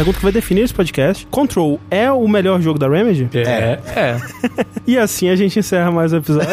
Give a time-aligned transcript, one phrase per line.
[0.00, 1.26] pergunta que vai definir esse podcast.
[1.30, 3.28] Control é o melhor jogo da Remedy?
[3.34, 3.78] É.
[3.94, 4.16] É.
[4.86, 6.48] E assim a gente encerra mais o episódio.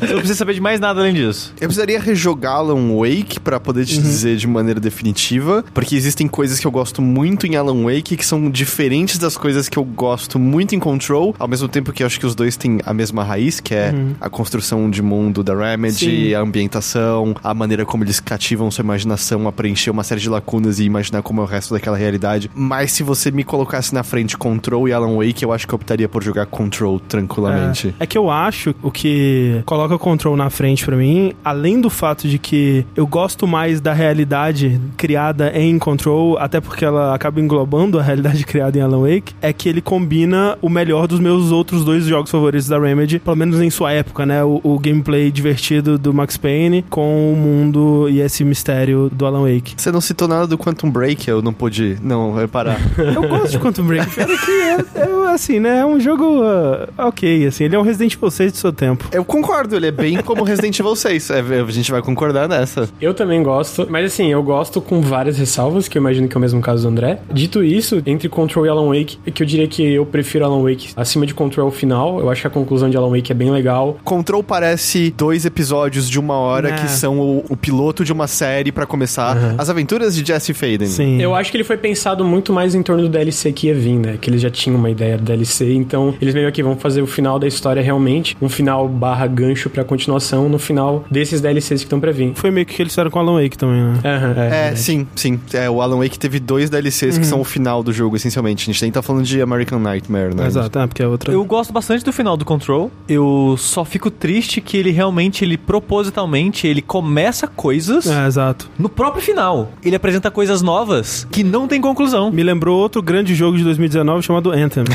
[0.00, 1.54] Você não precisa saber de mais nada além disso.
[1.60, 6.58] Eu precisaria rejogar Alan Wake pra poder te dizer de maneira definitiva, porque existem coisas
[6.58, 10.36] que eu gosto muito em Alan Wake que são diferentes das coisas que eu gosto
[10.36, 13.22] muito em Control, ao mesmo tempo que eu acho que os dois têm a mesma
[13.22, 15.94] raiz, que é a construção de mundo da Remedy,
[16.28, 16.34] Sim.
[16.34, 20.80] a ambientação, a maneira como eles cativam sua imaginação a preencher uma série de lacunas
[20.80, 22.15] e imaginar como é o resto daquela realidade.
[22.54, 25.76] Mas se você me colocasse na frente Control e Alan Wake, eu acho que eu
[25.76, 27.94] optaria por jogar Control tranquilamente.
[27.98, 31.90] É, é que eu acho o que coloca Control na frente pra mim, além do
[31.90, 37.40] fato de que eu gosto mais da realidade criada em Control, até porque ela acaba
[37.40, 41.50] englobando a realidade criada em Alan Wake, é que ele combina o melhor dos meus
[41.50, 44.42] outros dois jogos favoritos da Remedy, pelo menos em sua época, né?
[44.44, 49.42] O, o gameplay divertido do Max Payne com o mundo e esse mistério do Alan
[49.42, 49.74] Wake.
[49.76, 52.78] Você não citou nada do Quantum Break, eu não pude não reparar.
[52.98, 54.14] Eu gosto de Quantum Break.
[54.14, 55.78] Pior é que é, é, assim, né?
[55.80, 57.64] É um jogo ah, ok, assim.
[57.64, 59.08] Ele é um Resident Evil 6 do seu tempo.
[59.12, 61.30] Eu concordo, ele é bem como Resident Evil 6.
[61.30, 62.88] É, a gente vai concordar nessa.
[63.00, 66.38] Eu também gosto, mas assim, eu gosto com várias ressalvas, que eu imagino que é
[66.38, 67.18] o mesmo caso do André.
[67.32, 70.62] Dito isso, entre Control e Alan Wake, é que eu diria que eu prefiro Alan
[70.62, 72.20] Wake acima de Control final.
[72.20, 73.98] Eu acho que a conclusão de Alan Wake é bem legal.
[74.04, 76.72] Control parece dois episódios de uma hora É.
[76.72, 80.86] que são o, o piloto de uma série pra começar as aventuras de Jesse Faden.
[80.88, 81.20] Sim.
[81.20, 83.96] Eu acho que ele foi pensado muito mais em torno do DLC que ia vir,
[83.96, 84.18] né?
[84.20, 87.06] Que eles já tinham uma ideia do DLC, então eles meio que vão fazer o
[87.06, 91.86] final da história realmente, um final barra gancho pra continuação no final desses DLCs que
[91.86, 92.32] estão pra vir.
[92.34, 94.00] Foi meio que eles fizeram com Alan Wake também, né?
[94.02, 95.38] É, É, sim, sim.
[95.52, 98.64] É, o Alan Wake teve dois DLCs que são o final do jogo, essencialmente.
[98.68, 100.46] A gente nem tá falando de American Nightmare, né?
[100.46, 101.32] Exato, é, porque é outra.
[101.32, 102.90] Eu gosto bastante do final do Control.
[103.08, 108.68] Eu só fico triste que ele realmente, ele propositalmente, ele começa coisas É, exato.
[108.78, 109.70] no próprio final.
[109.84, 112.30] Ele apresenta coisas novas que não tem conclusão.
[112.30, 114.84] Me lembrou outro grande jogo de 2019 chamado Anthem.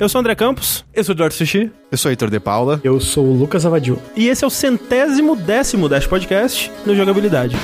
[0.00, 1.70] Eu sou o André Campos Eu sou o Eduardo Sushi.
[1.90, 2.80] Eu sou Heitor de Paula.
[2.82, 3.98] Eu sou o Lucas Avadio.
[4.16, 7.54] e esse é o centésimo décimo Dash Podcast no Jogabilidade.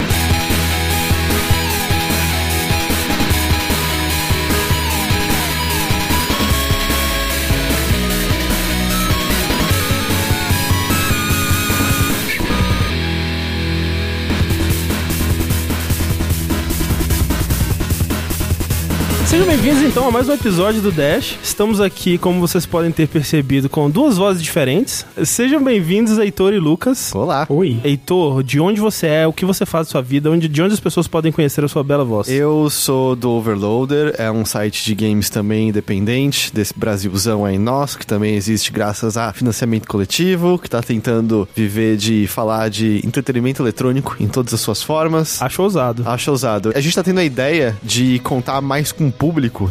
[19.39, 21.39] Sejam bem-vindos então a mais um episódio do Dash.
[21.41, 25.07] Estamos aqui, como vocês podem ter percebido, com duas vozes diferentes.
[25.25, 27.15] Sejam bem-vindos, Heitor e Lucas.
[27.15, 27.47] Olá.
[27.49, 27.81] Oi.
[27.85, 30.75] Heitor, de onde você é, o que você faz da sua vida, onde, de onde
[30.75, 32.29] as pessoas podem conhecer a sua bela voz?
[32.29, 37.97] Eu sou do Overloader, é um site de games também independente, desse Brasilzão aí nosso,
[37.97, 43.63] que também existe graças a financiamento coletivo, que tá tentando viver de falar de entretenimento
[43.63, 45.41] eletrônico em todas as suas formas.
[45.41, 46.03] Acho ousado.
[46.05, 46.73] Acho ousado.
[46.75, 49.28] A gente tá tendo a ideia de contar mais com o público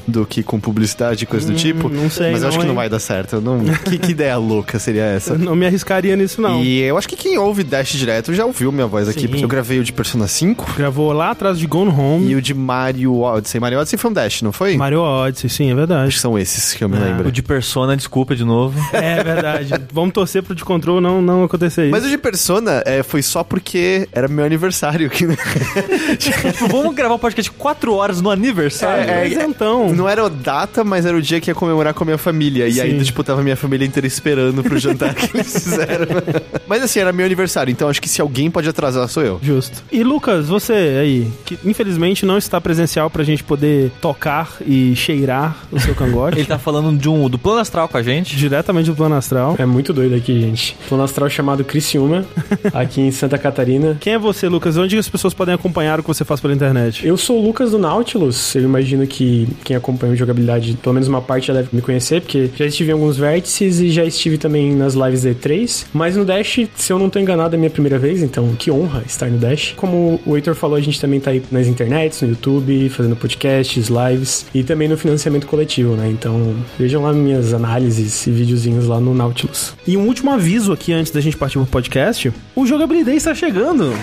[0.08, 1.90] do que com publicidade e coisa do tipo.
[1.90, 2.76] não sei, Mas eu acho não, que não hein?
[2.76, 3.42] vai dar certo.
[3.42, 3.60] Não...
[3.64, 5.34] que, que ideia louca seria essa?
[5.34, 6.64] Eu não me arriscaria nisso, não.
[6.64, 9.28] E eu acho que quem ouve Dash direto já ouviu minha voz aqui, Sim.
[9.28, 12.28] porque eu gravei o de Persona 5 Gravou lá atrás de Gone Home.
[12.30, 13.60] e o de Mario Odyssey.
[13.60, 14.78] Mario Odyssey foi um Dash, não foi?
[14.78, 16.14] Mario Odyssey, sim, é Acho verdade.
[16.14, 17.02] que são esses que eu me Ah.
[17.02, 17.28] lembro.
[17.30, 18.78] O de Persona, desculpa de novo.
[18.94, 19.74] É verdade.
[19.92, 21.92] Vamos torcer pro de control não, não acontecer isso.
[21.92, 25.10] Mas o de Persona é, foi só porque era meu aniversário.
[25.10, 25.26] Que...
[26.18, 29.10] Tipo, Vamos gravar um podcast 4 horas no aniversário.
[29.10, 29.94] É, Mas então.
[29.94, 32.68] Não era a data, mas era o dia que ia comemorar com a minha família.
[32.68, 33.04] E aí, Sim.
[33.04, 36.08] tipo, tava minha família inteira esperando pro jantar que eles fizeram.
[36.68, 39.40] mas assim, era meu aniversário, então acho que se alguém pode atrasar, sou eu.
[39.42, 39.84] Justo.
[39.92, 45.56] E Lucas, você aí, que infelizmente não está presencial pra gente poder tocar e cheirar
[45.72, 46.38] o seu cangote.
[46.40, 48.36] Ele tá falando de um, do plano astral com a gente.
[48.36, 49.56] Diretamente do plano astral.
[49.58, 50.78] É muito doido aqui, gente.
[50.88, 52.26] Plano astral chamado Criciúma,
[52.74, 53.98] aqui em Santa Catarina.
[54.00, 54.78] Quem é você, Lucas?
[54.78, 57.06] Onde as pessoas podem acompanhar o que você faz pela internet?
[57.06, 58.56] Eu sou o Lucas do Nautilus.
[58.56, 62.50] Eu imagino que quem acompanha jogabilidade, pelo menos uma parte já deve me conhecer, porque
[62.56, 65.86] já estive em alguns vértices e já estive também nas lives da E3.
[65.94, 69.04] Mas no Dash, se eu não tô enganado, é minha primeira vez, então que honra
[69.06, 69.74] estar no Dash.
[69.76, 73.90] Como o Heitor falou, a gente também tá aí nas internets, no YouTube, fazendo podcasts,
[73.90, 76.10] lives e também no financiamento coletivo, né?
[76.10, 79.74] Então vejam lá minhas análises e videozinhos lá no Nautilus.
[79.86, 83.94] E um último aviso aqui antes da gente partir pro podcast: o Jogabilidade está chegando.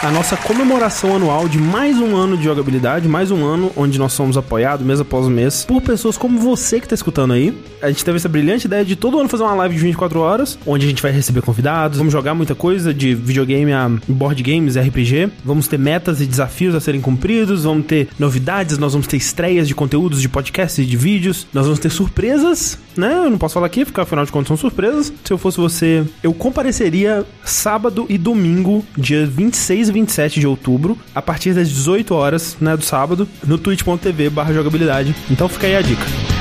[0.00, 4.12] A nossa comemoração anual de mais um ano de jogabilidade, mais um ano onde nós
[4.12, 7.52] somos apoiados mês após mês por pessoas como você que está escutando aí.
[7.82, 10.56] A gente teve essa brilhante ideia de todo ano fazer uma live de 24 horas,
[10.64, 14.76] onde a gente vai receber convidados, vamos jogar muita coisa de videogame a board games,
[14.76, 15.30] RPG.
[15.44, 19.66] Vamos ter metas e desafios a serem cumpridos, vamos ter novidades, nós vamos ter estreias
[19.66, 23.14] de conteúdos de podcasts e de vídeos, nós vamos ter surpresas né?
[23.14, 25.12] Eu não posso falar aqui, porque afinal de contas são surpresas.
[25.24, 30.98] Se eu fosse você, eu compareceria sábado e domingo, dia 26 e 27 de outubro,
[31.14, 35.14] a partir das 18 horas, né, do sábado, no twitch.tv barra jogabilidade.
[35.30, 36.37] Então fica aí a dica.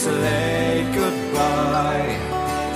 [0.00, 2.16] It's a late goodbye,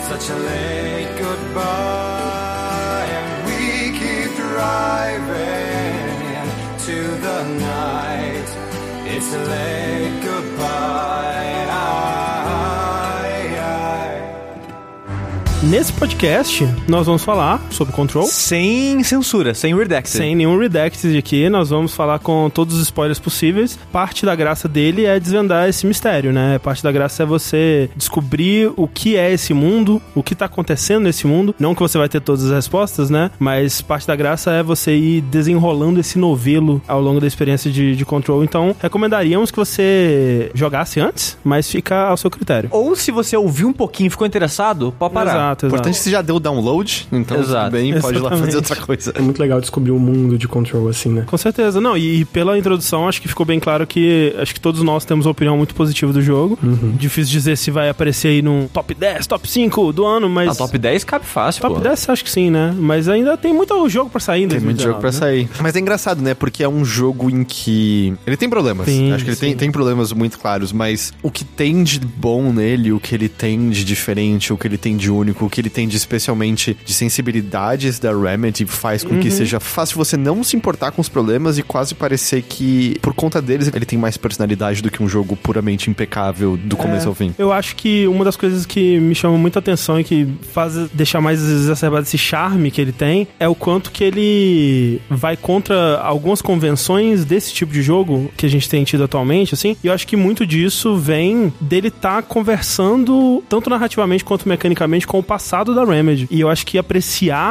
[0.09, 3.07] such a late goodbye.
[3.17, 5.25] And we keep driving
[7.23, 8.49] the night.
[9.07, 10.85] It's a late goodbye.
[15.63, 18.27] Nesse podcast, nós vamos falar sobre Control.
[18.27, 20.17] Sem censura, sem redacted.
[20.17, 23.79] Sem nenhum redacted aqui, nós vamos falar com todos os spoilers possíveis.
[23.93, 26.59] Parte da graça dele é desvendar esse mistério, né?
[26.59, 31.05] Parte da graça é você descobrir o que é esse mundo, o que tá acontecendo
[31.05, 31.55] nesse mundo.
[31.59, 33.31] Não que você vai ter todas as respostas, né?
[33.39, 37.97] Mas parte da graça é você ir desenrolando esse novelo ao longo da experiência de,
[37.97, 38.45] de Control.
[38.45, 42.69] Então, recomendaríamos que você jogasse antes, mas fica ao seu critério.
[42.73, 45.31] Ou se você ouviu um pouquinho e ficou interessado, pode parar.
[45.31, 45.67] Exato, exato.
[45.67, 47.64] Importante que você já deu o download, então Exato.
[47.65, 49.13] Tudo bem, pode ir lá fazer outra coisa.
[49.15, 51.25] É muito legal descobrir o mundo de Control, assim, né?
[51.27, 54.83] Com certeza, não, e pela introdução acho que ficou bem claro que acho que todos
[54.83, 56.59] nós temos uma opinião muito positiva do jogo.
[56.99, 60.51] Difícil dizer se vai aparecer aí num top 10, top 5 do ano, mas.
[60.51, 61.81] A top 10 cabe fácil, Top pô.
[61.81, 62.75] 10 acho que sim, né?
[62.79, 65.17] Mas ainda tem muito jogo pra sair em Tem muito 2019, jogo pra né?
[65.19, 65.49] sair.
[65.63, 66.35] Mas é engraçado, né?
[66.35, 68.15] Porque é um jogo em que.
[68.27, 68.87] Ele tem problemas.
[68.87, 69.57] Sim, Acho que ele tem, sim.
[69.57, 73.71] tem problemas muito claros, mas o que tem de bom nele, o que ele tem
[73.71, 76.93] de diferente, o que ele tem de único, o que ele tem de especialmente de
[77.55, 79.21] sensibilidades da Remedy faz com Uhum.
[79.21, 83.15] que seja fácil você não se importar com os problemas e quase parecer que, por
[83.15, 87.09] conta deles, ele tem mais personalidade do que um jogo puramente impecável do começo É,
[87.09, 87.35] ao fim.
[87.39, 91.21] Eu acho que uma das coisas que me chama muita atenção e que faz deixar
[91.21, 96.43] mais exacerbado esse charme que ele tem é o quanto que ele vai contra algumas
[96.43, 99.77] convenções desse tipo de jogo que a gente tem tido atualmente, assim.
[99.83, 105.19] E eu acho que muito disso vem dele estar conversando tanto narrativamente quanto mecanicamente com
[105.19, 106.27] o passado da Remedy.
[106.31, 107.44] E eu acho que apreciar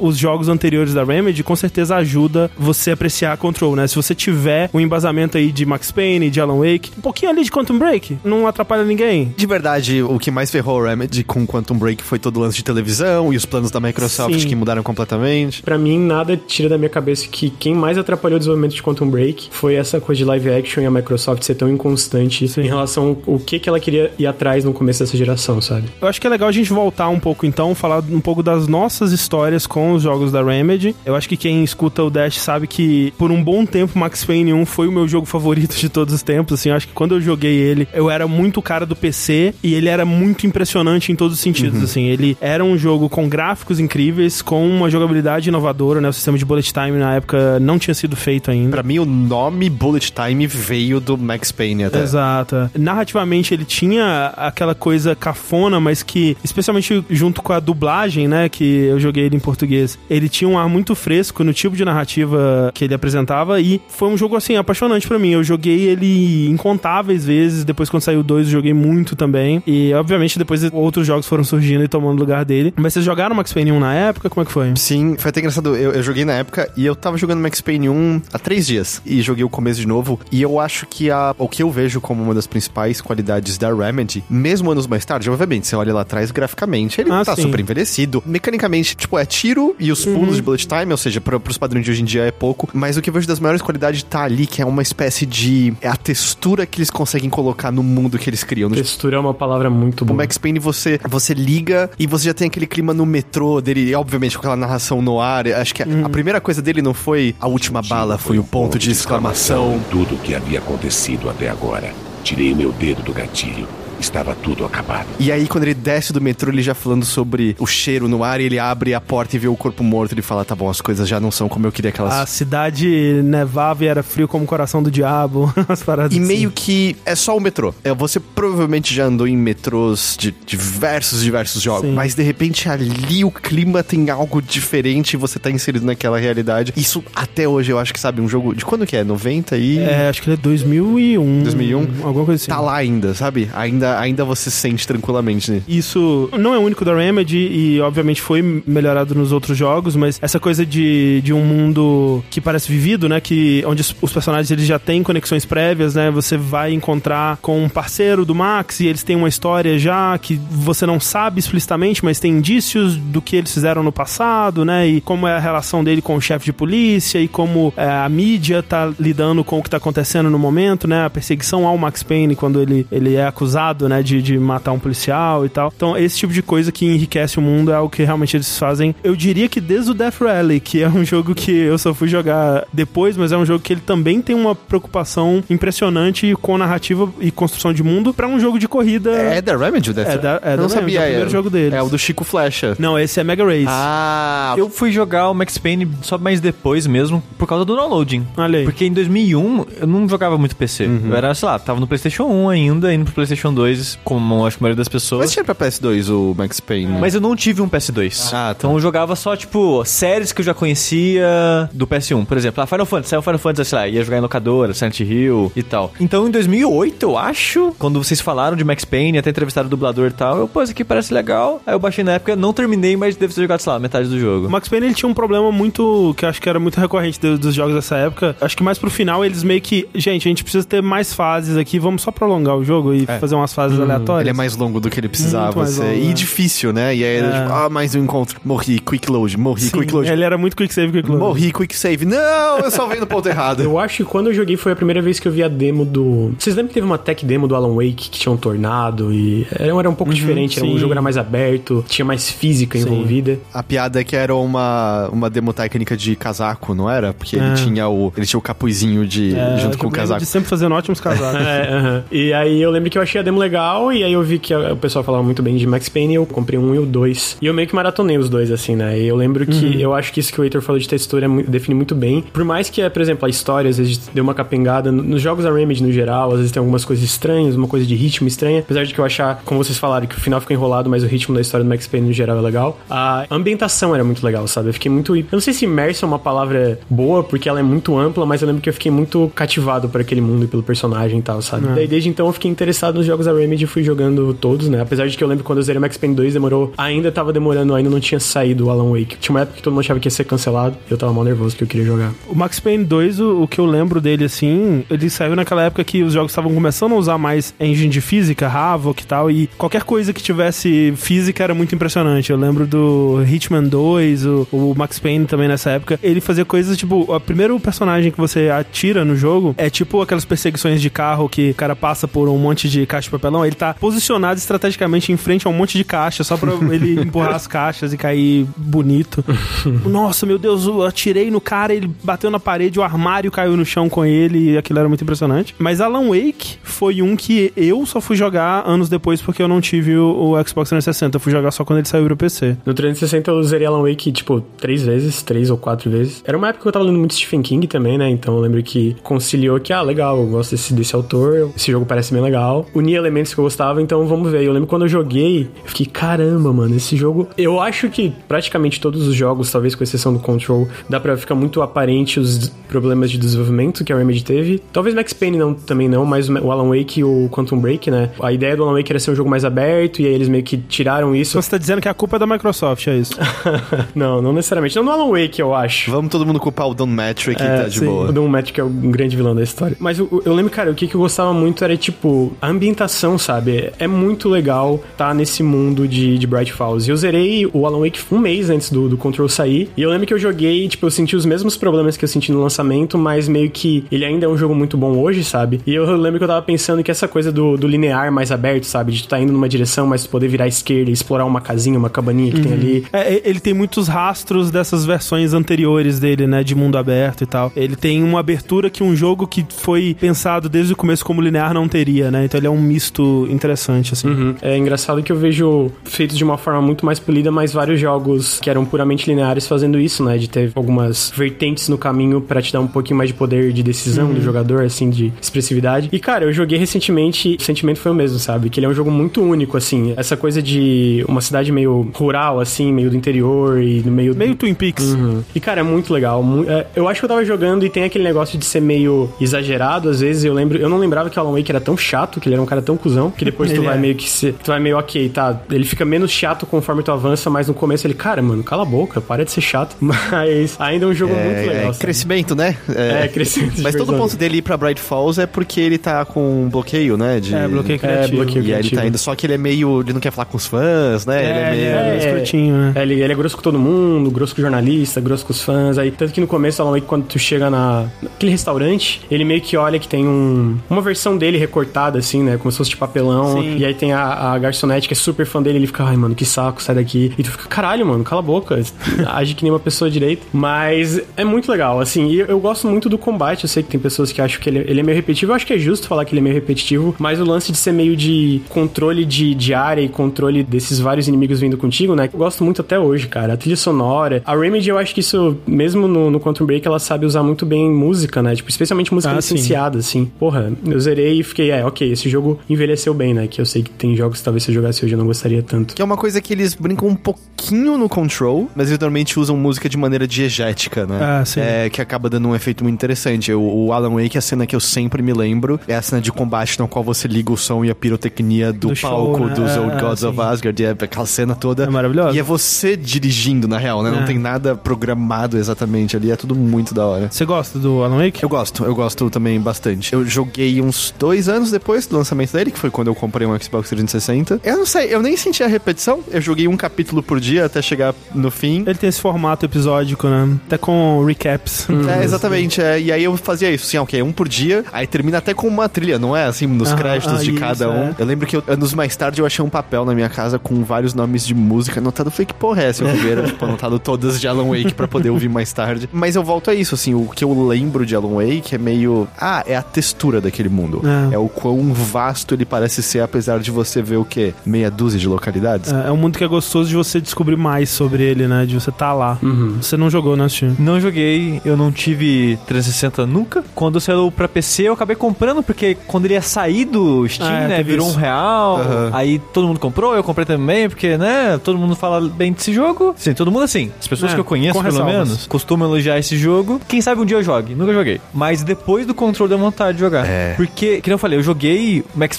[0.00, 3.86] os jogos anteriores da Remedy com certeza ajuda você a apreciar a Control, né?
[3.86, 7.44] Se você tiver um embasamento aí de Max Payne, de Alan Wake, um pouquinho ali
[7.44, 9.34] de Quantum Break, não atrapalha ninguém.
[9.36, 12.56] De verdade, o que mais ferrou a Remedy com Quantum Break foi todo o lance
[12.56, 14.48] de televisão e os planos da Microsoft Sim.
[14.48, 15.62] que mudaram completamente.
[15.62, 19.08] Pra mim, nada tira da minha cabeça que quem mais atrapalhou o desenvolvimento de Quantum
[19.08, 23.16] Break foi essa coisa de live action e a Microsoft ser tão inconstante em relação
[23.26, 25.88] ao que, que ela queria ir atrás no começo dessa geração, sabe?
[26.00, 28.66] Eu acho que é legal a gente voltar um pouco então, falar um pouco das
[28.66, 29.27] nossas histórias
[29.68, 30.94] com os jogos da Remedy.
[31.04, 34.52] Eu acho que quem escuta o Dash sabe que por um bom tempo Max Payne
[34.52, 37.14] 1 foi o meu jogo favorito de todos os tempos, assim, eu acho que quando
[37.14, 41.16] eu joguei ele, eu era muito cara do PC e ele era muito impressionante em
[41.16, 46.00] todos os sentidos, assim, ele era um jogo com gráficos incríveis, com uma jogabilidade inovadora,
[46.00, 48.70] né, o sistema de bullet time na época não tinha sido feito ainda.
[48.70, 52.02] Pra mim, o nome Bullet Time veio do Max Payne até.
[52.02, 52.70] Exato.
[52.78, 58.64] Narrativamente ele tinha aquela coisa cafona, mas que, especialmente junto com a dublagem, né, que
[58.64, 62.70] eu joguei ele em português, ele tinha um ar muito fresco no tipo de narrativa
[62.74, 65.30] que ele apresentava e foi um jogo assim apaixonante pra mim.
[65.30, 69.62] Eu joguei ele incontáveis vezes, depois quando saiu o 2 eu joguei muito também.
[69.66, 72.72] E obviamente depois outros jogos foram surgindo e tomando lugar dele.
[72.76, 74.28] Mas vocês jogaram Max Payne 1 na época?
[74.30, 74.72] Como é que foi?
[74.76, 75.76] Sim, foi até engraçado.
[75.76, 79.00] Eu, eu joguei na época e eu tava jogando Max Payne 1 há três dias.
[79.04, 80.18] E joguei o começo de novo.
[80.30, 83.72] E eu acho que a, o que eu vejo como uma das principais qualidades da
[83.74, 87.42] Remedy, mesmo anos mais tarde, obviamente, você olha lá atrás graficamente, ele Ah, tá sim.
[87.42, 88.22] super envelhecido.
[88.26, 91.84] Mecanicamente, tipo, é tiro e os pulos de bullet time, ou seja, pra, pros padrões
[91.84, 92.68] de hoje em dia é pouco.
[92.74, 95.72] Mas o que eu vejo das maiores qualidades tá ali, que é uma espécie de.
[95.80, 98.68] É a textura que eles conseguem colocar no mundo que eles criam.
[98.68, 100.16] No Textura é uma palavra muito o boa.
[100.18, 103.94] Max Payne você, você liga e você já tem aquele clima no metrô dele, e,
[103.94, 105.46] obviamente com aquela narração no ar.
[105.48, 108.78] Acho que a- a primeira coisa dele não foi a última bala, foi o ponto
[108.78, 109.80] de exclamação.
[109.90, 111.92] Tudo o que havia acontecido até agora.
[112.22, 113.66] Tirei meu dedo do gatilho.
[114.00, 115.06] Estava tudo acabado.
[115.18, 118.40] E aí, quando ele desce do metrô, ele já falando sobre o cheiro no ar,
[118.40, 120.12] e ele abre a porta e vê o corpo morto.
[120.12, 122.26] Ele fala: tá bom, as coisas já não são como eu queria que elas A
[122.26, 125.52] cidade nevava e era frio como o coração do diabo.
[125.68, 126.26] As paradas E assim.
[126.26, 127.74] meio que é só o metrô.
[127.84, 131.82] É, Você provavelmente já andou em metrôs de diversos, diversos jogos.
[131.88, 131.92] Sim.
[131.94, 136.72] Mas de repente ali o clima tem algo diferente e você tá inserido naquela realidade.
[136.76, 138.54] Isso até hoje eu acho que, sabe, um jogo.
[138.54, 139.04] De quando que é?
[139.04, 139.78] 90 e.
[139.78, 141.42] É, acho que ele é 2001.
[141.42, 141.80] 2001?
[142.04, 142.50] Alguma coisa assim.
[142.50, 143.48] Tá lá ainda, sabe?
[143.54, 145.50] Ainda ainda, ainda você sente tranquilamente.
[145.50, 145.62] né?
[145.66, 150.38] Isso não é único da Remedy e, obviamente, foi melhorado nos outros jogos, mas essa
[150.40, 153.20] coisa de, de um mundo que parece vivido, né?
[153.20, 156.10] Que, onde os, personagens eles já têm conexões prévias, né?
[156.10, 160.40] Você vai encontrar com um parceiro do Max e eles têm uma história já que
[160.50, 164.86] você não sabe explicitamente, mas tem indícios do que eles fizeram no passado, né?
[164.86, 168.08] E como é a relação dele com o chefe de polícia e como é, a
[168.08, 171.04] mídia tá lidando com o que tá acontecendo no momento, né?
[171.04, 174.02] A perseguição ao Max Payne quando ele, ele é acusado, né?
[174.02, 175.70] De, de matar um policial e tal.
[175.76, 178.94] Então, esse tipo de coisa que enriquece o mundo é o que realmente eles fazem.
[179.04, 182.08] Eu diria que desde o Death Rally, que é um jogo que eu só fui
[182.08, 187.12] jogar depois, mas é um jogo que ele também tem uma preocupação impressionante com narrativa
[187.20, 189.10] e construção de mundo pra um jogo de corrida.
[189.10, 191.00] É da Remedy o Death É da- é da não Remedy, sabia.
[191.00, 191.74] é o primeiro jogo deles.
[191.74, 192.74] É o do Chico Flecha.
[192.78, 193.66] Não, esse é Mega Race.
[193.68, 198.26] Ah, Eu fui jogar o Max Payne só mais depois mesmo, por causa do downloading.
[198.36, 198.64] Olha aí.
[198.64, 200.88] Porque em 2001 eu não jogava muito PC.
[201.04, 203.67] Eu era, sei lá, tava no PlayStation 1 ainda, indo pro PlayStation 2,
[204.04, 205.30] como acho que a maioria das mas pessoas.
[205.32, 206.98] tinha pra PS2 o Max Payne.
[206.98, 208.28] Mas eu não tive um PS2.
[208.28, 208.54] Ah, tá.
[208.58, 212.24] Então eu jogava só, tipo, séries que eu já conhecia do PS1.
[212.26, 215.00] Por exemplo, a Final Fantasy, saiu Final Fantasy, sei lá, ia jogar em locadora, Silent
[215.00, 215.92] Hill e tal.
[216.00, 220.08] Então em 2008, eu acho, quando vocês falaram de Max Payne, até entrevistaram o dublador
[220.08, 221.60] e tal, eu, pô, isso aqui parece legal.
[221.66, 224.18] Aí eu baixei na época, não terminei, mas devo ter jogado, sei lá, metade do
[224.18, 224.46] jogo.
[224.46, 227.20] O Max Payne ele tinha um problema muito que eu acho que era muito recorrente
[227.20, 228.36] do- dos jogos dessa época.
[228.40, 231.56] Acho que mais pro final eles meio que, gente, a gente precisa ter mais fases
[231.56, 234.20] aqui, vamos só prolongar o jogo e fazer umas fases aleatórias.
[234.22, 235.82] Ele é mais longo do que ele precisava Muito mais ser.
[235.82, 236.12] longo, e é.
[236.12, 236.94] difícil, né?
[236.94, 237.40] E aí era É.
[237.42, 238.40] tipo, ah, mais um encontro.
[238.44, 240.08] Morri, quick load, morri, Sim, quick load.
[240.10, 241.20] Ele era muito quick save, quick load.
[241.22, 242.04] Morri, quick save.
[242.04, 243.62] Não, eu salvei no ponto errado.
[243.62, 245.84] Eu acho que quando eu joguei foi a primeira vez que eu vi a demo
[245.84, 246.32] do.
[246.38, 249.46] Vocês lembram que teve uma tech demo do Alan Wake que tinha um tornado e
[249.50, 250.74] era, era um pouco diferente, era, sim.
[250.74, 253.38] o jogo era mais aberto, tinha mais física envolvida.
[253.52, 257.12] A piada é que era uma, uma demo técnica de casaco, não era?
[257.12, 257.54] Porque ele É.
[257.54, 258.12] tinha o.
[258.16, 260.20] Ele tinha o capuzinho de, É, junto com o casaco.
[260.20, 261.38] De sempre fazendo ótimos casacos.
[261.48, 262.04] É, aham.
[262.12, 263.47] E aí eu lembro que eu achei a demo legal,
[263.92, 266.26] e aí eu vi que o pessoal falava muito bem de Max Payne, e eu
[266.26, 267.36] comprei um e o dois.
[267.40, 268.98] E eu meio que maratonei os dois, assim, né?
[268.98, 271.42] E eu lembro que eu acho que isso que o Heitor falou de textura é
[271.42, 272.22] define muito bem.
[272.32, 275.44] Por mais que, por exemplo, a história às vezes deu uma capengada, no- nos jogos
[275.44, 278.60] da Remedy no geral, às vezes tem algumas coisas estranhas, uma coisa de ritmo estranha.
[278.60, 281.06] Apesar de que eu achar, como vocês falaram, que o final fica enrolado, mas o
[281.06, 282.78] ritmo da história do Max Payne no geral é legal.
[282.90, 284.68] A ambientação era muito legal, sabe?
[284.68, 285.16] Eu fiquei muito.
[285.16, 288.42] Eu não sei se imerso é uma palavra boa, porque ela é muito ampla, mas
[288.42, 291.40] eu lembro que eu fiquei muito cativado por aquele mundo e pelo personagem e tal,
[291.42, 291.66] sabe?
[291.74, 294.80] Daí desde então eu fiquei interessado nos jogos da Remedy fui jogando todos, né?
[294.80, 296.72] Apesar de que eu lembro quando eu zerei Max Payne 2 demorou.
[296.76, 299.16] Ainda tava demorando, ainda não tinha saído o Alan Wake.
[299.18, 300.76] Tinha uma época que todo mundo achava que ia ser cancelado.
[300.90, 302.12] Eu tava mal nervoso porque eu queria jogar.
[302.28, 305.84] O Max Payne 2, o, o que eu lembro dele, assim, ele saiu naquela época
[305.84, 309.46] que os jogos estavam começando a usar mais engine de física, Havok e tal, e
[309.58, 312.30] qualquer coisa que tivesse física era muito impressionante.
[312.30, 315.98] Eu lembro do Hitman 2, o, o Max Payne também nessa época.
[316.02, 320.24] Ele fazia coisas tipo, o primeiro personagem que você atira no jogo é tipo aquelas
[320.24, 323.54] perseguições de carro que o cara passa por um monte de caixa de papelão, ele
[323.54, 327.46] tá posicionado estrategicamente em frente a um monte de caixa, só pra ele empurrar as
[327.46, 329.24] caixas e cair bonito.
[329.84, 333.64] Nossa, meu Deus, eu atirei no cara, ele bateu na parede, o armário caiu no
[333.64, 335.54] chão com ele, e aquilo era muito impressionante.
[335.58, 339.60] Mas Alan Wake foi um que eu só fui jogar anos depois porque eu não
[339.60, 341.16] tive o, o Xbox 360.
[341.16, 342.56] Eu fui jogar só quando ele saiu pro PC.
[342.64, 346.22] No 360 eu zerei Alan Wake, tipo, três vezes, três ou quatro vezes.
[346.24, 348.08] Era uma época que eu tava lendo muito Stephen King também, né?
[348.08, 351.86] Então eu lembro que conciliou que, ah, legal, eu gosto desse, desse autor, esse jogo
[351.86, 352.66] parece bem legal.
[352.74, 354.42] Unia elementos que eu gostava, então vamos ver.
[354.42, 357.28] Eu lembro quando eu joguei, eu fiquei, caramba, mano, esse jogo.
[357.36, 361.34] Eu acho que praticamente todos os jogos, talvez com exceção do Control, dá pra ficar
[361.34, 364.62] muito aparente os problemas de desenvolvimento que a Remedy teve.
[364.72, 368.10] Talvez Max Payne não, também não, mas o Alan Wake e o Quantum Break, né?
[368.20, 370.44] A ideia do Alan Wake era ser um jogo mais aberto, e aí eles meio
[370.44, 371.32] que tiraram isso.
[371.32, 373.12] Então você tá dizendo que a culpa é da Microsoft, é isso?
[373.94, 374.76] não, não necessariamente.
[374.76, 375.90] Não no Alan Wake, eu acho.
[375.90, 377.86] Vamos todo mundo culpar o Don Metric e É, tá de sim.
[377.86, 378.08] boa.
[378.08, 379.76] O Doom Magic é o grande vilão da história.
[379.80, 382.97] Mas eu, eu lembro, cara, o que, que eu gostava muito era, tipo, a ambientação,
[383.18, 383.70] sabe?
[383.78, 386.88] É muito legal tá nesse mundo de, de Bright Falls.
[386.88, 389.70] E eu zerei o Alan Wake um mês antes do, do Control sair.
[389.76, 392.32] E eu lembro que eu joguei, tipo, eu senti os mesmos problemas que eu senti
[392.32, 395.60] no lançamento, mas meio que ele ainda é um jogo muito bom hoje, sabe?
[395.66, 398.64] E eu lembro que eu tava pensando que essa coisa do, do linear mais aberto,
[398.64, 398.92] sabe?
[398.92, 401.40] De tu tá indo numa direção, mas tu poder virar à esquerda e explorar uma
[401.40, 402.84] casinha, uma cabaninha que tem ali.
[402.92, 406.42] É, ele tem muitos rastros dessas versões anteriores dele, né?
[406.42, 407.52] De mundo aberto e tal.
[407.54, 411.54] Ele tem uma abertura que um jogo que foi pensado desde o começo como linear
[411.54, 412.24] não teria, né?
[412.24, 412.87] Então ele é um misto
[413.30, 414.08] interessante, assim.
[414.08, 414.34] Uhum.
[414.42, 418.38] É engraçado que eu vejo feitos de uma forma muito mais polida, mas vários jogos
[418.40, 420.16] que eram puramente lineares fazendo isso, né?
[420.18, 423.62] De ter algumas vertentes no caminho pra te dar um pouquinho mais de poder de
[423.62, 425.88] decisão do jogador, assim, de expressividade.
[425.92, 428.50] E, cara, eu joguei recentemente, o sentimento foi o mesmo, sabe?
[428.50, 429.94] Que ele é um jogo muito único, assim.
[429.96, 434.14] Essa coisa de uma cidade meio rural, assim, meio do interior e no meio.
[434.14, 434.92] Meio Twin Peaks.
[434.92, 435.22] Uhum.
[435.34, 436.24] E, cara, é muito legal.
[436.46, 439.88] É, Eu acho que eu tava jogando e tem aquele negócio de ser meio exagerado,
[439.88, 440.24] às vezes.
[440.24, 442.42] Eu lembro, eu não lembrava que o Alan Wake era tão chato, que ele era
[442.42, 443.80] um cara tão cuzão, que depois tu vai é.
[443.80, 444.32] meio que se.
[444.32, 445.40] Tu vai meio, ok, tá.
[445.50, 448.66] Ele fica menos chato conforme tu avança, mas no começo ele, cara, mano, cala a
[448.66, 449.76] boca, para de ser chato.
[449.80, 451.54] Mas ainda é um jogo muito É, legal.
[451.54, 451.78] é sabe?
[451.78, 452.56] crescimento, né?
[452.74, 453.98] É, crescimento de Mas todo personagem.
[454.08, 457.20] ponto dele ir pra Bright Falls é porque ele tá com um bloqueio, né?
[457.20, 457.34] De...
[457.34, 458.16] É, bloqueio É, criativo.
[458.16, 458.80] bloqueio E aí ele criativo.
[458.80, 458.98] tá indo.
[458.98, 459.80] Só que ele é meio.
[459.80, 461.22] Ele não quer falar com os fãs, né?
[461.22, 461.64] ele é meio.
[461.64, 462.72] É, é, escrotinho, né?
[462.74, 465.42] É, ele, ele é grosso com todo mundo, grosso com o jornalista, grosso com os
[465.42, 465.78] fãs.
[465.78, 469.56] Aí, tanto que no começo, Wake, quando tu chega na, naquele restaurante, ele meio que
[469.56, 472.36] olha que tem um, uma versão dele recortada, assim, né?
[472.36, 473.40] Como se fosse de papelão.
[473.40, 473.58] Sim.
[473.58, 475.58] E aí tem a, a garçonete que é super fã dele.
[475.58, 477.12] Ele fica, ai, mano, que saco, sai daqui.
[477.18, 478.60] E tu fica, caralho, mano, cala a boca.
[479.08, 480.26] Age que nem uma pessoa direito.
[480.32, 482.08] Mas é muito legal, assim.
[482.08, 483.44] E eu, gosto muito do combate.
[483.44, 485.32] Eu sei que tem pessoas que acham que ele, ele é meio repetitivo.
[485.32, 486.94] Eu acho que é justo falar que ele é meio repetitivo.
[486.98, 491.08] Mas o lance de ser meio de controle de, de área e controle desses vários
[491.08, 492.08] inimigos vindo contigo, né?
[492.12, 493.34] Eu gosto muito até hoje, cara.
[493.34, 494.22] A trilha sonora.
[494.24, 497.44] A Remedy, eu acho que isso, mesmo no, no Quantum Break, ela sabe usar muito
[497.46, 498.34] bem música, né?
[498.34, 499.34] Tipo, especialmente música Ah, sim.
[499.34, 500.04] licenciada, assim.
[500.18, 503.26] Porra, eu zerei e fiquei, é, ok, esse jogo envelheceu bem, né?
[503.26, 505.42] Que eu sei que tem jogos que talvez se eu jogasse hoje eu não gostaria
[505.42, 505.74] tanto.
[505.74, 509.36] Que é uma coisa que eles brincam um pouquinho no Control, mas eles normalmente usam
[509.36, 510.98] música de maneira diegética, né?
[511.00, 511.40] Ah, sim.
[511.40, 513.32] É, que acaba dando um efeito muito interessante.
[513.32, 516.10] O, o Alan Wake, a cena que eu sempre me lembro, é a cena de
[516.12, 519.34] combate na qual você liga o som e a pirotecnia do, Do show, palco né?
[519.34, 520.06] dos Old É, Gods sim.
[520.06, 520.62] of Asgard.
[520.62, 521.64] E é aquela cena toda.
[521.64, 522.16] É maravilhosa.
[522.16, 523.90] E é você dirigindo, na real, né?
[523.90, 524.04] Não É.
[524.04, 526.10] tem nada programado exatamente ali.
[526.10, 527.08] É tudo muito da hora.
[527.10, 528.22] Você gosta do Alan Wake?
[528.22, 529.92] Eu gosto, eu gosto também bastante.
[529.92, 533.38] Eu joguei uns dois anos depois do lançamento dele, que foi quando eu comprei um
[533.38, 534.40] Xbox 360.
[534.44, 536.00] Eu não sei, eu nem senti a repetição.
[536.10, 538.62] Eu joguei um capítulo por dia até chegar no fim.
[538.66, 540.28] Ele tem esse formato episódico, né?
[540.46, 541.66] Até com recaps.
[541.98, 542.60] É, exatamente.
[542.60, 544.64] É, e aí eu fazia isso, assim, ok, um por dia.
[544.72, 546.24] Aí termina até com uma trilha, não é?
[546.24, 547.88] Assim, nos Ah, créditos ah, de isso, cada um.
[547.88, 547.94] é.
[547.98, 550.62] Eu lembro que eu- anos mais tarde eu achei um papel na minha casa com
[550.64, 552.10] vários nomes de música anotado.
[552.10, 552.84] Falei, que porra é essa?
[552.84, 555.88] Eu ver, tipo, anotado todas de Alan Wake pra poder ouvir mais tarde.
[555.92, 559.08] Mas eu volto a isso, assim, o que eu lembro de Alan Wake é meio.
[559.18, 560.82] Ah, é a textura daquele mundo.
[561.10, 561.14] É.
[561.14, 564.32] É, o quão vasto ele parece ser, apesar de você ver o quê?
[564.46, 565.72] Meia dúzia de localidades?
[565.72, 568.46] É, é um mundo que é gostoso de você descobrir mais sobre ele, né?
[568.46, 569.18] De você estar lá.
[569.60, 570.54] Você não jogou, né, Steve?
[570.60, 573.44] Não joguei, eu não tive 360 nunca.
[573.54, 577.40] Quando saiu pra PC, eu acabei comprando, porque quando ele ia sair do Steam, Ah,
[577.42, 577.96] é, né, virou isso.
[577.96, 578.58] um real.
[578.58, 578.90] Aham.
[578.92, 582.94] Aí todo mundo comprou, eu comprei também, porque, né, todo mundo fala bem desse jogo.
[582.96, 583.70] Sim, todo mundo assim.
[583.80, 584.92] As pessoas É, que eu conheço, pelo ressalvas.
[584.94, 586.60] menos, costumam elogiar esse jogo.
[586.68, 587.54] Quem sabe um dia eu jogue.
[587.54, 588.00] Nunca joguei.
[588.14, 590.06] Mas depois do controle deu vontade de jogar.
[590.06, 590.34] É.
[590.36, 592.18] Porque, que nem eu falei, eu joguei Max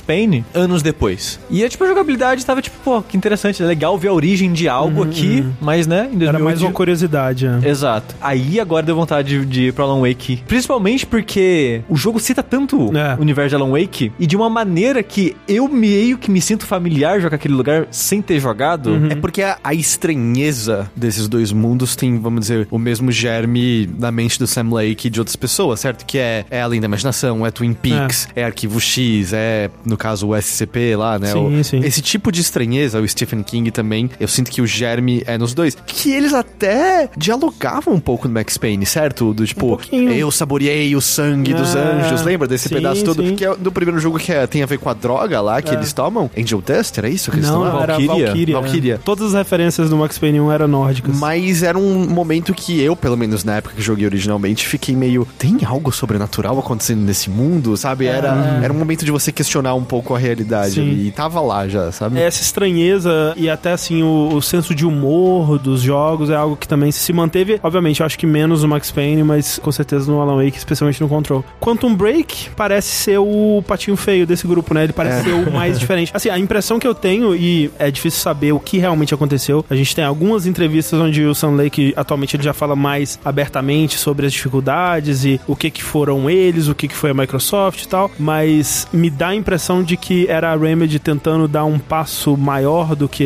[0.54, 1.40] Anos depois.
[1.50, 3.62] E a, tipo, a jogabilidade tava tipo, pô, que interessante.
[3.62, 6.30] É legal ver a origem de algo aqui, mas, né, em 2008...
[6.36, 7.62] Era mais uma curiosidade, né?
[7.68, 8.16] Exato.
[8.22, 10.44] Aí agora deu vontade de, de ir pro Alan Wake.
[10.48, 13.16] Principalmente porque o jogo cita tanto É.
[13.16, 16.66] o universo de Alan Wake e de uma maneira que eu meio que me sinto
[16.66, 19.08] familiar jogar aquele lugar sem ter jogado.
[19.10, 19.74] É porque a, a
[20.20, 25.08] estranheza desses dois mundos tem, vamos dizer, o mesmo germe na mente do Sam Lake
[25.08, 26.06] e de outras pessoas, certo?
[26.06, 30.28] Que é, é Além da Imaginação, é Twin Peaks, é, Arquivo X, é, no caso,
[30.30, 31.32] o SCP lá, né?
[31.32, 31.80] Sim, O- sim.
[31.84, 35.54] Esse tipo de estranheza, o Stephen King também, eu sinto que o germe é nos
[35.54, 35.76] dois.
[35.86, 39.34] Que eles até dialogavam um pouco no Max Payne, certo?
[39.34, 40.12] Do tipo, pouquinho.
[40.12, 41.80] eu saboreei o sangue dos É.
[41.80, 43.24] anjos, lembra desse Sim, pedaço todo?
[43.26, 43.36] sim.
[43.36, 45.72] Que é do primeiro jogo que é- tem a ver com a droga lá que
[45.72, 45.74] É.
[45.74, 46.30] eles tomam?
[46.38, 47.82] Angel Dust, era isso que eles Não, tomavam?
[47.84, 48.26] era Valkyria.
[48.28, 48.56] Valkyria.
[48.56, 48.94] Valkyria.
[48.96, 48.98] é.
[48.98, 51.16] Todas as referências do Max Payne 1 eram nórdicas.
[51.18, 55.28] Mas era um momento que eu, pelo menos na época que joguei originalmente, fiquei meio.
[55.38, 58.06] Tem algo sobrenatural acontecendo nesse mundo, sabe?
[58.06, 60.82] Era, era um momento de você questionar um pouco a realidade Sim.
[60.82, 61.08] ali.
[61.08, 62.20] E tava lá já, sabe?
[62.20, 66.68] Essa estranheza e até assim o, o senso de humor dos jogos é algo que
[66.68, 67.60] também se manteve.
[67.64, 71.02] Obviamente, eu acho que menos no Max Payne, mas com certeza no Alan Wake, especialmente
[71.02, 71.44] no Control.
[71.60, 74.84] Quantum Break parece ser o patinho feio desse grupo, né?
[74.84, 76.12] Ele parece ser o mais diferente.
[76.14, 79.76] Assim, a impressão que eu tenho, e é difícil saber o que realmente aconteceu, a
[79.76, 84.26] gente tem algumas entrevistas onde o Sam Lake atualmente ele já fala mais abertamente sobre
[84.26, 87.88] as dificuldades e o que que foram eles, o que que foi a Microsoft e
[87.88, 92.36] tal, mas me dá a impressão de que era a Remedy tentando dar um passo
[92.36, 93.24] maior do que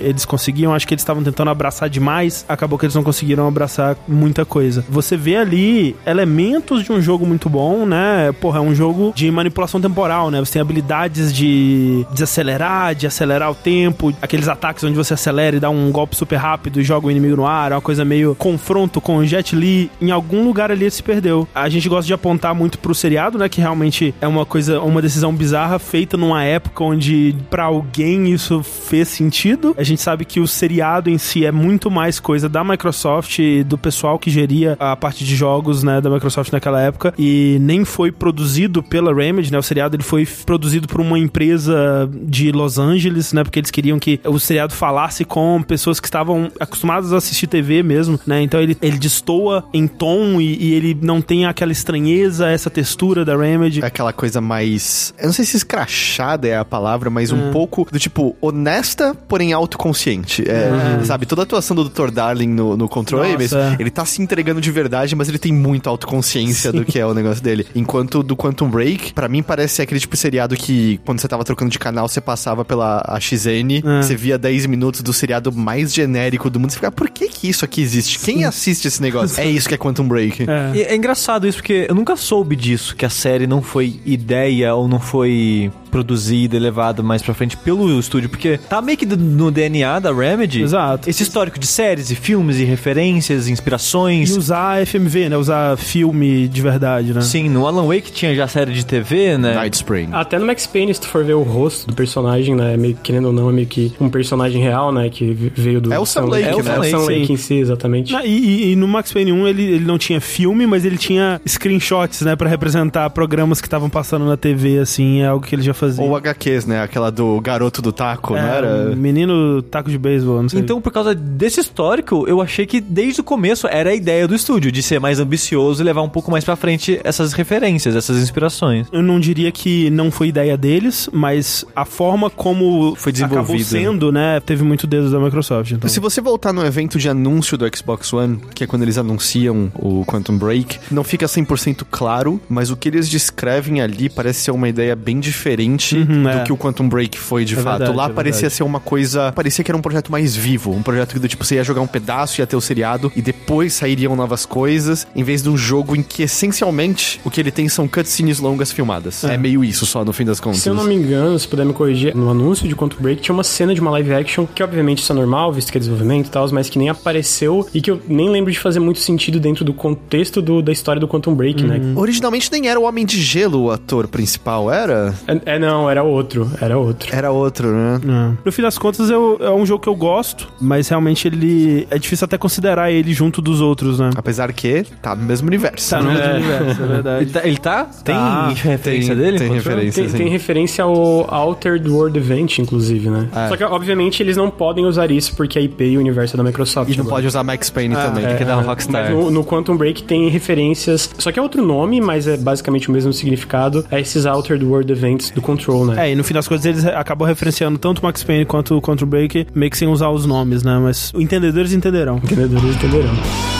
[0.00, 0.74] eles conseguiam.
[0.74, 4.84] Acho que eles estavam tentando abraçar demais, acabou que eles não conseguiram abraçar muita coisa.
[4.88, 8.32] Você vê ali elementos de um jogo muito bom, né?
[8.40, 10.40] Porra, é um jogo de manipulação temporal, né?
[10.40, 15.60] Você tem habilidades de desacelerar, de acelerar o tempo, aqueles ataques onde você acelera e
[15.60, 18.34] dá um golpe super rápido e joga o inimigo no ar, é uma coisa meio
[18.34, 19.90] confronto com o Jet Li.
[20.00, 21.46] Em algum lugar ali ele se perdeu.
[21.54, 23.48] A gente gosta de apontar muito pro seriado, né?
[23.48, 28.62] Que realmente é uma coisa, uma decisão bizarra feita numa época onde pra alguém isso
[28.62, 29.74] fez sentido.
[29.78, 33.78] A gente sabe que o seriado em si é muito mais coisa da Microsoft do
[33.78, 38.10] pessoal que geria a parte de jogos, né, da Microsoft naquela época e nem foi
[38.10, 39.58] produzido pela Remedy né?
[39.58, 43.42] O seriado ele foi produzido por uma empresa de Los Angeles, né?
[43.44, 47.82] Porque eles queriam que o seriado falasse com pessoas que estavam acostumadas a assistir TV
[47.82, 48.42] mesmo, né?
[48.42, 53.24] Então ele, ele destoa em tom e, e ele não tem aquela estranheza, essa textura
[53.24, 53.82] da Remedy.
[53.82, 55.14] É aquela coisa mais.
[55.18, 59.52] Eu não sei se escrachada é a palavra, mas um pouco do tipo honesta, porém
[59.52, 60.44] autoconsciente.
[60.48, 62.10] É, Sabe, toda a atuação do Dr.
[62.10, 63.76] Darling no, no Control Nossa, Ames, é.
[63.78, 67.12] ele tá se entregando de verdade, mas ele tem muita autoconsciência do que é o
[67.12, 67.66] negócio dele.
[67.74, 71.44] Enquanto do Quantum Break, pra mim parece aquele tipo de seriado que quando você tava
[71.44, 74.02] trocando de canal, você passava pela AXN, É.
[74.02, 77.48] você via 10 minutos do seriado mais genérico do mundo, você ficava, por que que
[77.48, 78.18] isso aqui existe?
[78.20, 79.40] Quem assiste esse negócio?
[79.40, 80.44] é isso que é Quantum Break.
[80.48, 80.72] É.
[80.74, 84.74] E é engraçado isso, porque eu nunca soube disso, que a série não foi ideia
[84.74, 85.83] ou não foi России.
[85.94, 90.12] Produzida e levada mais pra frente pelo estúdio, porque tá meio que no DNA da
[90.12, 90.60] Remedy.
[90.60, 91.08] Exato.
[91.08, 94.34] Esse histórico de séries e filmes e referências, inspirações.
[94.34, 95.36] E usar FMV, né?
[95.36, 97.20] Usar filme de verdade, né?
[97.20, 99.54] Sim, no Alan Wake tinha já série de TV, né?
[99.54, 100.08] Night Spring.
[100.12, 102.76] Até no Max Payne, se tu for ver o rosto do personagem, né?
[102.76, 105.08] Meio, querendo ou não, é meio que um personagem real, né?
[105.08, 105.92] Que veio do.
[105.94, 106.90] É o Sam Lake, é o né?
[106.90, 108.16] Sam Lake, em si, exatamente.
[108.16, 111.40] Ah, e- e no Max Payne 1 ele, ele não tinha filme, mas ele tinha
[111.46, 112.34] screenshots, né?
[112.34, 115.20] Pra representar programas que estavam passando na TV, assim.
[115.22, 115.83] É algo que ele já fazia.
[115.98, 116.82] Ou HQs, né?
[116.82, 118.90] Aquela do garoto do taco, É, não era?
[118.92, 120.60] um Menino taco de beisebol, não sei.
[120.60, 124.34] Então, por causa desse histórico, eu achei que desde o começo era a ideia do
[124.34, 128.18] estúdio de ser mais ambicioso e levar um pouco mais pra frente essas referências, essas
[128.22, 128.86] inspirações.
[128.92, 133.64] Eu não diria que não foi ideia deles, mas a forma como Foi acabou desenvolvido.
[133.66, 134.40] sendo, né?
[134.40, 135.72] Teve muito dedo da Microsoft.
[135.72, 135.88] Então.
[135.88, 139.70] Se você voltar no evento de anúncio do Xbox One, que é quando eles anunciam
[139.74, 144.50] o Quantum Break, não fica 100% claro, mas o que eles descrevem ali parece ser
[144.50, 146.42] uma ideia bem diferente Uhum, do é.
[146.44, 147.78] que o Quantum Break foi de É fato.
[147.78, 149.32] verdade, Lá é parecia ser uma coisa.
[149.32, 150.72] Parecia que era um projeto mais vivo.
[150.72, 153.22] Um projeto que do tipo, você ia jogar um pedaço, ia ter o seriado, e
[153.22, 157.50] depois sairiam novas coisas, em vez de um jogo em que essencialmente o que ele
[157.50, 159.24] tem são cutscenes longas filmadas.
[159.24, 160.60] É, meio isso só, no fim das contas.
[160.60, 163.34] Se eu não me engano, se puder me corrigir, no anúncio de Quantum Break tinha
[163.34, 166.26] uma cena de uma live action que obviamente isso é normal, visto que é desenvolvimento
[166.26, 169.40] e tal, mas que nem apareceu e que eu nem lembro de fazer muito sentido
[169.40, 171.80] dentro do contexto do- da história do Quantum Break, né?
[171.96, 175.14] Originalmente nem era o Homem de Gelo o ator principal, era?
[175.26, 177.14] É, é, não, era outro, era outro.
[177.14, 178.00] Era outro, né?
[178.04, 178.36] É.
[178.44, 181.86] No fim das contas, eu- é um jogo que eu gosto, mas realmente ele.
[181.90, 184.10] É difícil até considerar ele junto dos outros, né?
[184.16, 185.90] Apesar que tá no mesmo universo.
[185.90, 186.34] Tá no mesmo É.
[186.36, 187.22] universo, é verdade.
[187.24, 187.46] Ele tá?
[187.46, 187.84] Ele tá?
[188.04, 188.48] Tem Tá.
[188.48, 189.38] referência Tem- dele?
[189.38, 189.74] tem Control?
[189.74, 190.04] referência.
[190.04, 193.28] Tem, tem referência ao Altered World Event, inclusive, né?
[193.34, 193.48] É.
[193.48, 196.38] Só que, obviamente, eles não podem usar isso porque a IP e o universo é
[196.38, 196.90] da Microsoft.
[196.92, 197.16] E não agora.
[197.16, 198.24] pode usar Max Payne também.
[198.26, 199.10] Tem que dar um Rockstar.
[199.10, 202.92] No, no Quantum Break tem referências, só que é outro nome, mas é basicamente o
[202.92, 203.84] mesmo significado.
[203.90, 206.08] É esses Altered World Events do Control, né?
[206.08, 208.80] É, e no fim das contas eles acabam referenciando tanto o Max Payne quanto o
[208.80, 210.78] Control Break, meio que sem usar os nomes, né?
[210.78, 212.16] Mas os entendedores entenderão.
[212.18, 213.53] Entendedores entenderão.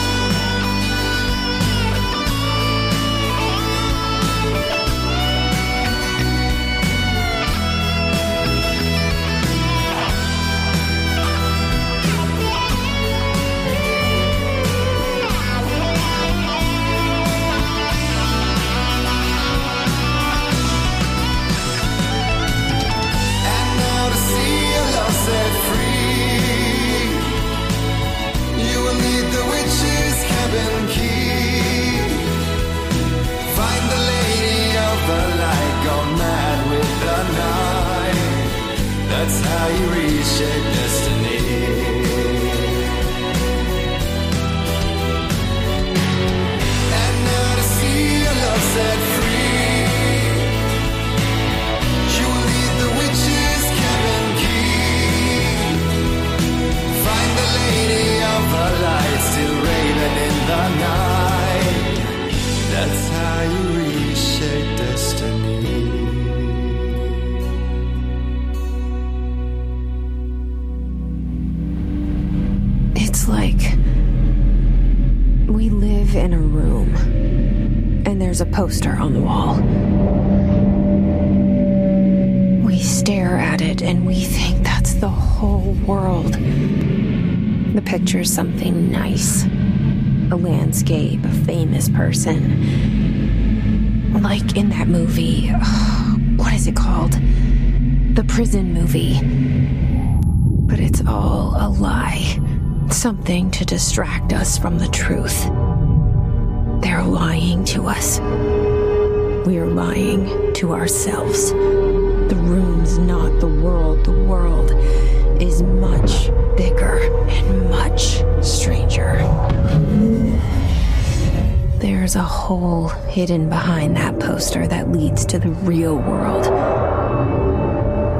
[122.05, 126.45] There's a hole hidden behind that poster that leads to the real world.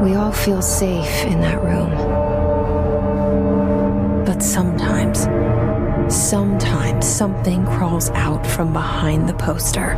[0.04, 1.92] We all feel safe in that room.
[4.26, 5.20] But sometimes,
[6.12, 9.92] sometimes something crawls out from behind the poster.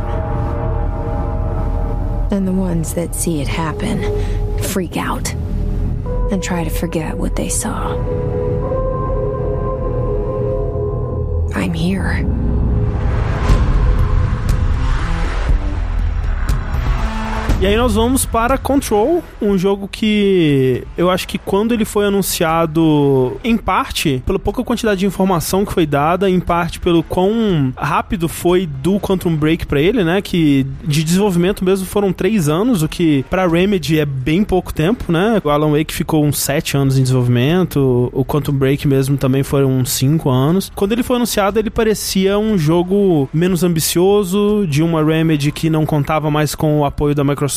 [2.30, 4.02] And the ones that see it happen
[4.64, 5.32] freak out
[6.30, 7.94] and try to forget what they saw.
[11.54, 12.47] I'm here.
[17.60, 22.06] E aí nós vamos para Control, um jogo que eu acho que quando ele foi
[22.06, 27.72] anunciado, em parte pela pouca quantidade de informação que foi dada, em parte pelo quão
[27.76, 30.22] rápido foi do Quantum Break pra ele, né?
[30.22, 35.10] Que de desenvolvimento mesmo foram três anos, o que pra Remedy é bem pouco tempo,
[35.10, 35.42] né?
[35.42, 39.78] O Alan Wake ficou uns sete anos em desenvolvimento, o Quantum Break mesmo também foram
[39.78, 40.70] uns cinco anos.
[40.76, 45.84] Quando ele foi anunciado, ele parecia um jogo menos ambicioso, de uma Remedy que não
[45.84, 47.47] contava mais com o apoio da Microsoft,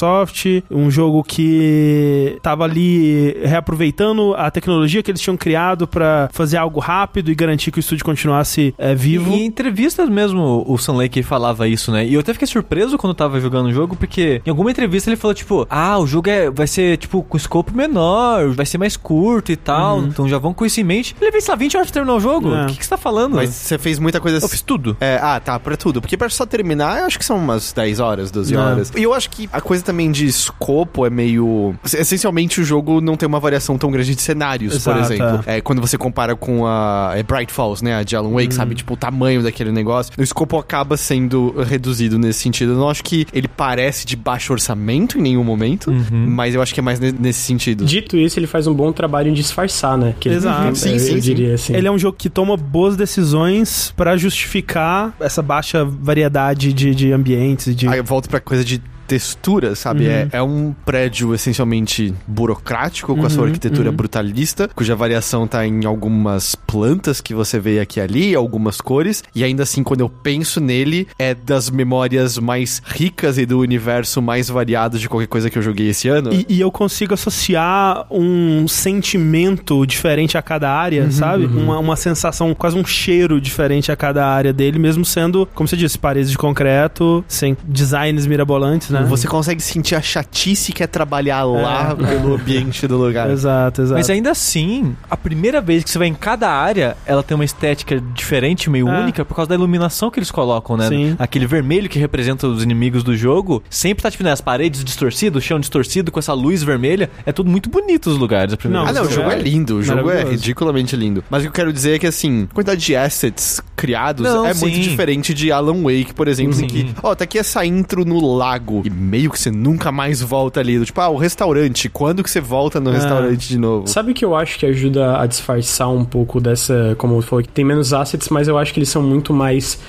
[0.69, 6.79] um jogo que tava ali reaproveitando a tecnologia que eles tinham criado pra fazer algo
[6.79, 9.31] rápido e garantir que o estúdio continuasse é, vivo.
[9.31, 12.05] E em entrevistas mesmo, o Sam Lake falava isso, né?
[12.05, 15.17] E eu até fiquei surpreso quando tava jogando o jogo, porque em alguma entrevista ele
[15.17, 18.97] falou, tipo, ah, o jogo é, vai ser, tipo, com escopo menor, vai ser mais
[18.97, 21.15] curto e tal, então já vão com isso em mente.
[21.17, 22.53] Ele levei, sei lá, 20 horas pra terminar o jogo?
[22.53, 22.63] É.
[22.63, 23.35] O que, que você tá falando?
[23.35, 24.97] Mas você fez muita coisa eu fiz tudo.
[24.99, 26.01] É, ah, tá, pra tudo.
[26.01, 28.61] Porque pra só terminar, eu acho que são umas 10 horas, 12 Não.
[28.61, 28.91] horas.
[28.95, 31.75] E eu acho que a coisa também de escopo é meio.
[31.83, 35.43] Essencialmente, o jogo não tem uma variação tão grande de cenários, Exato, por exemplo.
[35.45, 35.61] É.
[35.61, 37.95] quando você compara com a é, Bright Falls, né?
[37.95, 38.75] A de Alan Wake, sabe?
[38.75, 40.11] Tipo, o tamanho daquele negócio.
[40.17, 42.73] O escopo acaba sendo reduzido nesse sentido.
[42.73, 46.73] Eu não acho que ele parece de baixo orçamento em nenhum momento, mas eu acho
[46.73, 47.85] que é mais ne- nesse sentido.
[47.85, 50.13] Dito isso, ele faz um bom trabalho em disfarçar, né?
[50.19, 50.67] Que ele- Exato.
[50.67, 51.19] eu, Sim, eu sim, sim.
[51.19, 51.73] diria assim.
[51.75, 57.11] Ele é um jogo que toma boas decisões pra justificar essa baixa variedade de, de
[57.11, 57.87] ambientes e de.
[57.87, 60.05] Aí eu volto pra coisa de textura, sabe?
[60.05, 60.11] Uhum.
[60.11, 63.95] É, é um prédio essencialmente burocrático, com a sua Uhum, arquitetura uhum.
[63.95, 69.21] brutalista, cuja variação tá em algumas plantas que você vê aqui e ali, algumas cores,
[69.35, 74.21] e ainda assim, quando eu penso nele, é das memórias mais ricas e do universo
[74.21, 76.31] mais variado de qualquer coisa que eu joguei esse ano.
[76.31, 81.45] E, e eu consigo associar um sentimento diferente a cada área, Uhum, sabe?
[81.47, 85.75] Uma, uma sensação, quase um cheiro diferente a cada área dele, mesmo sendo, como você
[85.75, 89.00] disse, paredes de concreto, sem designs mirabolantes, né?
[89.07, 93.29] Você consegue sentir a chatice que é trabalhar lá pelo ambiente do lugar.
[93.29, 93.97] Exato, exato.
[93.97, 97.45] Mas ainda assim, a primeira vez que você vai em cada área, ela tem uma
[97.45, 98.99] estética diferente, meio É.
[99.01, 100.87] única, por causa da iluminação que eles colocam, né?
[100.89, 101.15] Sim.
[101.19, 105.43] Aquele vermelho que representa os inimigos do jogo, sempre tá tipo, né, as paredes distorcidas,
[105.43, 107.09] o chão distorcido com essa luz vermelha.
[107.25, 108.53] É tudo muito bonito os lugares.
[108.53, 109.51] A primeira Não, Ah, não, o jogo é joguei.
[109.51, 111.23] lindo, o jogo é ridiculamente lindo.
[111.29, 114.45] Mas o que eu quero dizer é que, assim, a quantidade de assets criados Não,
[114.45, 114.81] é muito sim.
[114.81, 116.95] diferente de Alan Wake, por exemplo, em que, Sim.
[117.01, 120.83] ó, tá aqui essa intro no lago e meio que você nunca mais volta ali.
[120.85, 122.93] Tipo, ah, o restaurante, quando que você volta no É.
[122.93, 123.87] restaurante de novo?
[123.87, 127.45] Sabe o que eu acho que ajuda a disfarçar um pouco dessa, como eu falei,
[127.45, 129.79] que tem menos assets, mas eu acho que eles são muito mais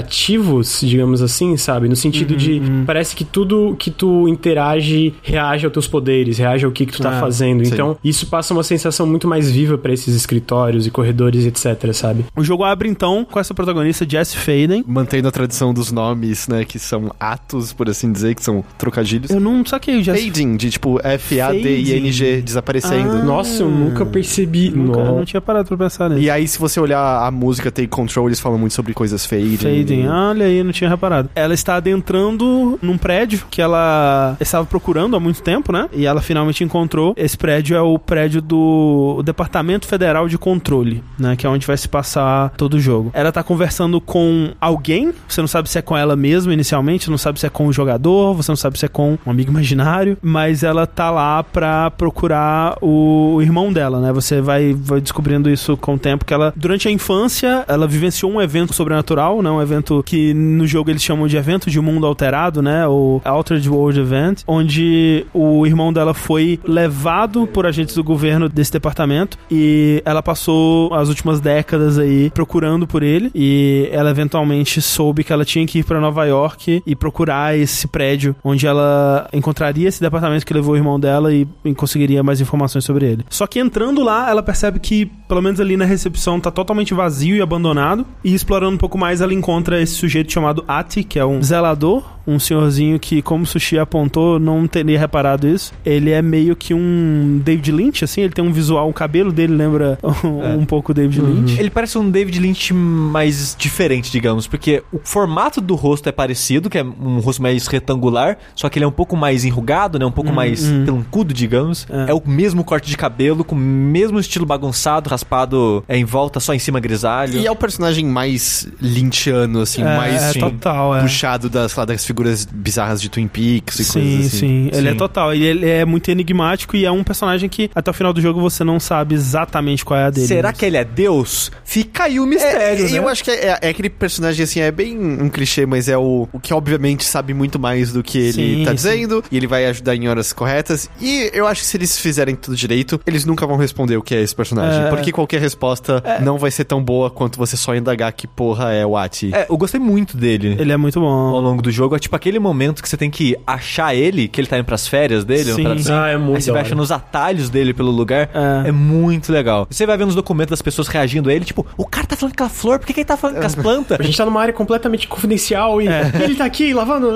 [0.00, 1.88] interativos, digamos assim, sabe?
[1.88, 6.70] No sentido de parece que tudo que tu interage reage aos teus poderes, reage ao
[6.72, 7.64] que, que tu tá Ah, fazendo.
[7.64, 7.72] sim.
[7.72, 12.24] Então, isso passa uma sensação muito mais viva pra esses escritórios e corredores, etc, sabe?
[12.36, 14.84] O jogo abre então com essa protagonista, Jess Faden.
[14.86, 19.30] Mantendo a tradição dos nomes, né, que são atos, por assim dizer, que são trocadilhos.
[19.30, 23.16] Eu não saquei Jess Fading, de tipo F-A-D-I-N-G, desaparecendo.
[23.16, 23.24] Ah.
[23.24, 24.70] Nossa, eu nunca percebi.
[24.70, 25.12] Nunca, Nossa.
[25.12, 26.22] não tinha parado pra pensar nisso.
[26.22, 29.56] E aí, se você olhar a música Take Control, eles falam muito sobre coisas fading.
[29.56, 31.30] Fading, olha aí, não tinha reparado.
[31.34, 35.88] Ela está adentrando num prédio que ela estava procurando há muito tempo, né?
[35.92, 37.14] E ela finalmente encontrou.
[37.16, 41.36] Esse prédio é o prédio do Departamento Federal de Controle, né?
[41.36, 43.10] Que é onde vai se passar todo o jogo.
[43.14, 47.18] Ela tá conversando com alguém, você não sabe se é com ela mesma inicialmente, não
[47.18, 50.16] sabe se é com o jogador, você não sabe se é com um amigo imaginário,
[50.22, 54.12] mas ela tá lá pra procurar o, irmão dela, né?
[54.12, 58.30] Você vai, vai descobrindo isso com o tempo que ela, durante a infância, ela vivenciou
[58.32, 59.50] um evento sobrenatural, né?
[59.50, 62.86] Um evento que no jogo eles chamam de evento de mundo alterado, né?
[62.86, 68.72] O Altered World Event, onde o irmão dela foi levado por agentes do governo desse
[68.72, 75.22] departamento e ela passou as últimas décadas aí procurando por ele e ela eventualmente soube
[75.22, 79.88] que ela tinha que ir pra Nova York e procurar esse prédio onde ela encontraria
[79.88, 83.24] esse departamento que levou o irmão dela e, e conseguiria mais informações sobre ele.
[83.28, 87.36] Só que entrando lá, ela percebe que, pelo menos ali na recepção, tá totalmente vazio
[87.36, 88.06] e abandonado.
[88.24, 92.15] E explorando um pouco mais, ela encontra esse sujeito chamado Ati, que é um zelador
[92.26, 95.72] um senhorzinho que, como o Sushi apontou, não teria reparado isso.
[95.84, 99.54] Ele é meio que um David Lynch, assim, ele tem um visual, o cabelo dele
[99.54, 101.58] lembra um, um pouco David Lynch.
[101.58, 106.68] Ele parece um David Lynch mais diferente, digamos, porque o formato do rosto é parecido,
[106.70, 110.06] que é um rosto mais retangular, só que ele é um pouco mais enrugado, né?
[110.06, 111.86] Um pouco mais pelancudo, digamos.
[111.90, 112.10] É.
[112.10, 112.14] É.
[112.14, 116.54] o mesmo corte de cabelo, com o mesmo estilo bagunçado, raspado é, em volta, só
[116.54, 117.38] em cima grisalho.
[117.38, 121.02] E é o personagem mais lynchiano, assim, É, mais é, total, é.
[121.02, 122.15] puxado das, lá, das figuras
[122.52, 124.38] bizarras de Twin Peaks e Sim, coisas assim.
[124.38, 124.70] sim.
[124.72, 124.96] Ele é Sim.
[124.96, 125.34] total.
[125.34, 128.40] E ele é muito enigmático e é um personagem que até o final do jogo
[128.40, 130.26] você não sabe exatamente qual é a dele.
[130.26, 131.50] Será que ele é Deus?
[131.64, 132.98] Fica aí o mistério, É, né?
[132.98, 136.28] Eu acho que é, é aquele personagem, assim, é bem um clichê, mas é o,
[136.32, 138.76] o que obviamente sabe muito mais do que ele Sim, tá sim.
[138.76, 140.88] dizendo, e ele vai ajudar em horas corretas.
[141.00, 144.14] E eu acho que se eles fizerem tudo direito, eles nunca vão responder o que
[144.14, 144.84] é esse personagem.
[144.84, 144.88] É.
[144.88, 148.84] Porque qualquer resposta não vai ser tão boa quanto você só indagar que porra é
[148.86, 149.30] o Ati.
[149.34, 150.56] É, eu gostei muito dele.
[150.58, 151.40] Ele é muito Ao bom.
[151.40, 154.48] longo do jogo, é tipo aquele momento que você tem que achar ele, que ele
[154.48, 155.66] tá indo pras férias dele, Sim.
[155.66, 155.92] assim.
[155.92, 156.66] Ah, é muito Aí você vai hora.
[156.68, 158.30] achando os atalhos dele pelo lugar.
[158.64, 158.68] É.
[158.68, 158.72] É.
[158.72, 159.66] muito legal.
[159.70, 162.36] Você vai vendo os documentos das pessoas reagindo a ele, tipo, o cara tá falando
[162.36, 163.98] com a flor, por que, que ele tá falando com as plantas?
[164.00, 166.10] A gente tá numa área completamente confidencial e É.
[166.22, 167.08] ele tá aqui lavando,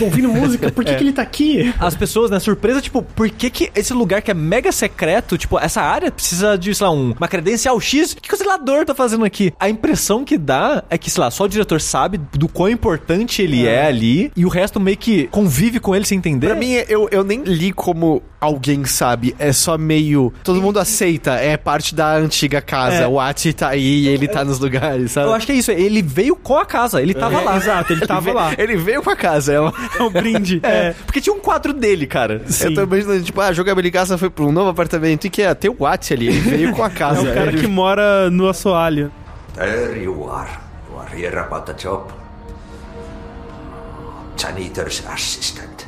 [0.00, 1.72] ouvindo música, por que, que ele tá aqui?
[1.78, 5.58] As pessoas, né, surpresa, tipo, por que que esse lugar que é mega secreto, tipo,
[5.58, 8.12] essa área precisa de, sei lá, um- uma credencial X?
[8.12, 9.52] O que, que o zelador tá fazendo aqui?
[9.60, 13.42] A impressão que dá é que, sei lá, só o diretor sabe do quão importante
[13.42, 16.46] ele é, ali e o resto meio que convive com ele sem entender.
[16.48, 19.34] Pra mim, eu, eu nem li como alguém sabe.
[19.38, 20.32] É só meio.
[20.42, 21.32] Todo mundo aceita.
[21.34, 23.02] É parte da antiga casa.
[23.02, 23.06] É.
[23.06, 25.28] O Ati tá aí e ele tá nos lugares, sabe?
[25.28, 27.56] Eu acho que é isso, ele veio com a casa, ele tava É, lá.
[27.56, 28.52] Exato, ele tava veio, lá.
[28.58, 29.52] Ele veio com a casa.
[29.52, 29.72] É uma...
[29.98, 30.60] É um brinde.
[30.62, 30.94] É.
[31.06, 32.42] Porque tinha um quadro dele, cara.
[32.46, 32.68] Sim.
[32.68, 35.42] Eu tô imaginando, tipo, ah, a jogabilidade casa foi pra um novo apartamento e que
[35.42, 36.28] é, tem o Ati ali.
[36.28, 37.20] Ele veio com a É casa.
[37.22, 39.12] o cara Ele- que mora no assoalho.
[39.54, 40.48] There you are.
[40.90, 42.04] You are here about the job.
[44.42, 45.86] Janitor's assistant.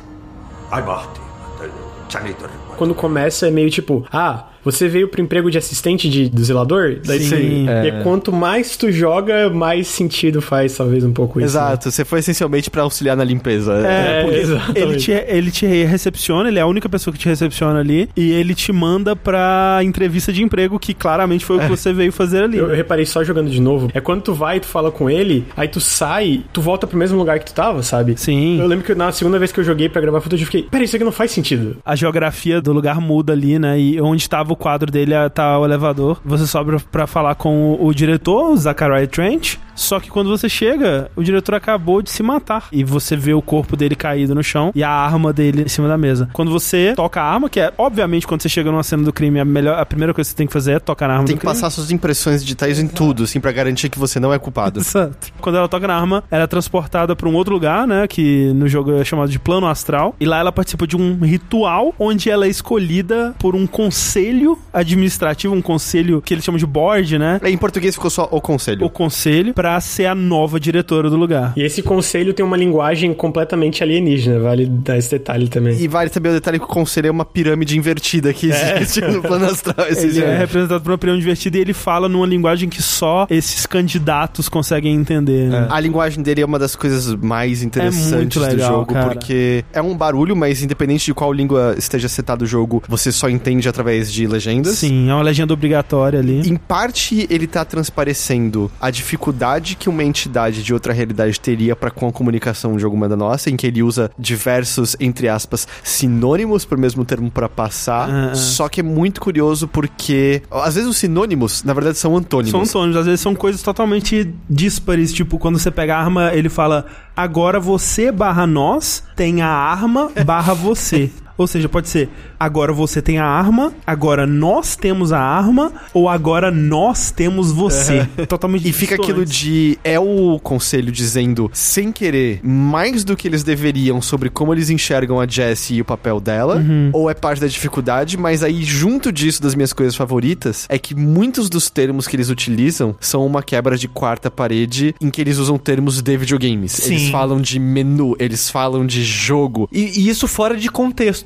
[0.71, 1.19] I'm Ahti,
[1.59, 1.69] the
[2.07, 2.49] janitor.
[2.77, 6.97] Quando começa é meio tipo, ah, você veio pro emprego de assistente de, do zelador?
[7.05, 7.87] Daí Sim, você, é.
[7.99, 11.55] E quanto mais tu joga, mais sentido faz talvez um pouco isso.
[11.57, 11.63] né?
[11.63, 13.73] Exato, você foi essencialmente pra auxiliar na limpeza.
[13.87, 14.79] É, É, exatamente.
[14.81, 18.31] ele te, ele te recepciona, ele é a única pessoa que te recepciona ali, e
[18.31, 22.43] ele te manda pra entrevista de emprego, que claramente foi o que você veio fazer
[22.43, 22.57] ali.
[22.57, 23.89] Eu, eu reparei só jogando de novo.
[23.93, 27.17] É quando tu vai, tu fala com ele, aí tu sai, tu volta pro mesmo
[27.17, 28.15] lugar que tu tava, sabe?
[28.17, 28.59] Sim.
[28.59, 30.85] Eu lembro que na segunda vez que eu joguei pra gravar footage, eu fiquei, peraí,
[30.85, 31.77] isso aqui não faz sentido.
[31.85, 33.79] A geografia do lugar muda ali, né?
[33.79, 36.19] E onde tava o quadro dele ah, tá o elevador.
[36.25, 39.57] Você sobe pra falar com o, o diretor, o Zachariah Trent.
[39.75, 42.67] Só que quando você chega, o diretor acabou de se matar.
[42.71, 45.87] E você vê o corpo dele caído no chão e a arma dele em cima
[45.87, 46.29] da mesa.
[46.33, 49.39] Quando você toca a arma, que é obviamente quando você chega numa cena do crime,
[49.39, 51.35] a, melhor, a primeira coisa que você tem que fazer é tocar na arma Tem
[51.35, 51.53] que crime.
[51.53, 54.79] passar suas impressões digitais em tudo, assim, pra garantir que você não é culpado.
[54.85, 55.27] Exato.
[55.41, 58.07] Quando ela toca na arma, ela é transportada pra um outro lugar, né?
[58.07, 60.15] Que no jogo é chamado de plano astral.
[60.19, 65.53] E lá ela participa de um ritual onde ela é escolhida por um conselho administrativo,
[65.53, 67.39] um conselho que eles chamam de board, né?
[67.43, 68.85] Em português ficou só o conselho.
[68.85, 71.53] O conselho pra ser a nova diretora do lugar.
[71.55, 75.79] E esse conselho tem uma linguagem completamente alienígena, vale dar esse detalhe também.
[75.79, 79.21] E vale também o detalhe que o conselho é uma pirâmide invertida que existe no
[79.21, 79.87] plano astral.
[79.89, 83.27] Esse Ele é representado por uma pirâmide invertida e ele fala numa linguagem que só
[83.29, 85.49] esses candidatos conseguem entender.
[85.49, 85.67] né?
[85.69, 89.09] A linguagem dele é uma das coisas mais interessantes muito legal, do jogo, cara.
[89.09, 93.29] porque é um barulho, mas independente de qual língua esteja setado o jogo, você só
[93.29, 94.77] entende através de legendas.
[94.77, 96.47] Sim, é uma legenda obrigatória ali.
[96.47, 101.91] Em parte, ele tá transparecendo a dificuldade que uma entidade de outra realidade teria para
[101.91, 106.65] com a comunicação de alguma da nossa, em que ele usa diversos, entre aspas, sinônimos
[106.65, 108.09] pro mesmo termo para passar.
[108.09, 108.35] Ah, ah.
[108.35, 112.51] Só que é muito curioso porque às vezes os sinônimos, na verdade, são antônimos.
[112.51, 116.49] São antônimos, às vezes são coisas totalmente díspares, tipo, quando você pega a arma, ele
[116.49, 121.09] fala, agora você barra nós tem a arma barra você.
[121.37, 126.07] Ou seja, pode ser agora você tem a arma, agora nós temos a arma, ou
[126.07, 128.07] agora nós temos você.
[128.27, 129.77] Totalmente E fica aquilo de.
[129.83, 135.19] É o conselho dizendo, sem querer, mais do que eles deveriam sobre como eles enxergam
[135.19, 136.89] a Jessie e o papel dela, Uhum.
[136.93, 140.95] ou é parte da dificuldade, mas aí, junto disso, das minhas coisas favoritas, é que
[140.95, 145.37] muitos dos termos que eles utilizam são uma quebra de quarta parede em que eles
[145.37, 146.71] usam termos de videogames.
[146.73, 146.95] Sim.
[146.95, 149.67] Eles falam de menu, eles falam de jogo.
[149.71, 151.24] E, e isso fora de contexto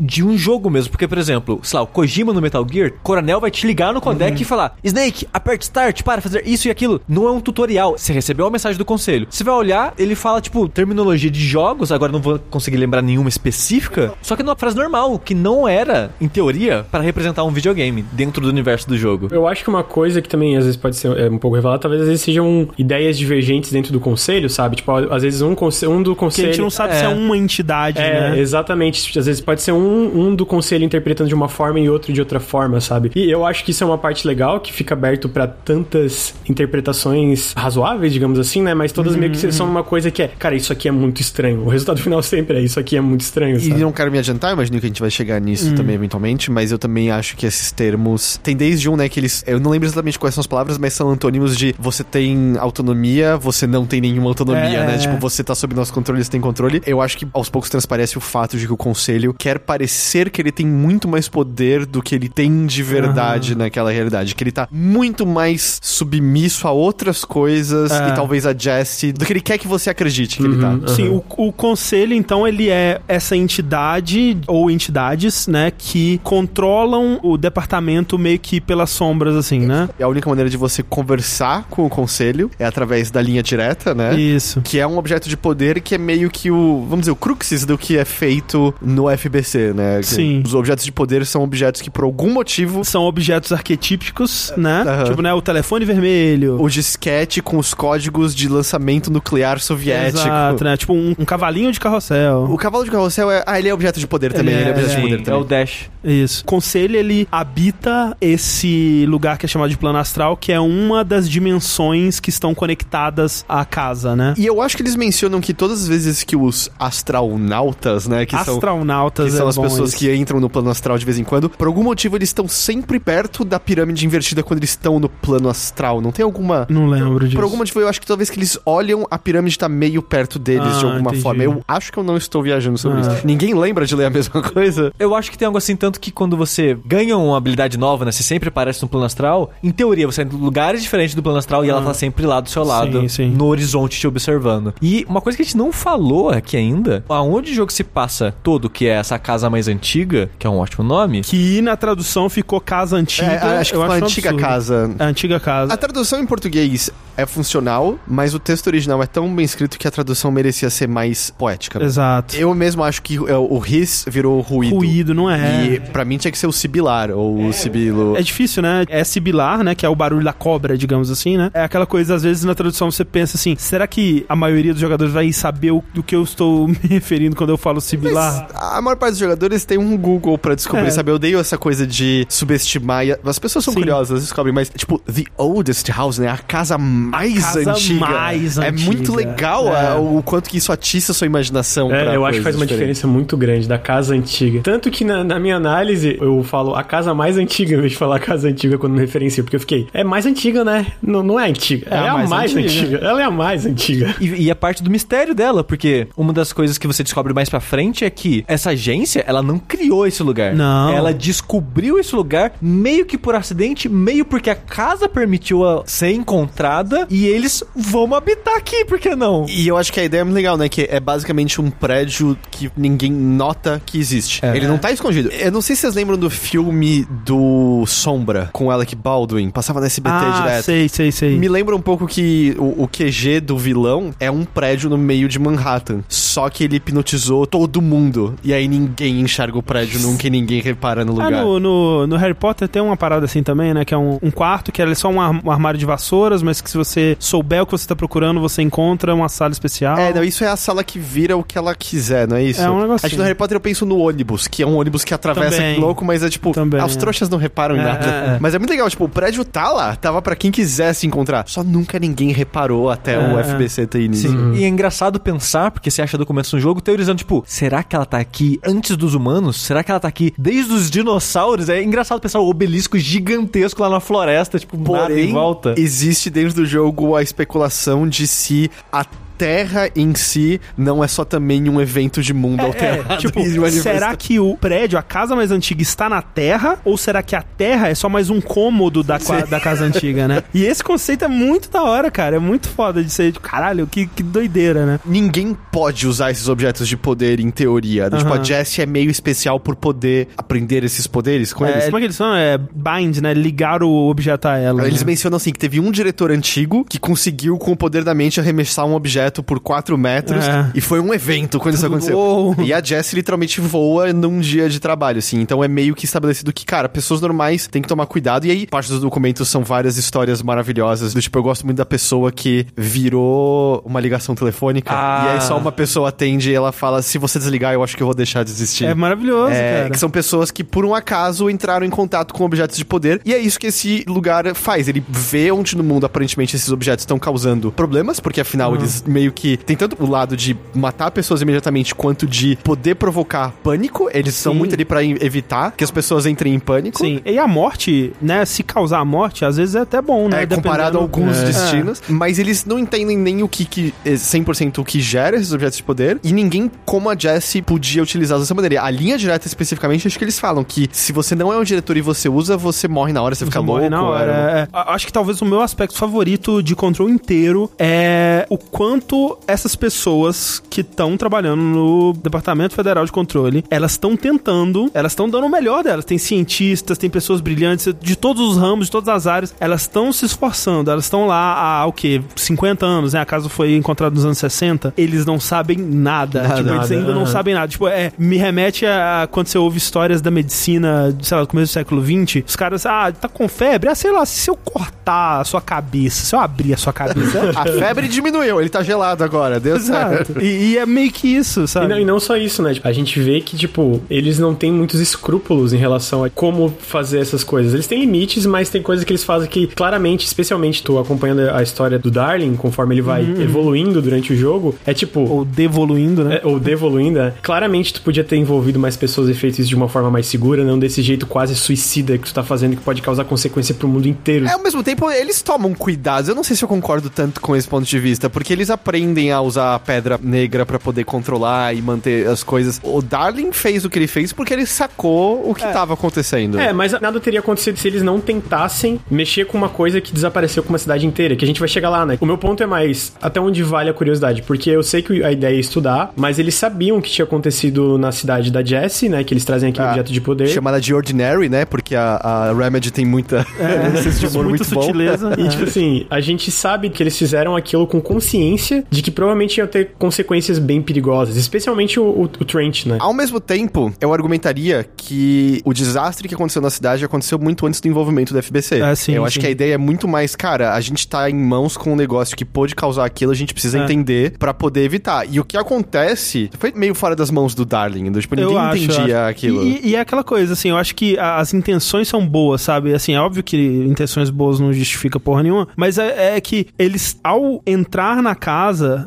[0.00, 0.90] de um jogo mesmo.
[0.90, 4.00] Porque, por exemplo, sei lá, o Kojima no Metal Gear, Coronel vai te ligar no
[4.00, 7.00] codec e falar: Snake, aperte start para fazer isso e aquilo.
[7.08, 7.96] Não é um tutorial.
[7.96, 9.26] Você recebeu a mensagem do conselho.
[9.30, 13.28] Você vai olhar, ele fala, tipo, terminologia de jogos, agora não vou conseguir lembrar nenhuma
[13.28, 14.12] específica.
[14.22, 18.42] Só que numa frase normal, que não era, em teoria, para representar um videogame dentro
[18.42, 19.28] do universo do jogo.
[19.30, 21.80] Eu acho que uma coisa que também às vezes pode ser é, um pouco revelada,
[21.80, 24.76] talvez às vezes sejam ideias divergentes dentro do conselho, sabe?
[24.76, 26.48] Tipo, às vezes um, um do Porque a conselho...
[26.48, 28.38] gente não sabe se é uma entidade, É, né?
[28.38, 29.18] exatamente.
[29.18, 32.20] Às vezes pode ser um, um do conselho interpretando de uma forma e outro de
[32.20, 33.10] outra forma, sabe?
[33.14, 37.52] E eu acho que isso é uma parte legal, que fica aberto pra tantas interpretações
[37.56, 38.74] razoáveis, digamos assim, né?
[38.74, 39.52] Mas todas meio que Uhum.
[39.52, 41.60] são uma coisa que é, cara, isso aqui é muito estranho.
[41.64, 43.80] O resultado final sempre é, isso aqui é muito estranho, E sabe?
[43.80, 46.78] não quero me adiantar, imagino que a gente vai chegar nisso também eventualmente, mas eu
[46.78, 48.38] também acho que esses termos.
[48.42, 49.44] Tem desde um, né, que eles.
[49.46, 53.36] Eu não lembro exatamente quais são as palavras, mas são antônimos de você tem autonomia,
[53.36, 54.86] você não tem nenhuma autonomia, É.
[54.86, 54.98] né?
[54.98, 56.82] Tipo, você tá sob nosso controle, você tem controle.
[56.86, 60.40] Eu acho que aos poucos transparece o fato de que o conselho quer parecer que
[60.40, 64.34] ele tem muito mais poder do que ele tem de verdade naquela realidade.
[64.34, 68.08] Que ele tá muito mais submisso a outras coisas É.
[68.08, 70.78] e talvez a Jesse do que ele quer que você acredite que ele tá.
[70.94, 77.36] Sim, o, o conselho, então, ele é essa entidade ou entidades, né, que controlam o
[77.36, 79.88] departamento meio que pelas sombras, assim, né?
[79.98, 83.94] E a única maneira de você conversar com o conselho é através da linha direta,
[83.94, 84.14] né?
[84.18, 84.60] Isso.
[84.62, 87.64] Que é um objeto de poder que é meio que o, vamos dizer, o cruxis
[87.64, 89.98] do que é feito no FBC, né?
[90.00, 90.42] Que Sim.
[90.44, 94.84] Os objetos de poder são objetos que por algum motivo São objetos arquetípicos, né?
[94.86, 95.04] Aham.
[95.04, 96.60] Tipo, né, o telefone vermelho.
[96.60, 100.18] o disquete com os códigos de lançamento nuclear soviético.
[100.18, 100.76] Exato, né?
[100.76, 102.44] Tipo um, um cavalinho de carrossel.
[102.50, 103.42] O cavalo de carrossel é.
[103.46, 104.54] Ah, ele é objeto de poder também.
[104.54, 105.40] Ele é, é, objeto de Sim, poder é também.
[105.40, 105.90] o Dash.
[106.04, 106.42] Isso.
[106.42, 111.04] O Conselho, ele habita esse lugar que é chamado de plano astral, que é uma
[111.04, 114.34] das dimensões que estão conectadas à casa, né?
[114.36, 118.36] E eu acho que eles mencionam que todas as vezes que os astronautas, né, que
[118.44, 118.58] são
[119.02, 119.98] Astronautas que são é as bom pessoas isso.
[119.98, 122.98] que entram no plano astral de vez em quando, por algum motivo eles estão sempre
[123.00, 126.00] perto da pirâmide invertida quando eles estão no plano astral.
[126.00, 126.66] Não tem alguma.
[126.68, 127.36] Não lembro disso.
[127.36, 130.02] Por algum motivo, eu acho que toda vez que eles olham, a pirâmide tá meio
[130.02, 131.22] perto deles de Ah, alguma entendi.
[131.22, 131.42] forma.
[131.42, 133.00] Eu acho que eu não estou viajando sobre Ah.
[133.14, 133.26] isso.
[133.26, 134.92] Ninguém lembra de ler a mesma coisa?
[134.98, 138.12] Eu acho que tem algo assim, tanto que quando você ganha uma habilidade nova, né?
[138.12, 139.50] Você sempre aparece no plano astral.
[139.62, 142.40] Em teoria, você tá em lugares diferentes do plano astral e ela tá sempre lá
[142.40, 143.30] do seu lado, Sim, sim.
[143.30, 144.74] no horizonte te observando.
[144.80, 148.34] E uma coisa que a gente não falou aqui ainda, aonde o jogo se passa
[148.42, 151.22] todo, que é essa casa mais antiga, que é um ótimo nome.
[151.22, 153.32] Que na tradução ficou casa antiga.
[153.32, 154.48] É, acho que eu foi uma um antiga absurdo.
[154.48, 154.90] casa.
[154.98, 155.72] A antiga casa.
[155.72, 159.86] A tradução em português é funcional, mas o texto original é tão bem escrito que
[159.86, 161.78] a tradução merecia ser mais poética.
[161.78, 161.84] né?
[161.84, 162.34] Exato.
[162.36, 164.76] Eu mesmo acho que é, o ris virou ruído.
[164.76, 165.64] Ruído, não é?
[165.66, 168.16] E pra mim tinha que ser o sibilar, ou o sibilo.
[168.16, 168.84] É difícil, né?
[168.88, 169.74] É sibilar, né?
[169.74, 171.50] Que é o barulho da cobra, digamos assim, né?
[171.52, 174.80] É aquela coisa, às vezes, na tradução você pensa assim: será que a maioria dos
[174.80, 178.48] jogadores vai saber o, do que eu estou me referindo quando eu falo sibilar?
[178.76, 180.90] A maior parte dos jogadores tem um Google pra descobrir, É.
[180.90, 181.10] sabe?
[181.10, 183.04] Eu odeio essa coisa de subestimar.
[183.24, 183.80] As pessoas são Sim.
[183.80, 186.28] curiosas, elas descobrem, mas, tipo, The Oldest House, né?
[186.28, 188.06] A casa mais Casa antiga.
[188.06, 188.86] mais é antiga.
[188.86, 189.88] muito legal É.
[189.92, 191.92] a- o quanto que isso atiça a sua imaginação.
[191.94, 192.98] É, eu acho que faz uma diferentes.
[192.98, 194.60] diferença muito grande da casa antiga.
[194.62, 197.98] Tanto que na, na minha análise eu falo a casa mais antiga em vez de
[197.98, 200.86] falar casa antiga quando me referencio, porque eu fiquei, é mais antiga, né?
[201.02, 201.86] Não, não é antiga.
[201.90, 202.98] Ela é a mais, antiga.
[202.98, 204.14] Ela é a mais antiga.
[204.20, 207.48] E, e a parte do mistério dela, porque uma das coisas que você descobre mais
[207.48, 210.54] pra frente é que essa agência, ela não criou esse lugar.
[210.54, 210.90] Não.
[210.90, 216.12] Ela descobriu esse lugar meio que por acidente, meio porque a casa permitiu a ser
[216.12, 219.46] encontrada e eles vão habitar aqui, por que não?
[219.48, 220.68] E eu acho que a ideia é muito legal, né?
[220.68, 224.44] Que é basicamente um prédio que ninguém nota que existe.
[224.44, 224.56] É.
[224.56, 225.30] Ele não tá escondido.
[225.30, 229.50] Eu não sei se vocês lembram do filme do Sombra, com Alec Baldwin.
[229.50, 230.64] Passava na SBT ah, direto.
[230.64, 231.38] sei, sei, sei.
[231.38, 235.28] Me lembra um pouco que o, o QG do vilão é um prédio no meio
[235.28, 236.02] de Manhattan.
[236.08, 238.34] Só que ele hipnotizou todo mundo.
[238.42, 241.42] E aí ninguém enxerga o prédio nunca e ninguém repara no Ah, lugar.
[241.44, 243.84] no, no, no Harry Potter tem uma parada assim também, né?
[243.84, 246.60] Que é um, um quarto que é só um, ar- um armário de vassouras, mas
[246.60, 249.96] que se você souber o que você tá procurando, você encontra uma sala especial.
[249.98, 252.60] É, não, isso é a sala que vira o que ela quiser, não é isso?
[252.60, 252.96] É um negocinho.
[253.06, 255.56] Acho que no Harry Potter eu penso no ônibus, que é um ônibus que atravessa
[255.56, 255.78] Também.
[255.80, 256.98] louco, mas é tipo, Também, ah, os é.
[256.98, 258.06] trouxas não reparam em É, nada.
[258.06, 258.38] é, é.
[258.40, 261.44] Mas é muito legal, tipo, o prédio tá lá, tava pra quem quisesse encontrar.
[261.46, 264.30] Só nunca ninguém reparou até o É, FBC ter início.
[264.30, 264.54] Sim.
[264.54, 268.06] E é engraçado pensar, porque você acha documentos no jogo, teorizando, tipo, será que ela
[268.06, 269.60] tá aqui antes dos humanos?
[269.60, 271.68] Será que ela tá aqui desde os dinossauros?
[271.68, 275.74] É engraçado pensar o obelisco gigantesco lá na floresta, tipo, nada em Porém, volta.
[275.76, 279.04] existe dentro do jogo a especulação de se a
[279.42, 283.14] Terra em si não é só também um evento de mundo alterado.
[283.14, 286.22] É, tipo, e de uma será que o prédio, a casa mais antiga, está na
[286.22, 286.78] Terra?
[286.84, 289.18] Ou será que a Terra é só mais um cômodo da,
[289.50, 290.44] da casa antiga, né?
[290.54, 292.36] E esse conceito é muito da hora, cara.
[292.36, 295.00] É muito foda de ser, tipo, caralho, que, que doideira, né?
[295.04, 298.08] Ninguém pode usar esses objetos de poder em teoria.
[298.10, 298.42] Tipo, a.
[298.42, 301.84] Jessie é meio especial por poder aprender esses poderes com É, eles.
[301.86, 302.34] como é que eles são?
[302.34, 303.34] É bind, né?
[303.34, 304.86] Ligar o objeto a ela.
[304.86, 305.06] Eles né?
[305.06, 308.84] mencionam assim que teve um diretor antigo que conseguiu, com o poder da mente, arremessar
[308.86, 310.44] um objeto por 4 metros.
[310.44, 310.68] É.
[310.74, 312.18] E foi um evento quando isso aconteceu.
[312.18, 312.56] Uou.
[312.58, 315.40] E a Jessie literalmente voa num dia de trabalho, assim.
[315.40, 318.44] Então é meio que estabelecido que, cara, pessoas normais têm que tomar cuidado.
[318.46, 321.14] E aí, parte dos documentos são várias histórias maravilhosas.
[321.14, 324.90] Do tipo, eu gosto muito da pessoa que virou uma ligação telefônica.
[324.92, 325.24] Ah.
[325.26, 328.02] E aí só uma pessoa atende e ela fala: se você desligar, eu acho que
[328.02, 328.86] eu vou deixar de existir.
[328.86, 329.90] É maravilhoso, É, cara.
[329.90, 333.20] que são pessoas que, por um acaso, entraram em contato com objetos de poder.
[333.24, 334.88] E é isso que esse lugar faz.
[334.88, 339.21] Ele vê onde no mundo, aparentemente, esses objetos estão causando problemas, porque afinal eles meio
[339.30, 339.56] que.
[339.58, 344.08] Tem tanto o lado de matar pessoas imediatamente, quanto de poder provocar pânico.
[344.12, 344.58] Eles são Sim.
[344.58, 346.98] muito ali pra evitar que as pessoas entrem em pânico.
[346.98, 350.42] Sim, e a morte, né, se causar a morte, às vezes é até bom, né?
[350.42, 351.44] É, comparado dependendo- a alguns É.
[351.44, 352.02] destinos.
[352.08, 355.76] Mas eles não entendem nem o que, que é 100% o que gera esses objetos
[355.76, 356.18] de poder.
[356.24, 358.82] E ninguém, como a Jessie, podia utilizá-los dessa maneira.
[358.82, 361.96] A linha direta, especificamente, acho que eles falam que se você não é um diretor
[361.96, 363.78] e você usa, você morre na hora, você, fica Você louco.
[363.80, 364.32] morre na hora.
[364.32, 364.68] é- é.
[364.72, 369.01] A- Acho que talvez o meu aspecto favorito de Control inteiro é o quanto
[369.46, 375.28] essas pessoas que estão trabalhando no Departamento Federal de Controle, elas estão tentando, elas estão
[375.28, 376.04] dando o melhor delas.
[376.04, 379.54] Tem cientistas, tem pessoas brilhantes de todos os ramos, de todas as áreas.
[379.60, 382.22] Elas estão se esforçando, elas estão lá há o quê?
[382.36, 383.20] 50 anos, né?
[383.20, 384.94] A casa foi encontrada nos anos 60.
[384.96, 386.42] Eles não sabem nada.
[386.42, 387.68] Nada, tipo, eles nada, ainda não sabem nada.
[387.68, 391.72] Tipo, é, me remete a quando você ouve histórias da medicina, sei lá, do começo
[391.72, 392.44] do século XX.
[392.46, 393.88] Os caras, ah, tá com febre?
[393.88, 397.22] Ah, sei lá, se eu cortar a sua cabeça, se eu abrir a sua cabeça.
[397.54, 400.40] A febre diminuiu, ele tá gelado agora, deu certo.
[400.40, 401.88] E, e é meio que isso, E sabe?
[401.88, 402.74] não, e não só isso, né?
[402.74, 406.72] Tipo, A gente vê que, tipo, eles não têm muitos escrúpulos em relação a como
[406.80, 407.72] fazer essas coisas.
[407.74, 411.62] Eles têm limites, mas tem coisas que eles fazem que, claramente, especialmente tô acompanhando a
[411.62, 415.20] história do Darling, conforme ele vai evoluindo durante o jogo, é tipo.
[415.20, 416.40] Ou devoluindo, né?
[416.42, 417.32] É, ou devoluindo, né?
[417.42, 420.64] claramente tu podia ter envolvido mais pessoas e feito isso de uma forma mais segura,
[420.64, 424.06] não desse jeito quase suicida que tu tá fazendo, que pode causar consequência pro mundo
[424.08, 424.46] inteiro.
[424.46, 426.28] É, ao mesmo tempo, eles tomam cuidados.
[426.28, 429.30] Eu não sei se eu concordo tanto com esse ponto de vista, porque eles aprendem
[429.30, 432.80] a usar a pedra negra pra poder controlar e manter as coisas.
[432.82, 436.58] O Darling fez o que ele fez porque ele sacou o que tava acontecendo.
[436.58, 440.62] É, mas nada teria acontecido se eles não tentassem mexer com uma coisa que desapareceu
[440.62, 442.18] com uma cidade inteira, que a gente vai chegar lá, né?
[442.20, 445.30] O meu ponto é mais até onde vale a curiosidade, porque eu sei que a
[445.30, 449.22] ideia é estudar, mas eles sabiam o que tinha acontecido na cidade da Jessie, né?
[449.22, 450.48] Que eles trazem aquele Ah, objeto de poder.
[450.48, 451.64] Chamada de Ordinary, né?
[451.64, 454.82] Porque a, a Remedy tem muita É, senso de humor muita muito bom.
[454.82, 455.34] sutileza.
[455.38, 459.58] E, tipo assim, a gente sabe que eles fizeram aquilo com consciência de que provavelmente
[459.58, 462.96] ia ter consequências bem perigosas, especialmente o, o, o Trent, né?
[463.00, 467.80] Ao mesmo tempo, eu argumentaria que o desastre que aconteceu na cidade aconteceu muito antes
[467.80, 468.80] do envolvimento do FBC.
[468.82, 469.40] Ah, sim, eu acho sim.
[469.40, 472.36] que a ideia é muito mais, cara, a gente tá em mãos com um negócio
[472.36, 473.84] que pôde causar aquilo, a gente precisa É.
[473.84, 475.26] entender pra poder evitar.
[475.30, 478.84] E o que acontece foi meio fora das mãos do Darling, do, tipo, ninguém acho,
[478.84, 479.30] entendia acho.
[479.30, 479.62] aquilo.
[479.62, 482.94] E, e é aquela coisa, assim, eu acho que a- as intenções são boas, sabe?
[482.94, 487.18] Assim, é óbvio que intenções boas não justifica porra nenhuma, mas é, é que eles,
[487.22, 488.61] ao entrar na casa,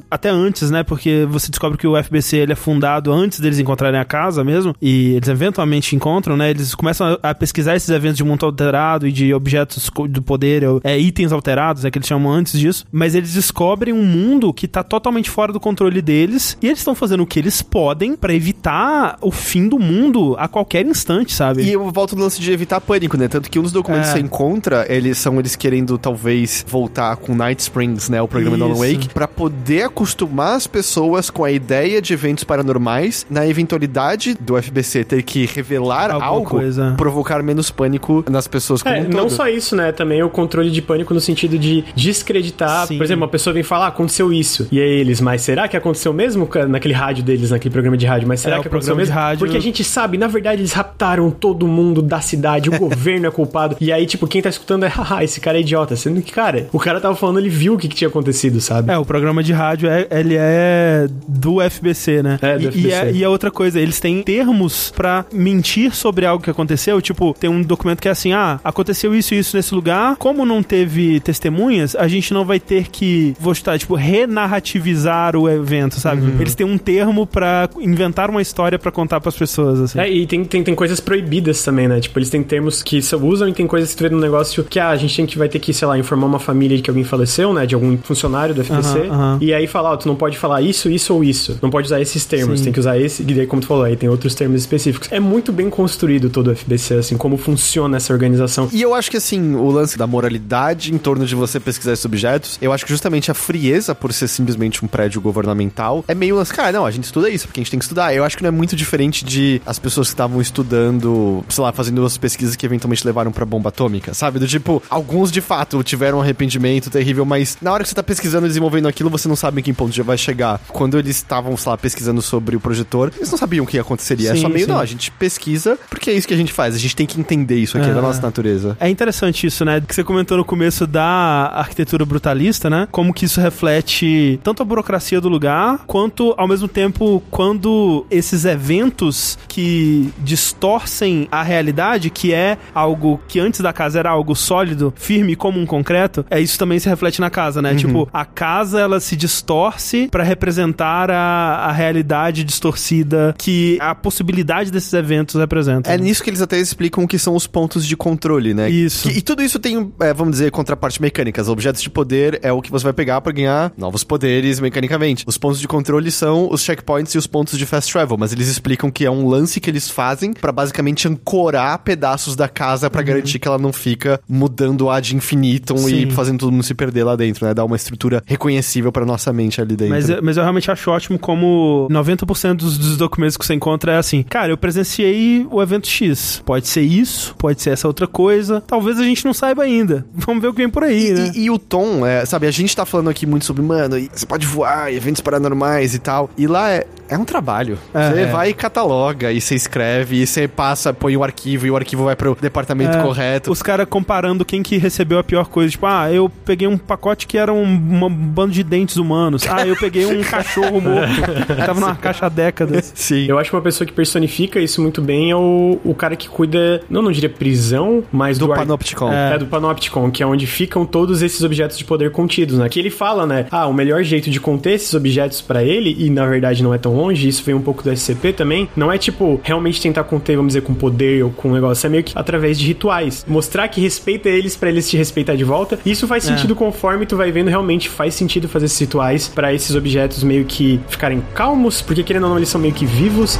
[0.10, 0.84] até antes, né?
[0.84, 4.76] Porque você descobre que o FBC ele é fundado antes deles encontrarem a casa mesmo,
[4.82, 6.50] e eles eventualmente encontram, né?
[6.50, 10.64] Eles começam a, a pesquisar esses eventos de mundo alterado e de objetos do poder,
[10.84, 14.68] é, itens alterados, é que eles chamam antes disso, mas eles descobrem um mundo que
[14.68, 18.34] tá totalmente fora do controle deles, e eles estão fazendo o que eles podem pra
[18.34, 21.64] evitar o fim do mundo a qualquer instante, sabe?
[21.64, 23.28] E eu volto no lance de evitar pânico, né?
[23.28, 24.14] Tanto que um dos documentos É.
[24.14, 28.22] que você encontra, eles são eles querendo talvez voltar com Night Springs, né?
[28.22, 28.94] O programa do Alan Isso.
[28.94, 29.45] Wake, pra poder
[29.84, 35.46] acostumar as pessoas com a ideia de eventos paranormais, na eventualidade do FBC ter que
[35.46, 36.94] revelar Alguma algo, coisa.
[36.98, 39.92] provocar menos pânico nas pessoas como É, um não só isso, né?
[39.92, 42.88] Também o controle de pânico no sentido de descreditar.
[42.88, 42.98] Sim.
[42.98, 44.68] Por exemplo, uma pessoa vem falar, ah, aconteceu isso.
[44.72, 48.28] E aí eles, mas será que aconteceu mesmo naquele rádio deles, naquele programa de rádio?
[48.28, 49.14] Mas será É, que o aconteceu mesmo?
[49.14, 53.28] rádio- Porque a gente sabe, na verdade, eles raptaram todo mundo da cidade, o governo
[53.28, 53.76] é culpado.
[53.80, 55.96] E aí, tipo, quem tá escutando é, haha, esse cara é idiota.
[55.96, 58.92] Sendo que, cara, o cara tava falando, ele viu o que, que tinha acontecido, sabe?
[58.92, 62.40] É, o programa de rádio, é, ele é do FBC, né?
[62.42, 62.88] É, do e, FBC.
[62.88, 67.02] E, é, e é outra coisa, eles têm termos pra mentir sobre algo que aconteceu.
[67.02, 70.16] Tipo, tem um documento que é assim, ah, aconteceu isso e isso nesse lugar.
[70.18, 75.50] Como não teve testemunhas, a gente não vai ter que, vou chutar, tipo, renarrativizar o
[75.50, 76.22] evento, sabe?
[76.22, 76.38] Uhum.
[76.40, 80.00] Eles têm um termo pra inventar uma história pra contar pras pessoas, assim.
[80.00, 82.00] É, e tem, tem, tem coisas proibidas também, né?
[82.00, 84.64] Tipo, eles têm termos que só usam e tem coisas que tu vê no negócio
[84.64, 86.84] que ah, a gente tem que vai ter que, sei lá, informar uma família de
[86.84, 87.66] que alguém faleceu, né?
[87.66, 89.00] De algum funcionário do FBC.
[89.00, 89.38] Aham, aham.
[89.42, 91.58] E aí falar, ó, tu não pode falar isso, isso ou isso.
[91.62, 92.66] Não pode usar esses termos, Sim.
[92.66, 93.24] tem que usar esse.
[93.24, 95.12] E daí, como tu falou, aí tem outros termos específicos.
[95.12, 98.70] É muito bem construído todo o FBC, assim, como funciona essa organização.
[98.72, 102.06] E eu acho que, assim, o lance da moralidade em torno de você pesquisar esses
[102.06, 106.36] objetos, eu acho que justamente a frieza por ser simplesmente um prédio governamental é meio
[106.36, 108.14] lance, cara, não, a gente estuda isso, porque a gente tem que estudar.
[108.14, 111.72] Eu acho que não é muito diferente de as pessoas que estavam estudando, sei lá,
[111.72, 114.40] fazendo as pesquisas que eventualmente levaram pra bomba atômica, sabe?
[114.40, 118.04] Do tipo, alguns de fato tiveram um arrependimento terrível, mas na hora que você tá
[118.04, 120.60] pesquisando e desenvolvendo aquilo, aquilo, você não sabe em que ponto já vai chegar.
[120.70, 124.32] Quando eles estavam, sei lá, pesquisando sobre o projetor, eles não sabiam o que aconteceria.
[124.32, 124.72] é Sim, só meio, sim.
[124.72, 126.76] não, a gente pesquisa porque é isso que a gente faz.
[126.76, 128.02] A gente tem que entender isso aqui, é da Ah.
[128.02, 128.78] nossa natureza.
[128.80, 129.82] É interessante isso, né?
[129.86, 132.88] Que você comentou no começo da arquitetura brutalista, né?
[132.92, 138.46] Como que isso reflete tanto a burocracia do lugar, quanto, ao mesmo tempo, quando esses
[138.46, 144.94] eventos que distorcem a realidade, que é algo que antes da casa era algo sólido,
[144.96, 147.76] firme como um concreto, é isso também se reflete na casa, né?
[147.76, 154.72] Tipo, a casa, ela se distorce pra representar a, a realidade distorcida que a possibilidade
[154.72, 155.92] desses eventos representa.
[155.92, 158.70] É nisso que eles até explicam o que são os pontos de controle, né?
[158.70, 159.08] Isso.
[159.10, 161.48] Que- e tudo isso tem, é, vamos dizer, contraparte mecânicas.
[161.48, 165.24] Objetos de poder é o que você vai pegar pra ganhar novos poderes mecanicamente.
[165.28, 168.48] Os pontos de controle são os checkpoints e os pontos de fast travel, mas eles
[168.48, 173.02] explicam que é um lance que eles fazem pra basicamente ancorar pedaços da casa pra
[173.02, 176.08] garantir que ela não fica mudando a de infinitum Sim.
[176.08, 177.54] e fazendo todo mundo se perder lá dentro, né?
[177.54, 179.94] Dar uma estrutura reconhecível pra nossa mente ali dentro.
[179.94, 183.94] Mas, eu- mas eu realmente acho ótimo como 90% dos, dos documentos que você encontra
[183.94, 186.42] é assim, cara, eu presenciei o evento X.
[186.46, 188.62] Pode ser isso, pode ser essa outra coisa.
[188.66, 190.06] Talvez a gente não saiba ainda.
[190.14, 191.32] Vamos ver o que vem por aí, né?
[191.36, 194.10] E, e o tom, é, sabe, a gente tá falando aqui muito sobre, mano, e
[194.14, 196.30] você pode voar, e eventos paranormais e tal.
[196.38, 197.78] E lá é, é um trabalho.
[197.94, 198.26] É, você é.
[198.28, 202.04] vai e cataloga, e você escreve, e você passa, põe o arquivo, e o arquivo
[202.06, 203.52] vai pro departamento É, correto.
[203.52, 205.72] Os caras comparando quem que recebeu a pior coisa.
[205.72, 208.64] Tipo, ah, eu peguei um pacote que era um, uma- um bando de
[208.98, 209.46] humanos.
[209.48, 211.56] Ah, eu peguei um cachorro morto.
[211.66, 212.92] Tava numa caixa há décadas.
[212.96, 213.26] Sim.
[213.28, 216.28] Eu acho que uma pessoa que personifica isso muito bem é o, o cara que
[216.28, 219.12] cuida, não, não diria prisão, mas Do do, Panopticon.
[219.12, 219.38] É.
[219.38, 222.68] do Panopticon, que é onde ficam todos esses objetos de poder contidos, né?
[222.70, 223.48] Que ele fala, né?
[223.52, 226.78] Ah, o melhor jeito de conter esses objetos pra ele, e na verdade não é
[226.78, 230.36] tão longe, isso vem um pouco do SCP também, não é tipo realmente tentar conter,
[230.36, 233.26] vamos dizer, com poder ou com um negócio, é meio que através de rituais.
[233.28, 235.80] Mostrar que respeita eles pra eles te respeitar de volta.
[235.86, 239.76] Isso faz sentido conforme tu vai vendo, realmente faz sentido fazer esses rituais pra esses
[239.76, 243.40] objetos meio que ficarem calmos, porque querendo ou não, eles são meio que vivos.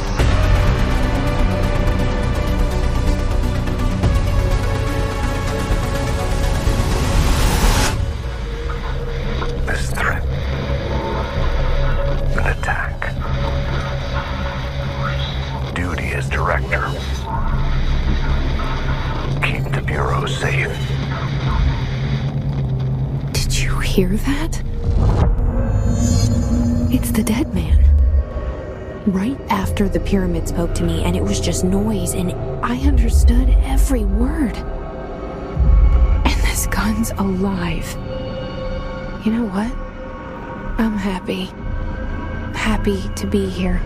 [30.06, 32.32] Pyramid spoke to me, and it was just noise, and
[32.64, 34.56] I understood every word.
[36.24, 37.92] And this gun's alive.
[39.26, 39.70] You know what?
[40.78, 41.46] I'm happy.
[42.56, 43.82] Happy to be here.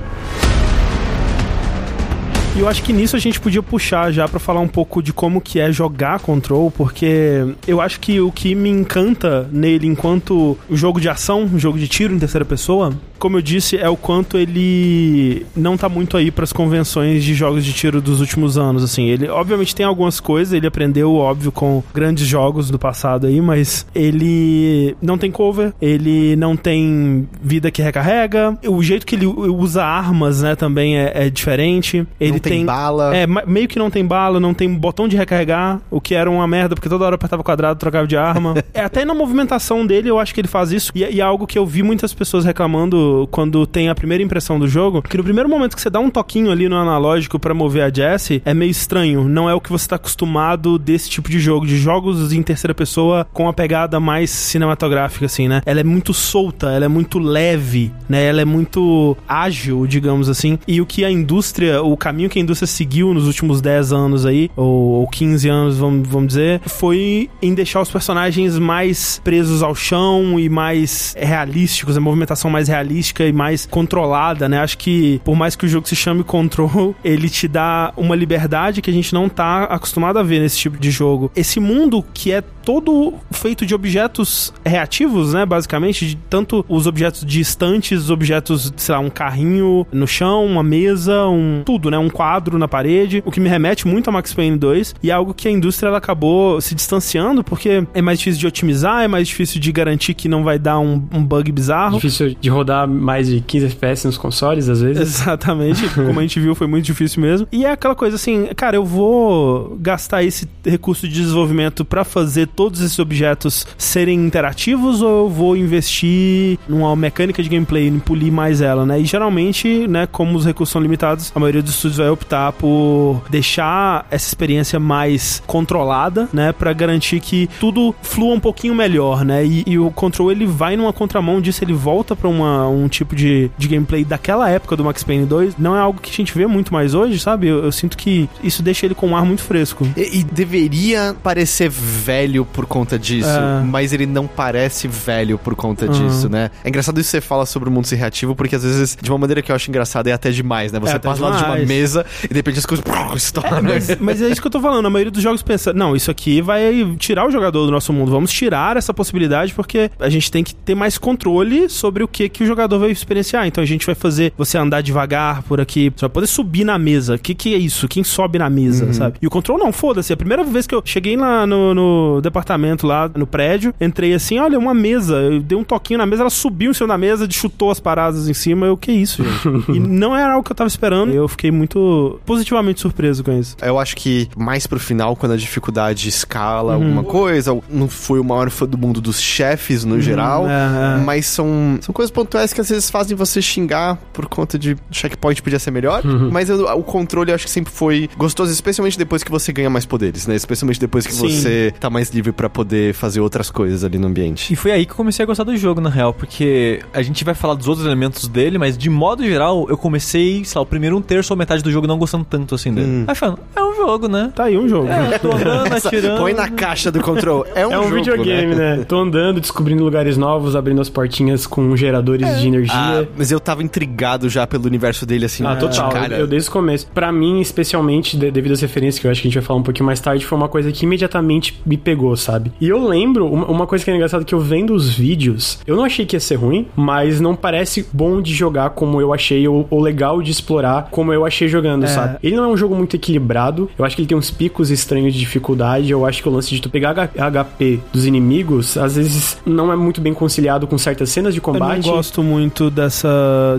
[2.61, 5.40] Eu acho que nisso a gente podia puxar já pra falar um pouco de como
[5.40, 11.00] que é jogar Control, porque eu acho que o que me encanta nele enquanto jogo
[11.00, 15.46] de ação, jogo de tiro em terceira pessoa, como eu disse, é o quanto ele
[15.54, 19.08] não tá muito aí pras convenções de jogos de tiro dos últimos anos, assim.
[19.08, 23.86] Ele obviamente tem algumas coisas, ele aprendeu óbvio com grandes jogos do passado aí, mas
[23.94, 29.84] ele não tem cover, ele não tem vida que recarrega, o jeito que ele usa
[29.84, 32.06] armas, né, também é, é diferente.
[32.18, 33.16] Ele tem bala.
[33.16, 36.46] É, meio que não tem bala, não tem botão de recarregar, o que era uma
[36.46, 38.55] merda, porque toda hora apertava quadrado, trocava de arma.
[38.74, 40.90] é, até na movimentação dele, eu acho que ele faz isso.
[40.94, 44.22] E, é- e é algo que eu vi muitas pessoas reclamando quando tem a primeira
[44.22, 47.38] impressão do jogo, que no primeiro momento que você dá um toquinho ali no analógico
[47.38, 49.24] pra mover a Jessie, é meio estranho.
[49.28, 52.74] Não é o que você tá acostumado desse tipo de jogo, de jogos em terceira
[52.74, 55.61] pessoa com a pegada mais cinematográfica, assim, né?
[55.66, 58.24] Ela é muito solta, ela é muito leve, né?
[58.26, 60.59] Ela é muito ágil, digamos assim.
[60.66, 64.24] E o que a indústria, o caminho que a indústria seguiu nos últimos 10 anos
[64.24, 69.62] aí, ou, ou 15 anos, vamos, vamos dizer, foi em deixar os personagens mais presos
[69.62, 74.61] ao chão e mais realísticos, a movimentação mais realística e mais controlada, né?
[74.61, 78.81] Acho que, por mais que o jogo se chame Control, ele te dá uma liberdade
[78.81, 81.31] que a gente não tá acostumado a ver nesse tipo de jogo.
[81.35, 85.44] Esse mundo que é todo feito de objetos reativos, né?
[85.46, 90.62] Basicamente, de tanto os objetos distantes, os objetos, sei lá, um carrinho no chão, uma
[90.62, 91.98] mesa, um tudo, né?
[91.98, 95.14] Um quadro na parede, o que me remete muito a Max Payne 2 e é
[95.14, 99.08] algo que a indústria ela acabou se distanciando porque é mais difícil de otimizar, é
[99.08, 101.96] mais difícil de garantir que não vai dar um, um bug bizarro.
[101.96, 105.00] Difícil de rodar mais de 15 FPS nos consoles, às vezes.
[105.02, 107.46] Exatamente, como a gente viu, foi muito difícil mesmo.
[107.50, 112.48] E é aquela coisa assim, cara, eu vou gastar esse recurso de desenvolvimento pra fazer
[112.61, 118.30] todos esses objetos serem interativos ou eu vou investir numa mecânica de gameplay, em polir
[118.30, 119.00] mais ela, né?
[119.00, 123.22] E geralmente, né, como os recursos são limitados, a maioria dos estúdios vai optar por
[123.30, 129.42] deixar essa experiência mais controlada, né, Pra garantir que tudo flua um pouquinho melhor, né?
[129.42, 133.16] E, e o Control ele vai numa contramão disso, ele volta pra uma, um tipo
[133.16, 135.56] de, de gameplay daquela época do Max Payne 2.
[135.56, 137.46] Não é algo que a gente vê muito mais hoje, sabe?
[137.46, 139.88] Eu, eu sinto que isso deixa ele com um ar muito fresco.
[139.96, 143.62] E, e deveria parecer velho por conta disso, É.
[143.64, 145.93] mas ele não parece velho por conta Uhum.
[145.93, 146.51] disso, né?
[146.64, 149.11] É engraçado isso que você fala sobre o mundo ser reativo, porque às vezes, de
[149.11, 150.78] uma maneira que eu acho engraçada, é até demais, né?
[150.80, 152.84] Você É até passa lá de uma mesa e de repente as coisas
[153.16, 153.62] estouram.
[153.62, 154.86] Mas, mas é isso que eu tô falando.
[154.86, 158.11] A maioria dos jogos pensa, não, isso aqui vai tirar o jogador do nosso mundo.
[158.11, 162.28] Vamos tirar essa possibilidade porque a gente tem que ter mais controle sobre o que,
[162.28, 163.47] que o jogador vai experienciar.
[163.47, 165.91] Então a gente vai fazer você andar devagar por aqui.
[165.95, 167.14] Você vai poder subir na mesa.
[167.14, 167.86] O que, que é isso?
[167.88, 169.16] Quem sobe na mesa, sabe?
[169.20, 170.12] E o control não, foda-se.
[170.12, 174.39] A primeira vez que eu cheguei lá no, no departamento, lá no prédio, entrei assim,
[174.39, 175.16] olha, uma mesa.
[175.16, 178.28] Eu dei um toquinho na mesa, ela subiu em cima da mesa, chutou as paradas
[178.28, 178.66] em cima.
[178.66, 179.72] Eu, que isso, gente?
[179.76, 181.12] e não era algo que eu tava esperando.
[181.12, 183.57] Eu fiquei muito positivamente surpreso com isso.
[183.62, 186.83] Eu acho que mais pro final, quando a dificuldade escala Uhum.
[186.85, 191.05] alguma coisa, não fui o maior fã do mundo dos chefes no geral, é, é.
[191.05, 195.43] mas são, são coisas pontuais que às vezes fazem você xingar por conta de checkpoint
[195.43, 196.31] podia ser melhor, Uhum.
[196.31, 199.70] mas eu- o controle eu acho que sempre foi gostoso, especialmente depois que você ganha
[199.70, 200.35] mais poderes, né?
[200.35, 201.28] Especialmente depois que Sim.
[201.31, 204.53] você tá mais livre pra poder fazer outras coisas ali no ambiente.
[204.53, 207.25] E foi aí que eu comecei a gostar do jogo, na real, porque a gente
[207.25, 210.66] vai falar dos outros elementos dele, mas de modo geral, eu comecei, sei lá, o
[210.66, 212.87] primeiro um terço ou metade do jogo não gostando tanto assim dele.
[212.87, 213.05] Hum.
[213.07, 214.33] Aí falando, é um jogo, né?
[214.35, 214.89] Tá aí um jogo.
[214.89, 216.21] É, tô andando, atirando.
[216.21, 217.47] põe na caixa do control.
[217.55, 218.85] É um, É um jogo, videogame, né?
[218.87, 223.09] Tô andando, descobrindo lugares novos, abrindo as portinhas com geradores de Ah, energia.
[223.16, 225.45] mas eu tava intrigado já pelo universo dele, assim.
[225.47, 225.91] Ah, total.
[225.91, 226.87] Cara, Eu, eu desde o começo.
[226.93, 229.61] Pra mim, especialmente, de- devido às referências que eu acho que a gente vai falar
[229.61, 232.52] um pouquinho mais tarde, foi uma coisa que imediatamente me pegou, sabe?
[232.61, 235.84] E eu lembro, uma, coisa que é engraçada que eu vendo os vídeos, eu não
[235.84, 239.66] achei que ia ser ruim, mas não parece bom de jogar como eu achei, ou,
[239.70, 242.18] ou legal de explorar como eu achei jogando, sabe?
[242.22, 245.12] Ele não é um jogo muito equilibrado, eu acho que ele tem uns picos estranhos
[245.12, 249.38] de dificuldade, eu acho que o lance de tu pegar HP dos inimigos, às vezes
[249.46, 251.86] não é muito bem conciliado com certas cenas de Eu combate.
[251.86, 253.08] não gosto muito dessa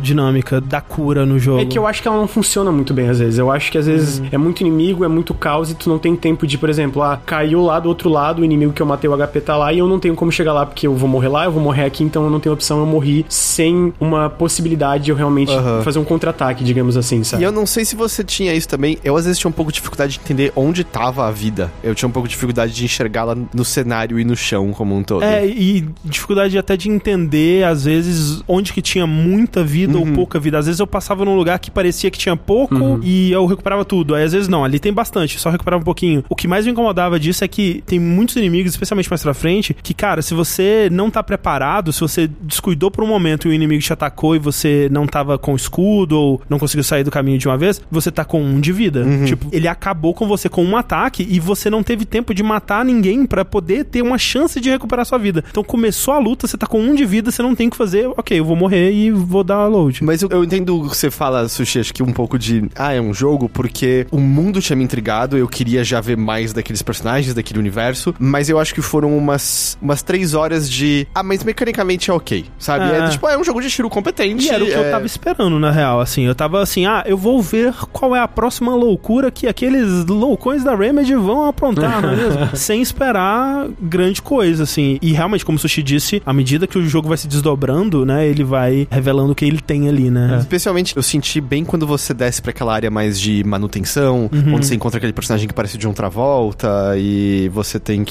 [0.01, 1.61] dinâmica da cura no jogo.
[1.61, 3.39] É que eu acho que ela não funciona muito bem às vezes.
[3.39, 6.15] Eu acho que às vezes é muito inimigo, é muito caos e tu não tem
[6.15, 9.09] tempo de, por exemplo, ah, caiu lá do outro lado, o inimigo que eu matei
[9.09, 11.27] o HP tá lá e eu não tenho como chegar lá porque eu vou morrer
[11.27, 15.05] lá, eu vou morrer aqui, então eu não tenho opção, eu morri sem uma possibilidade
[15.05, 15.81] de eu realmente Aham.
[15.83, 17.43] fazer um contra-ataque, digamos assim, sabe?
[17.43, 18.97] E eu não sei se você tinha isso também.
[19.03, 21.71] Eu às vezes tinha um pouco de dificuldade de entender onde tava a vida.
[21.83, 25.03] Eu tinha um pouco de dificuldade de enxergá-la no cenário e no chão como um
[25.03, 25.23] todo.
[25.23, 30.39] É, e dificuldade até de entender, às vezes, onde que tinha muita vida ou pouca
[30.39, 30.57] vida.
[30.57, 34.15] Às vezes eu passava num lugar que parecia que tinha pouco e eu recuperava tudo.
[34.15, 36.23] Aí às vezes não, ali tem bastante, só recuperava um pouquinho.
[36.29, 37.99] O que mais me incomodava disso é que tem
[38.31, 42.29] muitos inimigos, especialmente mais pra frente, que, cara, se você não tá preparado, se você
[42.41, 46.17] descuidou por um momento e o inimigo te atacou e você não tava com escudo
[46.17, 49.05] ou não conseguiu sair do caminho de uma vez, você tá com um de vida.
[49.25, 52.85] Tipo, ele acabou com você com um ataque e você não teve tempo de matar
[52.85, 55.43] ninguém pra poder ter uma chance de recuperar sua vida.
[55.49, 57.77] Então começou a luta, você tá com um de vida, você não tem o que
[57.77, 60.03] fazer, ok, eu vou morrer e vou dar load.
[60.03, 62.69] Mas eu, eu entendo o que você fala, Sushi, acho que um pouco de.
[62.75, 66.53] Ah, é um jogo, porque o mundo tinha me intrigado, eu queria já ver mais
[66.53, 71.07] daqueles personagens, daquele universo, mas eu acho que foram umas, umas três horas de.
[71.15, 72.85] Ah, mas mecanicamente é ok, sabe?
[72.85, 72.99] É.
[72.99, 74.45] É, tipo, é um jogo de tiro competente.
[74.45, 74.87] E era o que é...
[74.87, 76.25] eu tava esperando, na real, assim.
[76.25, 80.63] Eu tava assim, ah, eu vou ver qual é a próxima loucura que aqueles loucões
[80.63, 82.49] da Remedy vão aprontar, não é mesmo?
[82.55, 84.99] Sem esperar grande coisa, assim.
[85.01, 88.27] E realmente, como o Sushi disse, à medida que o jogo vai se desdobrando, né,
[88.27, 90.37] ele vai revelando o que ele tem ali, né?
[90.39, 94.55] Especialmente, eu senti bem quando você desce pra aquela área mais de manutenção, Uhum.
[94.55, 98.10] onde você encontra aquele personagem que parece de um Travolta e você tem que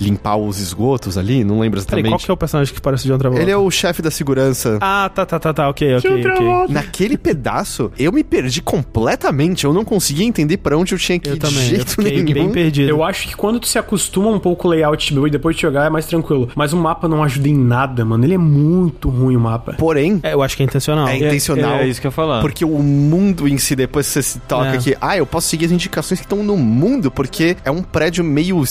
[0.00, 2.10] limpar os esgotos ali, não lembro Peraí, exatamente.
[2.12, 3.42] qual que é o personagem que parece de outra volta?
[3.42, 4.78] Ele é o chefe da segurança.
[4.80, 6.46] Ah, tá, tá, tá, tá, ok, ok, ok.
[6.68, 9.64] Naquele pedaço, eu me perdi completamente.
[9.64, 11.90] Eu não conseguia entender pra onde eu tinha que ir Eu de também, eu jeito
[11.90, 12.32] fiquei nenhum.
[12.34, 12.88] bem perdido.
[12.88, 15.62] Eu acho que quando tu se acostuma um pouco com o layout e depois de
[15.62, 16.48] jogar é mais tranquilo.
[16.54, 18.24] Mas o mapa não ajuda em nada, mano.
[18.24, 19.74] Ele é muito ruim o mapa.
[19.74, 21.08] Porém, É, eu acho que é intencional.
[21.08, 21.76] É intencional.
[21.78, 22.40] É, é isso que eu ia falar.
[22.40, 24.78] Porque o mundo em si, depois você se toca É.
[24.78, 28.22] que, ah, eu posso seguir as indicações que estão no mundo, porque é um prédio
[28.24, 28.64] meio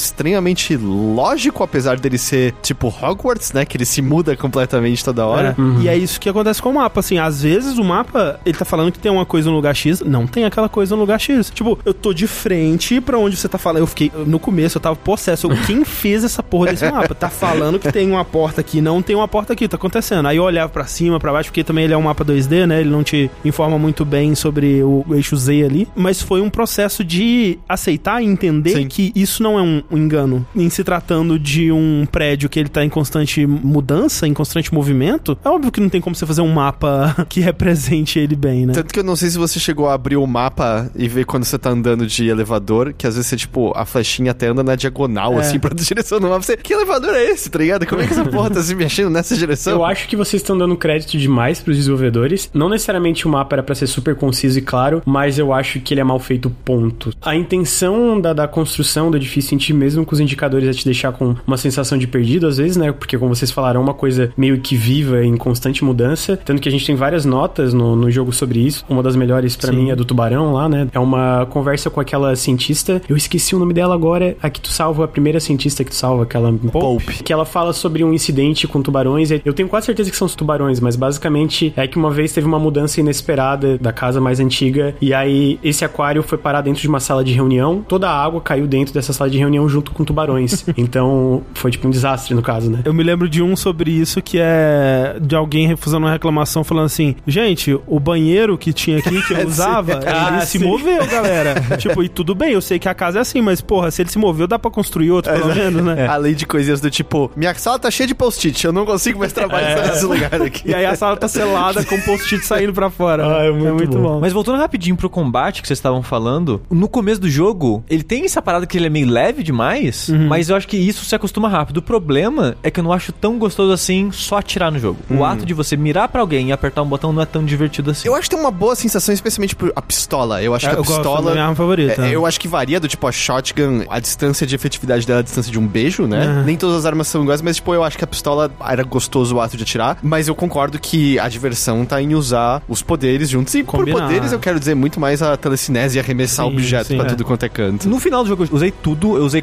[0.78, 3.66] lógico, apesar dele ser tipo Hogwarts, né?
[3.66, 5.56] Que ele se muda completamente toda hora.
[5.58, 5.84] É.
[5.84, 8.66] E é isso que acontece com o mapa, assim, às vezes o mapa, ele tá
[8.66, 11.50] falando que tem uma coisa no lugar X, não tem aquela coisa no lugar X.
[11.50, 13.82] Tipo, eu tô tô de frente pra onde você tá falando.
[13.82, 15.48] Eu fiquei, no começo eu tava possesso.
[15.48, 17.16] Eu, Quem fez essa porra desse mapa?
[17.16, 20.28] Tá falando que tem uma porta aqui, não tem uma porta aqui, tá acontecendo.
[20.28, 22.82] Aí eu olhava pra cima, pra baixo, porque também ele é um mapa 2D, né?
[22.82, 25.88] Ele não te informa muito bem sobre o eixo Z ali.
[25.96, 28.88] Mas foi um processo de aceitar e entender Sim.
[28.88, 30.43] que isso não é um, um engano.
[30.56, 35.38] Em se tratando de um prédio que ele tá em constante mudança, em constante movimento,
[35.44, 38.74] é óbvio que não tem como você fazer um mapa que represente ele bem, né?
[38.74, 41.44] Tanto que eu não sei se você chegou a abrir o mapa e ver quando
[41.44, 44.76] você tá andando de elevador, que às vezes você, tipo, a flechinha até anda na
[44.76, 45.40] diagonal, É.
[45.42, 46.42] assim, pra direção do mapa.
[46.42, 47.86] Você, que elevador é esse, tá ligado?
[47.86, 49.74] Como é que essa porra tá se mexendo nessa direção?
[49.74, 52.50] Eu acho que vocês estão dando crédito demais pros desenvolvedores.
[52.54, 55.94] Não necessariamente o mapa era pra ser super conciso e claro, mas eu acho que
[55.94, 57.12] ele é mal feito, ponto.
[57.22, 60.86] A intenção da, da construção do edifício em ti, mesmo com os indicadores, é te
[60.86, 62.92] deixar com uma sensação de perdido, às vezes, né?
[62.92, 66.38] Porque, como vocês falaram, é uma coisa meio que viva, em constante mudança.
[66.38, 68.86] Tanto que a gente tem várias notas no, no jogo sobre isso.
[68.90, 69.78] Uma das melhores pra Sim.
[69.78, 70.88] mim é do tubarão lá, né?
[70.92, 73.02] É uma conversa com aquela cientista.
[73.08, 74.36] Eu esqueci o nome dela agora.
[74.42, 77.24] A que tu salva, a primeira cientista que tu salva, aquela Pope.
[77.24, 79.30] que ela fala sobre um incidente com tubarões.
[79.46, 82.48] Eu tenho quase certeza que são os tubarões, mas basicamente é que uma vez teve
[82.48, 86.88] uma mudança inesperada da casa mais antiga e aí esse aquário foi parar dentro de
[86.88, 87.84] uma sala de reunião.
[87.88, 90.66] Toda a água caiu dentro dessa sala de reunião junto com tubarões.
[90.78, 92.80] então foi tipo um desastre no caso, né?
[92.86, 96.86] Eu me lembro de um sobre isso que é de alguém refusando uma reclamação falando
[96.86, 100.66] assim: gente, o banheiro que tinha aqui que eu usava, ele Ah, se sim.
[100.66, 101.56] moveu, galera.
[101.78, 104.10] tipo, e tudo bem, eu sei que a casa é assim, mas porra, se ele
[104.10, 106.08] se moveu, dá pra construir outro, pelo menos, né?
[106.08, 109.34] Além de coisinhas do tipo, minha sala tá cheia de post-it, eu não consigo mais
[109.34, 110.70] trabalhar nesse lugar aqui.
[110.70, 113.26] E aí a sala tá selada com post-it saindo pra fora.
[113.40, 114.20] Ah, é muito bom.
[114.20, 118.26] Mas voltando rapidinho pro combate que vocês estavam falando, no começo do jogo, ele tem
[118.26, 121.48] essa parada que ele é meio leve demais, mas eu acho que isso se acostuma
[121.50, 121.78] rápido.
[121.78, 125.00] O problema é que eu não acho tão gostoso assim só atirar no jogo.
[125.10, 127.92] O ato de você mirar pra alguém e apertar um botão não é tão divertido
[127.92, 128.08] assim.
[128.08, 130.42] Eu acho que tem uma boa sensação, especialmente por a pistola.
[130.42, 131.32] Eu acho É, que a eu gosto da pistola.
[131.32, 132.06] minha arma favorita.
[132.06, 135.22] É, eu acho que varia do tipo a shotgun, a distância de efetividade dela é
[135.22, 136.44] a distância de um beijo, né?
[136.46, 139.36] Nem todas as armas são iguais, mas tipo, eu acho que a pistola era gostoso
[139.36, 139.98] o ato de atirar.
[140.04, 143.54] Mas eu concordo que a diversão tá em usar os poderes juntos.
[143.56, 143.98] E Combinar.
[143.98, 147.10] por poderes eu quero dizer muito mais a telecinese e arremessar Sim, objeto pra é.
[147.10, 147.88] tudo quanto é canto.
[147.90, 149.42] No final do jogo eu usei tudo, eu usei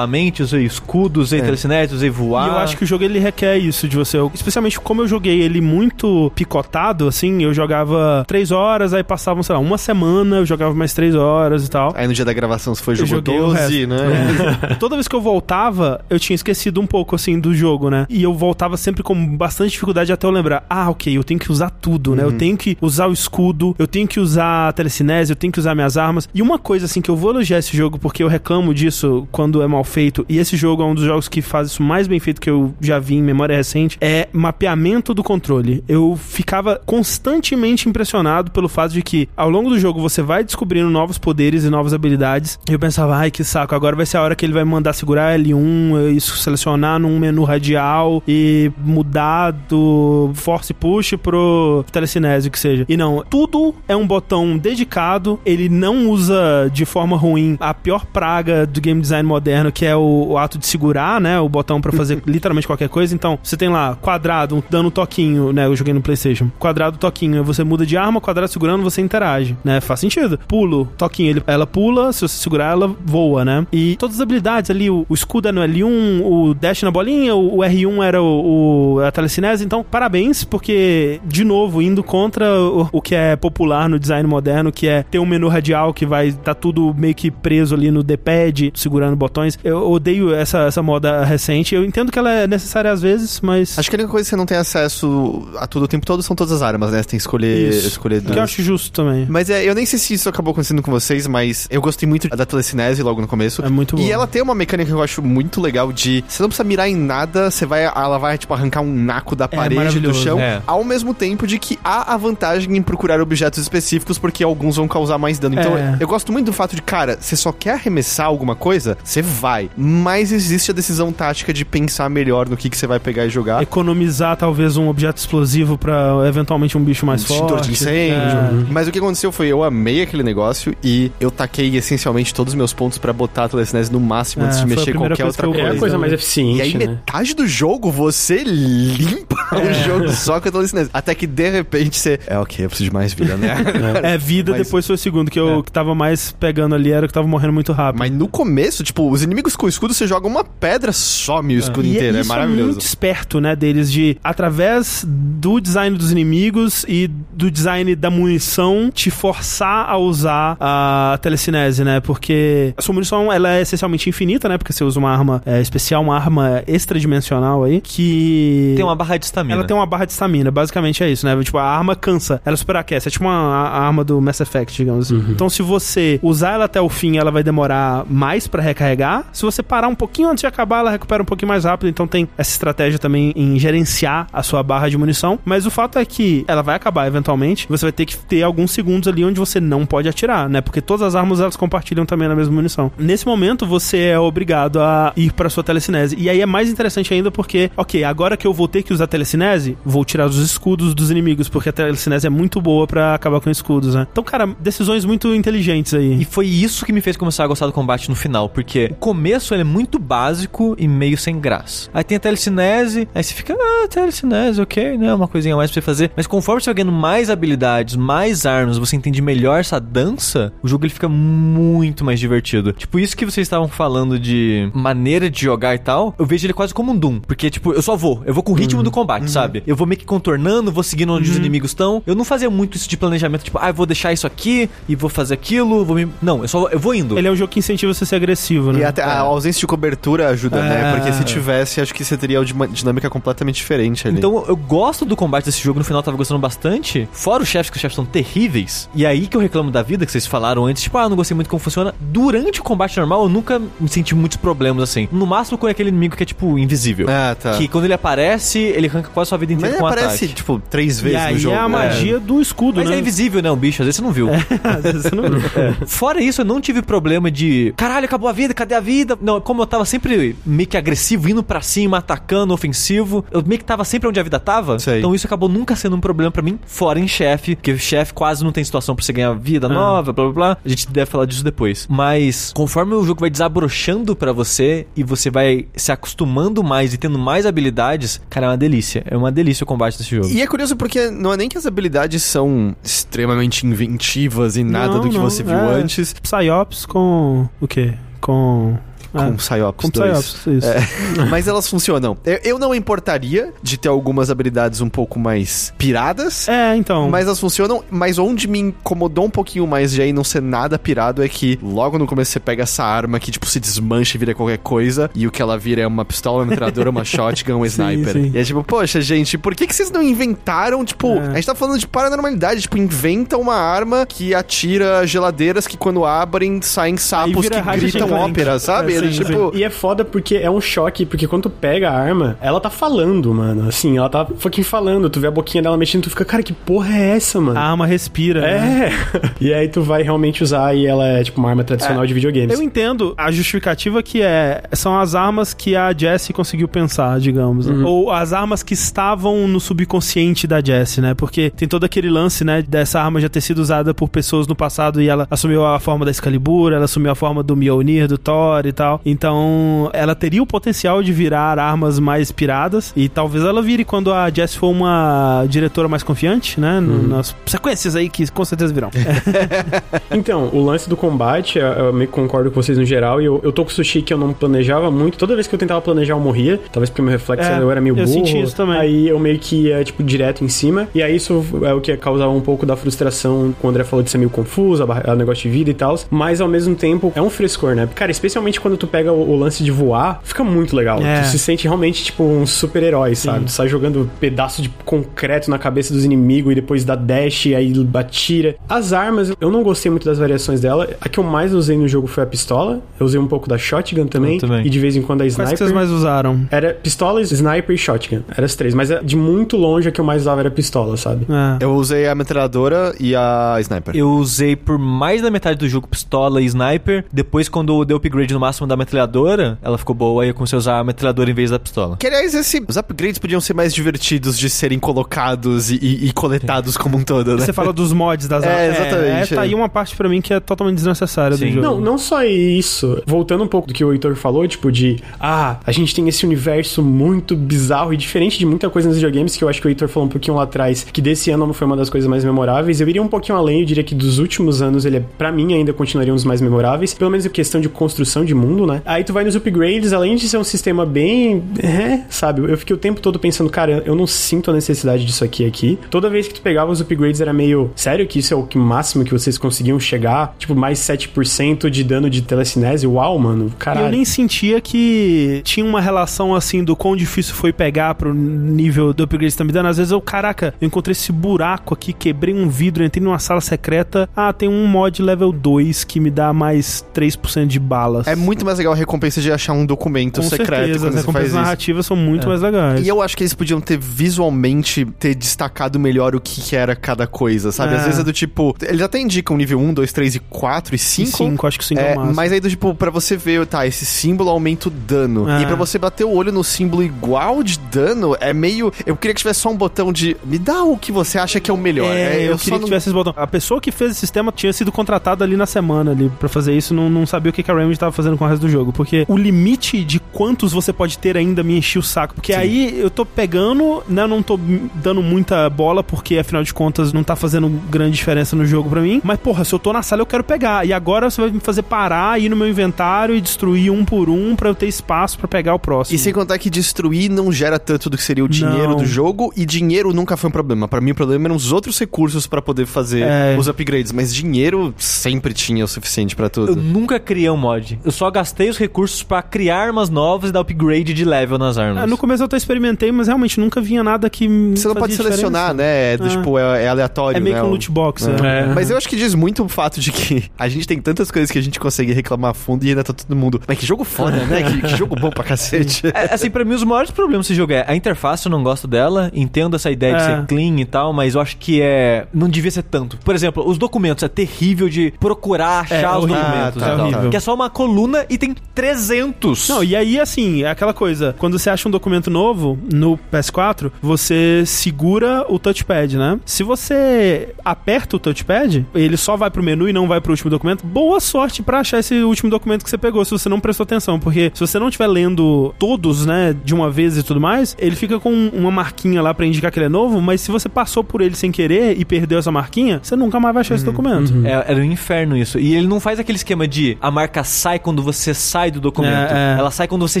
[0.26, 2.46] controlar a mente, usei escudo, usei telecinese, usei voar.
[2.46, 4.18] E eu acho que o jogo ele requer isso de você.
[4.18, 9.42] Eu- especialmente como eu joguei ele muito picotado, assim, eu jogava três horas, aí passavam,
[9.42, 11.92] sei lá, uma semana, eu jogava mais três horas e tal.
[11.96, 13.88] Aí no dia da gravação você foi Eu jogou joguei o 12, resto.
[13.88, 14.68] né?
[14.70, 14.74] É.
[14.76, 18.06] Toda vez que eu voltava, eu tinha esquecido um pouco, assim, do jogo, né?
[18.08, 20.64] E eu voltava sempre com bastante dificuldade até eu lembrar.
[20.68, 22.22] Ah, ok, eu tenho que usar tudo, né?
[22.22, 25.58] Eu tenho que usar o escudo, eu tenho que usar a telecinese, eu tenho que
[25.58, 26.28] usar minhas armas.
[26.34, 29.62] E uma coisa, assim, que eu vou elogiar esse jogo, porque eu reclamo disso quando
[29.62, 32.20] é mal feito, e esse jogo é um dos jogos que faz isso mais bem
[32.20, 35.82] feito que eu já vi em memória recente, é mapeamento do controle.
[35.88, 40.88] Eu ficava constantemente impressionado pelo fato de que, ao longo do jogo, você vai descobrindo
[40.90, 42.58] novos poderes e novas habilidades.
[42.68, 44.92] E eu pensava, ai, que saco, agora vai ser a hora que ele vai mandar
[44.92, 52.50] segurar L1, isso selecionar num menu radial e mudar do force push pro telecinese, o
[52.50, 52.84] que seja.
[52.88, 58.04] E não, tudo é um botão dedicado, ele não usa de forma ruim a pior
[58.06, 61.80] praga do game design moderno, que é o, o ato de segurar, né, o botão
[61.80, 63.14] pra fazer literalmente qualquer coisa.
[63.14, 66.50] Então, você tem lá quadrado, dando um toquinho, né, eu joguei no PlayStation.
[66.58, 69.80] Quadrado, toquinho, você muda de arma, quadrado segurando, você interage, né?
[69.80, 70.38] Faz sentido.
[70.48, 73.66] Pulo, toquinho, ele, ela pula, se você segurar, ela voa, né?
[73.72, 77.34] E todas as habilidades ali, o, o escudo é no L1, o dash na bolinha,
[77.34, 79.64] o, o R1 era o, o- a telecinese.
[79.64, 84.72] Então, parabéns, porque, de novo, indo contra o, o que é popular no design moderno,
[84.72, 88.02] que é ter um menu radial que vai tá tudo meio que preso ali no
[88.02, 89.58] D-pad, segurando botões.
[89.64, 91.74] Eu odeio essa, essa moda recente.
[91.74, 93.78] Eu entendo que ela é necessária às vezes, mas.
[93.78, 96.22] Acho que a única coisa que você não tem acesso a tudo o tempo todo
[96.22, 96.98] são todas as armas, né?
[96.98, 97.86] Você tem que escolher, Isso.
[97.88, 99.26] escolher que eu acho justo também.
[99.28, 102.28] Mas é, eu nem sei se isso acabou acontecendo com vocês, mas eu gostei muito
[102.28, 103.64] da telecinese logo no começo.
[103.64, 104.02] É muito bom.
[104.02, 106.88] E ela tem uma mecânica que eu acho muito legal de você não precisa mirar
[106.88, 110.62] em nada, você vai, ela vai tipo arrancar um naco da parede do chão, é.
[110.66, 114.88] ao mesmo tempo de que há a vantagem em procurar objetos específicos porque alguns vão
[114.88, 115.58] causar mais dano.
[115.58, 115.96] Então, É.
[116.00, 119.70] eu gosto muito do fato de, cara, você só quer arremessar alguma coisa, você vai,
[119.76, 123.30] mas existe a decisão tática de pensar melhor no que que você vai pegar e
[123.30, 123.62] jogar.
[123.62, 127.66] Economizar talvez um objeto explosivo pra eventualmente um bicho mais extintor forte.
[127.66, 128.16] de incêndio.
[128.16, 128.50] É.
[128.70, 132.56] Mas o que aconteceu foi, eu amei aquele negócio e eu taquei essencialmente todos os
[132.56, 135.16] meus pontos pra botar a telecinese no máximo antes É, de foi a mexer qualquer
[135.16, 135.60] coisa outra coisa.
[135.62, 136.86] É a coisa mais E eficiente, aí, né?
[136.86, 140.90] metade do jogo, você limpa o jogo só com a telecinese.
[140.92, 142.18] Até que, de repente, você...
[142.26, 143.56] É, ok, eu preciso de mais vida, né?
[144.02, 147.04] É, vida Mas- depois foi o segundo, que eu que tava mais pegando ali era
[147.06, 147.98] o que tava morrendo muito rápido.
[147.98, 151.86] Mas no começo, tipo, os inimigos com escudo, você joga uma pedra, some o escudo
[151.86, 152.16] E inteiro.
[152.16, 152.70] É isso maravilhoso.
[152.70, 158.90] muito esperto, né, deles, de, através do design dos inimigos e do design da munição,
[158.92, 162.00] te forçar a usar a telecinese, né?
[162.00, 164.56] Porque a sua munição, ela é essencialmente infinita, né?
[164.56, 168.74] Porque você usa uma arma é, especial, uma arma extradimensional aí, que...
[168.76, 169.54] Tem uma barra de estamina.
[169.54, 171.36] Ela tem uma barra de estamina, basicamente é isso, né?
[171.42, 173.08] Tipo, a arma cansa, ela superaquece.
[173.08, 175.24] É tipo uma, a arma do Mass Effect, digamos assim.
[175.28, 179.24] Então, se você usar ela até o fim, ela vai demorar mais pra recarregar.
[179.32, 181.88] Se você parar um pouquinho antes de acabar, ela recupera um pouquinho mais rápido.
[181.88, 185.38] Então, tem essa estratégia também em gerenciar a sua barra de munição.
[185.44, 187.66] Mas o fato é que ela vai acabar eventualmente.
[187.68, 190.60] Você vai ter que ter alguns segundos ali onde você não pode atirar, né?
[190.60, 192.90] Porque todas as armas elas compartilham também na mesma munição.
[192.98, 196.16] Nesse momento, você é obrigado a ir pra sua telecinese.
[196.18, 199.06] E aí é mais interessante ainda porque, ok, agora que eu vou ter que usar
[199.06, 203.40] telecinese, vou tirar os escudos dos inimigos, porque a telecinese é muito boa pra acabar
[203.40, 204.06] com escudos, né?
[204.10, 206.20] Então, cara, decisões muito inteligentes aí.
[206.20, 208.94] E foi isso que me fez começar a gostar do combate no final, porque o
[208.94, 211.88] começo ele é muito básico e meio sem graça.
[211.92, 215.12] Aí tem a telecinese, aí você fica, ah, telecinese, ok, né?
[215.14, 216.10] Uma coisinha a mais pra você fazer.
[216.16, 220.68] Mas conforme você vai ganhando mais habilidades, mais armas, você entende melhor essa dança, o
[220.68, 222.72] jogo ele fica muito mais divertido.
[222.72, 226.52] Tipo, isso que vocês estavam falando de maneira de jogar e tal, eu vejo ele
[226.52, 227.20] quase como um Doom.
[227.20, 229.62] Porque, tipo, eu só vou, eu vou com o ritmo do combate, sabe?
[229.66, 232.02] Eu vou meio que contornando, vou seguindo onde os inimigos estão.
[232.06, 234.94] Eu não fazia muito isso de planejamento, tipo, ah, eu vou deixar isso aqui e
[234.94, 236.08] vou fazer aquilo, vou me.
[236.20, 237.18] Não, eu só eu vou indo.
[237.18, 238.80] Ele é um jogo que incentiva você a ser agressivo, né?
[238.80, 240.90] E até a ausência de cobertura ajuda, né?
[240.90, 240.96] É.
[240.96, 244.18] Porque se tivesse, acho que você teria uma dinâmica completamente diferente ali.
[244.18, 247.08] Então eu gosto do combate desse jogo, no final eu tava gostando bastante.
[247.12, 248.88] Fora os chefes, que os chefes são terríveis.
[248.94, 251.34] E aí que eu reclamo da vida, que vocês falaram antes, tipo, ah, não gostei
[251.34, 251.94] muito como funciona.
[252.00, 255.08] Durante o combate normal, eu nunca me senti muitos problemas assim.
[255.12, 257.06] No máximo com aquele inimigo que é, tipo, invisível.
[257.10, 257.52] Ah, tá.
[257.56, 259.88] Que quando ele aparece, ele arranca quase a sua vida Mas inteira ele com um
[259.88, 260.34] aparece, ataque.
[260.34, 261.54] tipo, três E vezes aí no jogo.
[261.54, 262.96] é a magia do escudo, Mas né?
[262.96, 263.50] é invisível, né?
[263.50, 264.28] Um bicho, às vezes você não viu.
[264.32, 265.40] Às vezes você não viu.
[265.56, 265.74] É.
[265.86, 269.18] Fora isso, eu não tive problema de caralho, acabou a vida, cadê a vida?
[269.26, 273.58] Não, como eu tava sempre meio que agressivo, indo pra cima, atacando, ofensivo, eu meio
[273.58, 274.78] que tava sempre onde a vida tava.
[274.78, 275.00] Sei.
[275.00, 278.14] Então isso acabou nunca sendo um problema pra mim, fora em chefe, porque o chefe
[278.14, 280.56] quase não tem situação pra você ganhar vida nova, blá blá blá.
[280.64, 281.88] A gente deve falar disso depois.
[281.90, 286.96] Mas conforme o jogo vai desabrochando pra você e você vai se acostumando mais e
[286.96, 289.02] tendo mais habilidades, cara, é uma delícia.
[289.10, 290.28] É uma delícia o combate desse jogo.
[290.28, 294.94] E é curioso porque não é nem que as habilidades são extremamente inventivas e nada
[294.94, 295.74] Não, do que não, você viu é.
[295.74, 296.12] antes.
[296.12, 297.94] Psyops com o quê?
[298.20, 298.78] Com...
[299.12, 300.10] Com ah, Psyops com 2.
[300.18, 300.68] Psyops, isso.
[300.68, 302.16] É, mas elas funcionam.
[302.42, 306.48] Eu, não importaria de ter algumas habilidades um pouco mais piradas.
[306.48, 307.08] É, então.
[307.10, 310.78] Mas elas funcionam, mas onde me incomodou um pouquinho mais de aí não ser nada
[310.78, 314.18] pirado é que logo no começo você pega essa arma que, tipo, se desmancha e
[314.18, 317.56] vira qualquer coisa, e o que ela vira é uma pistola, uma metralhadora, uma shotgun,
[317.60, 318.12] um sniper.
[318.12, 318.30] sim.
[318.34, 321.28] E é tipo, poxa, gente, por que, que vocês não inventaram, tipo, É.
[321.28, 326.04] a gente tá falando de paranormalidade, tipo, inventa uma arma que atira geladeiras que quando
[326.04, 329.05] abrem saem sapos que gritam ópera, sabe?
[329.08, 331.94] É, sim, tipo, E é foda porque é um choque, porque quando tu pega a
[331.98, 333.68] arma, ela tá falando, mano.
[333.68, 335.08] Assim, ela tá fucking falando.
[335.08, 337.58] Tu vê a boquinha dela mexendo, tu fica, cara, que porra é essa, mano?
[337.58, 338.40] A arma respira.
[338.40, 338.90] né?
[338.90, 339.30] É.
[339.40, 342.56] e aí tu vai realmente usar e ela é tipo uma arma tradicional de videogames.
[342.58, 347.66] Eu entendo a justificativa que é são as armas que a Jessie conseguiu pensar, digamos,
[347.66, 347.84] né?
[347.84, 351.14] ou as armas que estavam no subconsciente da Jessie, né?
[351.14, 354.54] Porque tem todo aquele lance, né, dessa arma já ter sido usada por pessoas no
[354.54, 358.18] passado e ela assumiu a forma da Excalibur, ela assumiu a forma do Mjolnir, do
[358.18, 358.85] Thor e tal.
[359.04, 364.12] Então, ela teria o potencial de virar armas mais piradas e talvez ela vire quando
[364.12, 366.80] a Jessie for uma diretora mais confiante, né?
[366.80, 368.90] no- Nas sequências aí que com certeza virão.
[370.10, 373.24] Então, o lance do combate, eu, eu meio que concordo com vocês no geral, e
[373.24, 375.18] eu, eu tô com o sushi que eu não planejava muito.
[375.18, 376.60] Toda vez que eu tentava planejar, eu morria.
[376.72, 378.08] Talvez porque meu reflexo É, eu era meio eu burro.
[378.26, 378.76] senti isso também.
[378.78, 380.88] Aí eu meio que ia, tipo, direto em cima.
[380.94, 384.02] E aí isso é o que causava um pouco da frustração quando o André falou
[384.02, 385.98] de ser meio confuso, a negócio de vida e tal.
[386.10, 387.88] Mas ao mesmo tempo, é um frescor, né?
[387.94, 391.00] Cara, especialmente quando tu pega o, o lance de voar, fica muito legal.
[391.02, 391.22] É.
[391.22, 393.46] Tu se sente realmente, tipo, um super-herói, sabe?
[393.46, 397.54] Tu sai jogando pedaço de concreto na cabeça dos inimigos e depois dá dash e
[397.54, 397.72] aí
[398.06, 398.56] atira.
[398.68, 400.88] As armas, eu não gostei muito das variações dela.
[401.00, 402.80] A que eu mais usei no jogo foi a pistola.
[402.98, 404.38] Eu usei um pouco da shotgun também.
[404.38, 404.66] Também.
[404.66, 405.52] E de vez em quando a Quais sniper.
[405.52, 406.46] que vocês mais usaram?
[406.50, 408.22] Era pistola, sniper e shotgun.
[408.28, 408.74] Eram as três.
[408.74, 411.26] Mas é, de muito longe a que eu mais usava era a pistola, sabe?
[411.28, 411.64] É.
[411.64, 413.96] eu usei a metralhadora e a sniper.
[413.96, 417.04] Eu usei por mais da metade do jogo pistola e sniper.
[417.12, 420.56] Depois, quando eu dei upgrade no máximo da metralhadora, ela ficou boa e eu comecei
[420.56, 421.96] a usar a metralhadora em vez da pistola.
[421.98, 426.12] Que, aliás, esse, os upgrades podiam ser mais divertidos de serem colocados e, e- e
[426.12, 427.44] coletados como um todo, né?
[427.44, 428.78] Você fala dos mods das É, armas.
[428.80, 429.44] exatamente, É, tá é.
[429.44, 431.46] aí uma parte pra mim que é totalmente desnecessária Sim.
[431.46, 431.66] do jogo.
[431.66, 433.02] Não, não só isso.
[433.06, 436.24] Voltando um pouco do que o Heitor falou, tipo, de ah, a gente tem esse
[436.26, 439.70] universo muito bizarro e diferente de muita coisa nos videogames, que eu acho que o
[439.70, 442.80] Heitor falou um pouquinho lá atrás, que desse ano foi uma das coisas mais memoráveis.
[442.80, 445.54] Eu iria um pouquinho além, eu diria que dos últimos anos ele, é, pra mim,
[445.54, 448.55] ainda continuaria um dos mais memoráveis, pelo menos em questão de construção de mundo.
[448.56, 448.82] Mundo, né?
[448.84, 451.42] Aí tu vai nos upgrades, além de ser um sistema bem.
[451.62, 452.42] É, sabe?
[452.50, 455.78] Eu fiquei o tempo todo pensando, cara, eu não sinto a necessidade disso aqui aqui.
[455.90, 457.70] Toda vez que tu pegava os upgrades era meio.
[457.76, 460.34] Sério que isso é o que máximo que vocês conseguiam chegar?
[460.38, 462.86] Tipo, mais 7% de dano de telecinese?
[462.86, 463.52] Uau, mano.
[463.58, 463.86] Caralho.
[463.86, 468.92] eu nem sentia que tinha uma relação assim do quão difícil foi pegar pro nível
[468.92, 469.66] do upgrade que você tá me dando.
[469.66, 473.40] Às vezes eu, caraca, eu encontrei esse buraco aqui, quebrei um vidro, entrei numa sala
[473.40, 474.08] secreta.
[474.14, 478.06] Ah, tem um mod level 2 que me dá mais 3% de balas.
[478.06, 481.28] É muito mais legal a recompensa de achar um documento Com secreto certeza, as recompensas
[481.28, 481.36] isso.
[481.36, 482.84] narrativas são muito mais legais.
[482.84, 486.74] E eu acho que eles podiam ter visualmente ter destacado melhor o que, que era
[486.74, 487.74] cada coisa, sabe?
[487.74, 487.76] É.
[487.76, 488.56] Às vezes é do tipo.
[488.62, 491.16] Eles até indicam nível 1, 2, 3 e 4 e 5.
[491.16, 493.84] 5, acho que 5 é, É, mas aí do tipo, pra você ver, tá, esse
[493.84, 495.28] símbolo aumenta o dano.
[495.28, 495.42] É.
[495.42, 498.72] E pra você bater o olho no símbolo igual de dano, é meio.
[498.84, 500.16] Eu queria que tivesse só um botão de.
[500.24, 501.94] Me dá o que você acha que é o melhor.
[501.94, 503.12] É, É, eu, só queria que tivesse esse botão.
[503.16, 506.54] A pessoa que fez esse sistema tinha sido contratada ali na semana ali pra fazer
[506.54, 508.48] isso, não, não sabia o que que a Remedy tava fazendo com o resto do
[508.50, 512.32] jogo, porque o limite de quantos você pode ter ainda me enchia o saco, porque
[512.32, 514.38] aí eu tô pegando, né, eu não tô
[514.74, 518.80] dando muita bola, porque afinal de contas não tá fazendo grande diferença no jogo pra
[518.80, 521.30] mim, mas porra, se eu tô na sala eu quero pegar, e agora você vai
[521.30, 524.66] me fazer parar, ir no meu inventário e destruir um por um pra eu ter
[524.68, 525.96] espaço pra pegar o próximo.
[525.96, 528.76] E sem contar que destruir não gera tanto do que seria o dinheiro Não.
[528.76, 530.68] do jogo, e dinheiro nunca foi um problema.
[530.68, 533.36] Pra mim, o problema eram os outros recursos pra poder fazer É.
[533.38, 536.56] os upgrades, mas dinheiro sempre tinha o suficiente pra Eu tudo.
[536.56, 537.78] nunca criei um mod.
[537.84, 541.58] Eu só gastei os recursos pra criar armas novas e dar upgrade de level nas
[541.58, 541.82] armas.
[541.82, 544.94] Ah, no começo eu até experimentei, mas realmente nunca vinha nada que Você não pode
[544.94, 545.94] selecionar, né?
[545.94, 546.08] É, do, Ah.
[546.08, 547.40] tipo, é, é aleatório, É meio né?
[547.42, 548.40] que um loot box, É.
[548.40, 548.46] é.
[548.54, 551.30] Mas eu acho que diz muito o fato de que a gente tem tantas coisas
[551.30, 553.40] que a gente consegue reclamar a fundo e ainda tá todo mundo.
[553.46, 554.42] Mas que jogo foda, né?
[554.42, 555.86] Que, que jogo bom pra cacete.
[555.88, 558.66] É, assim, pra mim, os maiores problemas desse jogo é a interface, eu não gosto
[558.68, 560.06] dela, entendo essa ideia de É.
[560.06, 562.06] ser clean e tal, mas eu acho que é.
[562.12, 562.96] Não devia ser tanto.
[562.98, 566.86] Por exemplo, os documentos, é terrível de procurar, achar É, os documentos Ah, tá, tal.
[566.86, 567.10] horrível.
[567.10, 569.48] Que é só uma coluna e tem 300.
[569.48, 571.14] Não, e aí, assim, é aquela coisa.
[571.18, 576.18] Quando você acha um documento novo no PS4, você segura o touchpad, né?
[576.24, 580.30] Se você aperta o touchpad, ele só vai pro menu e não vai pro último
[580.30, 580.66] documento.
[580.66, 583.98] Boa sorte pra achar esse último documento que você pegou, se você não prestou atenção.
[583.98, 587.76] Porque se você não estiver lendo todos, né, de uma vez e tudo mais, ele
[587.76, 590.82] fica com uma marquinha lá pra indicar que ele é novo, mas se você passou
[590.82, 594.12] por ele sem querer e perdeu essa marquinha, você nunca mais vai achar esse documento.
[594.24, 595.38] É, era um inferno isso.
[595.38, 599.12] E ele não faz aquele esquema de a marca sai quando você sai do documento.
[599.12, 599.38] É, é.
[599.38, 600.00] Ela sai quando você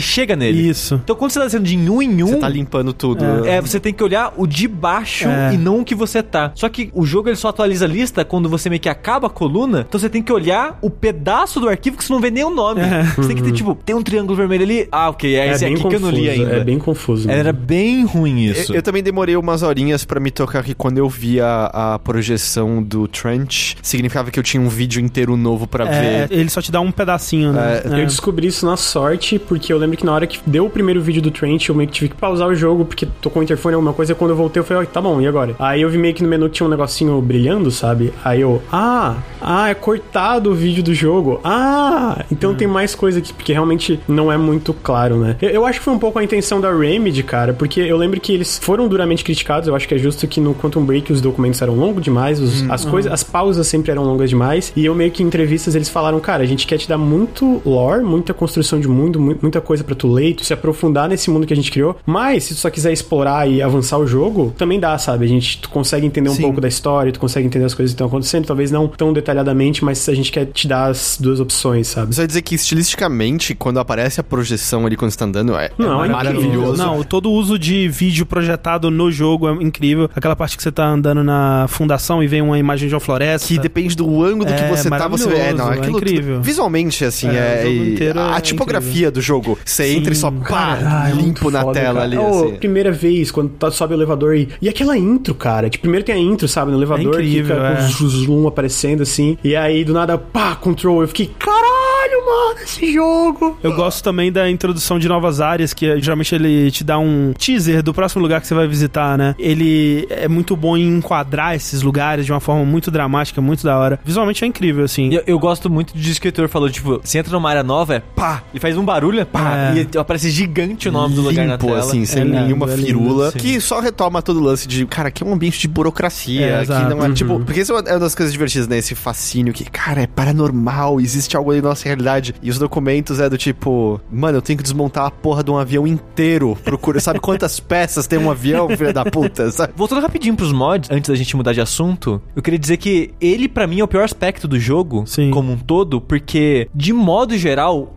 [0.00, 0.68] chega nele.
[0.68, 1.00] Isso.
[1.02, 2.26] Então quando você tá descendo de um em um.
[2.28, 3.24] Você tá limpando tudo.
[3.46, 5.54] É, você tem que olhar o de baixo É.
[5.54, 6.52] e não o que você tá.
[6.54, 9.30] Só que o jogo ele só atualiza a lista quando você meio que acaba a
[9.30, 9.84] coluna.
[9.88, 12.50] Então você tem que olhar o pedaço do arquivo que você não vê nem o
[12.50, 12.80] nome.
[13.16, 14.88] Você tem que ter, tipo, tem um triângulo vermelho ali.
[14.90, 16.56] Ah, ok, é, esse aqui que eu não li ainda.
[16.56, 17.30] É bem confuso.
[17.30, 18.72] Era bem ruim isso.
[18.72, 22.82] Eu, eu também demorei umas horinhas pra me tocar que quando eu via a projeção
[22.82, 26.38] do Trench, significava que eu tinha um vídeo inteiro novo pra É, ver.
[26.38, 27.82] ele só te dá um pedacinho, né?
[28.00, 31.00] Eu descobri isso na sorte, porque eu lembro que na hora que deu o primeiro
[31.00, 33.74] vídeo do Trent, eu meio que tive que pausar o jogo, porque tocou o interfone
[33.74, 35.54] alguma coisa, e quando eu voltei eu falei, ó, tá bom, e agora?
[35.58, 38.12] Aí eu vi meio que no menu que tinha um negocinho brilhando, sabe?
[38.24, 41.40] Aí eu, ah, ah, é cortado o vídeo do jogo.
[41.44, 45.36] Ah, então tem mais coisa aqui, porque realmente não é muito claro, né?
[45.40, 48.20] Eu, eu acho que foi um pouco a intenção da Remedy, cara, porque eu lembro
[48.20, 51.20] que eles foram duramente criticados, eu acho que é justo que no Quantum Break os
[51.20, 54.94] documentos eram longos demais, os- as coisas, as pausas sempre eram longas demais, e eu
[54.94, 58.32] meio que em entrevistas eles falaram, cara, a gente quer te dar muito lore, muita
[58.34, 61.52] construção de mundo, mu- muita coisa pra tu ler, tu se aprofundar nesse mundo que
[61.52, 64.96] a gente criou, mas se tu só quiser explorar e avançar o jogo, também dá,
[64.98, 65.24] sabe?
[65.24, 66.42] A gente tu consegue entender um Sim.
[66.42, 69.84] pouco da história, tu consegue entender as coisas que estão acontecendo, talvez não tão detalhadamente,
[69.84, 72.14] mas a gente quer te dar as duas opções, sabe?
[72.14, 76.02] Só dizer que estilisticamente, quando aparece a projeção ali quando você tá andando, é, Não,
[76.04, 76.76] é é maravilhoso.
[76.82, 80.08] Não, todo o uso de vídeo projetado no jogo é incrível.
[80.14, 83.48] Aquela parte que você tá andando na fundação e vem uma imagem de uma floresta.
[83.48, 85.36] Que depende do ângulo É que você tá, você vê.
[85.36, 86.40] É, não, é incrível.
[86.40, 87.65] Visualmente, assim, É, é.
[87.68, 89.58] O e a é tipografia do jogo.
[89.64, 92.04] Você entra e só pá, é limpo na foda, tela cara.
[92.04, 92.16] ali.
[92.18, 92.56] Ô, assim.
[92.56, 94.48] primeira vez, quando tá, sobe o elevador e.
[94.60, 95.68] E aquela intro, cara.
[95.68, 96.70] Tipo, primeiro tem a intro, sabe?
[96.70, 97.76] No elevador, É incrível, que fica é.
[97.98, 99.36] com os zoom aparecendo assim.
[99.42, 101.02] E aí, do nada, pá, control.
[101.02, 103.58] Eu fiquei, caralho, mano, esse jogo.
[103.62, 107.32] Eu gosto também da introdução de novas áreas, que é- geralmente ele te dá um
[107.36, 109.34] teaser do próximo lugar que você vai visitar, né?
[109.38, 113.78] Ele é muito bom em enquadrar esses lugares de uma forma muito dramática, muito da
[113.78, 113.98] hora.
[114.04, 115.12] Visualmente é incrível, assim.
[115.12, 118.00] Eu, eu gosto muito disso que o falou, tipo, você entra numa área nova, é
[118.00, 119.86] pá, e faz um barulho, é pá, É.
[119.94, 121.78] e aparece gigante o nome do lugar na Limpo, tela.
[121.80, 123.30] assim, sem É nenhuma é lindo, firula.
[123.30, 123.38] sim.
[123.38, 126.46] que só retoma todo o lance de, cara, que é um ambiente de burocracia.
[126.46, 128.78] É, que não é, tipo, porque isso é uma das coisas divertidas, né?
[128.78, 132.34] Esse fascínio que, cara, é paranormal, existe algo ali na nossa realidade.
[132.42, 135.58] E os documentos é do tipo, mano, eu tenho que desmontar a porra de um
[135.58, 136.56] avião inteiro.
[136.64, 139.50] Procura, sabe quantas peças tem um avião, filha da puta?
[139.50, 139.72] Sabe?
[139.76, 143.48] Voltando rapidinho pros mods, antes da gente mudar de assunto, eu queria dizer que ele,
[143.48, 145.30] pra mim, é o pior aspecto do jogo, Sim.
[145.30, 147.45] como um todo, porque, de modo geral,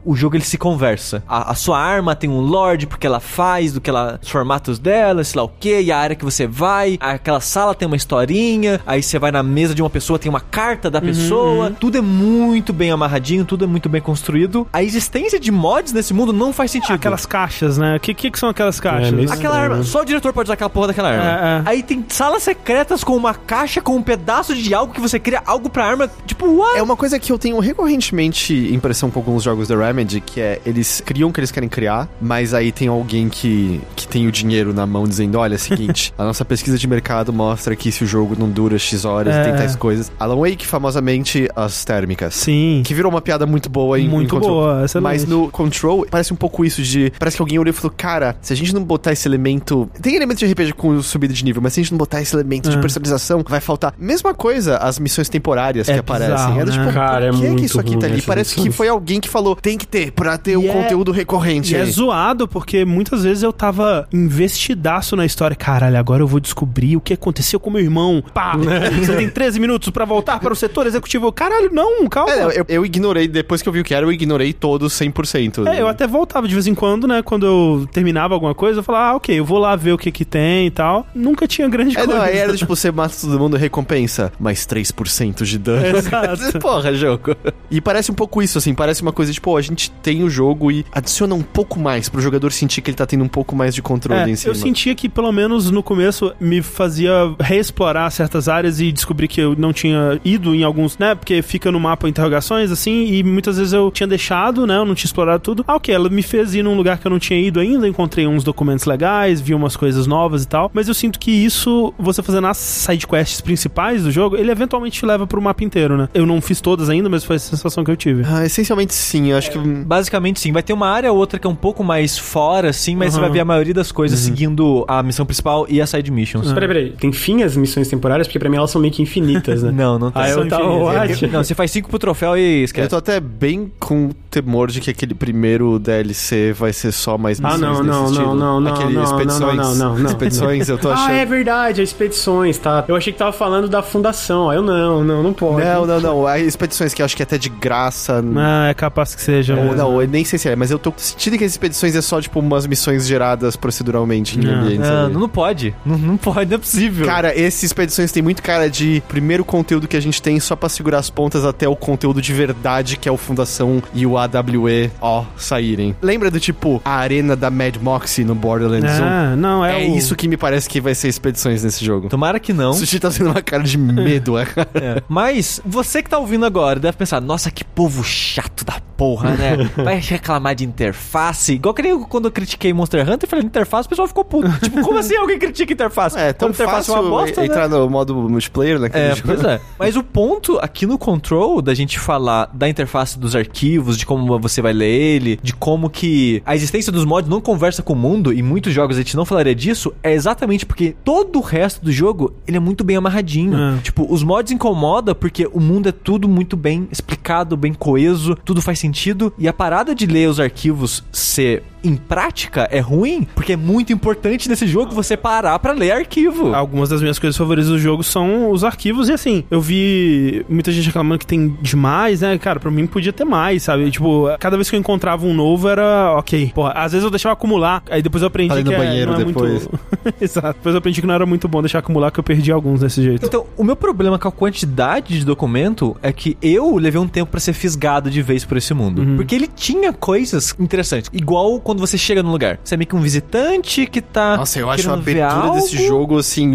[0.05, 1.23] o jogo ele se conversa.
[1.27, 4.79] A, a sua arma tem um lord, porque ela faz, do que ela, os formatos
[4.79, 7.95] dela, sei lá o que, e a área que você vai, aquela sala tem uma
[7.95, 11.97] historinha, aí você vai na mesa de uma pessoa, tem uma carta da pessoa, tudo
[11.97, 14.67] é muito bem amarradinho, tudo é muito bem construído.
[14.71, 16.95] A existência de mods nesse mundo não faz sentido.
[16.95, 17.95] Aquelas caixas, né?
[17.95, 19.29] O que, que, que são aquelas caixas?
[19.29, 19.33] É.
[19.33, 21.23] Aquela arma, só o diretor pode usar aquela porra daquela arma.
[21.23, 21.61] É, é.
[21.65, 25.41] Aí tem salas secretas com uma caixa com um pedaço de algo que você cria
[25.45, 26.09] algo pra arma.
[26.25, 26.77] Tipo, what?
[26.77, 30.59] É uma coisa que eu tenho recorrentemente impressão com alguns jogos da Remedy, que é
[30.65, 34.31] eles criam o que eles querem criar, mas aí tem alguém que, que tem o
[34.31, 37.91] dinheiro na mão dizendo: olha, é o seguinte, a nossa pesquisa de mercado mostra que
[37.91, 39.41] se o jogo não dura X horas É.
[39.41, 40.11] e tem tais coisas.
[40.19, 42.33] Alan Wake, famosamente, as térmicas.
[42.35, 42.81] Sim.
[42.85, 44.49] Que virou uma piada muito boa em Muito em Control.
[44.61, 45.03] boa, excelente.
[45.03, 47.11] Mas no Control, parece um pouco isso de...
[47.19, 49.89] Parece que alguém olhou e falou, cara, se a gente não botar esse elemento...
[50.01, 52.35] Tem elemento de RPG com subida de nível, mas se a gente não botar esse
[52.35, 52.81] elemento de É.
[52.81, 53.93] personalização, vai faltar.
[53.97, 56.33] Mesma coisa, as missões temporárias É que aparecem.
[56.35, 56.77] bizarro, é do né?
[56.77, 58.13] tipo, Cara, é por que, que muito isso aqui tá ruim ali?
[58.15, 60.73] essas Parece que foi alguém que falou, tem que ter, pra ter o E é-
[60.73, 61.91] conteúdo recorrente E é aí.
[61.91, 65.55] zoado, porque muitas vezes eu tava investidaço na história.
[65.55, 68.23] Caralho, agora eu vou descobrir o que aconteceu com meu irmão.
[68.33, 68.53] Pá!
[68.99, 71.31] Você tem 13 minutos pra voltar para o setor executivo.
[71.31, 72.31] Caralho, não, calma.
[72.31, 75.67] É, eu, eu ignorei, depois que eu vi o que era, eu ignorei todos 100%.
[75.67, 77.21] É, eu até voltava de vez em quando, né?
[77.21, 80.11] Quando eu terminava alguma coisa, eu falava, ah, ok, eu vou lá ver o que
[80.11, 81.05] que tem e tal.
[81.13, 82.13] Nunca tinha grande É, coisa.
[82.19, 85.85] não, aí era tipo, você mata todo mundo, recompensa, mais 3% de dano.
[85.97, 86.59] Exato.
[86.59, 87.35] Porra, jogo.
[87.69, 90.29] E parece um pouco isso, assim, parece uma coisa de, tipo, a gente tem o
[90.29, 93.55] jogo e adiciona um pouco mais pro jogador sentir que ele tá tendo um pouco
[93.55, 94.51] mais de controle É, em cima.
[94.51, 99.41] eu sentia que pelo menos no começo me fazia reexplorar certas áreas e descobrir que
[99.41, 101.15] eu não tinha ido em alguns, né?
[101.15, 104.77] Porque fica no mapa interrogações assim, e muitas vezes eu tinha deixado, né?
[104.77, 105.63] Eu não tinha explorado tudo.
[105.67, 108.27] Ah, ok, ela me fez ir num lugar que eu não tinha ido ainda, encontrei
[108.27, 110.69] uns documentos legais, vi umas coisas novas e tal.
[110.73, 115.05] Mas eu sinto que isso, você fazendo as sidequests principais do jogo, ele eventualmente te
[115.05, 116.09] leva pro mapa inteiro, né?
[116.13, 118.23] Eu não fiz todas ainda, mas foi a sensação que eu tive.
[118.25, 119.57] Ah, essencialmente sim, eu acho que...
[119.57, 122.95] Basicamente sim, vai ter uma área ou outra que é um pouco mais fora, assim,
[122.95, 126.11] mas você vai ver a maioria das coisas seguindo a missão principal e a side
[126.11, 126.51] missions.
[126.53, 126.89] Peraí, peraí.
[126.91, 128.27] Tem fim as missões temporárias?
[128.27, 129.71] Porque pra mim elas são meio que infinitas, né?
[129.79, 130.21] Não, não tem.
[130.21, 130.63] Ah, eu tava...
[131.31, 132.89] Não, você faz cinco pro troféu e Eu esquece.
[132.89, 137.53] tô até bem com temor de que aquele primeiro DLC vai ser só mais Ah,
[137.53, 138.25] missões não, desse não, estilo.
[138.27, 140.05] não, não, não, Aquele não, expedições, não, não, não, não.
[140.09, 141.09] expedições, eu tô achando...
[141.09, 142.83] Ah, é verdade, as expedições, tá?
[142.87, 144.49] Eu achei que tava falando da fundação.
[144.49, 145.65] Aí eu não, não, não pode.
[145.65, 146.27] Não, não, não.
[146.27, 148.23] As expedições que eu acho que é até de graça.
[148.35, 149.55] Ah, é capaz que seja.
[149.55, 149.75] Ou mesmo.
[149.77, 152.21] não, eu nem sei se é, mas eu tô sentindo que as expedições é só,
[152.21, 154.53] tipo, umas missões geradas proceduralmente em Não.
[154.53, 154.87] ambientes.
[154.87, 155.13] Não, ali.
[155.13, 155.75] não pode.
[155.85, 157.05] Não, não pode, não é possível.
[157.05, 160.69] Cara, esses expedições tem muito cara de primeiro conteúdo que a gente tem só pra
[160.69, 164.91] segurar as pontas até o conteúdo de verdade, que é o Fundação e o AWE,
[165.01, 165.95] ó, saírem.
[166.01, 169.03] Lembra do tipo a arena da Mad Moxie no Borderlands 1?
[169.03, 172.09] Ah, não, é, É o- isso que me parece que vai ser expedições nesse jogo.
[172.09, 172.71] Tomara que não.
[172.71, 174.69] O Sushi tá fazendo uma cara de medo, é, cara.
[174.79, 175.01] É.
[175.09, 179.57] Mas você que tá ouvindo agora deve pensar, nossa, que povo chato da porra, né?
[179.81, 181.53] Vai reclamar de interface.
[181.53, 184.51] Igual que nem quando eu critiquei Monster Hunter, eu falei interface, o pessoal ficou puto.
[184.59, 186.17] tipo, como assim alguém critica interface?
[186.17, 187.47] É, tão interface fácil é uma bosta, né?
[187.47, 188.89] entrar no modo multiplayer, né?
[188.91, 189.61] É, pois é.
[189.79, 194.37] Mas o ponto aqui no Control, da gente falar da interface dos arquivos, de como
[194.37, 197.95] você vai ler ele, de como que a existência dos mods não conversa com o
[197.95, 201.83] mundo, e muitos jogos a gente não falaria disso, é exatamente porque todo o resto
[201.83, 203.57] do jogo, ele é muito bem amarradinho.
[203.57, 203.77] É.
[203.81, 208.61] Tipo, os mods incomoda porque o mundo é tudo muito bem explicado, bem coeso, tudo
[208.61, 213.53] faz sentido, e a parada de ler os arquivos ser em prática é ruim, porque
[213.53, 216.53] é muito importante nesse jogo você parar pra ler arquivo.
[216.53, 220.73] Algumas das minhas coisas favoritas do jogo são os arquivos, e assim, eu vi muita
[220.73, 222.37] gente reclamando que tem demais, né?
[222.37, 223.89] Cara, pra mim podia ter mais, sabe?
[223.89, 226.51] Tipo, cada vez que eu encontrava um novo era ok.
[226.53, 229.11] Porra, às vezes eu deixava acumular, aí depois eu aprendi Falei no que é- banheiro
[229.13, 229.51] não é depois.
[229.69, 229.79] muito.
[230.19, 230.55] Exato.
[230.59, 233.01] Depois eu aprendi que não era muito bom deixar acumular, que eu perdi alguns desse
[233.01, 233.25] jeito.
[233.25, 237.31] Então, o meu problema com a quantidade de documento é que eu levei um tempo
[237.31, 239.15] pra ser fisgado de vez por esse mundo.
[239.15, 241.09] Porque ele tinha coisas interessantes.
[241.13, 242.59] Igual quando você chega num lugar.
[242.63, 244.37] Você é meio que um visitante que tá.
[244.37, 246.47] Nossa, eu acho a abertura desse jogo, assim,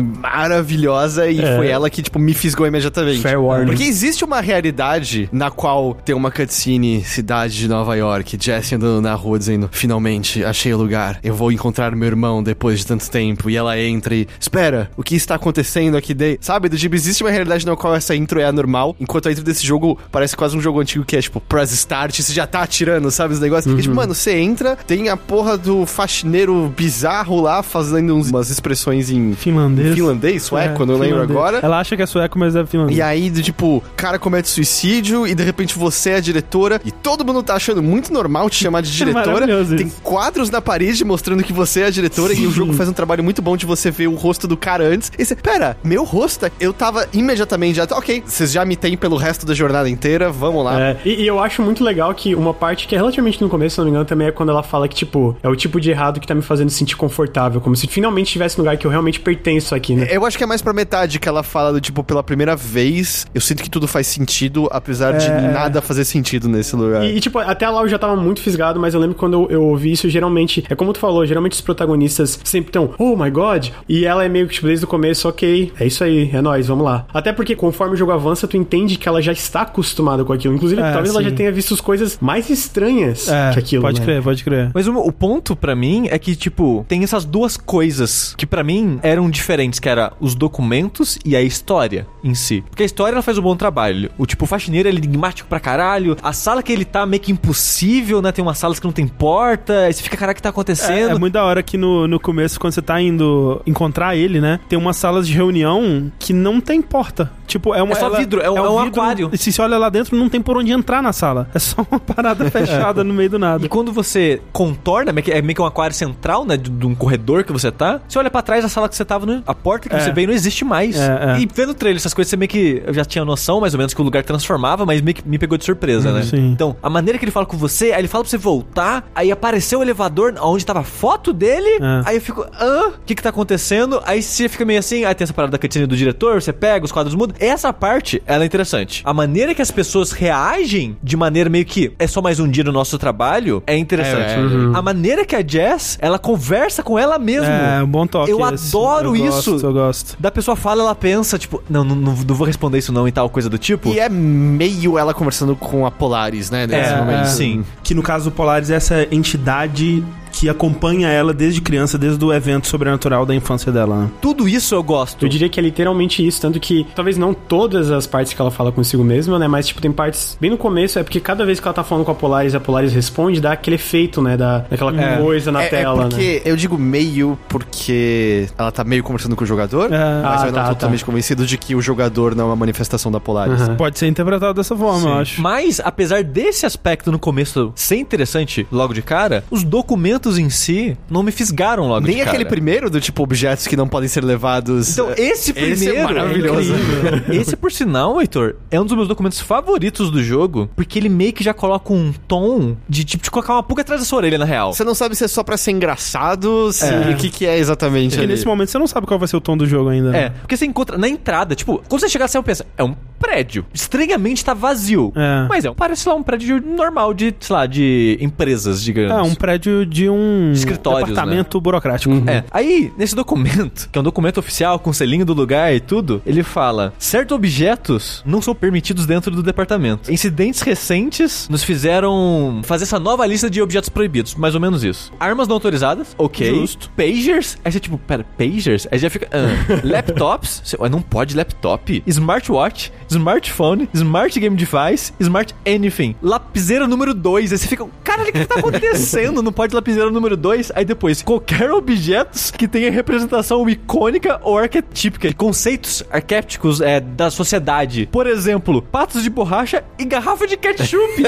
[0.48, 1.56] maravilhosa e É.
[1.56, 3.20] foi ela que, tipo, me fisgou imediatamente.
[3.20, 3.66] Fair warning.
[3.66, 9.00] Porque existe uma realidade na qual tem uma cutscene, cidade de Nova York, Jesse andando
[9.00, 13.10] na rua dizendo, finalmente, achei o lugar, eu vou encontrar meu irmão depois de tanto
[13.10, 13.48] tempo.
[13.50, 16.44] e ela entra e, espera, o que está acontecendo aqui dentro?
[16.44, 19.44] Sabe, do tipo, existe uma realidade na qual essa intro é anormal, enquanto a intro
[19.44, 22.60] desse jogo parece quase um jogo antigo que é, tipo, press start, você já tá
[22.62, 23.78] atirando, sabe, os negócios.
[23.78, 28.50] E, tipo, mano, você entra, tem a porra do faxineiro bizarro lá, fazendo uns- umas
[28.50, 29.94] expressões em Finlandês.
[29.94, 31.60] finlandês, sueco, É, não lembro agora.
[31.62, 32.98] Ela acha que é sueco, mas é finlandês.
[32.98, 36.90] E aí, tipo, o cara comete suicídio e de repente você é a diretora e
[36.90, 39.26] todo mundo tá achando muito normal te chamar de diretora.
[39.32, 42.88] maravilhoso Tem quadros na parede mostrando que você é a diretora e o jogo faz
[42.88, 45.10] um trabalho muito bom de você ver o rosto do cara antes.
[45.18, 46.50] E você, pera, meu rosto?
[46.58, 50.64] Eu tava imediatamente já, ok, vocês já me têm pelo resto da jornada inteira, vamos
[50.64, 50.80] lá.
[50.80, 53.74] É, e, e eu acho muito legal que uma parte que é relativamente no começo,
[53.74, 55.90] se não me engano, também é quando ela fala que, tipo, é o tipo de
[55.90, 58.90] errado que tá me fazendo sentir confortável, como se finalmente estivesse no lugar que eu
[58.90, 60.08] realmente pertenço aqui, né?
[60.10, 63.26] Eu acho que é mais pra metade que ela fala do tipo, pela primeira vez,
[63.34, 67.04] eu sinto que tudo faz sentido, apesar de nada fazer sentido nesse lugar.
[67.04, 69.34] E, e, tipo, até lá eu já tava muito fisgado, mas eu lembro que quando
[69.34, 73.16] eu, eu ouvi isso, geralmente, é como tu falou, geralmente os protagonistas sempre estão, oh
[73.16, 76.30] my god, e ela é meio que, tipo, desde o começo, ok, é isso aí,
[76.32, 77.06] é nóis, vamos lá.
[77.12, 80.54] Até porque conforme o jogo avança, tu entende que ela já está acostumada com aquilo.
[80.54, 81.30] Inclusive, É, talvez ela sim.
[81.30, 83.82] já tenha visto as coisas mais estranhas É, que aquilo.
[83.82, 84.04] pode né?
[84.06, 84.70] crer, pode crer.
[84.74, 88.62] Mas o, o ponto pra mim é que, tipo, tem essas duas coisas que pra
[88.64, 92.62] mim eram diferentes, que era os documentos e a história em si.
[92.70, 94.10] Porque a história ela faz um bom trabalho.
[94.18, 96.16] O tipo, o faxineiro ele é enigmático pra caralho.
[96.22, 98.32] A sala que ele tá meio que impossível, né?
[98.32, 99.80] Tem umas salas que não tem porta.
[99.86, 101.10] Aí você fica, caralho, o que tá É, acontecendo?
[101.16, 104.60] é muito da hora que no, no começo, quando você tá indo encontrar ele, né?
[104.68, 107.30] Tem umas salas de reunião que não tem porta.
[107.46, 107.92] Tipo, é uma.
[107.92, 109.30] É só ela- vidro, é um- é um aquário.
[109.32, 111.48] E se você olha lá dentro, não tem por onde entrar na sala.
[111.54, 113.64] É só uma parada fechada no meio do nada.
[113.64, 116.56] E quando você contorna, é meio que um aquário central, né?
[116.56, 118.00] De, um corredor que você tá.
[118.08, 120.00] Você olha pra trás, a sala que você tava, no- a porta que É.
[120.00, 120.96] você veio não existe mais.
[120.96, 121.40] É, é.
[121.40, 122.82] E vendo o trailer, essas coisas, você meio que.
[122.84, 125.38] Eu já tinha noção, mais ou menos, que o lugar transformava, mas meio que me
[125.38, 126.22] pegou de surpresa, né?
[126.22, 126.50] sim.
[126.50, 129.30] Então, a maneira que ele fala com você, aí ele fala pra você voltar, aí
[129.30, 132.02] apareceu o elevador onde tava a foto dele, É.
[132.06, 132.88] aí eu fico, hã?
[132.88, 134.02] O que que tá acontecendo?
[134.04, 136.84] Aí você fica meio assim, aí tem essa parada da cutscene do diretor, você pega,
[136.84, 137.36] os quadros mudam.
[137.38, 139.02] Essa parte, ela é interessante.
[139.04, 142.64] A maneira que as pessoas reagem de maneira meio que é só mais um dia
[142.64, 144.32] no nosso trabalho é interessante.
[144.32, 147.46] É, é, A maneira que a Jess, ela conversa com ela mesma.
[147.48, 148.30] É, um bom toque.
[148.30, 148.68] Eu esse.
[148.76, 149.52] adoro Eu isso.
[149.52, 150.16] Gosto, eu gosto.
[150.20, 153.12] Da pessoa fala, ela pensa, tipo, não, não, não, não vou responder isso não e
[153.12, 153.88] tal, coisa do tipo.
[153.88, 156.66] E é meio ela conversando com a Polaris, né?
[156.66, 157.20] Nesse É, momento.
[157.22, 157.24] é.
[157.26, 157.64] Sim.
[157.82, 160.02] Que no caso do Polaris é essa entidade
[160.40, 163.96] que acompanha ela desde criança, desde o evento sobrenatural da infância dela.
[164.02, 164.10] né?
[164.20, 165.24] Tudo isso eu gosto.
[165.24, 168.50] Eu diria que é literalmente isso, tanto que talvez não todas as partes que ela
[168.50, 169.46] fala consigo mesma, né?
[169.46, 172.04] Mas, tipo, tem partes bem no começo, é porque cada vez que ela tá falando
[172.04, 174.36] com a Polaris e a Polaris responde, dá aquele efeito, né?
[174.36, 176.08] Da, daquela coisa na É, é tela, né?
[176.08, 180.22] porque eu digo meio porque ela tá meio conversando com o jogador, É.
[180.22, 180.74] mas Ah, eu não tá, tô tá.
[180.74, 183.60] totalmente convencido de que o jogador não é uma manifestação da Polaris.
[183.60, 183.76] Aham.
[183.76, 185.40] Pode ser interpretado dessa forma, eu acho.
[185.40, 190.96] Mas, apesar desse aspecto no começo ser interessante logo de cara, os documentos em si
[191.10, 192.30] não me fisgaram logo Nem de cara.
[192.30, 194.90] aquele primeiro do tipo objetos que não podem ser levados.
[194.92, 196.74] Então, esse primeiro Esse é maravilhoso.
[196.74, 197.40] incrível.
[197.40, 201.32] esse, por sinal, Heitor, é um dos meus documentos favoritos do jogo, porque ele meio
[201.32, 204.38] que já coloca um tom de tipo de colocar uma pulga atrás da sua orelha,
[204.38, 204.72] na real.
[204.72, 208.10] Você não sabe se é só pra ser engraçado, se o que, que é exatamente.
[208.10, 208.32] Porque ali.
[208.32, 210.10] nesse momento você não sabe qual vai ser o tom do jogo ainda.
[210.10, 210.18] né?
[210.24, 213.64] É, porque você encontra na entrada, tipo, quando você chegar, você pensa, é um prédio.
[213.72, 215.12] Estranhamente tá vazio.
[215.16, 215.46] É.
[215.48, 219.12] Mas é, parece lá um prédio normal de, sei lá, de empresas, digamos.
[219.12, 220.13] É, um prédio de um
[220.52, 222.14] Escritórios, departamento burocrático.
[222.28, 222.44] É.
[222.50, 226.42] Aí, nesse documento, que é um documento oficial com selinho do lugar e tudo, ele
[226.42, 230.12] fala: certos objetos não são permitidos dentro do departamento.
[230.12, 234.34] Incidentes recentes nos fizeram fazer essa nova lista de objetos proibidos.
[234.34, 235.12] Mais ou menos isso.
[235.18, 236.54] Armas não autorizadas, ok.
[236.54, 236.90] Justo.
[236.96, 238.86] Pagers, aí você tipo, pera, pagers?
[238.90, 239.28] Aí já fica.
[239.32, 239.80] ah.
[239.84, 242.02] Laptops, você, ué, não pode laptop.
[242.06, 246.14] Smartwatch, smartphone, smart game device, smart anything.
[246.22, 247.52] Lapiseira número 2.
[247.52, 249.42] Aí você fica, caralho, o que tá acontecendo?
[249.42, 250.72] não pode lapiseira número 2.
[250.74, 255.32] Aí depois, qualquer objetos que tenha representação icônica ou arquetípica.
[255.34, 258.08] Conceitos arquétipos é, da sociedade.
[258.10, 261.22] Por exemplo, patos de borracha e garrafa de ketchup.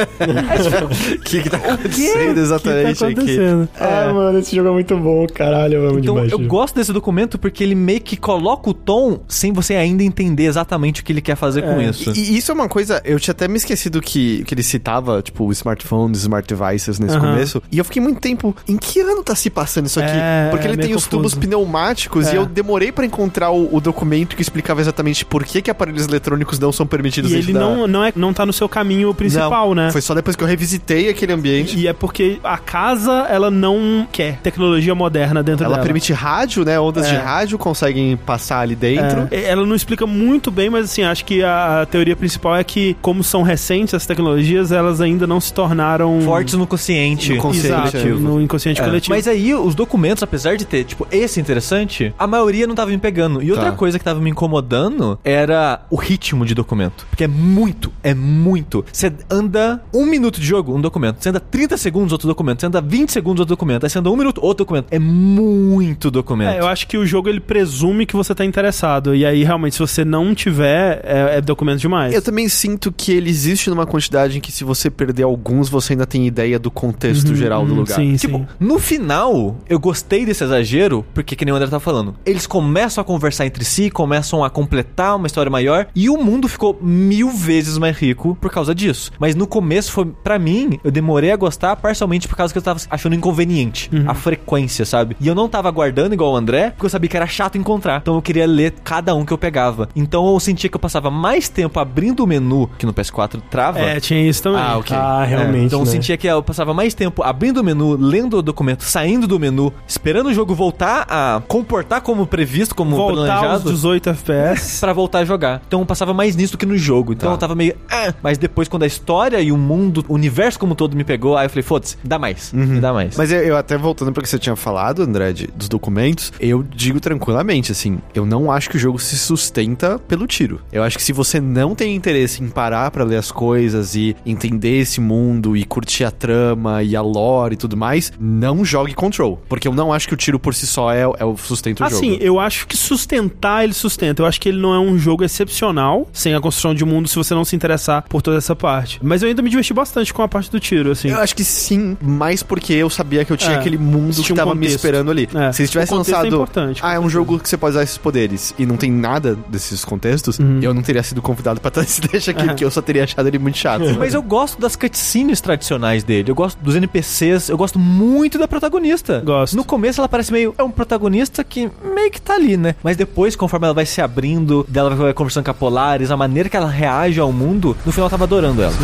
[1.16, 3.14] O que, que tá O acontecendo O que exatamente tá aqui?
[3.14, 3.68] acontecendo?
[3.78, 6.32] Ah, mano, esse jogo é muito bom, caralho, eu amo Então, demais.
[6.32, 10.44] eu gosto desse documento porque ele meio que coloca o tom sem você ainda entender
[10.44, 12.12] exatamente o que ele quer fazer com isso.
[12.16, 15.22] E, e isso é uma coisa, eu tinha até me esquecido que, que ele citava,
[15.22, 17.32] tipo, smartphones, smart devices nesse Aham.
[17.32, 17.62] começo.
[17.70, 20.10] E eu fiquei muito tempo, em que ano tá se passando isso aqui?
[20.12, 21.10] É, Porque ele é tem os confuso.
[21.10, 22.32] tubos pneumáticos É.
[22.32, 26.06] e eu demorei pra encontrar o, o documento que explicava exatamente por que, que aparelhos
[26.06, 29.12] eletrônicos não são permitidos E ele da- não, não, é, não tá no seu caminho
[29.14, 29.90] principal, Não, né?
[29.90, 31.76] Foi só depois que eu revisitei aquele ambiente.
[31.78, 35.84] E é porque a casa, ela não quer tecnologia moderna dentro Ela dela.
[35.84, 36.78] permite rádio, né?
[36.78, 37.10] Ondas É.
[37.10, 39.28] de rádio conseguem passar ali dentro.
[39.30, 42.64] É, ela não explica muito bem, mas assim, acho que a, a, teoria principal é
[42.64, 46.20] que, como são recentes as tecnologias, elas ainda não se tornaram...
[46.22, 47.32] Fortes no consciente.
[47.34, 47.66] No consciente.
[47.68, 48.20] Exato, coletivo.
[48.20, 48.85] no inconsciente É.
[48.85, 49.14] coletivo.
[49.14, 52.98] Mas aí, os documentos, apesar de ter, tipo, esse interessante, a maioria não tava me
[52.98, 53.43] pegando.
[53.43, 53.77] E outra Tá.
[53.77, 57.06] coisa que tava me incomodando era o ritmo de documento.
[57.10, 58.85] Porque é muito, é muito.
[58.90, 61.18] Você anda um minuto de jogo, um documento.
[61.23, 62.60] Você anda 30 segundos, outro documento.
[62.60, 63.85] Você anda 20 segundos, outro documento.
[63.85, 64.86] Aí você anda um minuto, outro documento.
[64.90, 66.51] É muito documento.
[66.55, 69.14] É, eu acho que o jogo ele presume que você tá interessado.
[69.14, 72.14] E aí, realmente, se você não tiver, é, é documento demais.
[72.14, 75.93] Eu também sinto que ele existe numa quantidade em que se você perder alguns, você
[75.93, 77.94] ainda tem ideia do contexto geral do Hum, lugar.
[77.97, 78.46] Sim, Tipo, sim.
[78.58, 82.14] no final, eu gostei desse exagero, porque que nem o André tá falando.
[82.24, 86.48] Eles começam a conversar entre si, começam a completar uma história maior, e o mundo
[86.48, 89.10] ficou mil vezes mais rico por causa disso.
[89.18, 92.62] Mas no começo, foi para mim, eu demorei a gostar parcialmente por causa que eu
[92.62, 93.90] tava achando inconveniente.
[94.06, 95.16] A frequência, sabe?
[95.20, 98.00] E eu não tava aguardando igual o André, porque eu sabia que era chato encontrar.
[98.00, 99.88] Então eu queria ler cada um que eu pegava.
[99.94, 103.78] Então eu sentia que eu passava mais tempo abrindo o menu, que no PS4 trava.
[103.78, 104.60] É, tinha isso também.
[104.60, 104.96] Ah, ok.
[104.96, 105.66] Ah, É, realmente.
[105.66, 105.90] então eu né?
[105.90, 109.72] sentia que eu passava mais tempo abrindo o menu, lendo o documento, saindo do menu,
[109.86, 113.70] esperando o jogo voltar a comportar como previsto, como Voltar planejado.
[113.72, 114.80] 18 FPS.
[114.80, 115.62] Pra voltar a jogar.
[115.66, 117.12] Então eu passava mais nisso do que no jogo.
[117.12, 117.34] Então Tá.
[117.34, 117.74] eu tava meio.
[117.90, 121.36] "Ah", Mas depois, quando a história e o mundo, o universo como todo me pegou,
[121.36, 122.52] aí eu falei, foda-se, dá mais.
[122.52, 123.16] Me dá mais.
[123.16, 126.62] Mas eu, eu até voltando para que você tinha falado, André, de- dos documentos, eu
[126.62, 130.60] digo tranquilamente, assim, eu não acho que o jogo se sustenta pelo tiro.
[130.72, 134.16] Eu acho que se você não tem interesse em parar pra ler as coisas e
[134.24, 138.94] entender esse mundo e curtir a trama e a lore e tudo mais, não jogue
[138.94, 139.40] Control.
[139.48, 141.84] Porque eu não acho que o tiro por si só é, é o sustento do
[141.84, 142.22] Assim, jogo.
[142.22, 144.22] eu acho que sustentar ele sustenta.
[144.22, 147.16] Eu acho que ele não é um jogo excepcional sem a construção de mundo se
[147.16, 148.98] você não se interessar por toda essa parte.
[149.02, 151.09] Mas eu ainda me diverti bastante com a parte do tiro, assim.
[151.09, 154.32] Eu acho que sim, mais porque eu sabia que eu tinha É, aquele mundo que
[154.32, 155.28] um tava me esperando ali.
[155.34, 156.26] É, Se eles tivessem é lançado.
[156.26, 159.36] importante, ah, é um jogo que você pode usar esses poderes e não tem nada
[159.48, 160.60] desses contextos, Uhum.
[160.62, 162.47] eu não teria sido convidado pra estar esse deixa aqui, É.
[162.47, 163.82] porque eu só teria achado ele muito chato.
[163.98, 166.30] Mas eu gosto das cutscenes tradicionais dele.
[166.30, 167.48] Eu gosto dos NPCs.
[167.48, 168.05] Eu gosto muito
[168.38, 169.20] da protagonista.
[169.24, 169.56] Gosto.
[169.56, 170.54] No começo ela parece meio.
[170.56, 172.74] É um protagonista que meio que tá ali, né?
[172.82, 176.48] Mas depois, conforme ela vai se abrindo, dela vai conversando com a Polaris, a maneira
[176.48, 178.74] que ela reage ao mundo, no final eu tava adorando ela.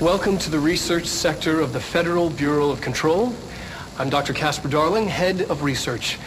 [0.00, 3.32] Welcome to the research sector of the Federal Bureau of Control.
[3.98, 4.32] I'm Dr.
[4.32, 6.18] Casper Darling, head of research.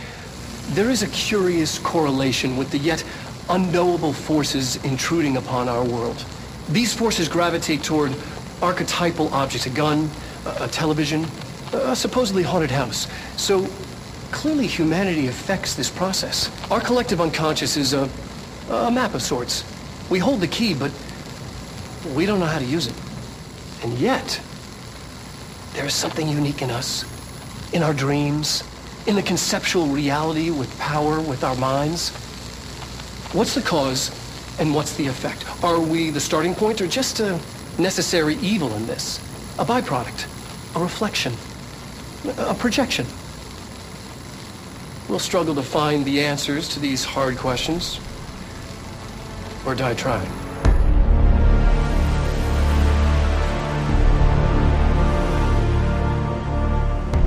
[0.73, 3.03] There is a curious correlation with the yet
[3.49, 6.25] unknowable forces intruding upon our world.
[6.69, 8.13] These forces gravitate toward
[8.61, 10.09] archetypal objects a gun,
[10.45, 11.25] a, a television,
[11.73, 13.07] a supposedly haunted house.
[13.37, 13.67] So
[14.31, 16.51] clearly, humanity affects this process.
[16.71, 18.09] Our collective unconscious is a,
[18.69, 19.63] a map of sorts.
[20.09, 20.91] We hold the key, but
[22.13, 22.95] we don't know how to use it.
[23.83, 24.41] And yet,
[25.73, 27.05] there is something unique in us,
[27.73, 28.63] in our dreams,
[29.05, 32.09] in the conceptual reality with power with our minds.
[33.33, 34.11] What's the cause
[34.59, 35.45] and what's the effect?
[35.63, 37.39] Are we the starting point or just a
[37.79, 39.19] necessary evil in this?
[39.59, 40.25] A byproduct,
[40.75, 41.33] a reflection,
[42.37, 43.05] a projection?
[45.09, 47.99] We'll struggle to find the answers to these hard questions
[49.65, 50.46] or die trying.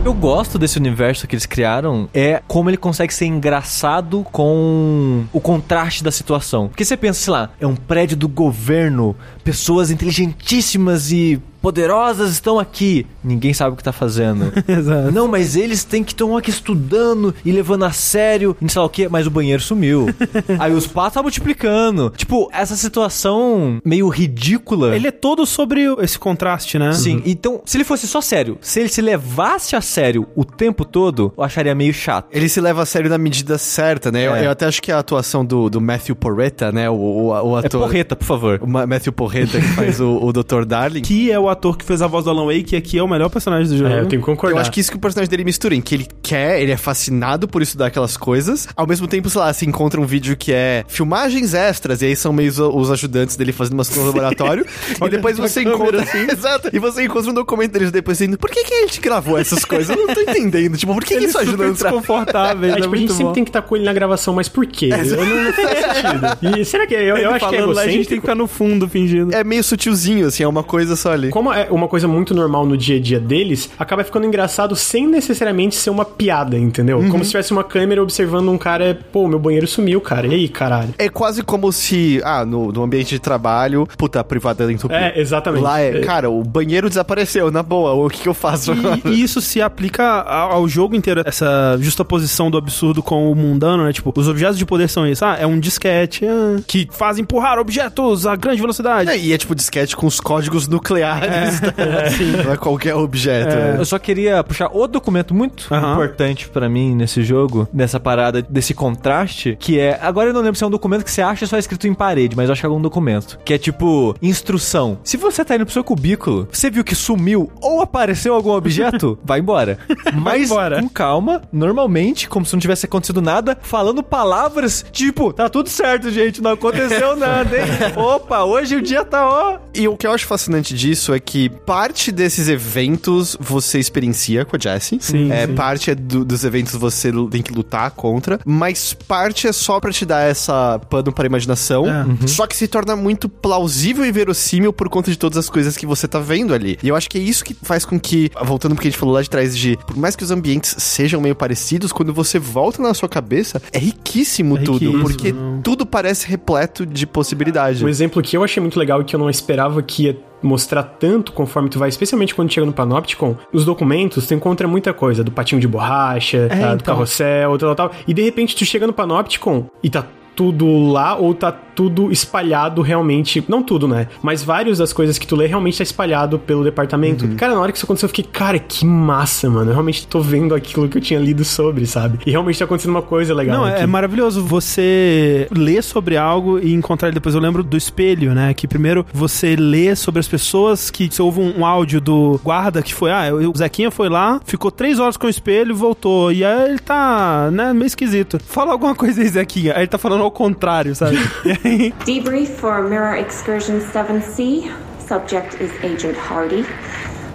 [0.02, 5.40] Eu gosto desse universo que eles criaram é como ele consegue ser engraçado com o
[5.40, 6.68] contraste da situação.
[6.68, 9.14] Porque você pensa, sei lá, é um prédio do governo,
[9.44, 13.06] pessoas inteligentíssimas e poderosas estão aqui.
[13.22, 14.52] Ninguém sabe o que tá fazendo.
[14.66, 15.12] Exato.
[15.12, 18.80] Não, mas eles têm que estão aqui estudando e levando a sério, e não sei
[18.80, 20.06] lá o que, mas o banheiro sumiu.
[20.58, 22.12] Aí os patos tá multiplicando.
[22.16, 24.94] Tipo, essa situação meio ridícula.
[24.96, 26.92] Ele é todo sobre esse contraste, né?
[26.92, 30.84] Sim, então, se ele fosse só sério, se ele se levasse a sério o tempo
[30.84, 32.28] todo, eu acharia meio chato.
[32.32, 34.26] Ele se leva a sério na medida certa, né?
[34.26, 34.46] Eu, É.
[34.46, 36.88] eu até acho que a atuação do, do Matthew Porreta, né?
[36.88, 37.80] O, o, o É ator.
[37.82, 38.58] porreta, por favor.
[38.62, 40.64] O Ma- Matthew Porreta, que faz o, o Dr.
[40.64, 41.02] Darling.
[41.02, 43.08] Que é o ator que fez a voz do Alan Wake, e aqui é o
[43.08, 43.90] melhor personagem do jogo.
[43.90, 44.56] É, eu tenho que concordar.
[44.56, 46.76] Eu acho que isso que o personagem dele mistura, em que ele quer, ele é
[46.76, 48.68] fascinado por estudar aquelas coisas.
[48.74, 52.16] Ao mesmo tempo, sei lá, se encontra um vídeo que é filmagens extras, e aí
[52.16, 54.66] são meio os, ajudantes dele fazendo umas coisas no laboratório.
[55.04, 56.04] e depois você encontra.
[56.32, 56.70] Exato.
[56.72, 59.64] E você encontra um documento deles depois dizendo: por que, que a gente gravou essas
[59.64, 59.94] coisas?
[59.94, 60.76] Eu não tô entendendo.
[60.76, 61.90] Tipo, por que, que isso ajuda a entrar?
[61.90, 63.32] desconfortável, É, é, tipo, a gente muito sempre bom.
[63.32, 64.90] tem que estar com ele na gravação, mas por quê?
[64.92, 66.58] Eu não, não faz sentido.
[66.60, 68.34] E será que eu, eu Ele acho que é lá, a gente tem que ficar
[68.34, 69.34] no fundo fingindo.
[69.34, 71.30] É meio sutilzinho, assim, é uma coisa só ali.
[71.40, 75.06] Como é uma coisa muito normal no dia a dia deles, acaba ficando engraçado sem
[75.06, 76.98] necessariamente ser uma piada, entendeu?
[76.98, 77.08] Uhum.
[77.08, 80.26] Como se tivesse uma câmera observando um cara, pô, meu banheiro sumiu, cara.
[80.26, 80.94] E aí, caralho?
[80.98, 84.94] É quase como se, ah, no, no ambiente de trabalho, puta, a privada dentro do
[84.94, 85.62] É, exatamente.
[85.62, 89.00] Lá é, cara, o banheiro desapareceu, na boa, o que, que eu faço agora?
[89.06, 93.34] E, e isso se aplica ao, ao jogo inteiro, essa justaposição do absurdo com o
[93.34, 93.94] mundano, né?
[93.94, 95.24] Tipo, os objetos de poder são isso.
[95.24, 99.08] Ah, é um disquete ah, que faz empurrar objetos a grande velocidade.
[99.08, 101.29] É, e é tipo disquete com os códigos nucleares.
[101.30, 102.44] Tá?
[102.44, 103.54] Não é qualquer objeto.
[103.54, 103.76] né?
[103.78, 108.74] Eu só queria puxar outro documento muito importante pra mim nesse jogo, nessa parada, desse
[108.74, 109.98] contraste, que é.
[110.02, 112.36] Agora eu não lembro se é um documento que você acha só escrito em parede,
[112.36, 113.38] mas eu acho que é algum documento.
[113.44, 114.98] Que é tipo, instrução.
[115.04, 119.18] Se você tá indo pro seu cubículo, você viu que sumiu ou apareceu algum objeto,
[119.24, 119.78] vai embora.
[120.14, 120.80] Mas embora.
[120.80, 126.10] com calma, normalmente, como se não tivesse acontecido nada, falando palavras tipo, tá tudo certo,
[126.10, 127.64] gente, não aconteceu nada, hein?
[127.96, 129.58] Opa, hoje o dia tá ó.
[129.74, 134.56] E o que eu acho fascinante disso é que parte desses eventos você experiencia com
[134.56, 134.98] a Jessie.
[135.00, 135.54] Sim, É, sim.
[135.54, 139.92] parte é do- dos eventos você tem que lutar contra, mas parte é só pra
[139.92, 141.86] te dar essa pano pra imaginação.
[141.88, 142.26] É.
[142.26, 145.86] Só que se torna muito plausível e verossímil por conta de todas as coisas que
[145.86, 146.78] você tá vendo ali.
[146.82, 148.98] E eu acho que é isso que faz com que, voltando pro que a gente
[148.98, 152.38] falou lá de trás, de por mais que os ambientes sejam meio parecidos, quando você
[152.38, 155.02] volta na sua cabeça, é riquíssimo É tudo, riquíssimo.
[155.02, 157.84] porque tudo parece repleto de possibilidade.
[157.84, 160.82] Um exemplo que eu achei muito legal e que eu não esperava que ia mostrar
[160.82, 165.22] tanto conforme tu vai, especialmente quando chega no Panopticon, nos documentos tu encontra muita coisa,
[165.24, 166.94] do patinho de borracha, É, tá, do então.
[166.94, 170.04] carrossel, tal, tal, tal, e de repente tu chega no Panopticon e tá
[170.34, 174.08] tudo lá ou tá tudo espalhado realmente, não tudo, né?
[174.22, 177.24] Mas várias das coisas que tu lê realmente tá espalhado pelo departamento.
[177.24, 177.36] Uhum.
[177.36, 179.70] Cara, na hora que isso aconteceu, eu fiquei, cara, que massa, mano.
[179.70, 182.18] Eu realmente tô vendo aquilo que eu tinha lido sobre, sabe?
[182.26, 183.56] E realmente tá acontecendo uma coisa legal.
[183.56, 183.82] Não, é, aqui.
[183.82, 187.34] é maravilhoso você ler sobre algo e encontrar ele depois.
[187.34, 188.52] Eu lembro do espelho, né?
[188.52, 192.82] Que primeiro você lê sobre as pessoas que você ouve um, um áudio do guarda
[192.82, 196.30] que foi, ah, o Zequinha foi lá, ficou três horas com o espelho e voltou.
[196.30, 198.38] E aí ele tá, né, meio esquisito.
[198.44, 199.72] Fala alguma coisa aí, Zequinha.
[199.72, 201.16] Aí ele tá falando ao contrário, sabe?
[201.44, 204.70] e aí, Debrief for Mirror Excursion 7C.
[205.06, 206.64] Subject is Agent Hardy.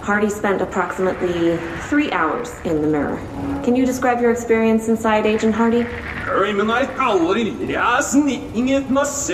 [0.02, 1.58] Hardy spent approximately
[1.90, 3.20] three hours in the mirror.
[3.64, 5.86] Can you describe your experience inside Agent Hardy?
[6.24, 9.34] Criminal kaller inget masse,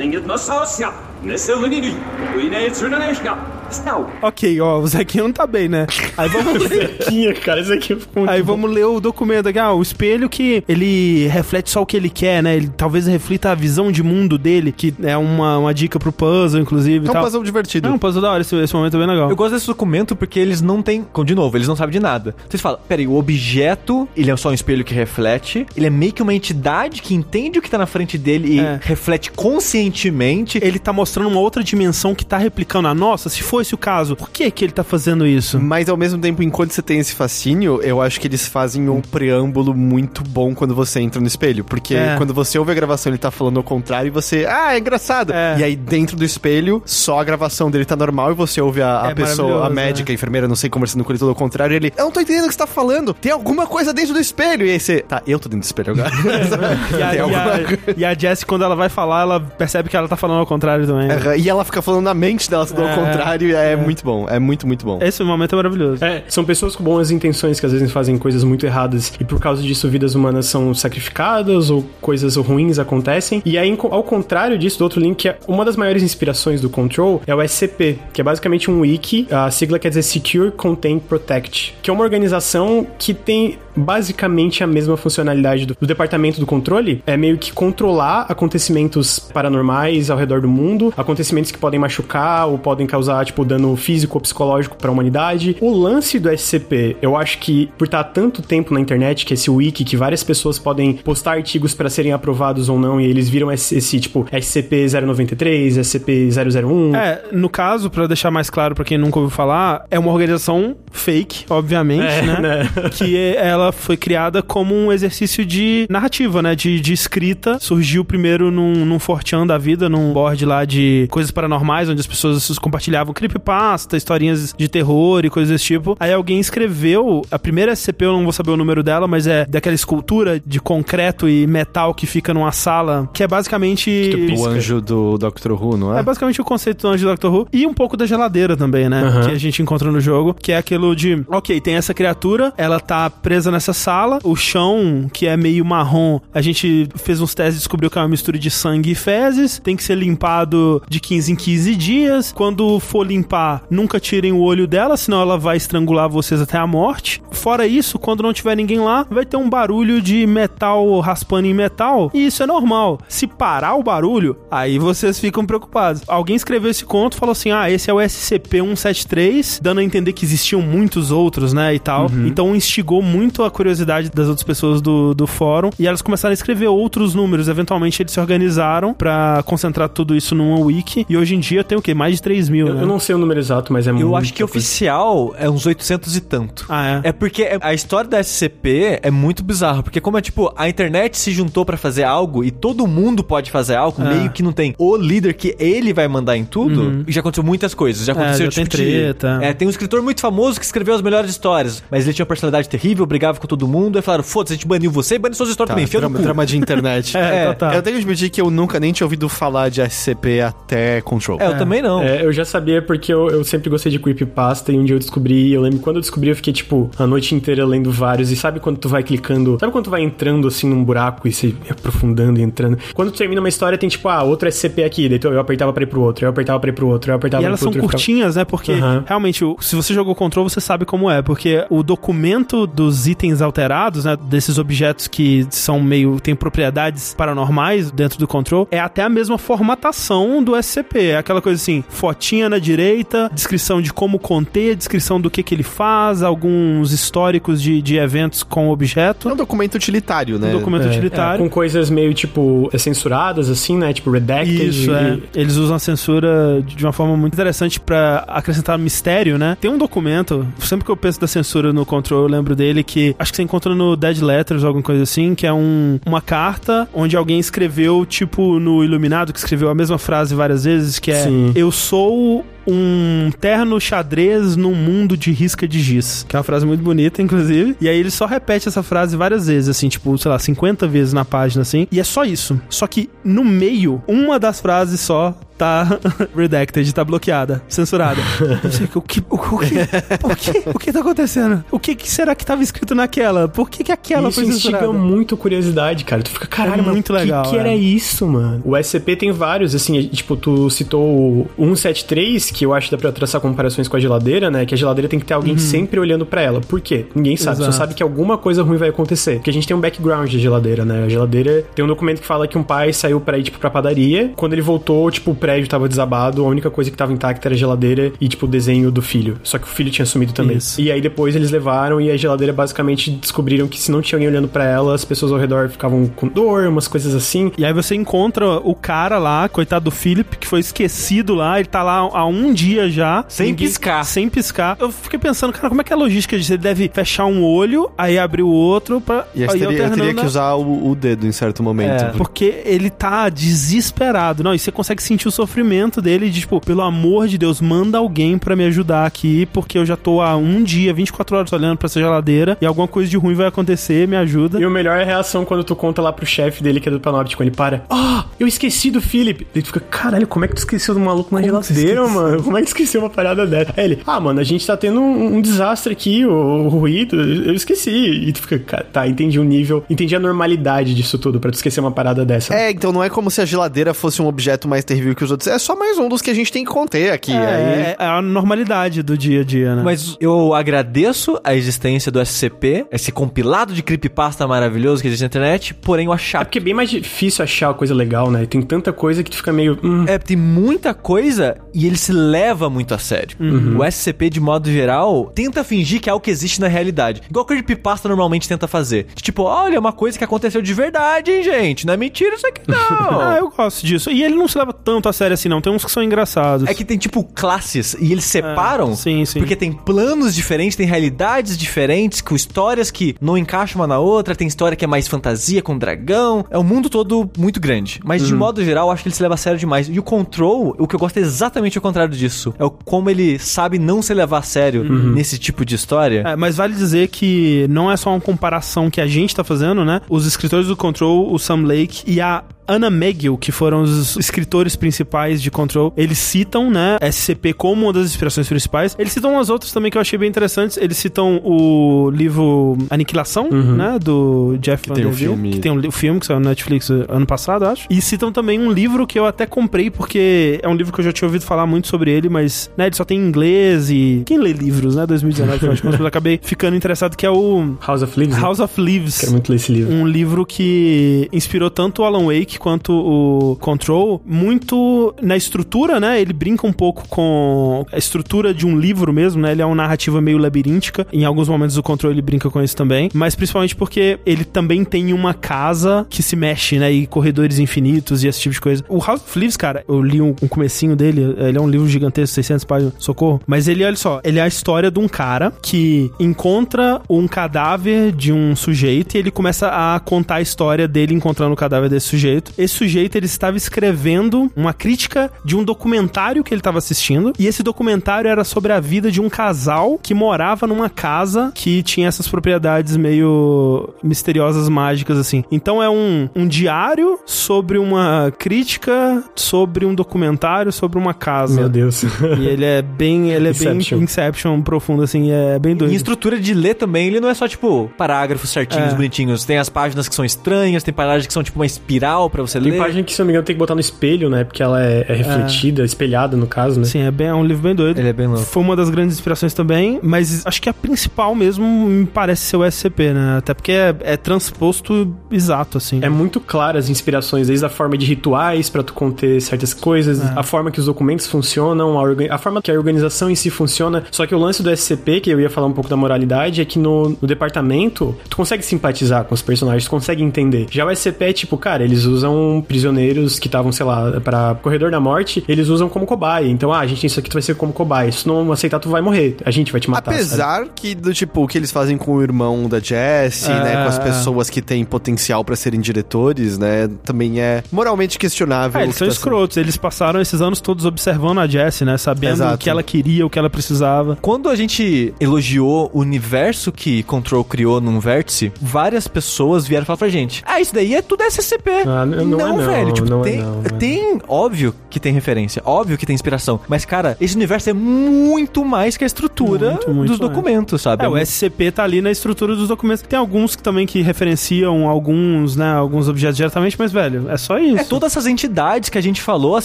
[0.00, 0.92] inget massasja,
[1.22, 1.96] nesselini,
[2.34, 4.10] og i Stau.
[4.22, 5.86] ok, ó, o Zequinha não tá bem, né?
[6.16, 6.96] Aí vamos ler.
[7.02, 8.52] Zequinha, cara, isso aqui ficou muito Aí bom.
[8.52, 9.58] vamos ler o documento aqui.
[9.58, 12.56] Ah, o espelho que ele reflete só o que ele quer, né?
[12.56, 16.60] Ele talvez reflita a visão de mundo dele, que é uma, uma dica pro puzzle,
[16.60, 17.06] inclusive.
[17.06, 17.24] É um tal.
[17.24, 17.88] puzzle divertido.
[17.88, 19.28] É um puzzle da hora, esse, esse momento é bem legal.
[19.30, 21.04] Eu gosto desse documento porque eles não têm.
[21.24, 22.34] De novo, eles não sabem de nada.
[22.48, 25.66] Vocês falam, peraí, o objeto, ele é só um espelho que reflete.
[25.76, 28.60] Ele é meio que uma entidade que entende o que tá na frente dele e
[28.60, 28.78] É.
[28.82, 30.58] reflete conscientemente.
[30.62, 33.28] Ele tá mostrando uma outra dimensão que tá replicando a nossa.
[33.28, 35.60] Se for esse o caso, por que que ele tá fazendo isso?
[35.60, 39.00] Mas ao mesmo tempo, enquanto você tem esse fascínio, eu acho que eles fazem um
[39.00, 41.64] preâmbulo muito bom quando você entra no espelho.
[41.64, 42.14] Porque É.
[42.16, 45.32] quando você ouve a gravação, ele tá falando ao contrário e você, ah, é engraçado.
[45.32, 45.56] É.
[45.58, 49.02] E aí dentro do espelho, só a gravação dele tá normal e você ouve a,
[49.02, 50.12] a É pessoa, a médica, é.
[50.12, 51.74] a enfermeira, não sei, conversando com ele todo ao contrário.
[51.74, 53.12] E ele, eu não tô entendendo o que você tá falando.
[53.14, 54.66] Tem alguma coisa dentro do espelho.
[54.66, 56.10] E aí você, tá, eu tô dentro do espelho agora.
[56.96, 60.08] E a, e, a, e a Jessie, quando ela vai falar, ela percebe que ela
[60.08, 61.10] tá falando ao contrário também.
[61.10, 62.94] Aham, E ela fica falando na mente dela tudo ao É.
[62.94, 63.45] contrário.
[63.46, 64.26] E É, muito bom.
[64.28, 64.98] É muito, muito bom.
[65.00, 66.04] Esse momento é maravilhoso.
[66.04, 69.40] É, são pessoas com boas intenções que às vezes fazem coisas muito erradas e por
[69.40, 73.42] causa disso vidas humanas são sacrificadas ou coisas ruins acontecem.
[73.44, 76.68] E aí, ao contrário disso, do outro link, que é uma das maiores inspirações do
[76.68, 80.98] Control é o SCP, que é basicamente um wiki, a sigla quer dizer Secure, Contain,
[80.98, 86.46] Protect, que é uma organização que tem basicamente a mesma funcionalidade do, do departamento do
[86.46, 92.46] controle, é meio que controlar acontecimentos paranormais ao redor do mundo, acontecimentos que podem machucar
[92.48, 95.56] ou podem causar, tipo, dano físico ou psicológico para a humanidade.
[95.60, 99.34] O lance do SCP, eu acho que por estar há tanto tempo na internet, que
[99.34, 103.28] esse wiki, que várias pessoas podem postar artigos para serem aprovados ou não, e eles
[103.28, 106.94] viram esse, esse tipo SCP-093, SCP-001.
[106.96, 110.76] É, no caso, pra deixar mais claro pra quem nunca ouviu falar, é uma organização
[110.90, 112.40] fake, obviamente, É, né?
[112.40, 112.90] né?
[112.90, 113.36] que é-
[113.66, 116.54] ela foi criada como um exercício de narrativa, né?
[116.54, 117.58] De, de escrita.
[117.60, 122.06] Surgiu primeiro num, num fortean da vida, num board lá de coisas paranormais, onde as
[122.06, 125.96] pessoas compartilhavam creepypasta, historinhas de terror e coisas desse tipo.
[125.98, 129.44] Aí alguém escreveu, a primeira SCP, eu não vou saber o número dela, mas é
[129.46, 133.90] daquela escultura de concreto e metal que fica numa sala, que é basicamente...
[134.36, 136.00] O anjo do Doctor Who, não é?
[136.00, 137.48] É basicamente o conceito do anjo do Doctor Who.
[137.52, 139.02] E um pouco da geladeira também, né?
[139.02, 139.28] Aham.
[139.28, 140.34] Que a gente encontra no jogo.
[140.34, 144.18] Que é aquilo de, ok, tem essa criatura, ela tá presa nessa sala.
[144.22, 148.02] O chão, que é meio marrom, a gente fez uns testes e descobriu que é
[148.02, 149.58] uma mistura de sangue e fezes.
[149.58, 152.32] Tem que ser limpado de 15 em 15 dias.
[152.32, 156.66] Quando for limpar, nunca tirem o olho dela, senão ela vai estrangular vocês até a
[156.66, 157.22] morte.
[157.32, 161.54] Fora isso, quando não tiver ninguém lá, vai ter um barulho de metal raspando em
[161.54, 162.10] metal.
[162.12, 162.98] E isso é normal.
[163.08, 166.02] Se parar o barulho, aí vocês ficam preocupados.
[166.06, 170.12] Alguém escreveu esse conto e falou assim: ah, esse é o SCP-173, dando a entender
[170.12, 171.74] que existiam muitos outros, né?
[171.74, 172.10] E tal.
[172.26, 175.70] Então instigou muito a curiosidade das outras pessoas do, do fórum.
[175.78, 177.48] E elas começaram a escrever outros números.
[177.48, 181.06] Eventualmente eles se organizaram pra concentrar tudo isso numa wiki.
[181.08, 181.94] E hoje em dia tem o quê?
[181.94, 182.82] Mais de 3 mil, Eu, né?
[182.82, 184.06] eu não sei o número exato, mas é muito.
[184.06, 186.66] Eu acho que oficial é uns 800 e tanto.
[186.68, 187.08] Ah, é?
[187.08, 191.16] É porque a história da SCP é muito bizarra, porque como é tipo, a internet
[191.18, 194.14] se juntou pra fazer algo e todo mundo pode fazer algo, É.
[194.14, 197.44] meio que não tem o líder que ele vai mandar em tudo, e já aconteceu
[197.44, 198.04] muitas coisas.
[198.04, 198.50] Já aconteceu Uhum.
[198.50, 199.38] já tem tipo, de- treta.
[199.42, 202.28] É, tem um escritor muito famoso que escreveu as melhores histórias, mas ele tinha uma
[202.28, 205.34] personalidade terrível, brigava com todo mundo, aí falaram, foda-se, a gente baniu você e baniu
[205.36, 207.16] suas histórias Tá, também, drama, drama de internet.
[207.26, 207.72] É, total.
[207.74, 211.38] Eu tenho que admitir que eu nunca nem tinha ouvido falar de SCP até Control.
[211.40, 212.02] É, eu também não.
[212.02, 214.98] É, eu já sabia porque eu, eu sempre gostei de creepypasta e um dia eu
[214.98, 218.30] descobri, eu lembro quando eu descobri, eu fiquei tipo a noite inteira lendo vários.
[218.30, 221.32] E sabe quando tu vai clicando, sabe quando tu vai entrando assim num buraco e
[221.32, 222.78] se aprofundando e entrando?
[222.94, 225.72] Quando tu termina uma história, tem tipo, ah, outro SCP aqui, daí tu- eu apertava
[225.72, 227.50] pra ir pro outro, eu apertava pra ir pro outro, eu apertava E pra ir
[227.50, 227.78] elas pro são outro.
[227.78, 228.44] eu ficava- curtinhas, né?
[228.44, 229.04] Porque Aham.
[229.06, 231.22] realmente, se você jogou Control, você sabe como é.
[231.22, 234.16] Porque o documento dos itens alterados, né?
[234.28, 236.18] Desses objetos que são meio.
[236.20, 241.06] têm propriedades paranormais dentro do Control, é até a mesma formatação do SCP.
[241.08, 245.54] É aquela coisa assim: fotinha na direita, descrição de como conter, descrição do que, que
[245.54, 249.28] ele faz, alguns históricos de, de eventos com o objeto.
[249.28, 250.54] É um documento utilitário, né?
[250.54, 251.42] Um documento É, utilitário.
[251.44, 253.92] com coisas meio tipo é, censuradas, assim, né?
[253.92, 254.68] Tipo redacted.
[254.68, 255.18] Isso, e- é.
[255.34, 259.56] Eles usam a censura de uma forma muito interessante pra acrescentar mistério, né?
[259.60, 263.05] Tem um documento, sempre que eu penso da censura no Control, eu lembro dele que
[263.18, 266.20] acho que você encontra no Dead Letters ou alguma coisa assim, que é um, uma
[266.20, 271.10] carta onde alguém escreveu, tipo no Iluminado, que escreveu a mesma frase várias vezes, que
[271.10, 271.52] é Sim.
[271.54, 276.24] Eu sou um terno xadrez num mundo de risca de giz.
[276.28, 277.76] Que é uma frase muito bonita, inclusive.
[277.80, 281.12] E aí ele só repete essa frase várias vezes, assim, tipo, sei lá, 50 vezes
[281.12, 281.86] na página, assim.
[281.90, 282.60] E é só isso.
[282.68, 285.98] Só que no meio, uma das frases só tá
[286.36, 288.20] redacted, tá bloqueada, censurada.
[288.70, 291.64] Sei que o que, o, o que, por que, o que tá acontecendo?
[291.70, 293.48] O que, que será que tava escrito naquela?
[293.48, 294.98] Por que que aquela isso foi instiga censurada?
[294.98, 296.22] muito curiosidade, cara.
[296.22, 297.60] Tu fica, caralho, É mano, muito que- legal, que, é.
[297.60, 298.60] era isso, mano?
[298.66, 302.98] O SCP tem vários, assim, tipo, tu citou o 173, que eu acho que dá
[303.00, 304.64] pra traçar comparações com a geladeira, né?
[304.64, 306.60] Que a geladeira tem que ter alguém sempre olhando pra ela.
[306.60, 307.04] Por quê?
[307.14, 307.62] Ninguém sabe, Uhum.
[307.64, 307.72] Exato.
[307.72, 309.34] só sabe que alguma coisa ruim vai acontecer.
[309.36, 311.04] Porque a gente tem um background de geladeira, né?
[311.04, 313.68] A geladeira tem um documento que fala que um pai saiu pra ir, tipo, pra
[313.70, 314.32] padaria.
[314.36, 317.54] Quando ele voltou, tipo, o prédio tava desabado, a única coisa que tava intacta era
[317.54, 319.36] a geladeira e, tipo, o desenho do filho.
[319.42, 320.56] Só que o filho tinha sumido também.
[320.56, 320.80] Isso.
[320.80, 324.28] E aí depois eles levaram e a geladeira basicamente descobriram que se não tinha alguém
[324.28, 327.52] olhando pra ela, as pessoas ao redor ficavam com dor, umas coisas assim.
[327.58, 331.68] E aí você encontra o cara lá, coitado do Philip, que foi esquecido lá, ele
[331.68, 333.24] tá lá há um dia já.
[333.28, 334.04] Sem piscar.
[334.04, 334.76] Sem piscar.
[334.80, 336.52] Eu fiquei pensando, cara, como é que é a logística disso?
[336.52, 340.14] Ele deve fechar um olho, aí abrir o outro pra E aí teria, eu teria
[340.14, 342.02] que a- usar o, o dedo em certo momento.
[342.04, 342.08] É.
[342.16, 344.42] Porque ele tá desesperado.
[344.42, 347.98] Não, e você consegue sentir o sofrimento dele de, tipo, pelo amor de Deus, manda
[347.98, 351.76] alguém pra me ajudar aqui, porque eu já tô há um dia, 24 horas olhando
[351.76, 354.60] pra essa geladeira e alguma coisa de ruim vai acontecer, me ajuda.
[354.60, 356.92] E o melhor é a reação quando tu conta lá pro chefe dele, que é
[356.92, 357.84] do Panoptic, quando ele para.
[357.90, 359.46] Ah, eu esqueci do Philip.
[359.52, 362.02] Daí tu fica, caralho, como é que tu esqueceu do maluco na Como você geladeira,
[362.04, 362.35] esqueceu?
[362.36, 362.44] Mano?
[362.44, 363.72] Como é que esqueceu uma parada dessa?
[363.76, 367.20] Aí ele, ah, mano, a gente tá tendo um, um desastre aqui, o, o ruído,
[367.20, 367.90] eu esqueci.
[367.90, 371.54] E tu fica, "Cara, tá, entendi o nível, entendi a normalidade disso tudo, pra tu
[371.54, 372.54] esquecer uma parada dessa.
[372.54, 375.30] É, então não é como se a geladeira fosse um objeto mais terrível que os
[375.30, 375.48] outros.
[375.48, 377.32] É só mais um dos que a gente tem que conter aqui.
[377.32, 377.38] Aí...
[377.40, 379.82] É, é a normalidade do dia a dia, né?
[379.84, 385.26] Mas eu agradeço a existência do SCP, esse compilado de creepypasta maravilhoso que existe na
[385.26, 388.46] internet, porém eu É achava porque é bem mais difícil achar coisa legal, né?
[388.46, 389.78] Tem tanta coisa que tu fica meio.
[389.82, 393.36] Hum, É, tem muita coisa e ele se leva muito a sério.
[393.78, 397.22] O SCP, de modo geral, tenta fingir que é algo que existe na realidade.
[397.28, 399.06] Igual o Creepypasta normalmente tenta fazer.
[399.14, 401.86] Tipo, olha, é uma coisa que aconteceu de verdade, hein, gente?
[401.86, 402.76] Não é mentira isso aqui, não.
[403.26, 404.10] Ah, eu gosto disso.
[404.10, 405.60] E ele não se leva tanto a sério assim, não.
[405.60, 406.68] Tem uns que são engraçados.
[406.68, 408.94] É que tem, tipo, classes e eles separam.
[408.94, 409.38] sim, sim.
[409.38, 414.34] Porque tem planos diferentes, tem realidades diferentes, com histórias que não encaixam uma na outra.
[414.34, 416.44] Tem história que é mais fantasia com dragão.
[416.50, 418.00] É um mundo todo muito grande.
[418.04, 419.88] Mas, de modo geral, acho que ele se leva a sério demais.
[419.88, 422.54] E o Control, o que eu gosto é exatamente o contrário disso.
[422.58, 426.22] É o como ele sabe não se levar a sério nesse tipo de história.
[426.26, 429.84] É, mas vale dizer que não é só uma comparação que a gente tá fazendo,
[429.84, 430.00] né?
[430.08, 434.74] Os escritores do Control, o Sam Lake e a Anna Megill, que foram os escritores
[434.74, 438.96] principais de Control, eles citam, né, SCP como uma das inspirações principais.
[438.98, 440.76] Eles citam umas outras também que eu achei bem interessantes.
[440.76, 445.50] Eles citam o livro Aniquilação, né, do Jeff Que tem o Vanderbilt, filme.
[445.50, 447.86] que tem um filme que saiu no Netflix uh, ano passado, eu acho.
[447.88, 451.04] E citam também um livro que eu até comprei porque é um livro que eu
[451.04, 454.22] já tinha ouvido falar muito sobre ele, mas, né, ele só tem em inglês e
[454.26, 457.76] quem lê livros, né, 2019, afinal de contas, eu acabei ficando interessado que é o
[457.86, 458.36] House of Leaves.
[458.36, 458.42] né?
[458.42, 459.18] House of Leaves.
[459.18, 459.94] Quero muito ler esse livro.
[459.94, 466.20] Um livro que inspirou tanto o Alan Wake quanto o Control, muito na estrutura, né?
[466.20, 469.52] Ele brinca um pouco com a estrutura de um livro mesmo, né?
[469.52, 471.06] Ele é uma narrativa meio labiríntica.
[471.12, 474.84] Em alguns momentos o Control ele brinca com isso também, mas principalmente porque ele também
[474.84, 476.90] tem uma casa que se mexe, né?
[476.92, 478.84] E corredores infinitos e esse tipo de coisa.
[478.88, 481.85] O House of Leaves, cara, eu li um, um comecinho dele, ele é um livro
[481.88, 483.40] gigantesco, 600 páginas, socorro.
[483.46, 488.12] Mas ele, olha só, ele é a história de um cara que encontra um cadáver
[488.12, 492.08] de um sujeito e ele começa a contar a história dele encontrando o cadáver desse
[492.08, 492.52] sujeito.
[492.56, 497.46] Esse sujeito, ele estava escrevendo uma crítica de um documentário que ele estava assistindo e
[497.46, 502.08] esse documentário era sobre a vida de um casal que morava numa casa que tinha
[502.08, 505.44] essas propriedades meio misteriosas, mágicas, assim.
[505.50, 511.62] Então é um, um diário sobre uma crítica, sobre um documentário, sobre uma casa.
[511.76, 512.02] Meu Deus.
[512.38, 513.96] E ele é bem, ele é Inception.
[513.98, 515.92] bem Inception profundo, assim, é bem doido.
[515.92, 518.94] Em estrutura de ler também, ele não é só, tipo, parágrafos certinhos, É.
[518.96, 519.44] bonitinhos.
[519.44, 522.60] Tem as páginas que são estranhas, tem páginas que são, tipo, uma espiral pra você
[522.60, 522.78] Tem ler.
[522.78, 524.44] página que, se não me engano, tem que botar no espelho, né?
[524.44, 526.86] Porque ela é, é refletida, espelhada, no caso, né?
[526.86, 527.98] Sim, é, bem, é um livro bem doido.
[527.98, 528.42] Ele é bem louco.
[528.44, 532.56] Foi uma das grandes inspirações também, mas acho que a principal mesmo me parece ser
[532.56, 533.36] o SCP, né?
[533.38, 536.00] Até porque é, é transposto exato, assim.
[536.02, 540.20] É muito claro as inspirações, desde a forma de rituais pra tu conter certas coisas,
[540.20, 540.32] É.
[540.36, 543.50] a forma que os documentos funcionam, a, orga- a forma que a organização em si
[543.50, 544.04] funciona.
[544.10, 546.64] Só que o lance do SCP, que eu ia falar um pouco da moralidade, é
[546.64, 550.66] que no, no departamento tu consegue simpatizar com os personagens, tu consegue entender.
[550.70, 554.90] Já o SCP é tipo, cara, eles usam prisioneiros que estavam, sei lá, pra corredor
[554.90, 556.46] da morte, eles usam como cobaia.
[556.48, 558.10] Então, ah, a gente tem isso aqui, tu vai ser como cobaia.
[558.12, 559.36] Se não aceitar, tu vai morrer.
[559.44, 560.12] A gente vai te matar.
[560.12, 560.24] sabe?
[560.24, 563.72] Apesar que, do tipo, o que eles fazem com o irmão da Jessie, É, né?
[563.82, 564.02] Com as é.
[564.02, 566.88] pessoas que têm potencial pra serem diretores, né?
[567.04, 568.80] Também é moralmente questionável.
[568.80, 569.56] É, eles são tá sendo- escrotos.
[569.56, 571.96] Eles passaram esses anos todos observando a Jessie, né?
[571.96, 572.54] Sabendo Exato.
[572.54, 574.16] o que ela queria, o que ela precisava.
[574.20, 579.96] Quando a gente elogiou o universo que Control criou num vértice, várias pessoas vieram falar
[579.96, 581.70] pra gente: Ah, isso daí é tudo SCP.
[581.86, 582.92] Ah, n- não é não, velho.
[582.92, 586.14] Tipo, não é tem, não, não é tem, óbvio que tem referência, óbvio que tem
[586.14, 586.60] inspiração.
[586.68, 590.30] Mas, cara, esse universo é muito mais que a estrutura Muito, muito dos mais.
[590.32, 591.04] documentos, sabe?
[591.04, 593.02] É, o SCP tá ali na estrutura dos documentos.
[593.02, 597.58] Tem alguns que também que referenciam alguns, né, alguns objetos diretamente, mas, velho, é só
[597.58, 597.78] isso.
[597.80, 599.64] É todas essas entidades que a gente falou, as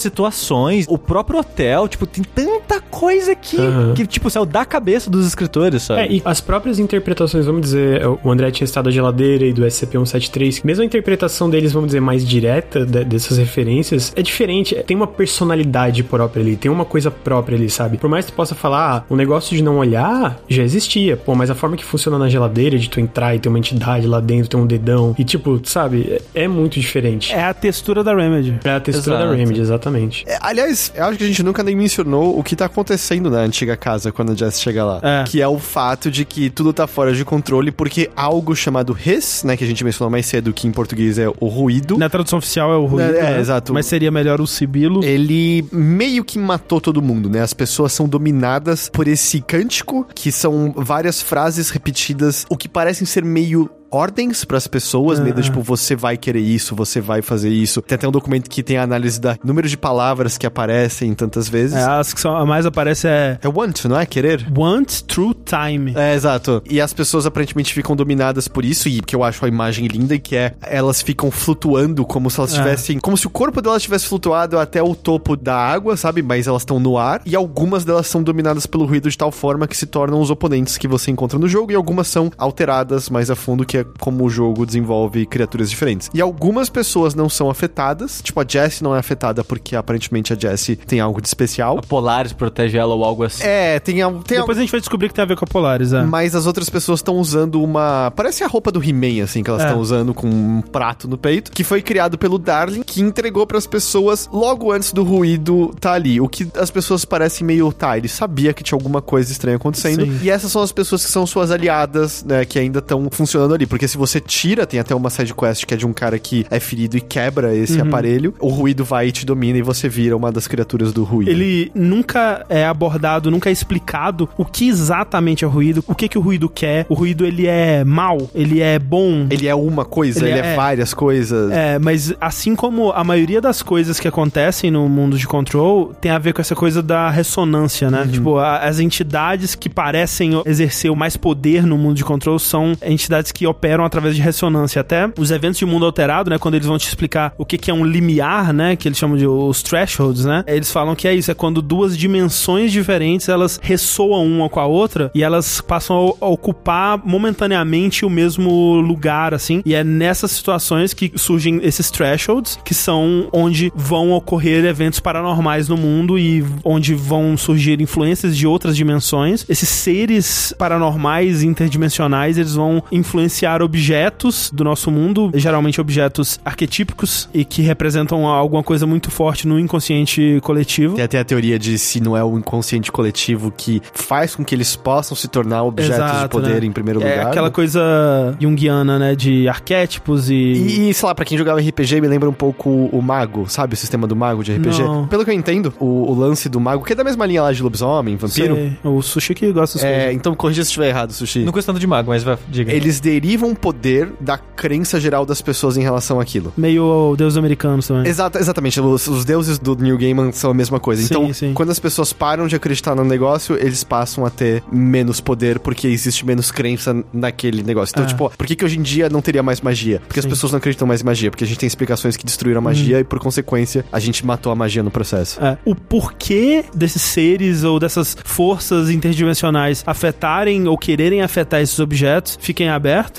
[0.00, 3.94] situações, o próprio hotel, tipo, tem tanta coisa aqui Aham.
[3.94, 6.00] que, tipo, saiu da cabeça dos escritores, sabe?
[6.02, 9.62] É, e as próprias interpretações, vamos dizer, o André tinha citado a geladeira e do
[9.66, 14.96] SCP-173, mesmo a interpretação deles, vamos dizer, mais direta de- dessas referências, é diferente, tem
[14.96, 17.98] uma personalidade própria ali, tem uma coisa própria ali, sabe?
[17.98, 21.34] Por mais que tu possa falar, ah, o negócio de não olhar já existia, pô,
[21.34, 24.20] mas a forma que funciona na geladeira, de tu entrar e ter uma entidade lá
[24.20, 27.32] dentro, ter um dedão, e tipo, sabe, é, é muito diferente.
[27.32, 28.58] É a textura da Remedy.
[28.64, 29.30] É a textura Exato.
[29.30, 30.24] da Remedy, exatamente.
[30.26, 33.76] É, aliás, eu acho que a gente nunca mencionou o que tá acontecendo na antiga
[33.76, 35.00] casa quando a Jess chega lá.
[35.02, 35.24] É.
[35.24, 39.44] Que é o fato de que tudo tá fora de controle porque algo chamado hiss,
[39.44, 42.38] né, que a gente mencionou mais cedo, que em português é o ruído, Na tradução
[42.38, 43.40] oficial é o ruído, É, é, né?
[43.40, 43.72] exato.
[43.72, 45.04] Mas seria melhor o sibilo.
[45.04, 47.40] ele meio que matou todo mundo, né?
[47.40, 53.06] As pessoas são dominadas por esse cântico, que são várias frases repetidas, o que parecem
[53.06, 57.50] ser meio ordens pras pessoas, meio do tipo, você vai querer isso, você vai fazer
[57.50, 57.82] isso.
[57.82, 61.48] Tem até um documento que tem a análise da número de palavras que aparecem tantas
[61.48, 61.76] vezes.
[61.76, 64.06] É, as que são, a mais aparece é É want, não é?
[64.06, 64.46] Querer?
[64.56, 65.92] Want True Time.
[65.96, 66.62] É, exato.
[66.68, 70.18] E as pessoas aparentemente ficam dominadas por isso, e que eu acho a imagem linda,
[70.18, 72.56] que é elas ficam flutuando como se elas É.
[72.56, 72.98] tivessem.
[72.98, 76.22] Como se o corpo delas tivesse flutuado até o topo da água, sabe?
[76.22, 77.20] Mas elas estão no ar.
[77.26, 80.78] E algumas delas são dominadas pelo ruído de tal forma que se tornam os oponentes
[80.78, 84.24] que você encontra no jogo, e algumas são alteradas mais a fundo, que é como
[84.24, 86.10] o jogo desenvolve criaturas diferentes.
[86.12, 90.36] E algumas pessoas não são afetadas, tipo a Jessie não é afetada porque aparentemente a
[90.36, 91.78] Jessie tem algo de especial.
[91.78, 93.42] A Polaris protege ela ou algo assim.
[93.44, 95.92] É, tem, tem Depois a gente vai descobrir que tem a ver com a Polaris,
[95.92, 96.02] é.
[96.02, 98.12] mas as outras pessoas estão usando uma.
[98.14, 99.66] Parece a roupa do He-Man, assim, que elas É.
[99.66, 103.66] estão usando com um prato no peito, que foi criado pelo Darling, que entregou pras
[103.66, 106.20] pessoas logo antes do ruído tá ali.
[106.20, 107.72] O que as pessoas parecem meio.
[107.72, 110.04] Tá, ele sabia que tinha alguma coisa estranha acontecendo.
[110.04, 110.20] Sim.
[110.22, 113.66] E essas são as pessoas que são suas aliadas, né, que ainda estão funcionando ali.
[113.72, 116.44] Porque se você tira, tem até uma side quest que é de um cara que
[116.50, 117.88] é ferido e quebra esse Uhum.
[117.88, 121.30] aparelho, o ruído vai e te domina e você vira uma das criaturas do ruído.
[121.30, 126.06] Ele nunca é abordado, nunca é explicado o que exatamente é o ruído, o que
[126.06, 126.84] que o ruído quer.
[126.90, 129.26] O ruído ele é mal, ele é bom.
[129.30, 131.50] Ele é uma coisa, Ele ele, é, é- várias coisas.
[131.50, 136.10] É, mas assim como a maioria das coisas que acontecem no mundo de Control tem
[136.10, 138.06] a ver com essa coisa da ressonância, né?
[138.12, 142.76] Tipo, a- as entidades que parecem exercer o mais poder no mundo de Control são
[142.84, 144.80] entidades que operam através de ressonância.
[144.80, 146.38] Até os eventos de mundo alterado, né?
[146.38, 148.76] Quando eles vão te explicar o que, que é um limiar, né?
[148.76, 150.44] Que eles chamam de os thresholds, né?
[150.46, 154.66] Eles falam que é isso, é quando duas dimensões diferentes elas ressoam uma com a
[154.66, 159.62] outra e elas passam a ocupar momentaneamente o mesmo lugar, assim.
[159.64, 165.68] E é nessas situações que surgem esses thresholds, que são onde vão ocorrer eventos paranormais
[165.68, 169.44] no mundo e onde vão surgir influências de outras dimensões.
[169.48, 177.44] Esses seres paranormais interdimensionais, eles vão influenciar objetos do nosso mundo, geralmente objetos arquetípicos e
[177.44, 180.94] que representam alguma coisa muito forte no inconsciente coletivo.
[180.94, 184.54] Tem até a teoria de se não é o inconsciente coletivo que faz com que
[184.54, 186.66] eles possam se tornar objetos de Exato, poder né?
[186.66, 187.26] em primeiro É lugar.
[187.26, 189.14] aquela coisa junguiana, né?
[189.16, 190.34] De arquétipos e.
[190.34, 193.74] E, e, sei lá, pra quem jogava RPG, me lembra um pouco o Mago, sabe?
[193.74, 194.82] O sistema do Mago de RPG.
[194.82, 195.06] Não.
[195.08, 197.52] Pelo que eu entendo, o, o lance do Mago, que é da mesma linha lá
[197.52, 198.54] de lobisomem, vampiro.
[198.54, 200.14] Sei, o sushi que gosta dessas É, coisas.
[200.14, 201.40] então corrija se estiver errado, Sushi.
[201.40, 202.72] Não custa tanto de mago, mas vai, diga.
[202.72, 206.52] Eles derivam poder da crença geral das pessoas em relação àquilo.
[206.56, 208.08] Meio o Deus americanos também.
[208.08, 211.02] Exata, exatamente, os, os deuses do New Gaiman são a mesma coisa.
[211.02, 211.52] Sim, então, sim.
[211.54, 215.86] quando as pessoas param de acreditar no negócio, eles passam a ter menos poder porque
[215.88, 217.92] existe menos crença naquele negócio.
[217.92, 218.08] Então, Ah.
[218.08, 220.00] tipo, por que, que hoje em dia não teria mais magia?
[220.06, 220.28] Porque as Sim.
[220.28, 220.32] Hum.
[220.32, 223.00] pessoas não acreditam mais em magia, porque a gente tem explicações que destruíram a magia
[223.00, 225.42] e, por consequência, a gente matou a magia no processo.
[225.42, 232.38] É, o porquê desses seres ou dessas forças interdimensionais afetarem ou quererem afetar esses objetos
[232.40, 232.68] fiquem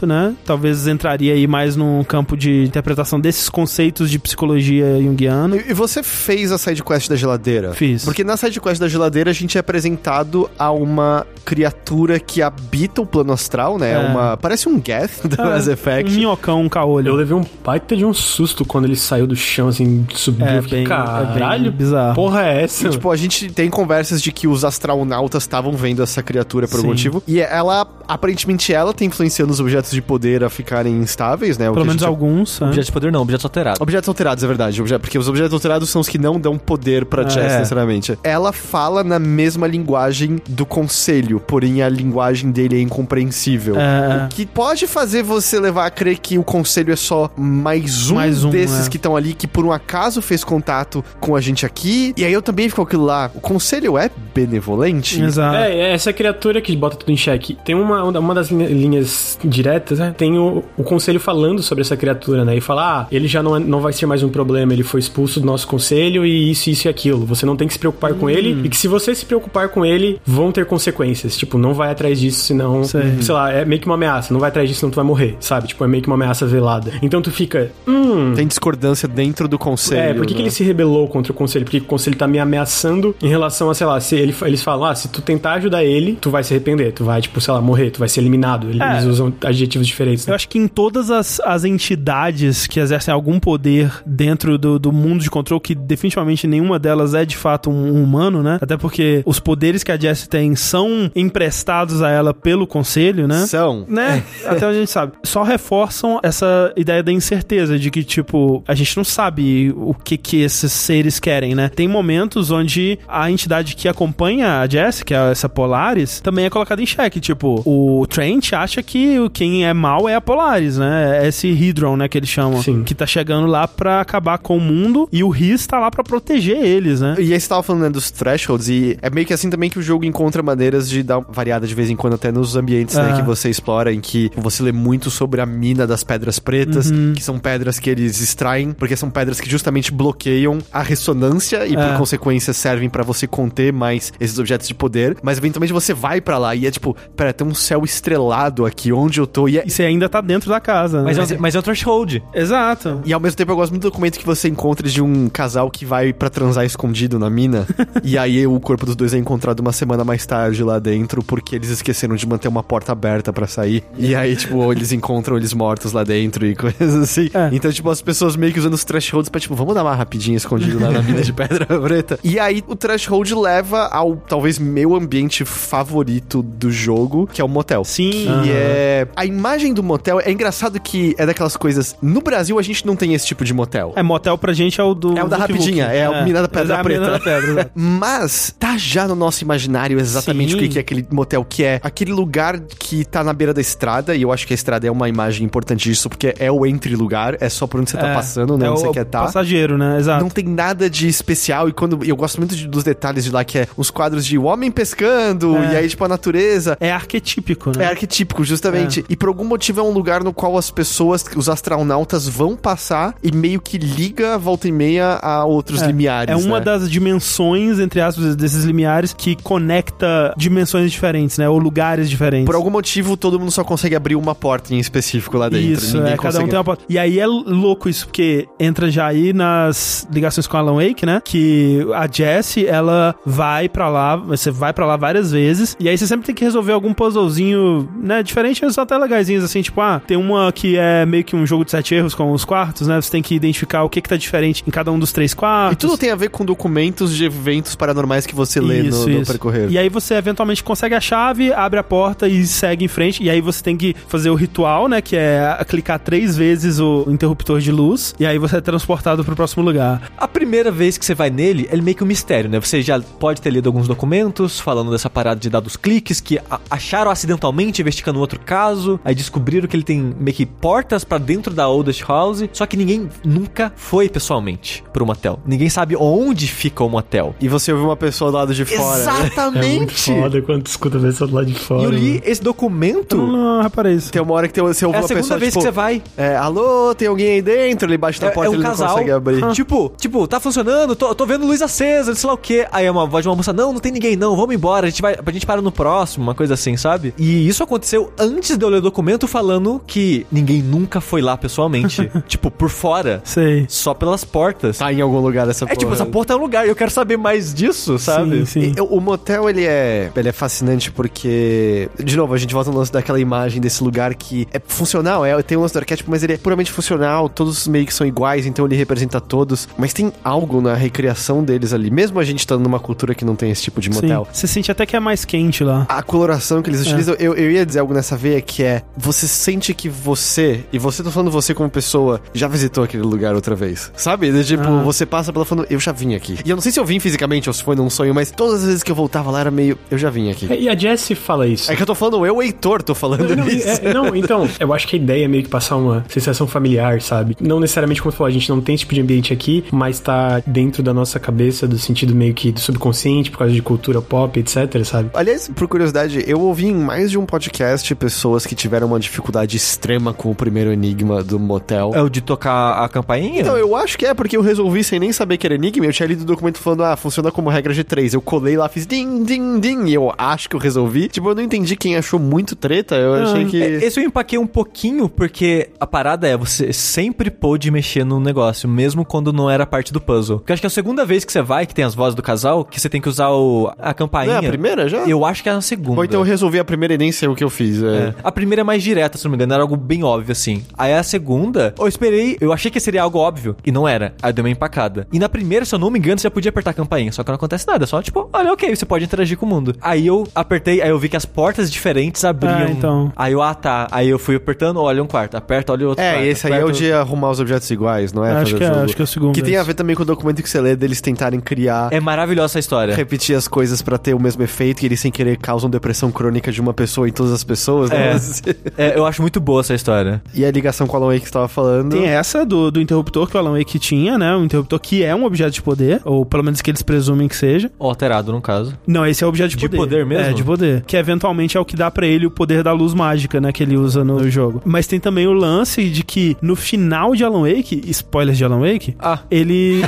[0.06, 0.34] né?
[0.46, 5.58] Talvez entraria aí mais num campo de interpretação desses conceitos de psicologia junguiana.
[5.58, 7.74] E e você fez a sidequest da geladeira?
[7.74, 8.06] Fiz.
[8.06, 13.06] Porque na sidequest da geladeira a gente é apresentado a uma criatura que habita o
[13.06, 13.94] plano astral, né?
[13.94, 13.98] É.
[13.98, 16.12] Uma, parece um Geth do Mass Effect.
[16.12, 17.08] Um minhocão, um caolho.
[17.10, 20.46] Eu levei um baita de um susto quando ele saiu do chão, assim, subiu.
[20.46, 22.16] É fiquei, bem- caralho, é bizarro.
[22.16, 22.88] porra é essa?
[22.88, 26.74] E, tipo, a gente tem conversas de que os astronautas estavam vendo essa criatura por
[26.76, 26.78] Sim.
[26.78, 27.24] algum motivo.
[27.28, 31.70] E ela, aparentemente, ela tá influenciando os objetos de poder a ficarem instáveis, né?
[31.70, 32.60] O Pelo menos gente- alguns.
[32.60, 32.68] né?
[32.68, 33.82] Objeto de poder não, objetos alterados.
[33.82, 34.82] Objetos alterados, é verdade.
[35.00, 37.58] Porque os objetos alterados são os que não dão poder pra Ah, Jess, é.
[37.60, 38.18] necessariamente.
[38.24, 43.76] Ela fala na mesma linguagem do conselho, porém a linguagem dele é incompreensível.
[43.80, 44.26] É.
[44.26, 48.16] O que pode fazer você levar a crer que o conselho é só mais um,
[48.16, 48.90] Mais um, desses é.
[48.90, 52.14] que estão ali, que por um acaso fez contato com a gente aqui.
[52.18, 53.30] E aí eu também fico com aquilo lá.
[53.34, 55.22] O conselho é benevolente?
[55.22, 55.56] Exato.
[55.58, 57.58] É, é essa criatura que bota tudo em xeque.
[57.66, 60.14] Tem uma, uma das linha- linhas diretas, né?
[60.18, 62.56] Tem o, o conselho falando sobre essa criatura, né?
[62.58, 65.00] E fala, ah, ele já não, é- não vai ser mais um problema, ele foi
[65.00, 67.26] expulso do nosso conselho e isso, isso e aquilo.
[67.26, 69.86] Você não tem que se preocupar com ele e que se você se preocupar com
[69.86, 71.36] ele, vão ter consequências.
[71.38, 73.22] Tipo, não vai atrás disso, senão, Sei.
[73.22, 74.34] sei lá, é meio que uma ameaça.
[74.34, 75.68] Não vai atrás disso, senão tu vai morrer, sabe?
[75.68, 76.92] Tipo, é meio que uma ameaça velada.
[77.02, 80.02] Então tu fica, hum, Tem discordância dentro do conselho.
[80.02, 80.46] é, por que, que né?
[80.46, 81.66] ele se rebelou contra o conselho?
[81.66, 84.86] Porque o conselho tá me ameaçando em relação a, sei lá, se ele, eles falam,
[84.86, 87.62] ah, se tu tentar ajudar ele, tu vai se arrepender, tu vai, tipo, sei lá,
[87.62, 88.70] morrer, tu vai ser eliminado.
[88.70, 89.08] Eles É.
[89.08, 90.28] usam adjetivos diferentes.
[90.28, 90.36] Eu Né?
[90.36, 95.22] acho que em todas as, as entidades que exercem algum poder dentro do, do mundo
[95.24, 98.58] de controle, que definitivamente nenhuma delas é de fato um, um humano, né?
[98.62, 103.46] Até porque os poderes que a Jessie tem são emprestados a ela pelo conselho, né?
[103.48, 103.86] São.
[103.88, 104.24] Né?
[104.46, 105.14] Até onde a gente sabe.
[105.24, 110.18] Só reforçam essa ideia da incerteza, de que, tipo, a gente não sabe o que
[110.18, 111.70] que esses seres querem, né?
[111.70, 116.50] Tem momentos onde a entidade que acompanha a Jessie, que é essa Polaris, também é
[116.50, 117.20] colocada em xeque.
[117.20, 119.30] Tipo, o Trent acha que o-
[119.64, 121.22] quem é mal é a Polaris, né?
[121.24, 122.62] É esse Hydron, né, que eles chamam.
[122.62, 122.84] Sim.
[122.84, 126.04] Que tá chegando lá pra acabar com o mundo e o Riz tá lá pra
[126.04, 127.16] proteger eles, né?
[127.18, 129.80] E aí você tava falando né, dos thresholds, e é meio que assim também que
[129.80, 132.96] o jogo encontra maneiras de dar uma variada de vez em quando até nos ambientes,
[132.96, 133.16] né, Ah.
[133.16, 137.14] que você explora, em que você lê muito sobre a mina das pedras pretas, Uhum.
[137.16, 141.74] que são pedras que eles extraem, porque são pedras que justamente bloqueiam a ressonância e,
[141.76, 141.98] por É.
[141.98, 146.38] consequência, servem pra você conter mais esses objetos de poder, mas eventualmente você vai pra
[146.38, 149.64] lá e é tipo, pera, tem um céu estrelado aqui onde eu tô, e é,
[149.66, 151.14] E você ainda tá dentro da casa, né?
[151.16, 152.24] Mas, é, mas é o threshold.
[152.34, 153.02] Exato.
[153.06, 155.70] E ao mesmo tempo eu gosto muito do documento que você encontra de um casal
[155.70, 157.68] que vai pra transar escondido na mina.
[158.04, 161.56] e aí o corpo dos dois é encontrado uma semana mais tarde lá dentro, porque
[161.56, 163.84] eles esqueceram de manter uma porta aberta pra sair.
[163.98, 167.30] E aí, tipo, eles encontram eles mortos lá dentro e coisas assim.
[167.34, 167.50] É.
[167.52, 170.38] Então, tipo, as pessoas meio que usando os thresholds pra, tipo, vamos dar uma rapidinha
[170.38, 172.20] escondido lá na mina de pedra preta.
[172.24, 177.50] E aí o threshold leva ao talvez meu ambiente favorito do jogo, que é o
[177.50, 177.84] motel.
[177.84, 178.28] Sim.
[178.46, 179.08] E é.
[179.16, 181.96] A imagem do motel é engraçado que é daquelas coisas.
[182.02, 183.92] No Brasil a gente não tem esse tipo de motel.
[183.96, 185.18] É, motel pra gente é o do.
[185.18, 185.98] É o da rapidinha, Vuki.
[185.98, 187.20] é a mina da pedra é preta.
[187.20, 187.72] pedra.
[187.76, 190.66] Mas tá já no nosso imaginário exatamente Sim.
[190.66, 194.16] o que é aquele motel, que é aquele lugar que tá na beira da estrada,
[194.16, 197.36] e eu acho que a estrada é uma imagem importante disso, porque é o entre-lugar,
[197.42, 198.68] é só por onde você tá É, passando, né?
[198.68, 199.24] é onde o você quer estar.
[199.24, 199.98] passageiro, né?
[200.00, 200.24] Exato.
[200.24, 202.00] Não tem nada de especial, e quando.
[202.06, 204.72] Eu gosto muito de- dos detalhes de lá, que é os quadros de o homem
[204.72, 205.74] pescando, É.
[205.74, 206.78] e aí, tipo, a natureza.
[206.80, 207.84] É arquetípico, né?
[207.84, 209.04] É arquetípico, justamente.
[209.10, 213.16] E por algum motivo é um lugar no qual as pessoas, os astronautas vão passar
[213.24, 215.88] e meio que liga volta e meia a outros É.
[215.88, 216.30] limiares.
[216.30, 216.66] É uma né?
[216.66, 221.48] das dimensões, entre aspas, desses limiares que conecta dimensões diferentes, né?
[221.48, 222.46] Ou lugares diferentes.
[222.46, 225.68] Por algum motivo, todo mundo só consegue abrir uma porta em específico lá dentro.
[225.72, 226.84] Isso, Ninguém é, cada um consegue- tem uma porta.
[226.90, 231.22] E aí é louco isso, porque entra já aí nas ligações com Alan Wake, né?
[231.24, 235.98] Que a Jessie, ela vai pra lá, você vai pra lá várias vezes, e aí
[235.98, 238.22] você sempre tem que resolver algum puzzlezinho, né?
[238.22, 241.64] Diferente, mas até legaisinhos, assim, tipo, ah, tem uma que é meio que um jogo
[241.64, 243.00] de sete erros com os quartos, né?
[243.00, 245.74] Você tem que identificar o que que tá diferente em cada um dos três quartos.
[245.74, 249.26] E tudo tem a ver com documentos de eventos paranormais que você lê no, no
[249.26, 249.70] percorrer.
[249.70, 253.24] E aí você eventualmente consegue a chave, abre a porta e segue em frente.
[253.24, 255.02] E aí você tem que fazer o ritual, né?
[255.02, 258.16] Que é clicar três vezes o interruptor de luz.
[258.20, 260.12] E aí você é transportado pro próximo lugar.
[260.18, 262.60] A primeira vez que você vai nele, ele é meio que um mistério, né?
[262.60, 266.40] Você já pode ter lido alguns documentos falando dessa parada de dar dos cliques que
[266.70, 271.18] acharam acidentalmente investigando um outro caso, aí descobriram que ele tem meio que portas pra
[271.18, 275.40] dentro da Oldest House, só que ninguém nunca foi pessoalmente pro motel.
[275.46, 277.36] Ninguém sabe onde fica o motel.
[277.40, 278.98] E você ouve uma pessoa do lado de fora.
[279.04, 279.04] né?
[279.04, 280.14] É muito Exatamente!
[280.22, 281.82] foda quando tu escuta a pessoa do lado de fora.
[281.82, 282.22] E eu li mano.
[282.26, 283.16] esse documento.
[283.18, 284.12] Eu não reparei isso.
[284.12, 285.66] Tem uma hora que tem, você ouve É a uma segunda pessoa, vez tipo, que
[285.68, 286.02] você vai.
[286.18, 287.88] É, alô, tem alguém aí dentro?
[287.90, 288.88] Ele bate na É, porta é e um ele casal.
[288.88, 289.52] não consegue abrir.
[289.54, 292.68] Tipo, tipo, tá funcionando, tô, tô vendo luz acesa, sei lá o quê.
[292.72, 294.90] Aí é uma voz de uma moça, não, não tem ninguém não, vamos embora, a
[294.90, 297.14] gente vai, a gente para no próximo, uma coisa assim, sabe?
[297.18, 298.93] E isso aconteceu antes de eu ler o documento
[299.28, 302.10] falando que ninguém nunca foi lá pessoalmente.
[302.28, 303.22] tipo, por fora.
[303.24, 303.66] Sei.
[303.68, 304.78] Só pelas portas.
[304.78, 305.78] Tá em algum lugar essa É porra.
[305.78, 308.46] tipo, essa porta é um lugar, eu quero saber mais disso, sabe?
[308.46, 308.74] Sim, sim.
[308.78, 312.78] E, o motel, ele é, ele é fascinante porque, de novo, a gente volta no
[312.78, 316.24] lance daquela imagem desse lugar que é funcional, é, tem um lance do arquétipo, mas
[316.24, 320.12] ele é puramente funcional, todos meio que são iguais, então ele representa todos, mas tem
[320.24, 323.64] algo na recriação deles ali, mesmo a gente estando numa cultura que não tem esse
[323.64, 324.26] tipo de motel.
[324.32, 324.40] Sim.
[324.40, 325.86] Você sente até que é mais quente lá.
[325.90, 329.28] A coloração que eles utilizam, eu, eu ia dizer algo nessa veia que é: você
[329.28, 333.56] sente que você, e você tô falando você como pessoa, já visitou aquele lugar outra
[333.56, 333.92] vez.
[333.96, 334.32] Sabe?
[334.32, 334.82] De, tipo, Ah.
[334.84, 336.38] você passa pela falando, eu já vim aqui.
[336.46, 338.62] E eu não sei se eu vim fisicamente ou se foi num sonho, mas todas
[338.62, 340.48] as vezes que eu voltava lá era meio, eu já vim aqui.
[340.52, 341.72] É, E a Jessie fala isso.
[341.72, 343.68] É que eu tô falando, eu, Heitor, tô falando Não, isso.
[343.68, 347.02] é- não, então, eu acho que a ideia é meio que passar uma sensação familiar,
[347.02, 347.36] sabe?
[347.42, 350.00] Não necessariamente como você falou, a gente não tem esse tipo de ambiente aqui, mas
[350.00, 354.02] tá dentro da nossa cabeça, do sentido meio que do subconsciente, por causa de cultura
[354.02, 355.10] pop, etc, sabe?
[355.14, 359.56] Aliás, por curiosidade, eu ouvi em mais de um podcast pessoas que tiveram uma dificuldade
[359.56, 361.92] extrema com o primeiro enigma do motel.
[361.94, 363.42] É o de tocar a campainha?
[363.42, 365.86] Então, eu acho que é porque eu resolvi sem nem saber que era enigma.
[365.86, 368.16] Eu tinha lido o documento falando, ah, funciona como regra de três.
[368.16, 371.08] Eu colei lá, fiz din, din, din, e eu acho que eu resolvi.
[371.08, 372.96] Tipo, eu não entendi quem achou muito treta.
[372.96, 373.62] Eu achei que.
[373.62, 378.20] É, Esse eu empaquei um pouquinho, porque a parada é, você sempre pôde mexer no
[378.20, 380.40] negócio, mesmo quando não era parte do puzzle.
[380.40, 382.24] Porque acho que é a segunda vez que você vai, que tem as vozes do
[382.24, 384.34] casal, que você tem que usar o, a campainha.
[384.34, 385.06] Não é a primeira já?
[385.06, 386.00] Eu acho que é a segunda.
[386.00, 387.84] Ou então eu resolvi a primeira e nem sei o que eu fiz.
[387.84, 387.94] É.
[387.94, 388.14] É.
[388.24, 390.64] A primeira é mais direta, se não me engano, era algo bem óbvio, assim.
[390.78, 394.14] Aí a segunda, eu esperei, eu achei que seria algo óbvio, e não era.
[394.22, 395.08] Aí eu dei uma empacada.
[395.12, 397.24] E na primeira, se eu não me engano, você já podia apertar a campainha, só
[397.24, 399.76] que não acontece nada, só tipo, olha, ok, você pode interagir com o mundo.
[399.82, 402.54] Aí eu apertei, aí eu vi que as portas diferentes abriam.
[402.54, 403.12] Ah, então.
[403.16, 403.88] Aí eu, ah tá.
[403.92, 406.26] Aí eu fui apertando, olha um quarto, aperta, olha outro É, quarto.
[406.26, 408.32] esse aí é o de arrumar os objetos iguais, não é?
[408.32, 410.04] Acho Fazer que é- acho que é o segundo Que tem a ver também com
[410.04, 411.90] o documento que você lê deles tentarem criar.
[411.92, 412.96] É maravilhosa essa história.
[412.96, 416.52] Repetir as coisas pra ter o mesmo efeito e eles sem querer causam depressão crônica
[416.52, 418.12] de uma pessoa em todas as pessoas, né?
[418.12, 418.53] É.
[418.78, 420.22] É, eu acho muito boa essa história.
[420.34, 421.92] E a ligação com a Alan Wake que você tava falando.
[421.92, 424.36] Tem essa do, do interruptor que o Alan Wake tinha, né?
[424.36, 427.36] Um interruptor que é um objeto de poder, ou pelo menos que eles presumem que
[427.36, 427.72] seja.
[427.80, 428.78] Ou alterado, no caso.
[428.88, 429.78] Não, esse é o objeto de, De poder.
[429.78, 430.24] poder mesmo?
[430.26, 430.84] É, de poder.
[430.86, 433.52] Que eventualmente é o que dá pra ele o poder da luz mágica, né?
[433.52, 434.62] Que ele usa no jogo.
[434.66, 438.60] Mas tem também o lance de que no final de Alan Wake, spoilers de Alan
[438.60, 439.20] Wake, Ah.
[439.30, 439.82] ele.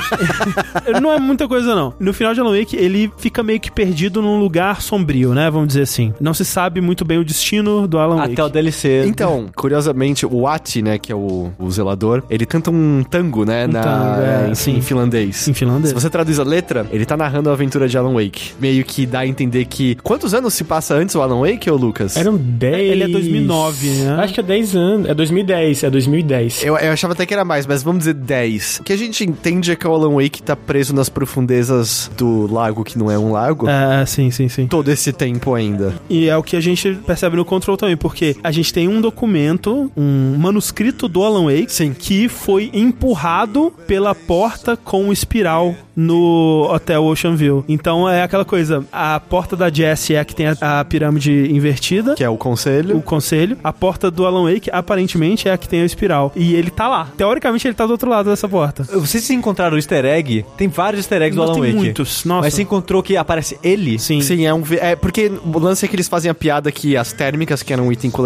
[1.00, 1.94] não é muita coisa, não.
[1.98, 5.50] No final de Alan Wake, ele fica meio que perdido num lugar sombrio, né?
[5.50, 6.12] Vamos dizer assim.
[6.20, 8.32] Não se sabe muito bem o destino do Alan Wake.
[8.32, 9.04] Até o DLC.
[9.06, 13.66] Então, curiosamente, o Ati, né, que é o, o zelador, ele canta um tango, né,
[13.66, 14.76] Um na, tango, é, em, sim.
[14.76, 15.48] em finlandês.
[15.48, 15.88] Em finlandês.
[15.88, 18.52] Se você traduz a letra, ele tá narrando a aventura de Alan Wake.
[18.60, 19.94] Meio que dá a entender que...
[19.96, 22.16] Quantos anos se passa antes o Alan Wake, ô Lucas?
[22.16, 22.90] Eram 10...
[22.90, 24.14] Ele é 2009, né?
[24.20, 25.08] Acho que é 10 anos.
[25.08, 26.64] É 2010, é 2010.
[26.64, 28.78] Eu, eu achava até que era mais, mas vamos dizer 10.
[28.80, 32.52] O que a gente entende é que o Alan Wake tá preso nas profundezas do
[32.52, 34.66] lago que não é um lago, É, sim, sim, sim.
[34.66, 35.94] todo esse tempo ainda.
[36.08, 39.00] E é o que a gente percebe no Control também, porque a gente tem um
[39.00, 41.92] documento, um manuscrito do Alan Wake, Sim.
[41.92, 47.64] que foi empurrado pela porta com o espiral no Hotel Ocean View.
[47.68, 51.50] Então é aquela coisa, a porta da Jessie é a que tem a, a pirâmide
[51.50, 52.96] invertida, Que é o conselho.
[52.98, 53.56] o conselho.
[53.64, 56.32] A porta do Alan Wake, aparentemente, é a que tem a espiral.
[56.36, 57.08] E ele tá lá.
[57.16, 58.82] Teoricamente, ele tá do outro lado dessa porta.
[58.84, 60.44] Vocês se encontraram o easter egg?
[60.56, 61.74] Tem vários easter eggs do Alan tem Wake.
[61.76, 62.42] muitos, nossa.
[62.42, 63.98] Mas você encontrou que aparece ele?
[63.98, 64.20] Sim.
[64.20, 64.62] Sim, é um.
[64.80, 67.86] É porque o lance é que eles fazem a piada que as térmicas, que eram
[67.86, 68.25] um item colecionável,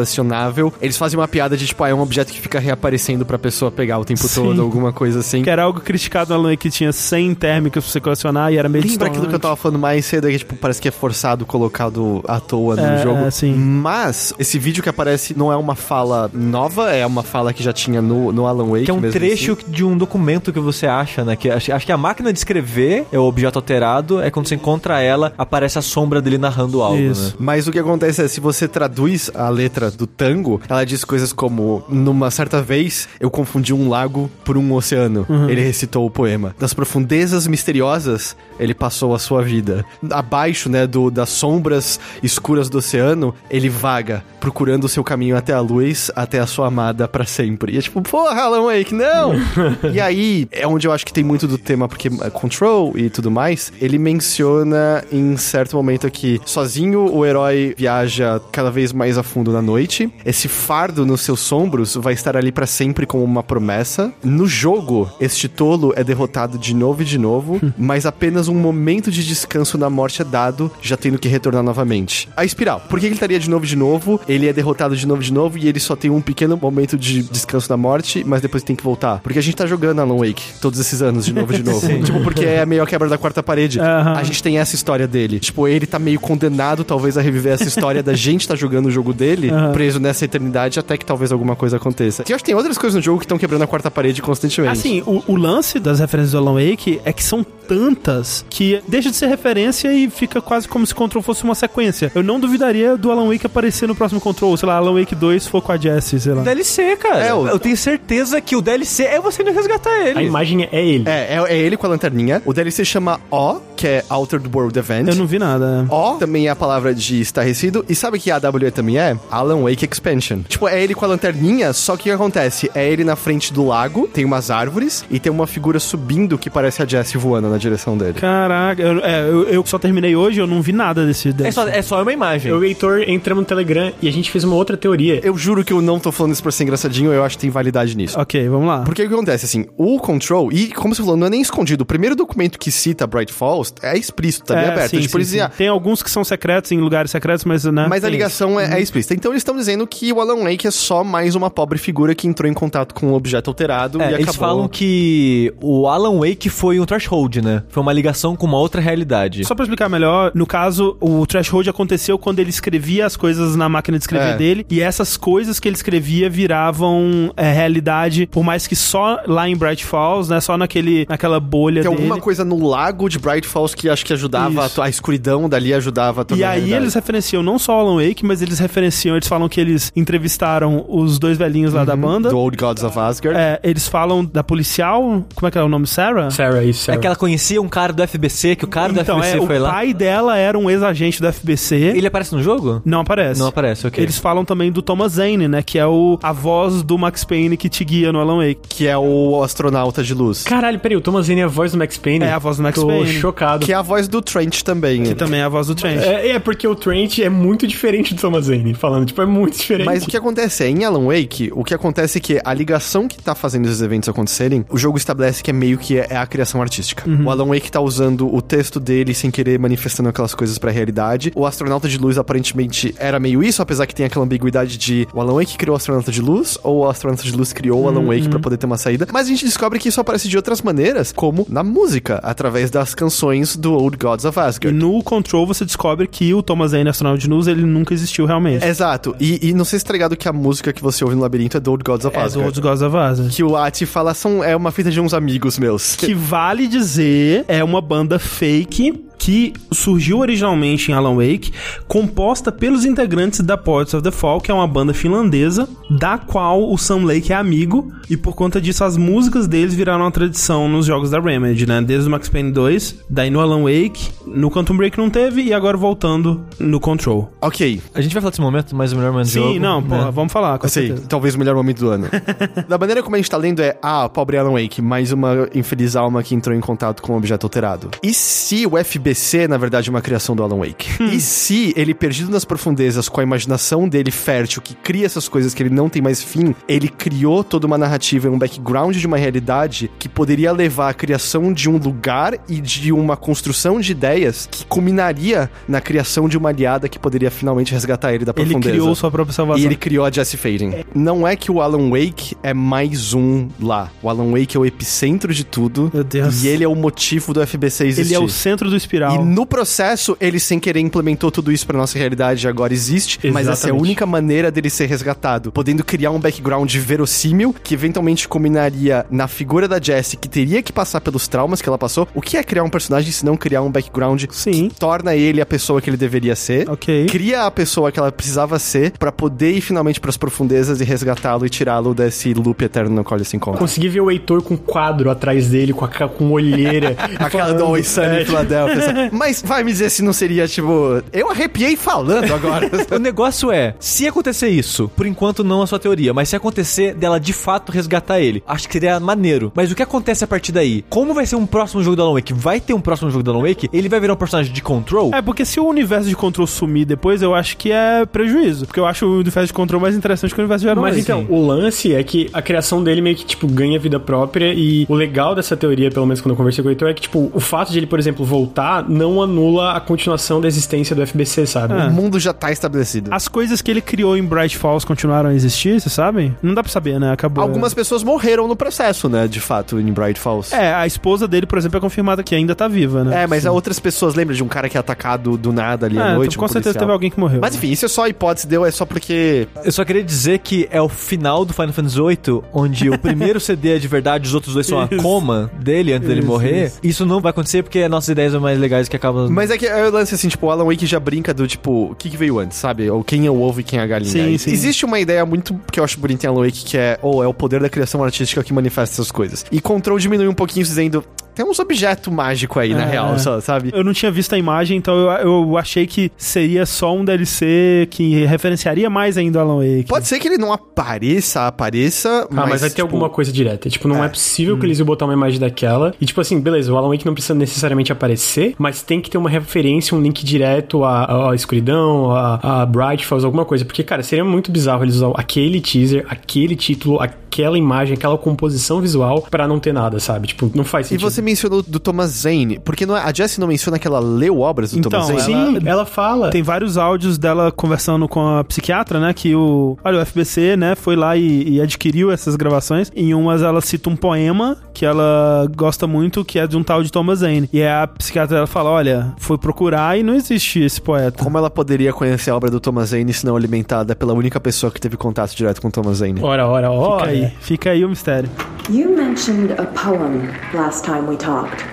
[0.80, 3.70] eles fazem uma piada de tipo, ah, é um objeto que fica reaparecendo pra pessoa
[3.70, 4.42] pegar o tempo Sim.
[4.42, 5.42] todo, alguma coisa assim.
[5.42, 8.56] Que era algo criticado no Alan Wake, que tinha 100 térmicas pra você colecionar e
[8.58, 10.88] era meio Lembra aquilo que eu tava falando mais cedo, é que tipo, parece que
[10.88, 13.18] é forçado colocado à toa no É, jogo.
[13.26, 13.54] é, sim.
[13.54, 17.72] Mas esse vídeo que aparece não é uma fala nova, é uma fala que já
[17.72, 18.84] tinha no, no Alan Wake.
[18.84, 19.70] Que é um mesmo trecho assim.
[19.70, 21.36] de um documento que você acha, né?
[21.36, 24.54] Que acho, acho que a máquina de escrever é o objeto alterado, é quando você
[24.54, 27.28] encontra ela, aparece a sombra dele narrando algo, Isso.
[27.28, 27.32] né?
[27.38, 31.32] Mas o que acontece é, se você traduz a letra do tango, ela diz coisas
[31.32, 35.26] como: Numa certa vez, eu confundi um lago por um oceano.
[35.48, 36.54] Ele recitou o poema.
[36.58, 39.84] Das profundezas misteriosas, ele passou a sua vida.
[40.10, 45.52] Abaixo, né, do, das sombras escuras do oceano, ele vaga, procurando o seu caminho até
[45.52, 47.74] a luz, até a sua amada pra sempre.
[47.74, 49.34] E é tipo, porra, Alan Wake, não!
[49.92, 53.10] e aí, é onde eu acho que tem muito do tema, porque é, Control e
[53.10, 59.18] tudo mais, ele menciona em certo momento aqui, sozinho o herói viaja cada vez mais
[59.18, 59.79] a fundo na noite.
[60.24, 64.12] Esse fardo nos seus ombros vai estar ali pra sempre como uma promessa.
[64.22, 69.10] No jogo, este tolo é derrotado de novo e de novo, mas apenas um momento
[69.10, 72.28] de descanso na morte é dado, já tendo que retornar novamente.
[72.36, 72.80] A espiral.
[72.88, 74.20] Por que ele estaria de novo e de novo?
[74.28, 76.96] Ele é derrotado de novo e de novo e ele só tem um pequeno momento
[76.96, 79.20] de descanso na morte, mas depois tem que voltar.
[79.20, 81.86] Porque a gente tá jogando Alan Wake todos esses anos de novo e de novo.
[82.04, 83.80] tipo, porque é meio a quebra da quarta parede.
[83.80, 84.14] Aham.
[84.14, 85.38] A gente tem essa história dele.
[85.40, 88.90] Tipo, ele tá meio condenado, talvez, a reviver essa história da gente tá jogando o
[88.90, 92.24] jogo dele, preso nessa eternidade, até que talvez alguma coisa aconteça.
[92.26, 94.22] E eu acho que tem outras coisas no jogo que estão quebrando a quarta parede
[94.22, 94.72] constantemente.
[94.72, 97.44] Assim, o, o lance das referências do Alan Wake é que são
[97.74, 102.10] tantas que deixa de ser referência e fica quase como se Control fosse uma sequência.
[102.14, 105.46] Eu não duvidaria do Alan Wake aparecer no próximo Control, sei lá, Alan Wake 2
[105.46, 106.42] for com a Jessie, sei lá.
[106.42, 107.24] DLC, cara.
[107.24, 110.18] É, o- Eu tenho certeza que o DLC é você indo resgatar ele.
[110.18, 111.08] A imagem é ele.
[111.08, 112.42] É, é, é ele com a lanterninha.
[112.44, 115.08] O DLC chama O, que é Altered World Event.
[115.08, 115.86] Eu não vi nada.
[115.88, 117.84] O também é a palavra de estarrecido.
[117.88, 119.16] E sabe o que a AWE também é?
[119.30, 120.40] Alan Wake Expansion.
[120.48, 122.70] Tipo, é ele com a lanterninha, só que o que acontece?
[122.74, 126.50] É ele na frente do lago, tem umas árvores, e tem uma figura subindo que
[126.50, 128.14] parece a Jessie voando na direção dele.
[128.14, 131.28] Caraca, eu, é, eu, eu só terminei hoje, eu não vi nada desse.
[131.28, 131.52] É desse.
[131.52, 132.50] só, é só uma imagem.
[132.50, 135.20] Eu e o Heitor entramos no Telegram e a gente fez uma outra teoria.
[135.24, 137.50] Eu juro que eu não tô falando isso pra ser engraçadinho, eu acho que tem
[137.50, 138.18] validade nisso.
[138.18, 138.80] Ok, vamos lá.
[138.82, 141.82] Porque o que acontece, assim, o Control, e como você falou, não é nem escondido.
[141.82, 144.90] O primeiro documento que cita Bright Falls é explícito, tá bem É, aberto.
[144.90, 145.40] sim, tipo, sim, eles sim.
[145.40, 147.86] ah, Tem alguns que são secretos em lugares secretos, mas né?
[147.88, 149.14] Mas a ligação é, é explícita.
[149.14, 152.26] Então eles estão dizendo que o Alan Wake é só mais uma pobre figura que
[152.26, 154.40] entrou em contato com um objeto alterado É, e eles acabou.
[154.48, 157.49] falam que o Alan Wake foi um threshold, né?
[157.68, 159.44] Foi uma ligação com uma outra realidade.
[159.44, 163.68] Só pra explicar melhor, no caso, o threshold aconteceu quando ele escrevia as coisas na
[163.68, 164.36] máquina de escrever É.
[164.36, 169.48] dele, e essas coisas que ele escrevia viravam é, realidade, por mais que só lá
[169.48, 172.02] em Bright Falls, né, só naquele, naquela bolha Tem dele.
[172.04, 175.72] alguma coisa no lago de Bright Falls que acho que ajudava, a, a escuridão dali
[175.74, 176.82] ajudava a tornar E aí realidade.
[176.82, 181.18] eles referenciam não só Alan Wake, mas eles referenciam, eles falam que eles entrevistaram os
[181.18, 182.28] dois velhinhos lá da banda.
[182.30, 183.38] Do Old Gods of Asgard.
[183.38, 185.86] É, eles falam da policial, como é que é o nome?
[185.86, 186.30] Sarah?
[186.30, 186.98] Sarah, isso, É Sarah.
[187.00, 189.58] que ela conhecia um cara do FBC, que o cara do então, FBC é, foi
[189.58, 189.72] o lá.
[189.72, 191.76] pai dela era um ex-agente do FBC.
[191.76, 192.82] Ele aparece no jogo?
[192.84, 193.40] Não aparece.
[193.40, 194.02] Não aparece, ok.
[194.02, 195.62] Eles falam também do Thomas Zane, né?
[195.62, 198.60] Que é o, a voz do Max Payne que te guia no Alan Wake.
[198.68, 200.44] Que é o astronauta de luz.
[200.44, 202.24] Caralho, peraí, o Thomas Zane é a voz do Max Payne?
[202.24, 203.12] É a voz do Max Tô Payne.
[203.12, 203.64] chocado.
[203.64, 205.02] Que é a voz do Trent também.
[205.04, 206.00] Que também é a voz do Trent.
[206.00, 209.56] É, é porque o Trent é muito diferente do Thomas Zane, falando, tipo, é muito
[209.58, 209.86] diferente.
[209.86, 213.08] Mas o que acontece é, em Alan Wake, o que acontece é que a ligação
[213.08, 216.26] que tá fazendo esses eventos acontecerem, o jogo estabelece que é meio que é a
[216.26, 217.04] criação artística.
[217.24, 221.32] O Alan Wake tá usando o texto dele sem querer manifestando aquelas coisas pra realidade.
[221.34, 225.20] O astronauta de luz aparentemente era meio isso, apesar que tem aquela ambiguidade de o
[225.20, 228.04] Alan Wake criou o astronauta de luz ou o astronauta de luz criou o Alan
[228.06, 229.06] Wake pra poder ter uma saída.
[229.12, 232.94] Mas a gente descobre que isso aparece de outras maneiras, como na música, através das
[232.94, 234.76] canções do Old Gods of E Asgard.
[234.76, 238.64] no Control você descobre que o Thomas Zane, astronauta de luz, ele nunca existiu realmente.
[238.64, 239.14] Exato.
[239.20, 241.56] E, e não sei se tá ligado que a música que você ouve no labirinto
[241.56, 242.46] é do Old Gods of É, do Asgard.
[242.46, 243.34] Outros Gods of Asgard.
[243.34, 245.96] Que o Ati fala são, é uma fita de uns amigos meus.
[245.96, 247.09] Que vale dizer,
[247.48, 251.52] é uma banda fake que surgiu originalmente em Alan Wake,
[251.86, 256.68] composta pelos integrantes da Poets of the Fall, que é uma banda finlandesa, da qual
[256.68, 260.68] o Sam Lake é amigo, e por conta disso as músicas deles viraram uma tradição
[260.68, 261.80] nos jogos da Remedy, né?
[261.80, 265.52] Desde o Max Payne 2, daí no Alan Wake, no Quantum Break não teve, e
[265.52, 267.30] agora voltando no Control.
[267.40, 267.80] Ok.
[267.94, 269.60] A gente vai falar desse momento, mas o melhor momento do Sim, jogo.
[269.60, 269.88] não, né?
[269.90, 271.06] porra, vamos falar, com Assim, certeza.
[271.08, 272.08] talvez o melhor momento do ano.
[272.68, 275.94] da maneira como a gente tá lendo é, ah, pobre Alan Wake, mais uma infeliz
[275.94, 277.90] alma que entrou em contato com um objeto alterado.
[278.02, 281.02] E se o FBC, na verdade, é uma criação do Alan Wake?
[281.02, 285.52] E se ele, perdido nas profundezas, com a imaginação dele fértil, que cria essas coisas
[285.54, 289.06] que ele não tem mais fim, ele criou toda uma narrativa e um background de
[289.06, 293.92] uma realidade que poderia levar à criação de um lugar e de uma construção de
[293.92, 298.44] ideias que culminaria na criação de uma aliada que poderia finalmente resgatar ele da Ele
[298.46, 298.74] profundeza.
[298.74, 299.62] criou sua própria salvação.
[299.62, 300.84] E ele criou a Jesse Faden.
[300.94, 303.90] Não é que o Alan Wake é mais um lá.
[304.02, 305.90] O Alan Wake é o epicentro de tudo.
[305.92, 306.42] Meu Deus.
[306.44, 308.14] E ele é o motivo do FBC existir.
[308.14, 308.99] Ele é o centro do espiral.
[309.14, 313.18] E no processo, ele sem querer implementou tudo isso pra nossa realidade agora existe.
[313.30, 313.82] Mas essa é a Exatamente.
[313.82, 315.52] única maneira dele ser resgatado.
[315.52, 320.72] Podendo criar um background verossímil que eventualmente culminaria na figura da Jessie, que teria que
[320.72, 322.06] passar pelos traumas que ela passou.
[322.14, 324.68] O que é criar um personagem se não criar um background Sim.
[324.68, 326.68] que torna ele a pessoa que ele deveria ser?
[326.68, 327.06] Ok.
[327.06, 331.46] Cria a pessoa que ela precisava ser pra poder ir finalmente pras profundezas e resgatá-lo
[331.46, 333.58] e tirá-lo desse loop eterno no qual ele se encontra.
[333.60, 336.96] Consegui ver o Heitor com um quadro atrás dele, com, a, com olheira.
[337.18, 337.64] A cara do.
[337.64, 338.80] Always Sunny É, em Filadélfia.
[339.12, 341.02] Mas vai me dizer se não seria, tipo...
[341.12, 342.70] Eu arrepiei falando agora.
[342.90, 346.94] O negócio é, se acontecer isso, por enquanto não a sua teoria, mas se acontecer
[346.94, 349.52] dela de fato resgatar ele, acho que seria maneiro.
[349.54, 350.84] Mas o que acontece a partir daí?
[350.88, 352.32] Como vai ser um próximo jogo do Alan Wake?
[352.32, 353.68] Vai ter um próximo jogo do Alan Wake?
[353.72, 355.14] Ele vai virar um personagem de control?
[355.14, 358.66] É, porque se o universo de Control sumir depois, eu acho que é prejuízo.
[358.66, 360.96] Porque eu acho o universo de Control mais interessante que o universo de Alan Mas
[360.96, 361.02] Wake.
[361.02, 364.86] então, o lance é que a criação dele meio que, tipo, ganha vida própria e
[364.88, 367.30] o legal dessa teoria, pelo menos quando eu conversei com o Heitor, é que, tipo,
[367.32, 371.46] o fato de ele, por exemplo, voltar não anula a continuação da existência do FBC,
[371.46, 371.74] sabe?
[371.74, 371.86] É.
[371.86, 373.10] o mundo já tá estabelecido.
[373.12, 376.36] As coisas que ele criou em Bright Falls continuaram a existir, vocês sabem?
[376.42, 377.12] Não dá pra saber, né?
[377.12, 377.42] Acabou.
[377.42, 379.26] Algumas pessoas morreram no processo, né?
[379.28, 380.54] De fato, em Bright Falls.
[380.54, 383.22] É, a esposa dele, por exemplo, é confirmada que ainda tá viva, né?
[383.22, 385.98] É, mas há outras pessoas, lembra de um cara que é atacado do nada ali
[385.98, 386.36] É, à noite?
[386.38, 386.80] com um certeza policial?
[386.86, 387.40] teve alguém que morreu.
[387.40, 389.46] Mas enfim, isso é só a hipótese deu, é só porque.
[389.64, 393.38] Eu só queria dizer que é o final do Final Fantasy VIII, onde o primeiro
[393.40, 395.02] CD é de verdade, os outros dois são a Isso.
[395.02, 396.72] coma dele antes dele Isso, morrer.
[396.82, 397.04] Isso.
[397.06, 399.28] não vai acontecer porque nossas ideias são mais legais que acabam.
[399.30, 401.90] Mas é que é o lance assim, tipo, o Alan Wake já brinca do tipo,
[401.90, 402.90] o que, que veio antes, sabe?
[402.90, 404.10] Ou quem é o ovo e quem é a galinha.
[404.10, 404.50] Sim, sim.
[404.52, 407.26] Existe uma ideia muito que eu acho bonita em Alan Wake, que é, ou é
[407.26, 409.44] o poder da criação artística que manifesta essas coisas.
[409.50, 412.90] E Control diminui um pouquinho dizendo, tem uns objetos mágicos aí, na É.
[412.90, 413.70] real, só, sabe?
[413.72, 417.86] Eu não tinha visto a imagem, então eu, eu achei que seria só um DLC
[417.90, 419.86] que referenciaria mais ainda o Alan Wake.
[419.88, 423.68] Pode ser que ele não apareça, apareça, Ah, mas, vai ter tipo, alguma coisa direta.
[423.70, 424.08] Tipo, não é, é.
[424.08, 425.94] possível que eles iam botar uma imagem daquela.
[426.00, 429.16] E, tipo assim, beleza, o Alan Wake não precisa necessariamente aparecer, mas tem que ter
[429.18, 433.64] uma referência, um link direto à, à escuridão, a, a Bright Falls, alguma coisa.
[433.64, 438.80] Porque, cara, seria muito bizarro eles usar aquele teaser, aquele título, aquela imagem, aquela composição
[438.80, 440.28] visual pra não ter nada, sabe?
[440.28, 441.10] Tipo, não faz E sentido.
[441.10, 444.40] você mencionou do Thomas Zane, porque não é, a Jessie não menciona que ela leu
[444.40, 445.32] obras do Então, Thomas Zane?
[445.32, 446.30] ela- Sim, ela fala.
[446.30, 449.14] Tem vários áudios dela conversando com a psiquiatra, né?
[449.14, 449.78] Que o.
[449.82, 450.74] Olha, o FBC, né?
[450.74, 452.90] Foi lá e, e adquiriu essas gravações.
[452.94, 456.82] Em umas ela cita um poema que ela gosta muito, que é de um tal
[456.82, 457.48] de Thomas Zane.
[457.52, 461.22] E aí a psiquiatra fala: olha, foi procurar e não existe esse poeta.
[461.22, 464.70] Como ela poderia conhecer a obra do Thomas Zane se não alimentada pela única pessoa
[464.70, 466.20] que teve contato direto com o Thomas Zane?
[466.22, 467.10] Ora, ora, Fica ora.
[467.10, 468.28] aí, fica aí o mistério.
[468.68, 471.64] You mentioned a poem last time we talked.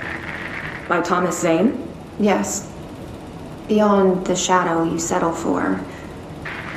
[0.87, 1.73] By Thomas Zane?
[2.19, 2.67] Yes.
[3.67, 5.77] Beyond the shadow you settle for,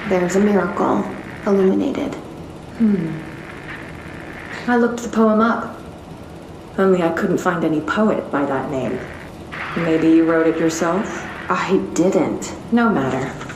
[0.08, 1.04] there's a miracle
[1.46, 2.16] illuminated.
[4.66, 5.76] I looked the poem up.
[6.78, 8.98] Only I couldn't find any poet by that name.
[9.76, 11.06] Maybe you wrote it yourself?
[11.48, 12.52] I didn't.
[12.72, 13.49] No matter.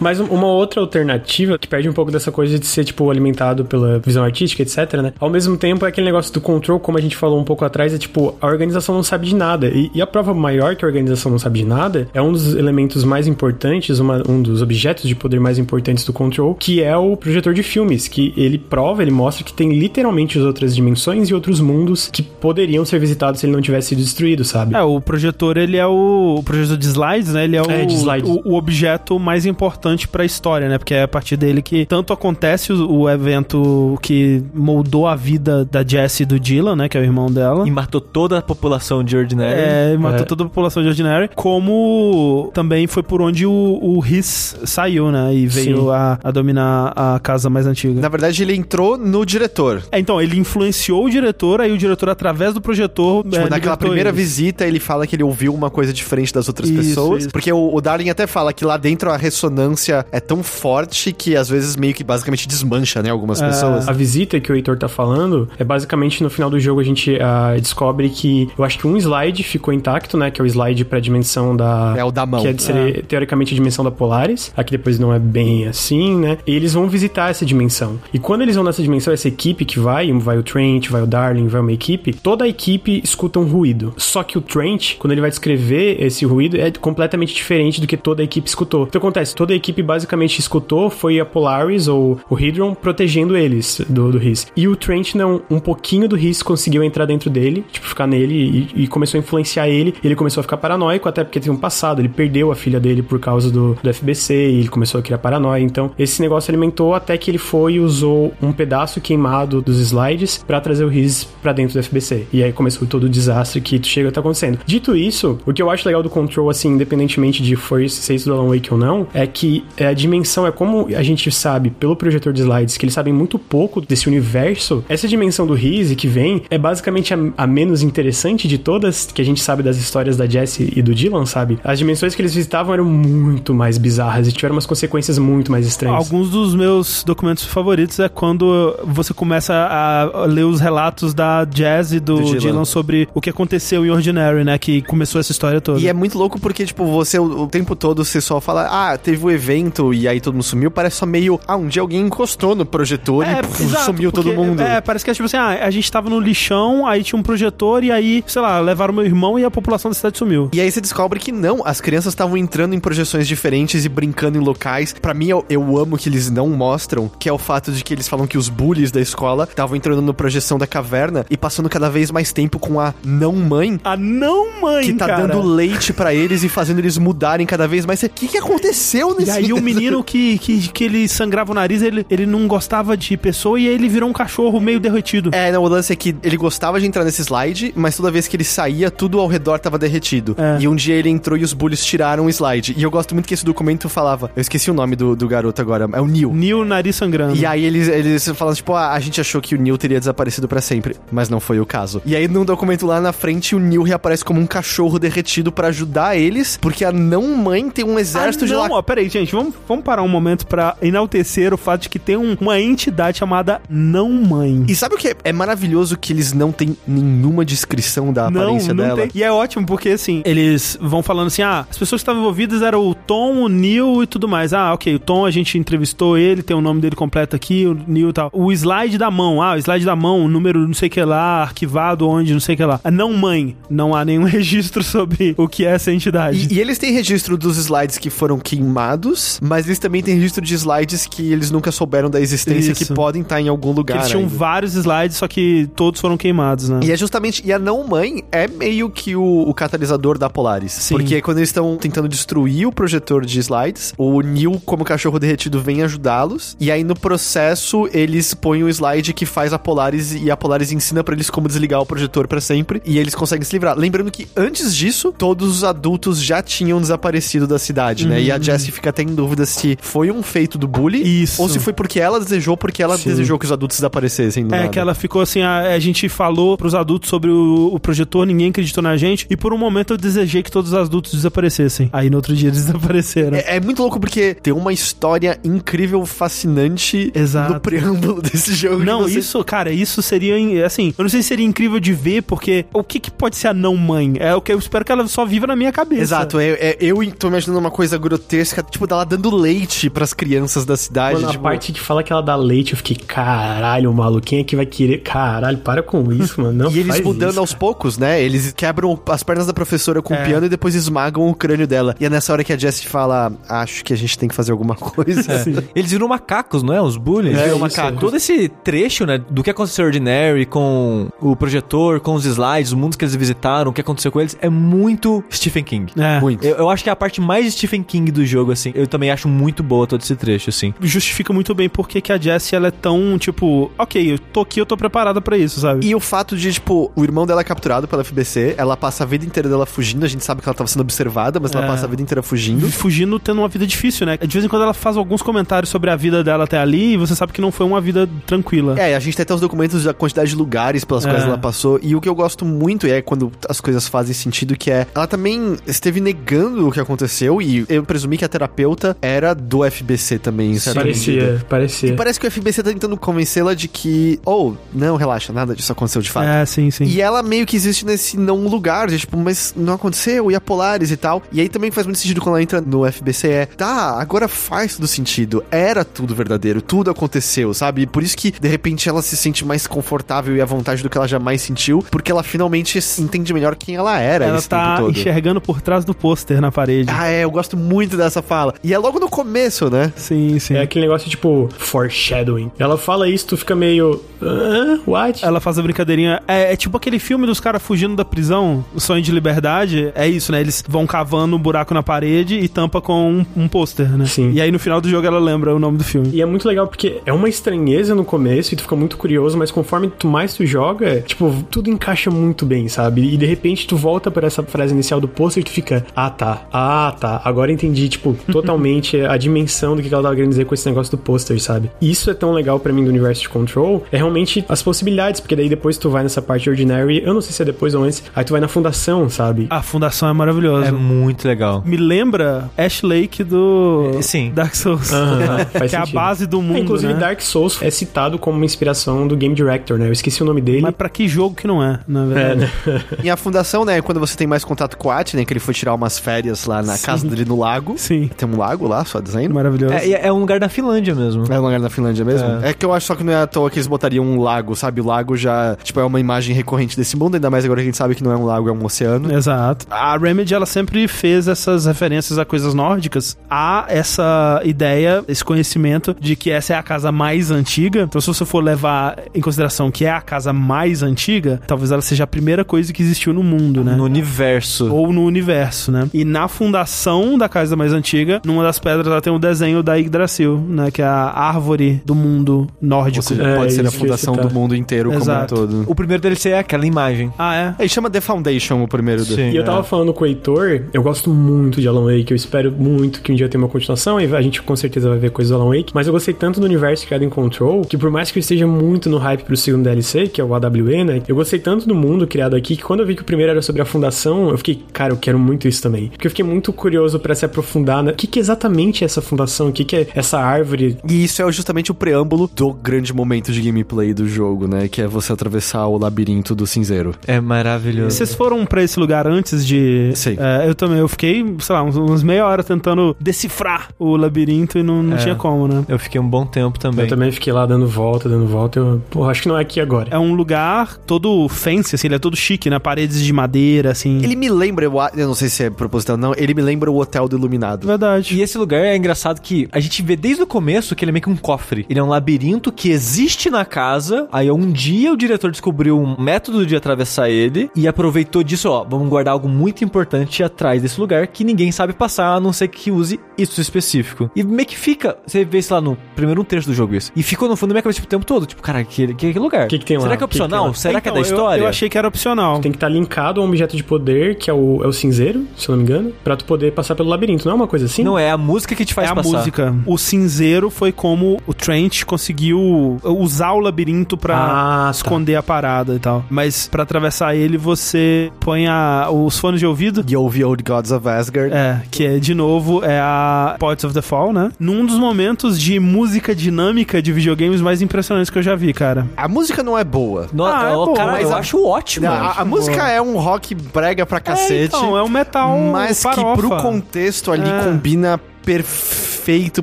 [0.00, 3.64] Mas um- uma outra alternativa que perde um pouco dessa coisa de ser, tipo, alimentado
[3.64, 5.12] pela visão artística, etc, né?
[5.18, 7.92] Ao mesmo tempo, é aquele negócio do control, como a gente falou um pouco atrás,
[7.94, 9.68] é tipo, a organização não sabe de nada.
[9.68, 12.54] E, e a prova maior que a organização não sabe de nada é um dos
[12.54, 16.96] elementos mais importantes, uma- um dos objetos de poder mais importantes do control, que é
[16.96, 21.28] o projetor de filmes, que ele prova, ele mostra que tem literalmente as outras dimensões
[21.28, 24.74] e outros mundos que poderiam ser visitados se ele não tivesse sido destruído, sabe?
[24.74, 27.44] É, o projetor, ele é o, o projetor de slides, né?
[27.44, 28.28] Ele é o, É, de slides.
[28.30, 30.78] o, o objeto mais importante importante pra história, né?
[30.78, 35.64] Porque é a partir dele que tanto acontece o, o evento que moldou a vida
[35.64, 36.88] da Jessie e do Dylan, né?
[36.88, 37.66] Que é o irmão dela.
[37.66, 39.54] E matou toda a população de Ordinary.
[39.60, 40.24] É, matou É.
[40.24, 41.30] toda a população de Ordinary.
[41.34, 45.34] Como também foi por onde o, o Riz saiu, né?
[45.34, 48.00] E veio a, a dominar a casa mais antiga.
[48.00, 49.82] Na verdade, ele entrou no diretor.
[49.90, 53.22] É, então, ele influenciou o diretor, aí o diretor, através do projetor.
[53.24, 56.68] Tipo, é, naquela primeira visita, ele fala que ele ouviu uma coisa diferente das outras
[56.68, 57.22] Isso, pessoas.
[57.24, 57.32] isso.
[57.32, 59.77] Porque o, o Darling até fala que lá dentro a ressonância
[60.12, 63.46] é tão forte que às vezes meio que basicamente desmancha, né, algumas É.
[63.46, 63.88] pessoas.
[63.88, 67.18] A visita que o Heitor tá falando é basicamente no final do jogo a gente
[67.20, 70.30] ah, descobre que eu acho que um slide ficou intacto, né?
[70.30, 71.94] Que é o slide pra dimensão da.
[71.96, 72.40] É o da mão.
[72.40, 74.52] Que é de ser, teoricamente a dimensão da Polaris.
[74.56, 76.38] Aqui depois não é bem assim, né?
[76.46, 77.98] E eles vão visitar essa dimensão.
[78.12, 81.06] E quando eles vão nessa dimensão, essa equipe que vai, vai o Trent, vai o
[81.06, 83.92] Darling, vai uma equipe, toda a equipe escuta um ruído.
[83.96, 87.96] Só que o Trent, quando ele vai descrever esse ruído, é completamente diferente do que
[87.96, 88.84] toda a equipe escutou.
[88.88, 93.80] Então acontece, toda a equipe basicamente escutou foi a Polaris ou o Hydron protegendo eles
[93.88, 94.46] do, do Riz.
[94.56, 98.68] E o Trent não, um pouquinho do Riz conseguiu entrar dentro dele, tipo, ficar nele
[98.74, 99.94] e, e começou a influenciar ele.
[100.02, 103.02] Ele começou a ficar paranoico, até porque tem um passado, ele perdeu a filha dele
[103.02, 105.62] por causa do, do FBC e ele começou a criar paranoia.
[105.62, 110.44] Então, esse negócio alimentou até que ele foi e usou um pedaço queimado dos slides
[110.46, 112.26] pra trazer o Riz pra dentro do FBC.
[112.32, 114.58] E aí começou todo o desastre que chega a tá acontecendo.
[114.66, 118.28] Dito isso, o que eu acho legal do Control, assim, independentemente de for ser isso
[118.28, 121.70] do Alan Wake ou não, é que é, a dimensão é como a gente sabe
[121.70, 124.84] pelo projetor de slides que eles sabem muito pouco desse universo.
[124.88, 129.22] Essa dimensão do Riz que vem é basicamente a, a menos interessante de todas que
[129.22, 131.58] a gente sabe das histórias da Jessie e do Dylan, sabe?
[131.64, 135.66] As dimensões que eles visitavam eram muito mais bizarras e tiveram umas consequências muito mais
[135.66, 135.96] estranhas.
[135.98, 141.92] Alguns dos meus documentos favoritos é quando você começa a ler os relatos da Jazz
[141.92, 142.38] e do, Do Dylan.
[142.38, 142.64] Dylan.
[142.64, 144.58] sobre o que aconteceu em Ordinary, né?
[144.58, 145.80] Que começou essa história toda.
[145.80, 148.98] E é muito louco porque, tipo, você o, o tempo todo você só fala, ah,
[148.98, 150.70] teve o evento e aí todo mundo sumiu.
[150.70, 154.24] Parece só meio, ah, um dia alguém encostou no projetor e puf, exato, sumiu todo
[154.24, 154.60] porque, mundo.
[154.60, 157.22] É, parece que é tipo assim, ah, a gente tava no lixão, aí tinha um
[157.22, 160.50] projetor e aí, sei lá, levaram meu irmão e a população da cidade sumiu.
[160.52, 164.36] E aí você descobre que não, as crianças estavam entrando em projeções diferentes e brincando
[164.38, 164.94] em locais.
[165.00, 167.94] Pra mim, eu, eu amo que eles não mostram, que é o fato de que
[167.94, 171.68] eles falam que os bullies da escola estavam entrando na projeção da caverna e passando
[171.68, 173.80] cada vez mais tempo com a não-mãe.
[173.84, 175.26] A não-mãe, Que tá cara.
[175.26, 178.02] dando leite pra eles e fazendo eles mudarem cada vez mais.
[178.02, 181.54] O que, que aconteceu nesse E aí o menino que, que, que ele sangrava o
[181.54, 185.30] nariz, ele, ele não gostava de pessoa e aí ele virou um cachorro meio derretido.
[185.32, 188.26] É, não, o lance é que ele gostava de entrar nesse slide, mas toda vez
[188.26, 190.34] que ele saía, tudo ao redor tava derretido.
[190.38, 190.58] É.
[190.60, 192.74] E um dia ele entrou e os bullies tiraram o slide.
[192.76, 194.30] E eu gosto muito que esse documento falava.
[194.34, 195.88] Eu esqueci o nome do, do garoto agora.
[195.92, 196.32] É o Neil.
[196.32, 197.36] Nil, nariz sangrando.
[197.36, 200.48] E aí eles, eles falam, tipo, ah, a gente achou que o Neil teria desaparecido
[200.48, 202.02] pra sempre, mas não foi o caso.
[202.04, 205.68] E aí, num documento lá na frente, o Neil reaparece como um cachorro derretido pra
[205.68, 209.54] ajudar eles, porque a não-mãe tem um exército ah, de não, ó, peraí, gente, vamos,
[209.66, 213.60] vamos parar um momento pra enaltecer o fato de que tem um- uma entidade chamada
[213.68, 214.64] não-mãe.
[214.68, 218.72] E sabe o que é, é maravilhoso que eles não têm nenhuma descrição da aparência
[218.74, 218.96] não dela?
[219.02, 219.10] tem.
[219.14, 222.62] E é ótimo porque, assim, eles vão falando assim: ah, as pessoas que estavam envolvidas
[222.62, 224.52] eram o Tom, o Neil e tudo mais.
[224.52, 227.76] Ah, ok, o Tom a gente entrevistou ele, tem o nome dele completo aqui, o
[227.86, 228.30] Neil e tal.
[228.32, 231.02] O slide da mão, ah, o slide da mão, o número não sei o que
[231.02, 232.80] lá, arquivado onde, não sei o que lá.
[232.84, 236.48] A não mãe, não há nenhum registro sobre o que é essa entidade.
[236.50, 239.07] E, e eles têm registro dos slides que foram queimados,
[239.42, 242.86] mas eles também têm registro de slides que eles nunca souberam da existência, Isso.
[242.86, 243.96] que podem estar em algum Que lugar.
[243.98, 244.34] eles tinham ainda.
[244.36, 246.80] vários slides, só que todos foram queimados, né?
[246.82, 247.42] E é justamente.
[247.44, 250.72] E a não-mãe é meio que o, o catalisador da Polaris.
[250.72, 250.94] Sim.
[250.96, 255.60] Porque quando eles estão tentando destruir o projetor de slides, o Neil, como cachorro derretido,
[255.60, 256.56] vem ajudá-los.
[256.60, 260.72] E aí, no processo, eles põem o slide que faz a Polaris e a Polaris
[260.72, 262.80] ensina pra eles como desligar o projetor pra sempre.
[262.84, 263.76] E eles conseguem se livrar.
[263.78, 268.20] Lembrando que antes disso, todos os adultos já tinham desaparecido da cidade, né?
[268.20, 271.40] E a Jessie fica até em dúvida se foi um feito do bully Isso.
[271.40, 273.10] ou se foi porque ela desejou, porque ela Sim.
[273.10, 274.44] desejou que os adultos desaparecessem.
[274.44, 274.68] É, nada.
[274.68, 278.50] que ela ficou assim, a, a gente falou pros adultos sobre o, o projetor, ninguém
[278.50, 281.88] acreditou na gente, e por um momento eu desejei que todos os adultos desaparecessem.
[281.92, 283.36] Aí no outro dia eles desapareceram.
[283.38, 287.54] É, é muito louco porque tem uma história incrível, fascinante Exato.
[287.54, 288.84] no preâmbulo desse jogo.
[288.84, 290.34] Não, você- isso, cara, isso seria,
[290.66, 293.48] assim, eu não sei se seria incrível de ver, porque o que que pode ser
[293.48, 294.14] a não-mãe?
[294.18, 296.02] É o que eu espero que ela só viva na minha cabeça.
[296.02, 300.64] Exato, é, é- eu tô imaginando uma coisa grotesca, tipo, dela dando leite pras crianças
[300.64, 301.14] da cidade.
[301.16, 304.40] Mano, a tipo, parte que fala que ela dá leite, eu fiquei, caralho, maluco, quem
[304.40, 304.98] é que vai querer?
[304.98, 306.64] Caralho, para com isso, mano.
[306.64, 308.22] Não E eles faz mudando isso, aos poucos, né?
[308.22, 310.24] Eles quebram as pernas da professora com o É.
[310.24, 311.94] piano e depois esmagam o crânio dela.
[312.00, 314.52] E é nessa hora que a Jessie fala: Acho que a gente tem que fazer
[314.52, 315.44] alguma coisa.
[315.74, 316.80] Eles viram macacos, não é?
[316.80, 317.36] Os bullies.
[317.36, 317.60] É, Viram isso.
[317.60, 318.00] macacos.
[318.00, 322.72] Todo esse trecho, né, do que aconteceu em Ordinary com o projetor, com os slides,
[322.72, 325.92] os mundos que eles visitaram, o que aconteceu com eles, é muito Stephen King.
[325.98, 326.20] É.
[326.20, 326.44] Muito.
[326.44, 328.72] Eu, eu acho que é a parte mais Stephen King do jogo, assim.
[328.78, 330.72] Eu também acho muito boa todo esse trecho, assim.
[330.80, 334.60] Justifica muito bem porque que a Jessie, ela é tão, tipo, ok, eu tô aqui,
[334.60, 335.86] eu tô preparada pra isso, sabe?
[335.86, 339.06] E o fato de, tipo, o irmão dela é capturado pela FBC, ela passa a
[339.06, 341.68] vida inteira dela fugindo, a gente sabe que ela tava sendo observada, mas ela É.
[341.68, 342.70] passa a vida inteira fugindo.
[342.70, 344.16] Fugindo, tendo uma vida difícil, né?
[344.16, 346.96] De vez em quando ela faz alguns comentários sobre a vida dela até ali e
[346.96, 348.78] você sabe que não foi uma vida tranquila.
[348.78, 351.10] É, a gente tem até os documentos da quantidade de lugares pelas É.
[351.10, 351.78] quais ela passou.
[351.82, 354.86] E o que eu gosto muito é quando as coisas fazem sentido, que é.
[354.94, 357.40] Ela também esteve negando o que aconteceu.
[357.42, 358.67] E eu presumi que a terapeuta
[359.00, 361.26] era do FBC também, em certa medida.
[361.26, 361.88] Parecia, parecia.
[361.90, 364.18] E parece que o FBC tá tentando convencê-la de que.
[364.24, 366.26] Oh, não, relaxa, nada disso aconteceu de fato.
[366.26, 366.84] É, sim, sim.
[366.84, 370.40] E ela meio que existe nesse não lugar, de tipo, mas não aconteceu, e a
[370.40, 371.22] Polaris e tal.
[371.32, 374.76] E aí também faz muito sentido quando ela entra no FBC, é, tá, agora faz
[374.76, 375.44] todo sentido.
[375.50, 377.82] Era tudo verdadeiro, tudo aconteceu, sabe?
[377.82, 380.90] E por isso que, de repente, ela se sente mais confortável e à vontade do
[380.90, 384.76] que ela jamais sentiu, porque ela finalmente entende melhor quem ela era ela esse tá
[384.76, 384.98] tempo todo.
[384.98, 386.90] enxergando por trás do pôster na parede.
[386.92, 388.47] Ah, é, eu gosto muito dessa fala.
[388.62, 389.92] E é logo no começo, né?
[389.96, 390.54] Sim, sim.
[390.54, 392.50] É aquele negócio tipo foreshadowing.
[392.58, 394.02] Ela fala isso, tu fica meio.
[394.22, 395.24] Ah, what?
[395.24, 396.22] Ela faz a brincadeirinha.
[396.26, 399.92] É, é tipo aquele filme dos caras fugindo da prisão, o sonho de liberdade.
[399.94, 400.40] É isso, né?
[400.40, 404.06] Eles vão cavando um buraco na parede e tampa com um, um pôster, né?
[404.06, 404.32] Sim.
[404.32, 406.10] E aí no final do jogo ela lembra o nome do filme.
[406.12, 409.36] E é muito legal porque é uma estranheza no começo e tu fica muito curioso,
[409.36, 413.14] mas conforme tu mais tu joga, tipo, tudo encaixa muito bem, sabe?
[413.14, 416.10] E de repente tu volta para essa frase inicial do pôster e tu fica, ah
[416.10, 420.44] tá, ah tá, agora entendi, tipo, totalmente a dimensão do que ela tava querendo dizer
[420.44, 421.70] com esse negócio do pôster, sabe?
[421.80, 425.20] E isso é tão legal pra mim do universo de Control, é realmente as possibilidades,
[425.20, 427.84] porque daí depois tu vai nessa parte Ordinary, eu não sei se é depois ou
[427.84, 429.46] antes, aí tu vai na fundação, sabe?
[429.50, 430.68] A fundação é maravilhosa.
[430.68, 431.62] É muito legal.
[431.64, 434.30] Me lembra Ash Lake do É, sim.
[434.34, 434.90] Dark Souls.
[435.52, 435.94] Faz que é a sentido.
[435.94, 436.98] base do mundo, É, inclusive, né?
[437.00, 439.88] Dark Souls é citado como uma inspiração do Game Director, né?
[439.88, 440.62] Eu esqueci o nome dele.
[440.62, 442.50] Mas pra que jogo que não é, na verdade?
[442.66, 442.82] É, né?
[443.04, 445.40] E a fundação, né, quando você tem mais contato com o At, né, que ele
[445.40, 446.86] foi tirar umas férias lá na Sim.
[446.86, 447.74] casa dele no lago.
[447.76, 448.10] Sim.
[448.16, 449.34] Tem um lago lá, só dizendo.
[449.34, 449.74] Maravilhoso.
[449.74, 451.24] É, é um lugar da Finlândia mesmo.
[451.28, 452.28] É um lugar na Finlândia mesmo?
[452.42, 452.50] É.
[452.50, 452.52] É.
[452.52, 454.80] que eu acho só que não é à toa que eles botariam um lago, sabe?
[454.80, 457.66] O lago já, tipo, é uma imagem recorrente desse mundo, ainda mais agora que a
[457.66, 459.12] gente sabe que não é um lago, é um oceano.
[459.12, 459.66] Exato.
[459.70, 463.16] A Remedy, ela sempre fez essas referências a coisas nórdicas.
[463.30, 467.82] Há essa ideia, esse conhecimento de que essa é a casa mais antiga.
[467.82, 471.82] Então, se você for levar em consideração que é a casa mais antiga, talvez ela
[471.82, 473.74] seja a primeira coisa que existiu no mundo, né?
[473.76, 474.72] No universo.
[474.72, 475.88] Ou no universo, né?
[475.92, 479.74] E na fundação da casa mais antiga, numa das pedras, ela tem o desenho da
[479.76, 480.70] Yggdrasil, né?
[480.70, 483.04] Que é a árvore do mundo nórdico.
[483.04, 485.34] Seja, É, pode ser a que fundação do mundo inteiro Exato.
[485.34, 485.70] como um todo.
[485.70, 487.12] O primeiro DLC é aquela imagem.
[487.18, 487.54] Ah, é?
[487.58, 489.04] Ele chama The Foundation, o primeiro.
[489.04, 489.30] do- Sim.
[489.30, 492.50] E eu tava falando com o Heitor, eu gosto muito de Alan Wake, eu espero
[492.52, 495.30] muito que um dia tenha uma continuação, e a gente com certeza vai ver coisas
[495.36, 498.10] do Alan Wake, mas eu gostei tanto do universo criado em Control, que por mais
[498.10, 501.14] que eu esteja muito no hype pro segundo DLC, que é o AWE, né, eu
[501.14, 503.62] gostei tanto do mundo criado aqui, que quando eu vi que o primeiro era sobre
[503.62, 505.88] a fundação, eu fiquei, cara, eu quero muito isso também.
[505.88, 509.00] Porque eu fiquei muito curioso pra se aprofundar, né, o que que exatamente é essa
[509.00, 512.92] fundação, o que que é essa árvore, E isso é justamente o preâmbulo do grande
[512.92, 514.66] momento de gameplay do jogo, né?
[514.66, 516.94] Que é você atravessar o labirinto do cinzeiro.
[517.06, 517.94] É maravilhoso.
[517.96, 519.92] Vocês foram pra esse lugar antes de.
[519.94, 520.16] Sei.
[520.18, 520.78] É, eu também.
[520.78, 524.96] Eu fiquei, sei lá, uns, uns meia hora tentando decifrar o labirinto e não, não
[524.96, 525.00] É.
[525.00, 525.64] tinha como, né?
[525.68, 526.84] Eu fiquei um bom tempo também.
[526.86, 529.60] eu também fiquei lá dando volta, dando volta, eu, pô, acho que não é aqui
[529.60, 529.88] agora.
[529.90, 532.58] É um lugar todo fancy, assim, ele é todo chique, né?
[532.58, 534.00] Paredes de madeira, assim.
[534.02, 536.70] Ele me lembra, eu eu não sei se é proposital ou não, ele me lembra
[536.70, 537.66] o Hotel do Iluminado.
[537.66, 537.97] Verdade.
[538.10, 540.92] E esse lugar é engraçado que a gente vê desde o começo que ele é
[540.92, 541.66] meio que um cofre.
[541.68, 544.08] Ele é um labirinto que existe na casa.
[544.12, 548.64] Aí um dia o diretor descobriu um método de atravessar ele e aproveitou disso, ó,
[548.64, 552.48] vamos guardar algo muito importante atrás desse lugar que ninguém sabe passar, a não ser
[552.48, 554.10] que use isso específico.
[554.14, 556.92] E meio que fica, você vê isso lá no primeiro um terço do jogo isso.
[556.94, 559.12] E ficou no fundo da minha cabeça tipo, o tempo todo, tipo, cara, que, que,
[559.12, 559.46] que lugar?
[559.48, 559.82] Que que tem lá?
[559.84, 560.46] Será que é Que que opcional?
[560.48, 560.54] lá?
[560.54, 561.40] Será que é da Então, eu- história?
[561.42, 562.40] Eu, achei que era opcional.
[562.40, 565.26] Tem que estar linkado a um objeto de poder, que é o, é o cinzeiro,
[565.36, 567.24] se eu não me engano, pra tu poder passar pelo labirinto.
[567.24, 567.82] Não é uma coisa assim?
[567.88, 569.18] Não é a música que te faz é a passar.
[569.18, 569.54] música.
[569.66, 574.70] O cinzeiro foi como o Trent conseguiu usar o labirinto pra Ah, tá.
[574.72, 576.04] esconder a parada e tal.
[576.10, 579.82] Mas pra atravessar ele, você põe a- os fones de ouvido.
[579.82, 581.32] The Old, the Old Gods of Asgard.
[581.34, 584.30] É, que é, de novo, é a Poets of the Fall, né?
[584.38, 588.86] Num dos momentos de música dinâmica de videogames mais impressionantes que eu já vi, cara.
[588.96, 590.06] A música não é boa.
[590.12, 591.86] No, Ah, é ó, boa, cara, mas eu a- acho ótimo.
[591.88, 594.44] A, a música é um rock brega pra É, cacete.
[594.56, 596.22] então, é um metal mas farofa.
[596.22, 597.44] que pro contexto ali É.
[597.44, 599.42] combina на perfeito,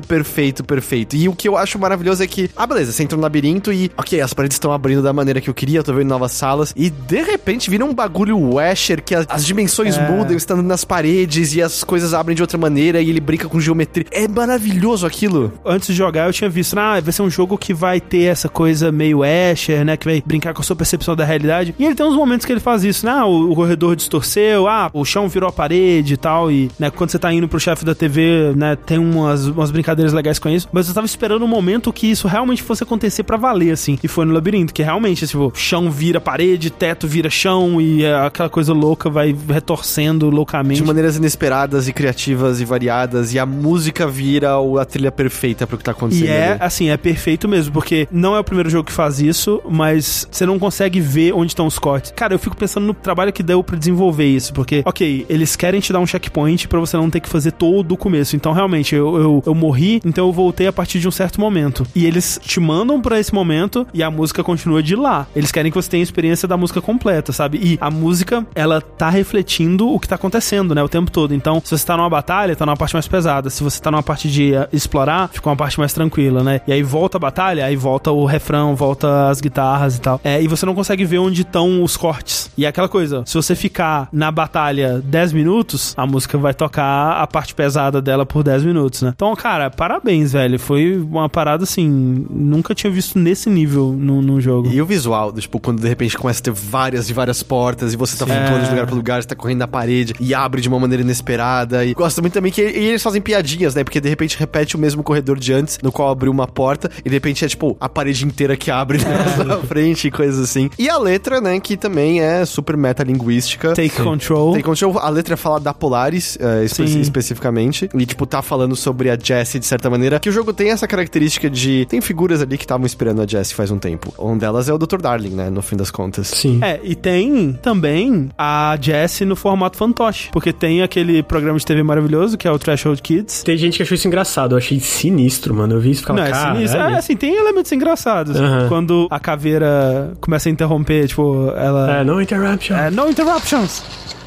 [0.00, 1.16] perfeito, perfeito.
[1.16, 3.90] E o que eu acho maravilhoso é que, ah, beleza, você entra no labirinto e,
[3.96, 6.72] ok, as paredes estão abrindo da maneira que eu queria, eu tô vendo novas salas,
[6.76, 10.08] e de repente vira um bagulho Washer que as, as dimensões É.
[10.08, 13.58] mudam, estando nas paredes e as coisas abrem de outra maneira e ele brinca com
[13.58, 14.06] geometria.
[14.12, 15.52] É maravilhoso aquilo.
[15.64, 18.48] Antes de jogar, eu tinha visto, ah, vai ser um jogo que vai ter essa
[18.48, 19.96] coisa meio Asher, né?
[19.96, 21.74] Que vai brincar com a sua percepção da realidade.
[21.76, 23.12] E ele tem uns momentos que ele faz isso, né?
[23.12, 26.52] Ah, o, o corredor distorceu, ah, o chão virou a parede e tal.
[26.52, 30.12] E, né, quando você tá indo pro chefe da TV, né, tem umas, umas brincadeiras
[30.12, 30.68] legais com isso.
[30.72, 33.98] Mas eu tava esperando um momento que isso realmente fosse acontecer pra valer, assim.
[34.02, 38.14] E foi no labirinto, que realmente, tipo, chão vira parede, teto vira chão e é,
[38.14, 40.80] aquela coisa louca vai retorcendo loucamente.
[40.80, 45.66] De maneiras inesperadas e criativas e variadas, e a música vira o- a trilha perfeita
[45.66, 46.26] pro que tá acontecendo.
[46.26, 46.58] E é, ali.
[46.60, 50.46] assim, é perfeito mesmo, porque não é o primeiro jogo que faz isso, mas você
[50.46, 52.12] não consegue ver onde estão os cortes.
[52.14, 55.80] Cara, eu fico pensando no trabalho que deu pra desenvolver isso, porque, ok, eles querem
[55.80, 58.36] te dar um checkpoint pra você não ter que fazer todo o começo.
[58.36, 61.86] Então, realmente, eu, eu, eu morri, então eu voltei a partir de um certo momento.
[61.94, 65.26] E eles te mandam pra esse momento e a música continua de lá.
[65.34, 67.58] Eles querem que você tenha a experiência da música completa, sabe?
[67.62, 71.34] E a música, ela tá refletindo o que tá acontecendo, né, o tempo todo.
[71.34, 73.50] Então, se você tá numa batalha, tá numa parte mais pesada.
[73.50, 76.60] Se você tá numa parte de eh, explorar, fica uma parte mais tranquila, né?
[76.66, 80.20] E aí volta a batalha, aí volta o refrão, volta as guitarras e tal.
[80.22, 82.50] É, e você não consegue ver onde estão os cortes.
[82.56, 87.20] E é aquela coisa, se você ficar na batalha 10 minutos, a música vai tocar
[87.20, 89.12] a parte pesada dela por 10 minutos, né?
[89.14, 90.58] Então, cara, parabéns, velho.
[90.58, 94.68] Foi uma parada assim, nunca tinha visto nesse nível num, num jogo.
[94.72, 97.96] E o visual, tipo, quando de repente começa a ter várias e várias portas e
[97.96, 100.68] você tá flutuando de lugar pra lugar, você tá correndo na parede e abre de
[100.68, 101.84] uma maneira inesperada.
[101.84, 103.82] E gosto muito também que e eles fazem piadinhas, né?
[103.84, 107.08] Porque de repente repete o mesmo corredor de antes, no qual abriu uma porta, e
[107.08, 110.70] de repente é tipo a parede inteira que abre na sua frente e coisas assim.
[110.78, 111.58] E a letra, né?
[111.60, 113.72] Que também é super metalinguística.
[113.74, 114.52] Take control.
[114.52, 114.98] Take control.
[114.98, 117.00] A letra fala da Polaris, eh, espe- Sim.
[117.00, 117.88] especificamente.
[117.94, 120.20] E, tipo, tá falando sobre a Jessie, de certa maneira.
[120.20, 121.86] Que o jogo tem essa característica de.
[121.86, 124.12] Tem figuras ali que estavam esperando a Jessie faz um tempo.
[124.18, 124.98] Um delas é o Dr.
[125.00, 125.50] Darling, né?
[125.50, 126.28] No fim das contas.
[126.28, 126.60] Sim.
[126.62, 131.82] É, e tem também a Jessie no formato fantoche, porque tem aquele programa de TV
[131.82, 133.42] maravilhoso que é o Threshold Kids.
[133.42, 134.52] Tem gente que achou isso engraçado.
[134.54, 135.74] Eu achei sinistro, mano.
[135.74, 136.80] Eu vi isso ficava, Não, é sinistro.
[136.80, 138.36] É, assim, tem elementos engraçados.
[138.36, 138.68] Aham.
[138.68, 141.98] Quando a caveira começa a interromper, tipo, ela.
[141.98, 142.76] É, no interruption.
[142.76, 143.82] É, no interruptions.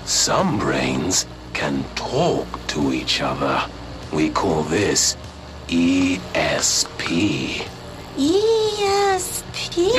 [0.05, 3.69] Some brains can talk to each other.
[4.11, 5.17] We call this
[5.69, 7.61] ESP.
[8.17, 9.91] ESP.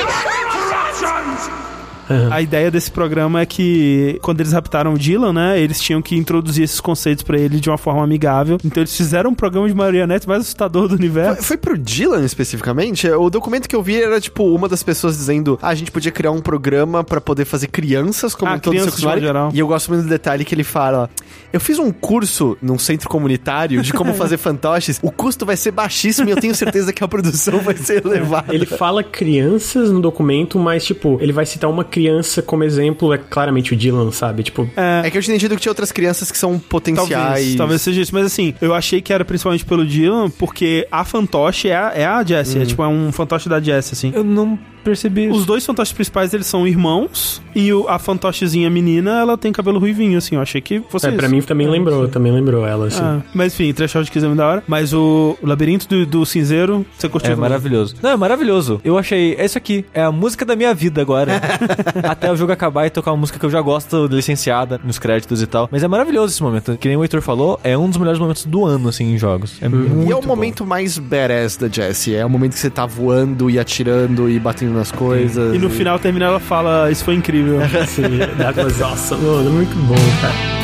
[2.29, 6.13] A ideia desse programa é que quando eles raptaram o Dylan, né, eles tinham que
[6.13, 8.57] introduzir esses conceitos pra ele de uma forma amigável.
[8.65, 11.35] Então eles fizeram um programa de marionetes mais assustador do universo.
[11.37, 13.09] Foi, foi pro Dylan especificamente?
[13.09, 16.11] O documento que eu vi era, tipo, uma das pessoas dizendo: ah, a gente podia
[16.11, 19.51] criar um programa pra poder fazer crianças como Ah, todos crianças de modo geral.
[19.53, 21.09] E eu gosto muito do detalhe que ele fala:
[21.53, 25.71] eu fiz um curso num centro comunitário de como fazer fantoches, o custo vai ser
[25.71, 28.53] baixíssimo e eu tenho certeza que a produção vai ser elevada.
[28.53, 33.17] Ele fala crianças no documento, mas, tipo, ele vai citar uma criança como exemplo, é
[33.17, 34.43] claramente o Dylan, sabe?
[34.43, 37.09] Tipo, É que eu tinha entendido que tinha outras crianças que são potenciais.
[37.11, 38.13] Talvez, talvez seja isso.
[38.13, 42.05] Mas assim, eu achei que era principalmente pelo Dylan, porque a fantoche é a, é
[42.05, 42.61] a Jessie.
[42.61, 44.11] É tipo é um fantoche da Jessie, assim.
[44.15, 45.27] Eu não percebi.
[45.29, 47.41] Os dois fantoches principais, eles são irmãos.
[47.55, 50.35] E o- a fantochezinha menina, ela tem cabelo ruivinho, assim.
[50.35, 51.17] Eu achei que fosse é, isso.
[51.17, 53.01] pra mim também lembrou, também lembrou ela, assim.
[53.01, 54.63] Ah, mas enfim, Threshold Kids é muito da hora.
[54.67, 57.31] Mas o, o Labirinto do, do Cinzeiro, você curtiu?
[57.31, 57.49] É também?
[57.49, 57.95] maravilhoso.
[58.01, 58.79] Não, é maravilhoso.
[58.83, 61.41] Eu achei, é isso aqui, é a música da minha vida agora.
[62.07, 65.41] Até o jogo acabar e tocar uma música que eu já gosto, licenciada, nos créditos
[65.41, 65.67] e tal.
[65.71, 66.77] Mas é maravilhoso esse momento.
[66.77, 69.57] Que nem o Heitor falou, é um dos melhores momentos do ano, assim, em jogos.
[69.61, 70.27] É muito E é o bom.
[70.27, 72.15] momento mais badass da Jessie.
[72.15, 75.53] É o momento que você tá voando e atirando e batendo nas coisas.
[75.53, 77.59] E no final termina, ela fala: Isso foi incrível.
[77.87, 79.23] Sim, that was awesome.
[79.23, 80.60] Mano, muito bom, cara.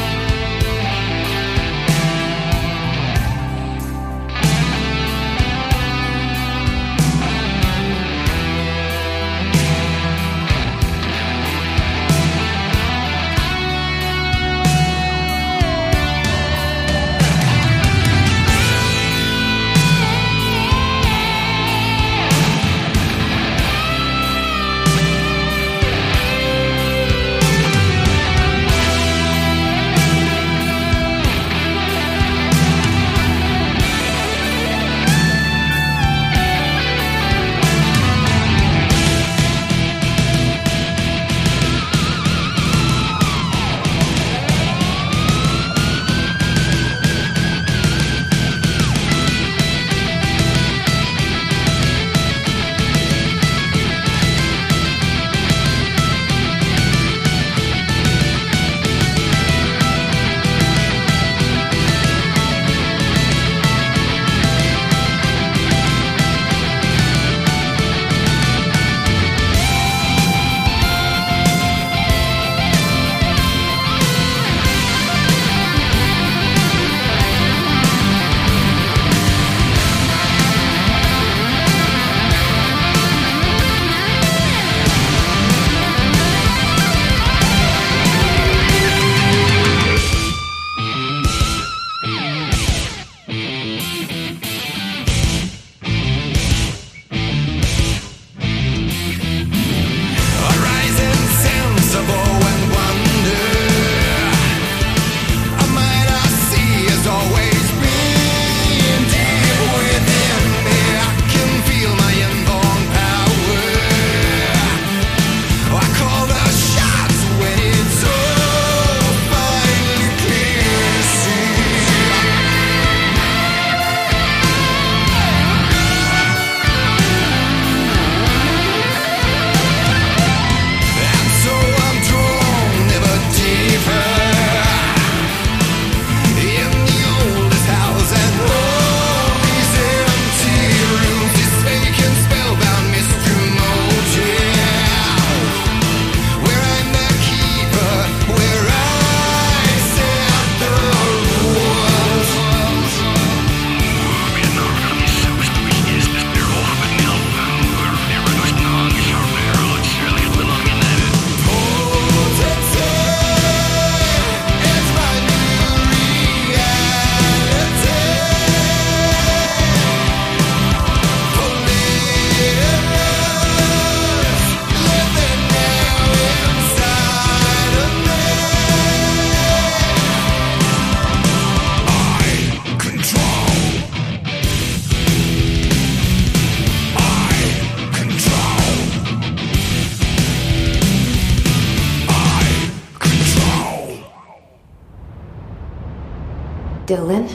[196.98, 197.30] Dylan?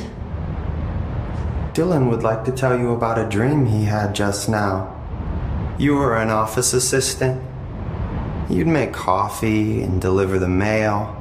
[1.72, 4.92] Dylan would like to tell you about a dream he had just now.
[5.78, 7.40] You were an office assistant.
[8.50, 11.16] You'd make coffee and deliver the mail,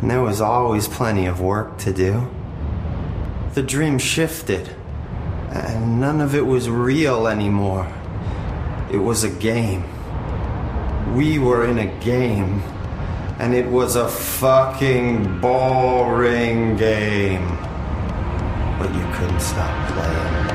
[0.00, 2.28] and there was always plenty of work to do.
[3.54, 4.74] The dream shifted,
[5.52, 7.86] and none of it was real anymore.
[8.90, 9.84] It was a game.
[11.14, 12.60] We were in a game,
[13.38, 17.63] and it was a fucking boring game.
[19.24, 20.53] Couldn't stop playing.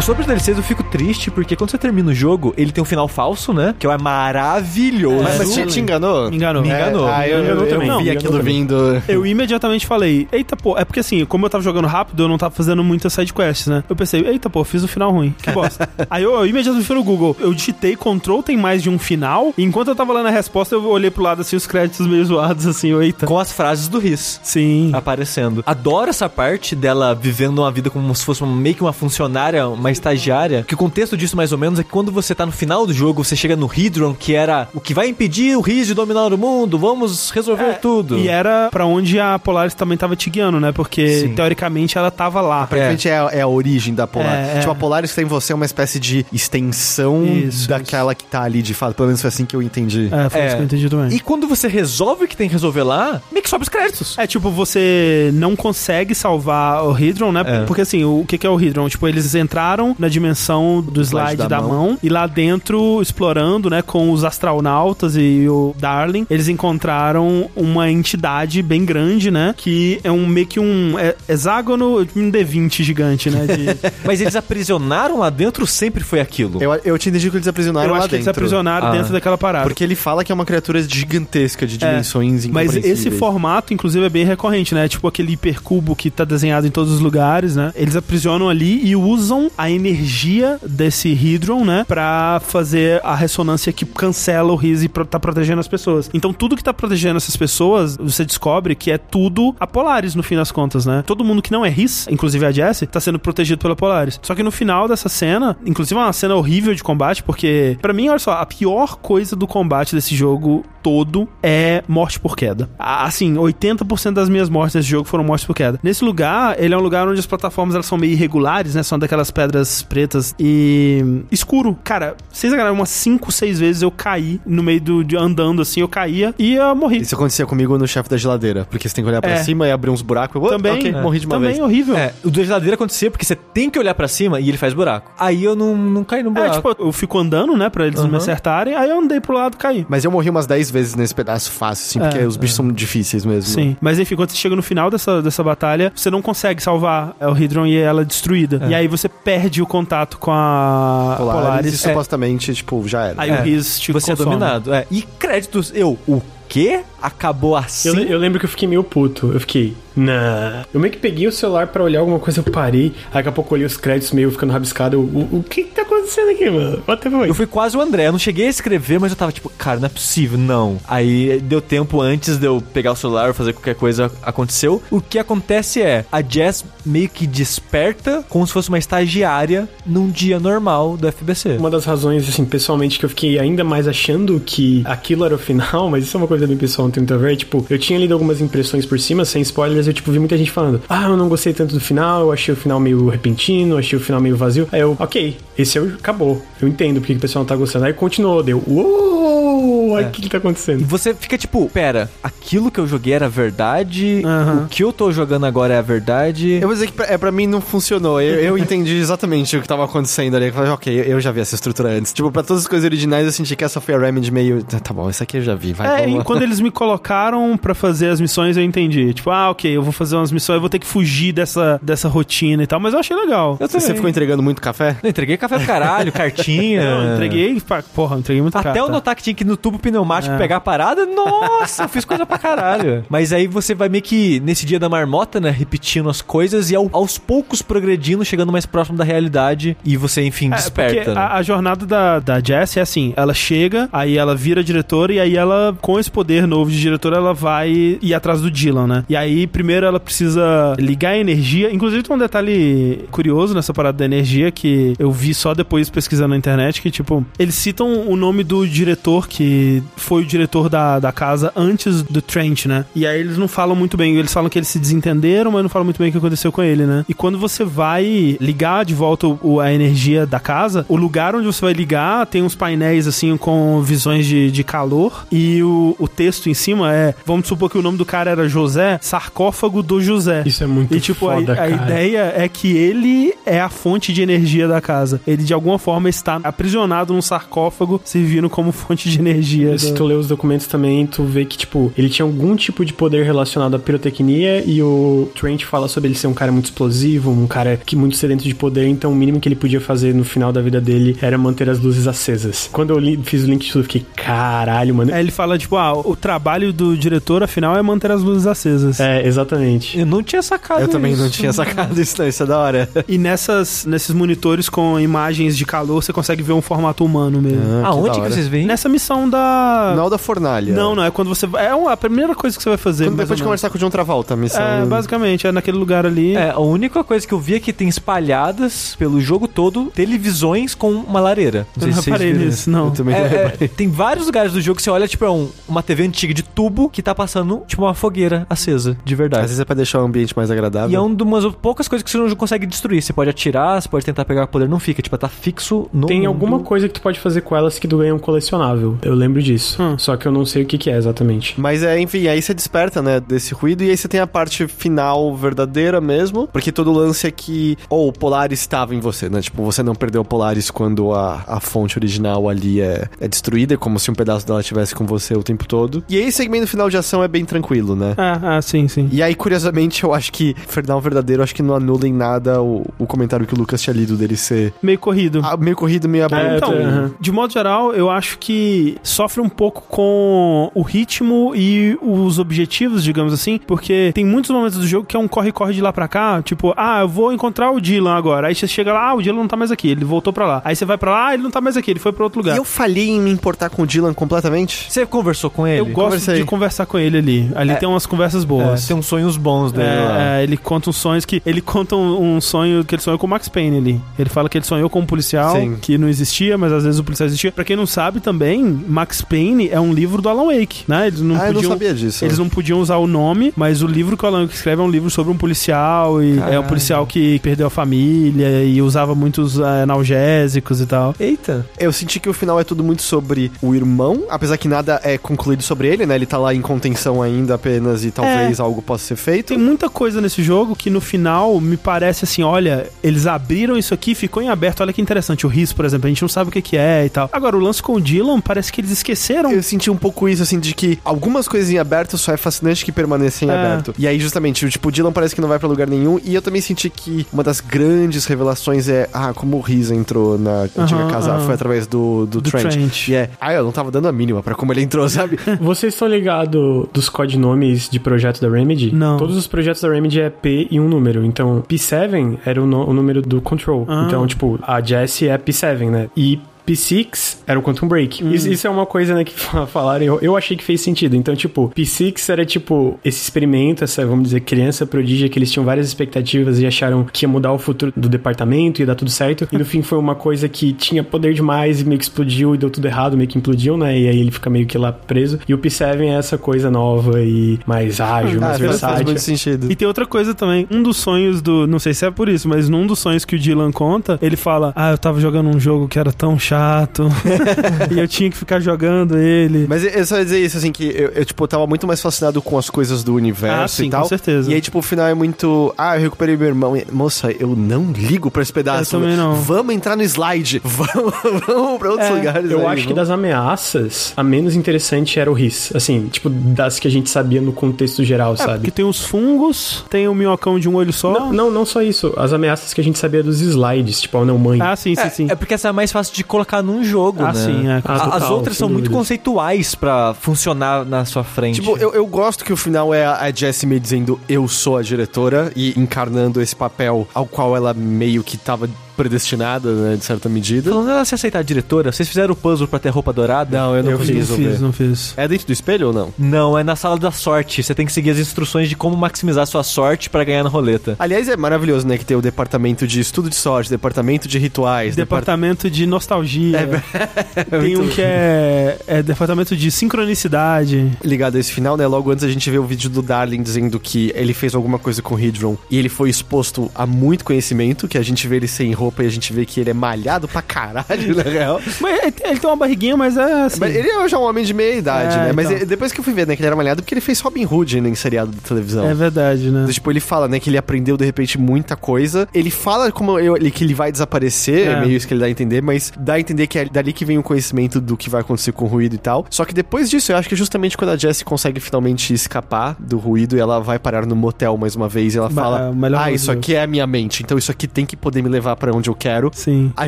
[0.00, 2.84] Sobre os DLCs eu fico triste porque quando você termina o jogo, ele tem um
[2.84, 3.74] final falso, né?
[3.78, 5.22] Que é maravilhoso.
[5.24, 6.28] Mas, mas te, te enganou?
[6.30, 6.60] Me enganou.
[6.62, 7.08] Me enganou.
[7.08, 7.88] É, ah, eu, enganou eu, também.
[7.88, 9.02] eu Não, vi aquilo enganou vindo.
[9.08, 12.36] Eu imediatamente falei, eita pô, é porque assim, como eu tava jogando rápido, eu não
[12.36, 13.82] tava fazendo muitas sidequests, né?
[13.88, 15.88] Eu pensei, eita pô, fiz o final ruim, que bosta.
[16.10, 19.54] Aí eu, eu imediatamente fui no Google, eu digitei Control tem mais de um final,
[19.56, 22.24] e enquanto eu tava lendo a resposta, eu olhei pro lado assim, os créditos meio
[22.26, 23.26] zoados, assim, eita.
[23.26, 24.90] Com as frases do Riz Sim.
[24.92, 25.62] aparecendo.
[25.64, 29.66] Adoro essa parte dela vivendo uma vida como se fosse uma- meio que uma funcionária,
[29.66, 30.64] uma estagiária.
[30.66, 32.92] Que o contexto disso, mais ou menos, é que quando você tá no final do
[32.92, 36.32] jogo, você chega no Hydron, que era o que vai impedir o Riz de dominar
[36.32, 38.18] o mundo, vamos resolver tudo.
[38.18, 40.72] E era pra onde a Polaris também tava te guiando, né?
[40.72, 41.34] Porque, Sim.
[41.34, 42.62] teoricamente, ela tava lá.
[42.62, 43.28] Aparentemente é.
[43.32, 44.48] é a origem da Polaris.
[44.48, 44.58] É, é.
[44.60, 48.62] Tipo, a Polaris tem em você uma espécie de extensão Isso, daquela que tá ali
[48.62, 48.94] de fato.
[48.94, 50.08] Pelo menos foi assim que eu entendi.
[50.12, 50.46] É, foi É.
[50.46, 51.16] isso que eu entendi também.
[51.16, 54.16] E quando você resolve o que tem que resolver lá, meio que sobe os créditos.
[54.18, 57.42] É, tipo, você não consegue salvar o Hydron, né?
[57.46, 57.60] É.
[57.64, 58.88] Porque assim, o que que é o Hydron?
[58.88, 61.68] Tipo, eles entraram na dimensão do slide da, da mão.
[61.70, 61.98] mão.
[62.02, 68.62] e lá dentro, explorando, né, com os astronautas e o Darling, eles encontraram uma entidade
[68.62, 69.54] bem grande, né?
[69.56, 73.46] Que é um meio que um é, hexágono, um D20 gigante, né?
[73.46, 76.62] de- Mas eles aprisionaram lá dentro, sempre foi aquilo.
[76.62, 78.38] Eu, eu tinha entendido que eles aprisionaram eu lá acho que eles dentro.
[78.38, 78.90] aprisionaram Ah.
[78.92, 79.64] dentro daquela parada.
[79.66, 84.04] Porque ele fala que é uma criatura gigantesca, de É, dimensões Mas esse formato, inclusive,
[84.04, 84.88] é bem recorrente, né?
[84.88, 87.72] Tipo aquele hipercubo que tá desenhado em todos os lugares, né?
[87.74, 91.84] Eles aprisionam ali e usam a energia desse Hydron, né?
[91.86, 96.10] Pra fazer a ressonância que cancela o Riz e pro- tá protegendo as pessoas.
[96.12, 100.22] Então, tudo que tá protegendo essas pessoas, você descobre que é tudo a Polaris, no
[100.22, 101.02] fim das contas, né?
[101.06, 104.18] Todo mundo que não é Riz, inclusive a Jessie, tá sendo protegido pela Polaris.
[104.22, 107.92] Só que no final dessa cena, inclusive é uma cena horrível de combate, porque, pra
[107.92, 112.68] mim, olha só, a pior coisa do combate desse jogo todo é morte por queda.
[112.78, 115.80] Assim, 80% das minhas mortes nesse jogo foram mortes por queda.
[115.82, 118.82] Nesse lugar, ele é um lugar onde as plataformas elas são meio irregulares, né?
[118.82, 121.76] São daquelas pedras pretas e escuro.
[121.84, 125.80] Cara, vocês agarraram umas 5, 6 vezes eu caí no meio do de andando assim,
[125.80, 127.00] eu caía e eu morri.
[127.00, 129.36] Isso acontecia comigo no chefe da geladeira, porque você tem que olhar pra É.
[129.42, 130.42] cima e abrir uns buracos.
[130.42, 131.00] Eu, Também, ok, é.
[131.02, 131.60] morri de uma também vez.
[131.62, 131.96] horrível.
[131.96, 134.72] É, o da geladeira acontecia porque você tem que olhar pra cima e ele faz
[134.74, 135.12] buraco.
[135.18, 136.54] Aí eu não, não caí no É, buraco.
[136.56, 139.54] tipo, eu fico andando, né, pra eles não me acertarem, aí eu andei pro lado
[139.54, 139.86] e caí.
[139.88, 142.68] Mas eu morri umas 10 vezes nesse pedaço fácil, assim, porque É, os bichos são
[142.68, 143.50] difíceis mesmo.
[143.50, 147.16] Sim, mas enfim, quando você chega no final dessa, dessa batalha, você não consegue salvar
[147.20, 148.60] o Hydron e ela é destruída.
[148.64, 148.68] É.
[148.70, 151.74] E aí você perde o contato com a Polaris, Polaris.
[151.74, 153.22] e supostamente, tipo, já era.
[153.22, 154.30] Aí É, o Riz te Você é consome.
[154.36, 154.72] dominado.
[154.74, 154.86] É.
[154.90, 156.82] E créditos, eu, o quê?
[157.04, 157.88] Acabou assim?
[157.88, 159.30] Eu, eu lembro que eu fiquei meio puto.
[159.30, 160.64] Eu fiquei, nah.
[160.72, 162.94] Eu meio que peguei o celular pra olhar alguma coisa, eu parei.
[163.08, 164.96] Aí daqui a pouco eu olhei os créditos meio ficando rabiscado.
[164.96, 166.78] Eu, o, o que que tá acontecendo aqui, mano?
[166.78, 167.28] The fuck?
[167.28, 169.78] Eu fui quase o André, eu não cheguei a escrever, mas eu tava tipo, cara,
[169.78, 170.78] não é possível, não.
[170.88, 174.82] Aí deu tempo antes de eu pegar o celular, fazer qualquer coisa, aconteceu.
[174.90, 180.08] O que acontece é, a Jess meio que desperta como se fosse uma estagiária num
[180.08, 181.56] dia normal do FBC.
[181.58, 185.38] Uma das razões, assim, pessoalmente, que eu fiquei ainda mais achando que aquilo era o
[185.38, 187.36] final, mas isso é uma coisa bem pessoal, não tem muito a ver.
[187.36, 190.50] Tipo, eu tinha lido algumas impressões por cima, sem spoilers, eu, tipo, vi muita gente
[190.50, 193.78] falando: Ah, eu não gostei tanto do final, eu achei o final meio repentino, eu
[193.78, 194.68] achei o final meio vazio.
[194.72, 195.86] Aí eu, ok, esse é o.
[195.94, 196.42] acabou.
[196.60, 197.84] Eu entendo porque que o pessoal não tá gostando.
[197.84, 200.84] Aí continuou, deu, uou, o que que tá E acontecendo?
[200.86, 204.64] você fica tipo, pera, aquilo que eu joguei era verdade, Aham.
[204.64, 206.52] o que eu tô jogando agora é a verdade.
[206.60, 208.20] Eu vou dizer que pra, é, pra mim não funcionou.
[208.20, 210.46] Eu, eu entendi exatamente o que tava acontecendo ali.
[210.46, 212.12] Eu falei, ok, eu já vi essa estrutura antes.
[212.12, 214.62] Tipo, pra todas as coisas originais, eu senti que essa foi a Remedy meio.
[214.64, 215.86] "Tá, Tá bom, isso aqui eu já vi, vai.
[215.86, 219.12] É, vamos e lá." quando eles me colocaram pra fazer as missões, eu entendi.
[219.14, 222.08] Tipo, ah, ok, eu vou fazer umas missões, eu vou ter que fugir dessa, dessa
[222.08, 223.56] rotina e tal, mas eu achei legal.
[223.60, 224.96] Eu Você ficou entregando muito café?
[225.02, 226.82] Eu entreguei café pro caralho, cartinha.
[226.82, 227.60] Eu entreguei,
[227.94, 228.78] porra, entreguei muito Até carta.
[228.78, 230.38] eu notar que tinha que ir no tubo pneumático É.
[230.38, 233.04] pegar a parada, nossa, eu fiz coisa pra caralho.
[233.08, 236.76] Mas aí você vai meio que, nesse dia da marmota, né, repetindo as coisas e
[236.76, 240.94] ao- aos poucos progredindo, chegando mais próximo da realidade e você, enfim, É, desperta.
[240.96, 241.16] porque né?
[241.20, 245.20] a, a jornada da, da Jess é assim: ela chega, aí ela vira diretora, e
[245.20, 249.04] aí ela, com esse poder novo de diretora, ela vai ir atrás do Dylan, né?
[249.08, 251.72] E aí, primeiro, ela precisa ligar a energia.
[251.72, 256.28] Inclusive, tem um detalhe curioso nessa parada da energia que eu vi só depois pesquisando
[256.28, 260.98] na internet: que, tipo, eles citam o nome do diretor que foi o diretor da,
[260.98, 262.84] da casa antes do Trent, né?
[262.94, 265.68] E aí eles não falam muito bem, eles falam que eles se desentenderam, mas não
[265.68, 267.04] falam muito bem o que aconteceu com ele, né?
[267.08, 271.46] E quando você vai ligar de volta o, a energia da casa, o lugar onde
[271.46, 276.08] você vai ligar tem uns painéis assim com visões de, de calor e o, o
[276.08, 280.00] texto em cima é, vamos supor que o nome do cara era José, sarcófago do
[280.00, 280.42] José.
[280.46, 281.70] Isso é muito E tipo, a- foda, a, cara.
[281.70, 285.20] ideia é que ele é a fonte de energia da casa.
[285.26, 289.76] Ele de alguma forma está aprisionado num sarcófago, servindo como fonte de energia.
[289.78, 292.84] Se da- tu lê os documentos também, tu vê que, tipo, ele tinha algum tipo
[292.84, 296.66] de poder relacionado à pirotecnia e o Trent fala sobre ele ser um cara muito
[296.66, 300.14] explosivo, um cara que muito sedento de poder, então o mínimo que ele podia fazer
[300.14, 302.68] no final da vida dele era manter as luzes acesas.
[302.72, 305.12] Quando eu li- fiz o link eu fiquei, caralho, mano.
[305.12, 309.00] Aí ele fala, tipo, ah, o trabalho do diretor, afinal, é manter as luzes acesas.
[309.00, 309.98] É, exatamente.
[309.98, 311.34] Eu não tinha sacado Eu também não isso.
[311.38, 312.28] tinha sacado isso, não.
[312.28, 312.88] Isso é da hora.
[313.08, 317.62] E nessas, nesses monitores com imagens de calor, você consegue ver um formato humano mesmo.
[317.84, 318.30] Ah, Aonde que, hora.
[318.30, 318.66] vocês veem?
[318.66, 319.92] Nessa missão da...
[319.96, 320.72] Não da fornalha.
[320.74, 321.46] Não, não, é quando você...
[321.58, 323.04] É uma- a primeira coisa que você vai fazer.
[323.06, 324.60] Quando depois de conversar com o John Travolta, a missão.
[324.62, 326.34] É, basicamente, é naquele lugar ali.
[326.34, 330.74] É, a única coisa que eu vi é que tem espalhadas pelo jogo todo televisões
[330.74, 331.66] com uma lareira.
[331.80, 332.86] Eu não se vocês reparei viram nisso, não.
[332.86, 333.56] Eu também não É, reparei.
[333.60, 336.33] é, tem vários lugares do jogo que você olha, tipo, é um- uma TV antiga
[336.34, 339.42] de tubo que tá passando, tipo, uma fogueira acesa, de Às verdade.
[339.42, 340.90] vezes é pra deixar o ambiente mais agradável.
[340.90, 343.00] E é uma das poucas coisas que você não consegue destruir.
[343.02, 345.00] Você pode atirar, você pode tentar pegar poder, não fica.
[345.00, 346.28] Tipo, tá fixo no Tem mundo.
[346.28, 348.98] alguma coisa que tu pode fazer com elas que tu ganha um colecionável.
[349.02, 349.80] Eu lembro disso.
[349.82, 349.96] Hum.
[349.98, 351.58] Só que eu não sei o que, que é exatamente.
[351.60, 354.66] Mas é, enfim, aí você desperta, né, desse ruído e aí você tem a parte
[354.66, 359.28] final verdadeira mesmo, porque todo o lance é que, ou o Polaris estava em você,
[359.28, 359.40] né?
[359.40, 363.74] Tipo, você não perdeu o Polaris quando a, a fonte original ali é, é destruída,
[363.74, 366.02] é como se um pedaço dela estivesse com você o tempo todo.
[366.08, 368.14] E aí, esse segmento final de ação é bem tranquilo, né?
[368.16, 369.08] Ah, ah, sim, sim.
[369.12, 372.84] E aí, curiosamente, eu acho que final verdadeiro, acho que não anula em nada o,
[372.98, 375.40] o comentário que o Lucas tinha lido dele ser Meio corrido.
[375.44, 376.52] ah, meio corrido, meio aberto.
[376.52, 377.10] É, Então, aham.
[377.20, 383.02] de modo geral, eu acho que sofre um pouco com o ritmo e os objetivos,
[383.02, 386.08] digamos assim, porque tem muitos momentos do jogo que é um corre-corre de lá pra
[386.08, 388.48] cá, tipo, ah, eu vou encontrar o Dylan agora.
[388.48, 390.62] Aí você chega lá, ah, o Dylan não tá mais aqui, ele voltou pra lá.
[390.64, 392.40] Aí você vai pra lá, ah, ele não tá mais aqui, ele foi pra outro
[392.40, 392.54] lugar.
[392.54, 394.86] E eu falhei em me importar com o Dylan completamente.
[394.90, 395.80] Você conversou com ele?
[395.80, 396.34] Eu gosto conversei.
[396.36, 397.50] de conversar com ele ali.
[397.54, 397.74] Ali É.
[397.76, 398.86] tem umas conversas É, boas.
[398.86, 399.86] tem uns sonhos bons dele.
[399.88, 401.42] É, é, ele conta uns sonhos que.
[401.44, 404.00] Ele conta um, um sonho que ele sonhou com o Max Payne ali.
[404.18, 405.76] Ele fala que ele sonhou com um policial Sim.
[405.80, 407.52] que não existia, mas às vezes o policial existia.
[407.52, 411.06] Pra quem não sabe também, Max Payne é um livro do Alan Wake, né?
[411.08, 411.72] Eles não ah, eu não podiam.
[411.72, 412.24] sabia disso.
[412.24, 414.84] Eles não podiam usar o nome, mas o livro que o Alan Wake escreve é
[414.84, 416.64] um livro sobre um policial e é um Caralho.
[416.64, 421.14] policial que perdeu a família e usava muitos eh, analgésicos e tal.
[421.18, 421.66] Eita.
[421.78, 425.16] Eu senti que o final é tudo muito sobre o irmão, apesar que nada é
[425.18, 426.14] concluído sobre ele, né?
[426.14, 429.48] Ele tá lá em contenção ainda apenas e talvez algo possa ser feito.
[429.48, 433.92] Tem muita coisa nesse jogo que no final me parece assim, olha, eles abriram isso
[433.94, 435.46] aqui, ficou em aberto, olha que interessante.
[435.46, 437.28] O RIS, por exemplo, a gente não sabe o que que é e tal.
[437.32, 439.50] Agora, o lance com o Dylan, parece que eles esqueceram.
[439.52, 442.84] Eu senti um pouco isso, assim, de que algumas coisas em aberto só é fascinante
[442.84, 443.54] que permanecem em É.
[443.54, 443.94] aberto.
[443.98, 446.18] E aí, justamente, o tipo, o Dylan parece que não vai pra lugar nenhum.
[446.24, 450.38] E eu também senti que uma das grandes revelações é, ah, como o Riz entrou
[450.38, 452.72] na antiga casa, foi através do, do, Do Trent.
[452.72, 453.08] Trent.
[453.08, 455.38] E é, ah, eu não tava dando a mínima pra como ele entrou, sabe?
[455.94, 458.92] Vocês estão ligados dos codinomes de projetos da Remedy?
[458.92, 459.16] Não.
[459.16, 461.24] Todos os projetos da Remedy é P e um número.
[461.24, 463.86] Então, P7 era o, o número do Control.
[463.88, 464.04] Ah.
[464.06, 466.10] Então, tipo, a Jessie é P7, né?
[466.16, 468.24] E P6 era o Quantum Break.
[468.24, 468.32] Hum.
[468.32, 471.14] Isso, isso é uma coisa, né, que fa- falaram, eu, eu achei que fez sentido.
[471.16, 475.64] Então, tipo, P6 era, tipo, esse experimento, essa, vamos dizer, criança prodígia que eles tinham
[475.64, 479.46] várias expectativas e acharam que ia mudar o futuro do departamento, ia dar tudo certo.
[479.52, 482.58] E no fim foi uma coisa que tinha poder demais e meio que explodiu e
[482.58, 483.98] deu tudo errado, meio que implodiu, né?
[483.98, 485.38] E aí ele fica meio que lá preso.
[485.48, 489.04] E o P7 é essa coisa nova e mais ágil, Ah, mais faz, faz versátil.
[489.04, 489.70] muito sentido.
[489.70, 490.66] E tem outra coisa também.
[490.70, 491.66] Um dos sonhos do.
[491.66, 494.36] Não sei se é por isso, mas num dos sonhos que o Dylan conta, ele
[494.36, 496.53] fala: Ah, eu tava jogando um jogo que era tão chato.
[497.94, 499.66] e eu tinha que ficar jogando ele.
[499.68, 502.40] Mas eu só ia dizer isso, assim, que eu, eu, tipo, tava muito mais fascinado
[502.42, 504.02] com as coisas do universo Ah, sim, e tal.
[504.02, 504.50] com certeza.
[504.50, 505.74] E aí, tipo, o final é muito.
[505.76, 506.76] Ah, eu recuperei meu irmão.
[506.76, 508.96] E, Moça, eu não ligo pra esse pedaço.
[508.96, 509.34] Eu também não.
[509.36, 510.60] Vamos entrar no slide.
[510.64, 511.14] Vamos,
[511.46, 512.50] vamos pra outros É, lugares.
[512.50, 512.96] Eu aí, acho que vamos.
[512.96, 515.72] das ameaças, a menos interessante era o RIS.
[515.74, 518.54] Assim, tipo, das que a gente sabia no contexto geral, É, sabe?
[518.58, 521.12] porque tem os fungos, tem o minhocão de um olho só.
[521.12, 522.12] Não, não, não só isso.
[522.16, 524.60] As ameaças que a gente sabia dos slides, tipo a não mãe.
[524.60, 525.26] Ah, sim, sim, É, sim.
[525.30, 527.44] é porque essa é mais fácil de colocar num jogo, Ah, né?
[527.44, 527.82] sim, é.
[527.84, 531.60] Ah, A- As total, outras sem são muito conceituais pra funcionar na sua frente.
[531.60, 534.76] Tipo, eu, eu gosto que o final é a, a Jessie me dizendo eu sou
[534.76, 540.04] a diretora e encarnando esse papel ao qual ela meio que tava predestinada, né, de
[540.04, 540.70] certa medida.
[540.70, 543.56] Falando ela se aceitar a diretora, vocês fizeram o puzzle pra ter roupa dourada?
[543.56, 545.14] Não, eu não Eu fiz, não fiz, não fiz.
[545.16, 546.14] É dentro do espelho ou não?
[546.18, 547.62] Não, é na sala da sorte.
[547.62, 550.96] Você tem que seguir as instruções de como maximizar sua sorte pra ganhar na roleta.
[550.98, 554.94] Aliás, é maravilhoso, né, que tem o departamento de estudo de sorte, departamento de rituais,
[554.96, 556.68] Departamento de nostalgia.
[557.50, 560.90] Tem um que é, é departamento de sincronicidade.
[561.04, 561.86] ligado a esse final, né?
[561.86, 565.02] Logo antes a gente vê o vídeo do Darling dizendo que ele fez alguma coisa
[565.02, 568.48] com o Hydron e ele foi exposto a muito conhecimento, que a gente vê ele
[568.48, 571.60] sem roupa e a gente vê que ele é malhado pra caralho, na real.
[571.80, 573.58] Mas ele, ele tem uma barriguinha, mas é assim.
[573.60, 575.32] Mas ele é já um homem de meia idade, É, né?
[575.32, 575.56] Mas então.
[575.58, 577.44] ele- depois que eu fui ver, né, que ele era malhado, porque ele fez Robin
[577.44, 578.86] Hood né, em seriado de televisão.
[578.88, 579.66] É verdade, né?
[579.70, 582.28] Tipo, ele fala, né, que ele aprendeu de repente muita coisa.
[582.34, 584.72] Ele fala como eu- ele, que ele vai desaparecer, é.
[584.72, 584.80] É.
[584.80, 587.04] meio isso que ele dá a entender, mas dá a entender que é dali que
[587.04, 589.26] vem o conhecimento do que vai acontecer com o ruído e tal.
[589.30, 592.76] Só que depois disso, eu acho que é justamente quando a Jessie consegue finalmente escapar
[592.78, 595.72] do ruído e ela vai parar no motel mais uma vez e ela Ba- fala:
[595.72, 598.22] melhor Ah, isso dois." aqui é a minha mente, então isso aqui tem que poder
[598.22, 599.30] me levar pra onde eu quero.
[599.34, 599.72] Sim.
[599.76, 599.86] A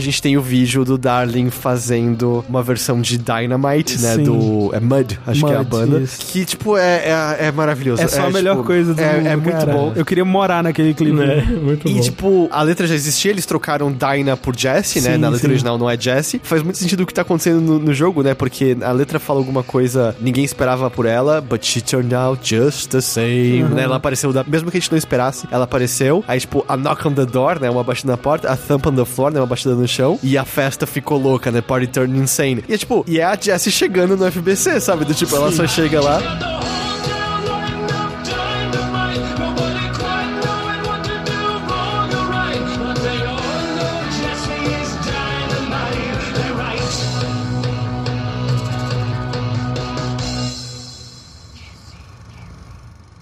[0.00, 4.14] gente tem o vídeo do Darling fazendo uma versão de Dynamite, né?
[4.14, 4.22] Sim.
[4.24, 4.70] Do.
[4.74, 5.98] É Mud, acho que é a Mud, banda.
[6.00, 6.18] isso.
[6.26, 7.02] Que, tipo, é,
[7.40, 8.02] é, é maravilhoso.
[8.02, 9.72] É só a melhor tipo, coisa do é, mundo, é muito cara.
[9.72, 9.92] bom.
[9.94, 11.20] Eu queria morar naquele clipe.
[11.20, 12.00] É, muito E, bom.
[12.00, 15.12] tipo, a letra já existia, eles trocaram Dinah por Jessie, né?
[15.12, 15.52] Sim, Na letra sim.
[15.52, 16.40] original não é Jessie.
[16.42, 18.34] Faz muito sentido o que tá acontecendo no, no jogo, né?
[18.34, 22.88] Porque a letra fala alguma coisa, ninguém esperava por ela, but she turned out just
[22.90, 23.68] the same, Uhum.
[23.70, 23.82] né?
[23.84, 26.24] Ela apareceu, da, mesmo que a gente não esperasse, ela apareceu.
[26.26, 27.68] Aí, tipo, a knock on the door, né?
[27.70, 29.40] Uma batida na porta, a thump on the floor, né?
[29.40, 30.18] Uma batida no chão.
[30.22, 31.60] E a festa ficou louca, né?
[31.60, 32.64] Party turned insane.
[32.68, 35.04] E é, tipo, e é a Jessie chegando no FBC, sabe?
[35.04, 36.85] Do tipo, ela só chega lá.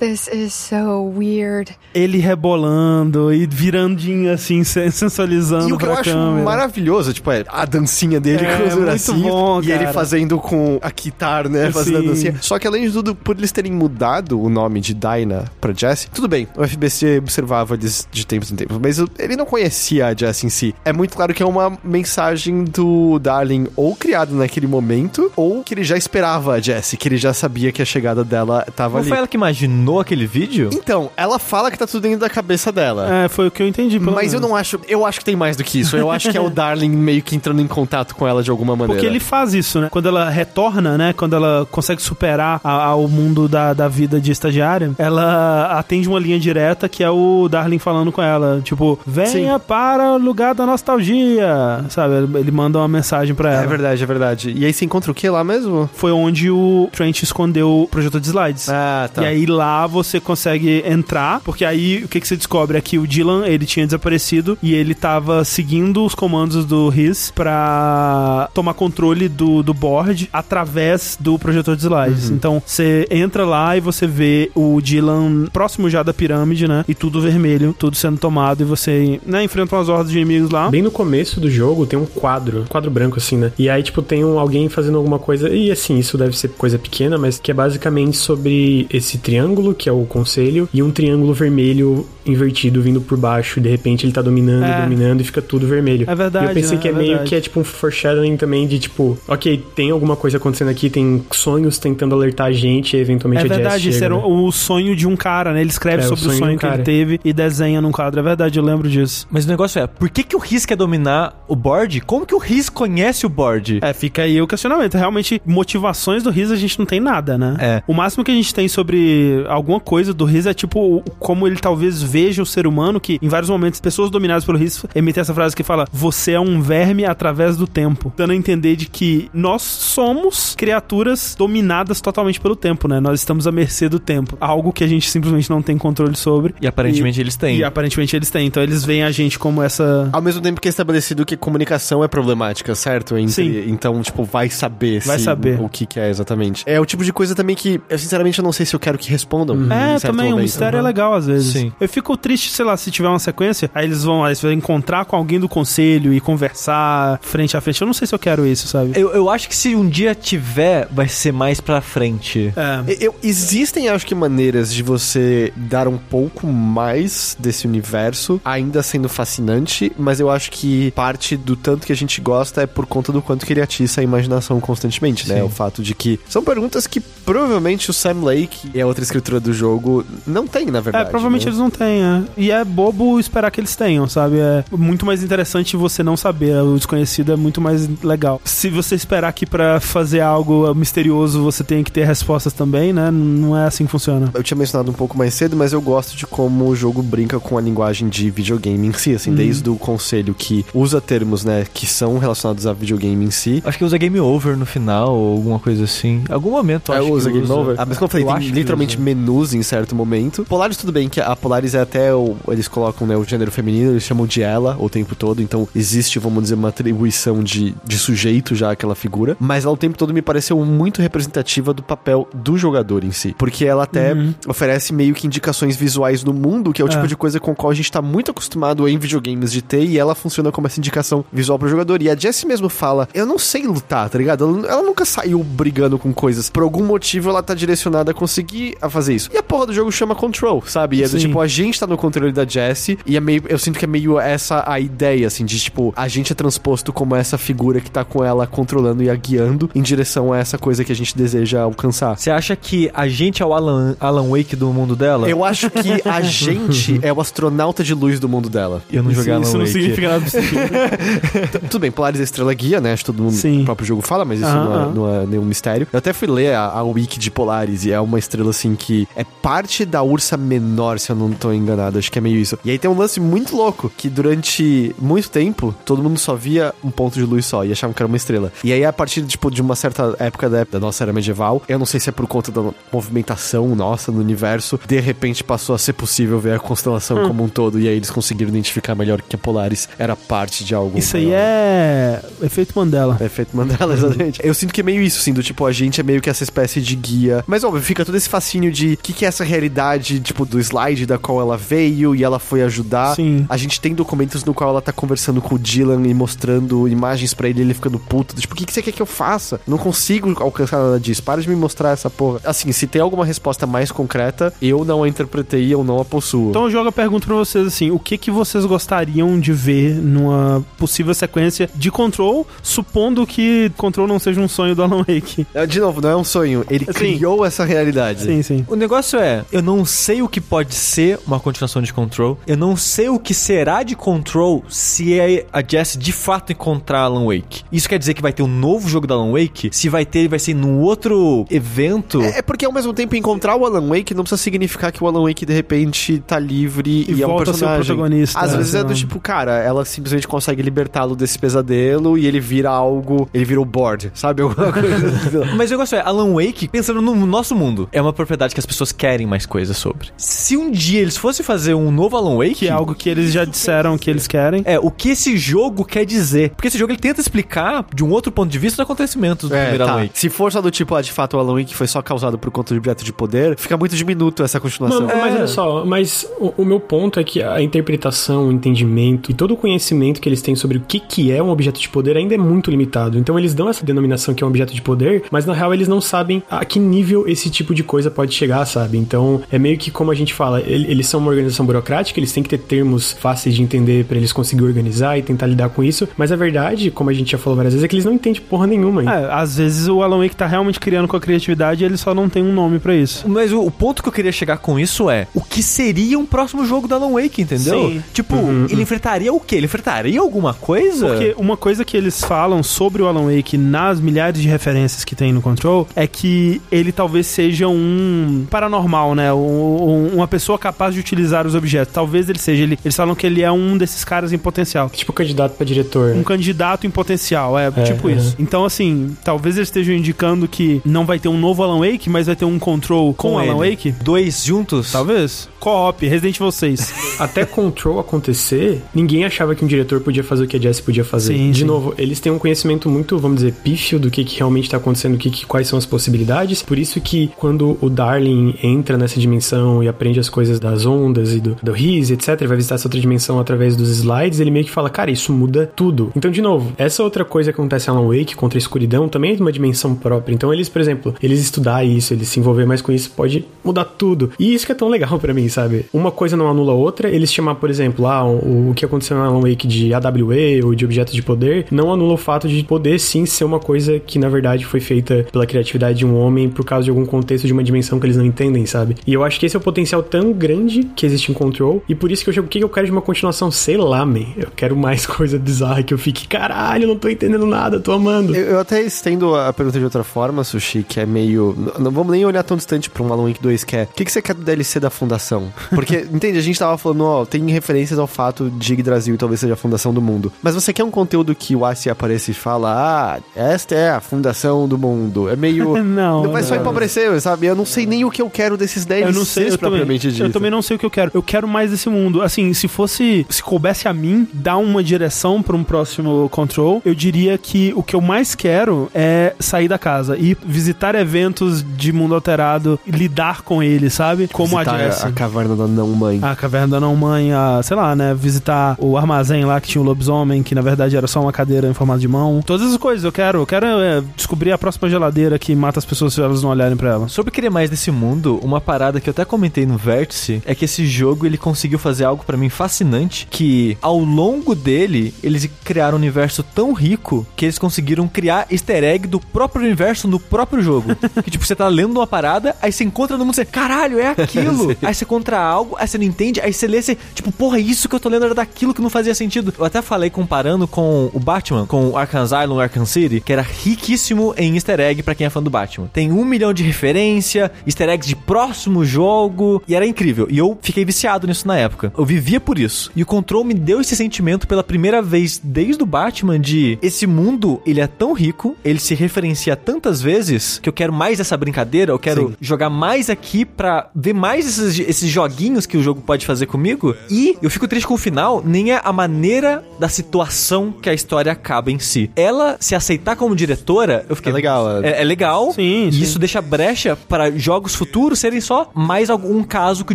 [0.05, 1.75] This is so weird.
[1.95, 6.45] Ele rebolando e virandinho assim, sen- sensualizando E o que eu pra acho câmera.
[6.45, 9.23] maravilhoso, tipo, é a dancinha dele É, com os muito bracinhos.
[9.23, 11.71] bom, e ele fazendo com a guitarra, né?
[11.73, 12.05] Fazendo Sim.
[12.05, 12.37] a dancinha.
[12.43, 16.09] Só que além de tudo, por eles terem mudado o nome de Dinah pra Jessie,
[16.13, 20.15] tudo bem, o FBC observava eles de tempos em tempos, mas ele não conhecia a
[20.15, 20.75] Jessie em si.
[20.85, 25.73] É muito claro que é uma mensagem do Darling ou criado naquele momento, ou que
[25.73, 29.01] ele já esperava a Jessie, que ele já sabia que a chegada dela tava Não
[29.01, 29.09] ali.
[29.09, 30.71] foi ela que imaginou aquele vídeo?
[30.73, 33.25] Então, ela fala que tá tudo dentro da cabeça dela.
[33.25, 33.99] É, foi o que eu entendi.
[33.99, 34.51] pelo Mas eu menos.
[34.51, 34.81] não acho.
[34.89, 35.97] Eu acho que tem mais do que isso.
[35.97, 38.75] Eu acho que é o Darling meio que entrando em contato com ela de alguma
[38.77, 38.95] maneira.
[38.95, 39.89] Porque ele faz isso, né?
[39.91, 41.13] Quando ela retorna, né?
[41.13, 46.19] Quando ela consegue superar a- ao mundo da, da vida de estagiária, ela atende uma
[46.19, 48.61] linha direta que é o Darling falando com ela.
[48.63, 51.85] Tipo, venha para o lugar da nostalgia.
[51.89, 52.15] Sabe?
[52.39, 53.63] Ele manda uma mensagem pra ela.
[53.65, 54.55] É verdade, é verdade.
[54.57, 55.89] E aí você encontra o que lá mesmo?
[55.95, 58.69] Foi onde o Trent escondeu o projetor de slides.
[58.69, 59.23] Ah, tá.
[59.23, 62.99] E aí lá você consegue entrar, porque aí o que, que você descobre é que
[62.99, 68.75] o Dylan, ele tinha desaparecido e ele tava seguindo os comandos do Riz pra tomar
[68.75, 72.29] controle do, do board através do projetor de slides.
[72.29, 72.37] Uhum.
[72.37, 76.85] Então você entra lá e você vê o Dylan próximo já da pirâmide, né?
[76.89, 80.71] E tudo vermelho, tudo sendo tomado e você, né, enfrenta umas hordas de inimigos lá.
[80.71, 83.53] Bem no começo do jogo tem um quadro, um quadro branco assim, né?
[83.59, 85.49] E aí, tipo, tem um, alguém fazendo alguma coisa.
[85.49, 89.89] E assim, isso deve ser coisa pequena, mas que é basicamente sobre esse triângulo, que
[89.89, 93.61] é o conselho, e um triângulo vermelho invertido vindo por baixo.
[93.61, 94.81] De repente ele tá dominando, É.
[94.83, 96.07] dominando e fica tudo vermelho.
[96.11, 96.83] É verdade, E eu pensei né?
[96.83, 97.29] que é, É meio verdade.
[97.29, 101.23] que é tipo um foreshadowing também de tipo, ok, tem alguma coisa acontecendo aqui, tem
[101.33, 104.23] sonhos tentando alertar a gente e eventualmente É a Jess verdade, isso chega, era né?
[104.25, 105.61] o, o sonho de um cara, né?
[105.61, 107.81] Ele escreve É, o sobre o sonho sonho, de um que ele teve e desenha
[107.81, 108.19] num quadro.
[108.19, 109.27] É verdade, eu lembro disso.
[109.31, 112.01] Mas o negócio é, por que, que o Riz quer dominar o board?
[112.01, 113.79] Como que o Riz conhece o board?
[113.83, 114.95] É, fica aí o questionamento.
[114.97, 117.57] Realmente, motivações do Riz a gente não tem nada, né?
[117.61, 117.83] É.
[117.87, 121.57] O máximo que a gente tem sobre alguma coisa do Riz é tipo como ele
[121.57, 125.35] talvez veja o ser humano, que em vários momentos pessoas dominadas pelo Riz emitem essa
[125.35, 128.13] frase que fala: Você é um verme através do tempo.
[128.17, 133.01] Dando a entender de que nós somos criaturas dominadas totalmente pelo tempo, né?
[133.01, 134.37] Nós estamos à mercê do tempo.
[134.41, 136.55] Algo que a gente simplesmente não tem controle sobre.
[136.61, 137.59] E aparentemente eles têm.
[137.59, 138.47] E aparentemente eles têm.
[138.47, 140.09] Então eles veem a gente como essa.
[140.13, 143.17] Ao mesmo tempo que é estabelecido que comunicação é problemática, certo?
[143.17, 143.65] Entre- Sim.
[143.71, 145.61] Então, tipo, vai saber Vai se- saber.
[145.61, 146.65] o que, que é exatamente.
[146.67, 148.99] É o tipo de coisa também que, eu sinceramente, eu não sei se eu quero
[148.99, 149.44] que respondam.
[149.53, 149.57] É,
[149.95, 150.43] em certo também, o momento.
[150.45, 151.53] mistério é legal às vezes.
[151.53, 151.73] Sim.
[151.81, 154.55] Eu fico triste, sei lá, se tiver uma sequência, aí eles vão, aí você vai
[154.55, 157.81] encontrar com alguém do conselho e conversar frente a frente.
[157.81, 158.93] Eu não sei se eu quero isso, sabe?
[158.95, 162.53] Eu, eu acho que se um dia tiver, vai ser mais pra frente.
[162.57, 162.97] É.
[163.01, 169.09] Eu- existem, acho que, maneiras de você dar um pouco mais desse universo, ainda sendo
[169.09, 173.11] fascinante, mas eu acho que parte do tanto que a gente gosta é por conta
[173.13, 175.37] do quanto que ele atiça a imaginação constantemente, né?
[175.37, 175.43] Sim.
[175.43, 179.03] O fato de que são perguntas que provavelmente o Sam Lake e a outra
[179.41, 181.11] do jogo não tem, na É, verdade.
[181.11, 181.51] provavelmente né?
[181.51, 181.85] eles não têm.
[181.85, 182.25] tenha.
[182.37, 184.39] E é bobo esperar que eles tenham, sabe?
[184.39, 186.57] É muito mais interessante você não saber.
[186.63, 188.41] O desconhecido é muito mais legal.
[188.45, 193.11] Se você esperar que pra fazer algo misterioso você tenha que ter respostas também, né?
[193.11, 194.31] Não é assim que funciona.
[194.35, 197.39] Eu tinha mencionado um pouco mais cedo, mas eu gosto de como o jogo brinca
[197.41, 199.37] com a linguagem de videogame em si, assim, Uhum.
[199.37, 203.63] desde o conselho que usa termos, né, que são relacionados a videogame em si.
[203.65, 206.23] Acho que usa game over no final ou alguma coisa assim.
[206.31, 207.75] Algum momento eu É, acho usa que Game Over?
[207.79, 209.05] Ah, mas como eu falei, Eu tem acho que literalmente usa.
[209.25, 210.45] Menus em certo momento.
[210.45, 212.37] Polaris, tudo bem, que a Polaris é até o.
[212.49, 215.41] Eles colocam né, o gênero feminino, eles chamam de ela o tempo todo.
[215.41, 219.37] Então existe, vamos dizer, uma atribuição de, de sujeito já àquela figura.
[219.41, 223.35] Mas ela o tempo todo me pareceu muito representativa do papel do jogador em si.
[223.39, 224.35] Porque ela até Uhum.
[224.47, 227.07] oferece meio que indicações visuais no mundo, que é o tipo É.
[227.07, 229.83] de coisa com o qual a gente tá muito acostumado em videogames de ter.
[229.85, 232.03] E ela funciona como essa indicação visual pro jogador.
[232.03, 234.45] E a Jessie mesmo fala: Eu não sei lutar, tá ligado?
[234.45, 236.51] Ela, ela nunca saiu brigando com coisas.
[236.51, 239.31] Por algum motivo ela tá direcionada a conseguir a fazer isso.
[239.33, 240.99] E a porra do jogo chama Control, sabe?
[240.99, 241.27] E é do Sim.
[241.27, 242.99] tipo, a gente tá no controle da Jessie.
[243.07, 243.43] E é meio.
[243.49, 246.93] Eu sinto que é meio essa a ideia, assim, de tipo, a gente é transposto
[246.93, 250.59] como essa figura que tá com ela controlando e a guiando em direção a essa
[250.59, 252.17] coisa que a gente deseja alcançar.
[252.19, 255.29] Você acha que a gente é o Alan, Alan Wake do mundo dela?
[255.29, 258.83] Eu acho que a gente é o astronauta de luz do mundo dela.
[258.93, 259.73] Eu não joguei Alan Isso não Wake.
[259.73, 260.25] significa nada
[261.71, 262.93] Tudo bem, Polaris é a estrela guia, né?
[262.93, 263.63] Acho que todo mundo Sim.
[263.63, 264.93] o próprio jogo fala, mas isso Aham, não, é, aham.
[264.95, 265.87] não é nenhum mistério.
[265.93, 269.04] Eu até fui ler a, a wiki de Polaris e é uma estrela assim que
[269.17, 271.99] é parte da Ursa Menor, se eu não tô enganado.
[271.99, 272.59] Acho que é meio isso.
[272.65, 276.75] E aí tem um lance muito louco que durante muito tempo todo mundo só via
[276.83, 278.53] um ponto de luz só e achavam que era uma estrela.
[278.63, 281.79] E aí a partir tipo, de uma certa época da, da nossa era medieval, eu
[281.79, 285.79] não sei se é por conta da movimentação nossa no universo, de repente passou a
[285.79, 287.29] ser possível ver a constelação Hum.
[287.29, 290.75] como um todo e aí eles conseguiram identificar melhor que a Polaris era parte de
[290.75, 290.99] algo.
[290.99, 291.37] Isso aí maior.
[291.39, 293.17] é efeito Mandela.
[293.21, 294.41] É efeito Mandela, exatamente.
[294.43, 296.43] Eu sinto que é meio isso, assim, do tipo, a gente é meio que essa
[296.43, 297.45] espécie de guia.
[297.47, 300.59] Mas, óbvio, fica todo esse fascínio de o que, que é essa realidade, tipo, do
[300.61, 303.15] slide da qual ela veio e ela foi ajudar.
[303.15, 303.47] Sim.
[303.49, 307.35] A gente tem documentos no qual ela tá conversando com o Dylan e mostrando imagens
[307.35, 308.35] pra ele, ele ficando puto.
[308.35, 309.61] Tipo, o que, que você quer que eu faça?
[309.67, 311.23] Não consigo alcançar nada disso.
[311.23, 312.41] Para de me mostrar essa porra.
[312.45, 316.51] Assim, se tem alguma resposta mais concreta, eu não a interpretei, eu não a possuo.
[316.51, 319.95] Então eu jogo a pergunta pra vocês assim: o que, que vocês gostariam de ver
[319.95, 325.47] numa possível sequência de Control, supondo que Control não seja um sonho do Alan Wake?
[325.55, 326.65] É, De novo, não é um sonho.
[326.71, 328.23] Ele criou essa realidade.
[328.23, 328.67] Sim, sim.
[328.75, 332.37] O negócio é, eu não sei o que pode ser uma continuação de Control.
[332.45, 337.03] Eu não sei o que será de Control se é a Jess de fato encontrar
[337.03, 337.63] Alan Wake.
[337.71, 339.71] Isso quer dizer que vai ter um novo jogo da Alan Wake?
[339.73, 342.21] Se vai ter, vai ser num outro evento.
[342.21, 345.23] É porque ao mesmo tempo encontrar o Alan Wake não precisa significar que o Alan
[345.23, 347.87] Wake de repente tá livre e, E é um volta a ser o personagem.
[347.87, 348.95] protagonista, Às é, vezes é do lá.
[348.97, 353.65] tipo, cara, ela simplesmente consegue libertá-lo desse pesadelo e ele vira algo, ele vira o
[353.65, 354.43] board, sabe?
[354.43, 355.07] Alguma coisa.
[355.07, 355.55] assim.
[355.57, 358.67] Mas eu gosto é, Alan Wake, pensando no nosso mundo, é uma propriedade que as
[358.67, 360.09] pessoas querem mais coisas sobre.
[360.17, 363.31] Se um dia eles fossem fazer um novo Alan Wake, Que é algo que eles
[363.33, 364.63] já disseram que eles querem.
[364.65, 366.51] é o que esse jogo quer dizer.
[366.51, 369.55] Porque esse jogo ele tenta explicar de um outro ponto de vista os acontecimentos do
[369.55, 369.93] É, primeiro tá.
[369.93, 370.19] Alan Wake.
[370.19, 372.51] Se for só do tipo, ah, de fato, o Alan Wake foi só causado por
[372.51, 375.03] conta de objeto de poder, fica muito diminuto essa continuação.
[375.07, 379.31] Mano, mas olha só, mas o, o meu ponto é que a interpretação, o entendimento
[379.31, 381.89] e todo o conhecimento que eles têm sobre o que, que é um objeto de
[381.89, 383.19] poder ainda é muito limitado.
[383.19, 385.89] Então eles dão essa denominação que é um objeto de poder, mas na real eles
[385.89, 388.99] não sabem a que nível esse tipo de coisa pode chegar, sabe?
[388.99, 392.33] Então é meio que como a gente fala, ele- eles são uma organização burocrática, eles
[392.33, 395.83] têm que ter termos fáceis de entender pra eles conseguirem organizar e tentar lidar com
[395.83, 398.13] isso, mas a verdade, como a gente já falou várias vezes, é que eles não
[398.13, 399.03] entendem porra nenhuma.
[399.03, 399.09] hein?
[399.09, 402.15] É, às vezes o Alan Wake tá realmente criando com a criatividade e ele só
[402.15, 403.29] não tem um nome pra isso.
[403.29, 406.27] Mas o, o ponto que eu queria chegar com isso é o que seria um
[406.27, 407.91] próximo jogo do Alan Wake, entendeu?
[407.91, 408.03] Sim.
[408.13, 408.37] Tipo,
[408.71, 409.57] ele enfrentaria o quê?
[409.57, 411.07] Ele enfrentaria alguma coisa?
[411.09, 415.15] Porque uma coisa que eles falam sobre o Alan Wake nas milhares de referências que
[415.15, 419.33] tem no Control é que ele talvez seja um paranormal, né?
[419.33, 421.93] Um- uma pessoa capaz de utilizar os objetos.
[421.93, 422.63] Talvez ele seja.
[422.63, 424.89] Ele, eles falam que ele é um desses caras em potencial.
[424.91, 426.15] Tipo candidato pra diretor.
[426.15, 428.35] Um candidato em potencial, é, tipo isso.
[428.39, 432.27] Então, assim, talvez eles estejam indicando que não vai ter um novo Alan Wake, mas
[432.27, 433.71] vai ter um Control com, Com Alan ele.
[433.77, 433.93] Wake.
[434.03, 434.91] Dois juntos?
[434.93, 435.49] Talvez.
[435.61, 436.95] Co-op, Resident Evil 6.
[437.19, 441.05] Até Control acontecer, ninguém achava que um diretor podia fazer o que a Jess podia
[441.05, 441.35] fazer.
[441.37, 441.65] Sim, De sim.
[441.65, 445.17] novo, eles têm um conhecimento muito, vamos dizer, pífio do que, que realmente tá acontecendo,
[445.17, 446.63] que, que- quais são as possibilidades.
[446.63, 451.35] Por isso que quando o Darling entra nessa dimensão e aprende as coisas das ondas
[451.35, 454.65] e do, do Riz, etc., vai visitar essa outra dimensão através dos slides, ele meio
[454.65, 456.13] que fala, cara, isso muda tudo.
[456.15, 459.33] Então, de novo, essa outra coisa que acontece em Alan Wake contra a escuridão também
[459.33, 460.35] é de uma dimensão própria.
[460.35, 463.85] Então, eles, por exemplo, eles estudar isso, eles se envolver mais com isso, pode mudar
[463.85, 464.31] tudo.
[464.39, 465.87] E isso que é tão legal pra mim, sabe?
[465.93, 467.09] Uma coisa não anula a outra.
[467.09, 470.75] Eles chamar, por exemplo, ah, o, o que aconteceu na Alan Wake de AWE ou
[470.75, 474.19] de objetos de poder, não anula o fato de poder sim ser uma coisa que
[474.19, 477.53] na verdade foi feita pela criatividade de um homem por causa de algum contexto de
[477.53, 478.97] uma dimensão que eles não entendem, sabe?
[479.07, 481.83] E eu acho que esse é o potencial tão grande que existe em Control.
[481.89, 483.51] E por isso que eu chego, o que eu quero de uma continuação?
[483.51, 484.27] Sei lá, man.
[484.37, 488.35] Eu quero mais coisa bizarra que eu fique, caralho, não tô entendendo nada, tô amando.
[488.35, 491.57] Eu, eu até estendo a pergunta de outra forma, Sushi, que é meio.
[491.79, 493.83] Não vamos nem olhar tão distante pra um Alan Wake 2, que é.
[493.85, 495.53] O que, que você quer do DLC da Fundação?
[495.71, 496.39] Porque, entende?
[496.39, 499.93] A gente tava falando, ó, tem referências ao fato de Yggdrasil talvez seja a fundação
[499.93, 500.33] do mundo.
[500.43, 502.73] Mas você quer um conteúdo que o Asi apareça e fala,
[503.17, 505.29] ah, esta é a fundação do mundo.
[505.29, 505.75] É meio.
[505.85, 506.63] Não, Vai só não.
[506.63, 507.47] empobrecer, sabe?
[507.47, 509.59] Eu não sei nem o que eu quero desses DLCs Eu não sei, eu também,
[509.59, 510.23] propriamente dito.
[510.23, 511.11] eu também não sei o que eu quero.
[511.13, 512.23] Eu quero mais desse mundo.
[512.23, 516.95] Assim, se fosse, se coubesse a mim dar uma direção pra um próximo Control, eu
[516.95, 521.93] diria que o que eu mais quero é sair da casa e visitar eventos de
[521.93, 524.29] mundo alterado, e lidar com eles, sabe?
[524.29, 525.09] Como Visitar a Jessie.
[525.09, 526.21] a caverna da não-mãe.
[526.23, 528.15] A caverna da não-mãe, a, sei lá, né?
[528.15, 531.69] Visitar o armazém lá que tinha o lobisomem, que na verdade era só uma cadeira
[531.69, 532.41] em formato de mão.
[532.45, 533.39] Todas essas coisas eu quero.
[533.41, 536.77] Eu quero é, descobrir a próxima geladeira que mata as pessoas se elas não olharem
[536.77, 537.09] pra ela.
[537.09, 540.65] Sobre querer mais desse mundo, uma parada que eu até comentei no Vértice é que
[540.65, 545.97] esse jogo ele conseguiu fazer algo pra mim fascinante, que ao longo dele eles criaram
[545.97, 550.63] um universo tão rico que eles conseguiram criar easter egg do próprio universo no próprio
[550.63, 550.95] jogo.
[551.25, 554.09] que tipo, você tá lendo uma parada, aí você encontra no mundo, você, caralho, é
[554.09, 554.77] aquilo.
[554.83, 557.89] aí você encontra algo, aí você não entende, aí você lê, você, tipo, porra, isso
[557.89, 559.53] que eu tô lendo era daquilo que não fazia sentido.
[559.59, 563.43] Eu até falei comparando com o Batman, com o Arkham Asylum, Arkham City, que era
[563.43, 565.89] riquíssimo em easter egg pra quem é fã do Batman.
[565.93, 570.27] Tem um milhão de referência, easter eggs de próximo jogo, e era incrível.
[570.31, 571.93] E eu fiquei viciado nisso na época.
[571.97, 572.91] Eu vivia por isso.
[572.95, 577.07] E o Control me deu esse sentimento pela primeira vez desde o Batman de esse
[577.07, 581.37] mundo, ele é tão rico, ele se referencia tantas vezes que eu quero mais dessa
[581.37, 586.01] brincadeira, eu quero jogar mais aqui pra ver mais esses, esses joguinhos que o jogo
[586.01, 586.95] pode fazer comigo.
[587.11, 590.95] E eu fico triste com o final, nem é a maneira da situação que a
[590.95, 592.11] história acaba em si.
[592.17, 594.33] Ela se aceitar como diretora, eu fiquei.
[594.33, 594.91] É legal, é.
[594.91, 595.53] É, é legal.
[595.53, 596.03] Sim, E sim.
[596.03, 599.95] isso deixa brecha para jogos futuros serem só mais algum caso que o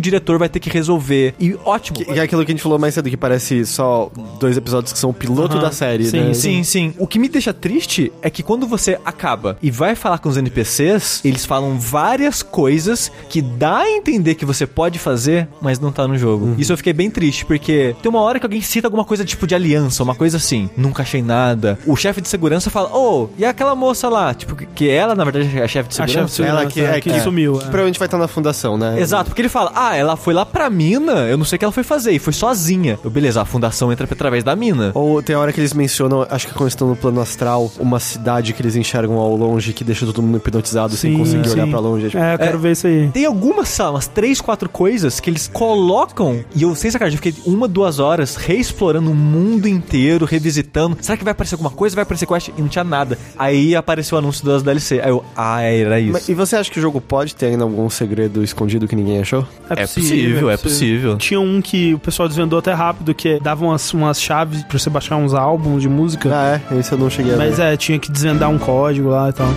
[0.00, 1.34] diretor vai ter que resolver.
[1.38, 1.98] E ótimo.
[1.98, 4.92] Que, que é aquilo que a gente falou mais cedo, que parece só dois episódios
[4.92, 6.34] que são o piloto da série, Sim, né?
[6.34, 6.94] Sim, sim.
[6.98, 10.36] O que me deixa triste é que quando você acaba e vai falar com os
[10.36, 15.92] NPCs, eles falam várias coisas que dá a entender que você pode fazer, mas não
[15.92, 16.54] tá no jogo.
[16.58, 19.46] Isso eu fiquei bem triste, porque tem uma hora que alguém cita alguma coisa tipo
[19.46, 20.68] de aliança, uma coisa assim.
[20.76, 21.78] Nunca achei nada.
[21.86, 24.34] O chefe de segurança fala, ô, e aquela moça lá?
[24.34, 26.36] Tipo, que ela, na verdade, é a chefe de A segurança.
[26.36, 27.69] chefe de Ela que, é, que sumiu, Que é.
[27.70, 29.00] Provavelmente vai estar na fundação, né?
[29.00, 31.64] Exato, porque ele fala, ah, ela foi lá pra mina, eu não sei o que
[31.64, 32.98] ela foi fazer, e foi sozinha.
[33.02, 34.90] Eu, beleza, a fundação entra através da mina.
[34.94, 38.00] Ou tem a hora que eles mencionam, acho que quando estão no plano astral, uma
[38.00, 41.54] cidade que eles enxergam ao longe que deixa todo mundo hipnotizado sem Sim, conseguir sim.
[41.54, 42.06] olhar pra longe.
[42.06, 42.60] É, tipo, É, eu quero É.
[42.60, 43.08] ver isso aí.
[43.12, 47.18] Tem algumas, sei lá, umas três, quatro coisas que eles colocam, e eu, sem sacanagem,
[47.18, 50.96] eu fiquei uma, duas horas reexplorando o mundo inteiro, revisitando.
[51.00, 51.94] Será que vai aparecer alguma coisa?
[51.94, 52.48] Vai aparecer quest?
[52.56, 53.16] E não tinha nada.
[53.38, 55.00] Aí apareceu o anúncio das DLC.
[55.00, 56.12] Aí eu, ah, era isso.
[56.12, 59.20] Mas- e você acha que o jogo pode ter ainda algum segredo escondido que ninguém
[59.20, 59.46] achou?
[59.68, 61.16] É possível, é possível.
[61.18, 64.88] Tinha um que o pessoal desvendou até rápido, que dava umas, umas chaves pra você
[64.90, 66.30] baixar uns álbuns de música.
[66.32, 66.78] Ah, é?
[66.78, 67.74] Esse eu não cheguei a Mas ver.
[67.74, 69.48] é, tinha que desvendar um código lá e tal.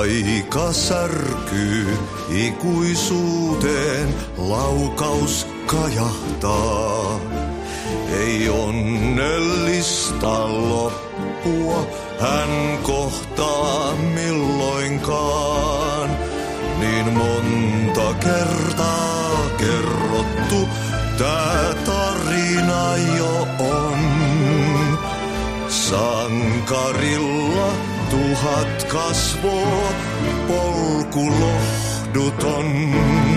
[0.00, 1.86] Aika särkyy
[2.46, 7.18] ikuisuuteen, laukaus kajahtaa.
[8.20, 11.86] Ei onnellista loppua
[12.20, 16.10] hän kohtaa milloinkaan.
[16.80, 20.68] Niin monta kertaa kerrottu,
[21.18, 23.98] tää tarina jo on.
[25.68, 27.72] Sankarilla
[28.10, 29.92] tuhat kasvoa,
[30.48, 33.27] polku lohduton.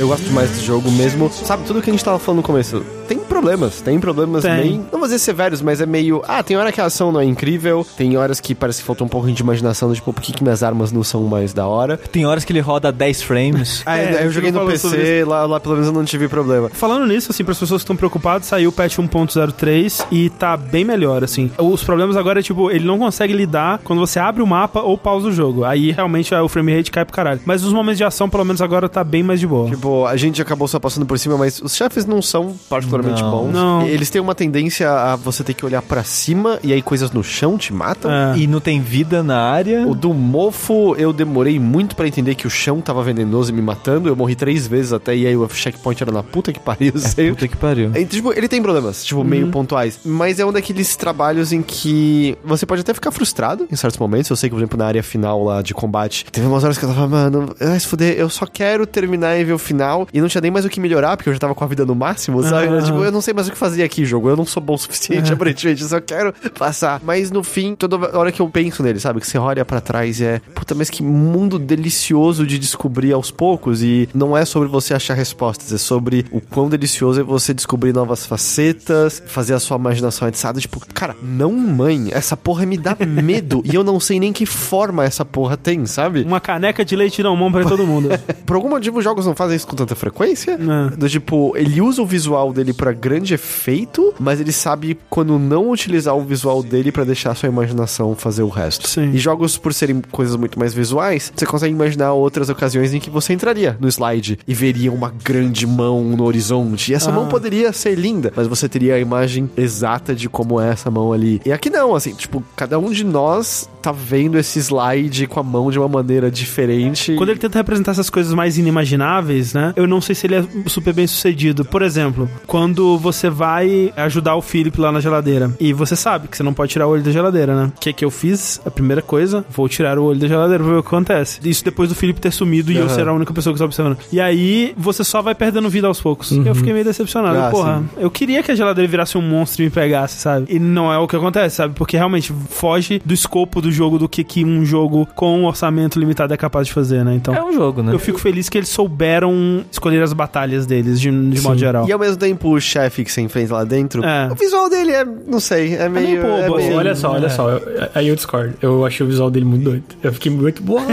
[0.00, 1.30] Eu gosto demais desse jogo mesmo.
[1.30, 2.82] Sabe, tudo que a gente tava falando no começo.
[3.06, 4.56] Tem problemas, tem problemas Tem.
[4.56, 4.86] bem.
[4.90, 6.22] Não vou dizer severos, mas é meio.
[6.26, 7.86] Ah, tem hora que a ação não é incrível.
[7.98, 10.62] Tem horas que parece que faltou um pouco de imaginação, tipo, por que, que minhas
[10.62, 11.98] armas não são mais da hora?
[11.98, 13.82] Tem horas que ele roda a 10 frames.
[13.90, 16.70] Ah, É, eu joguei no PC, lá, lá pelo menos eu não tive problema.
[16.70, 20.56] Falando nisso, assim, para as pessoas que estão preocupadas, saiu o patch 1.03 e tá
[20.56, 21.50] bem melhor, assim.
[21.58, 24.96] Os problemas agora é, tipo, ele não consegue lidar quando você abre o mapa ou
[24.96, 25.64] pausa o jogo.
[25.64, 27.40] Aí, realmente, o frame rate cai pro caralho.
[27.44, 29.68] Mas os momentos de ação, pelo menos agora, tá bem mais de boa.
[29.68, 33.30] Tipo, a gente acabou só passando por cima, mas os chefes não são particularmente Não.
[33.30, 33.52] bons.
[33.52, 33.86] Não.
[33.86, 37.22] Eles têm uma tendência a você ter que olhar pra cima e aí coisas no
[37.22, 38.10] chão te matam.
[38.10, 38.38] É.
[38.38, 39.86] E não tem vida na área.
[39.86, 43.62] O do mofo, eu demorei muito pra entender que o chão tava venenoso e me
[43.62, 44.08] matando.
[44.08, 46.92] Eu morri três vezes até, e aí o checkpoint era na puta que pariu.
[46.98, 47.30] sei.
[47.30, 47.90] Puta que pariu.
[47.94, 50.00] É, tipo, ele tem problemas, tipo, meio pontuais.
[50.04, 54.30] Mas é um daqueles trabalhos em que você pode até ficar frustrado em certos momentos.
[54.30, 56.84] Eu sei que, por exemplo, na área final lá de combate, teve umas horas que
[56.84, 59.79] eu tava, mano, ai, se fuder, eu só quero terminar e ver o final.
[60.12, 61.84] E não tinha nem mais o que melhorar, porque eu já tava com a vida
[61.84, 62.68] no máximo, sabe?
[62.68, 62.82] Ah.
[62.82, 64.28] Tipo, eu não sei mais o que fazer aqui, jogo.
[64.28, 65.82] Eu não sou bom o suficiente, aparentemente.
[65.82, 67.00] Eu só quero passar.
[67.04, 69.20] Mas no fim, toda hora que eu penso nele, sabe?
[69.20, 70.40] Que você olha pra trás e é.
[70.54, 73.82] Puta, mas que mundo delicioso de descobrir aos poucos.
[73.82, 77.92] E não é sobre você achar respostas, é sobre o quão delicioso é você descobrir
[77.92, 80.60] novas facetas, fazer a sua imaginação atiçada.
[80.60, 83.62] Tipo, cara, não, mãe, essa porra me dá medo.
[83.64, 86.22] e eu não sei nem que forma essa porra tem, sabe?
[86.22, 88.08] Uma caneca de leite não mão pra todo mundo.
[88.46, 90.58] Por algum motivo, os jogos não fazem isso com tanta frequência.
[90.96, 95.70] Do tipo, ele usa o visual dele pra grande efeito, mas ele sabe quando não
[95.70, 98.88] utilizar o visual dele pra deixar a sua imaginação fazer o resto.
[98.88, 99.10] Sim.
[99.12, 103.08] E jogos, por serem coisas muito mais visuais, você consegue imaginar outras ocasiões em que
[103.10, 106.90] você entraria no slide e veria uma grande mão no horizonte.
[106.90, 107.12] E essa Ah.
[107.12, 111.12] mão poderia ser linda, mas você teria a imagem exata de como é essa mão
[111.12, 111.40] ali.
[111.46, 115.42] E aqui não, assim, tipo, cada um de nós tá vendo esse slide com a
[115.42, 117.14] mão de uma maneira diferente.
[117.14, 119.72] Quando ele tenta representar essas coisas mais inimagináveis, né?
[119.76, 121.64] Eu não sei se ele é super bem sucedido.
[121.64, 126.36] Por exemplo, quando você vai ajudar o Philip lá na geladeira e você sabe que
[126.36, 127.72] você não pode tirar o olho da geladeira, né?
[127.76, 128.60] O que que eu fiz?
[128.64, 131.40] A primeira coisa, vou tirar o olho da geladeira pra ver o que acontece.
[131.44, 133.98] Isso depois do Philip ter sumido e eu ser a única pessoa que tá observando.
[134.12, 136.32] E aí você só vai perdendo vida aos poucos.
[136.32, 137.38] Eu fiquei meio decepcionado.
[137.38, 138.00] Ah, Porra, sim.
[138.02, 140.46] eu queria que a geladeira virasse um monstro e me pegasse, sabe?
[140.48, 141.74] E não é o que acontece, sabe?
[141.74, 145.98] Porque realmente foge do escopo do jogo do que, que um jogo com um orçamento
[145.98, 147.14] limitado é capaz de fazer, né?
[147.14, 147.34] Então.
[147.34, 147.92] É um jogo, né?
[147.92, 149.32] Eu fico feliz que eles souberam
[149.70, 151.88] escolher as batalhas deles, de, de modo geral.
[151.88, 154.28] E ao mesmo tempo, o chefe que você enfrenta lá dentro, É.
[154.30, 156.08] o visual dele é, não sei, é meio.
[156.08, 157.50] meio bobo, é meio- Olha só, olha só.
[157.50, 158.54] eu- aí eu discordo.
[158.62, 159.84] Eu achei o visual dele muito doido.
[160.02, 160.62] Eu fiquei muito.
[160.70, 160.90] What?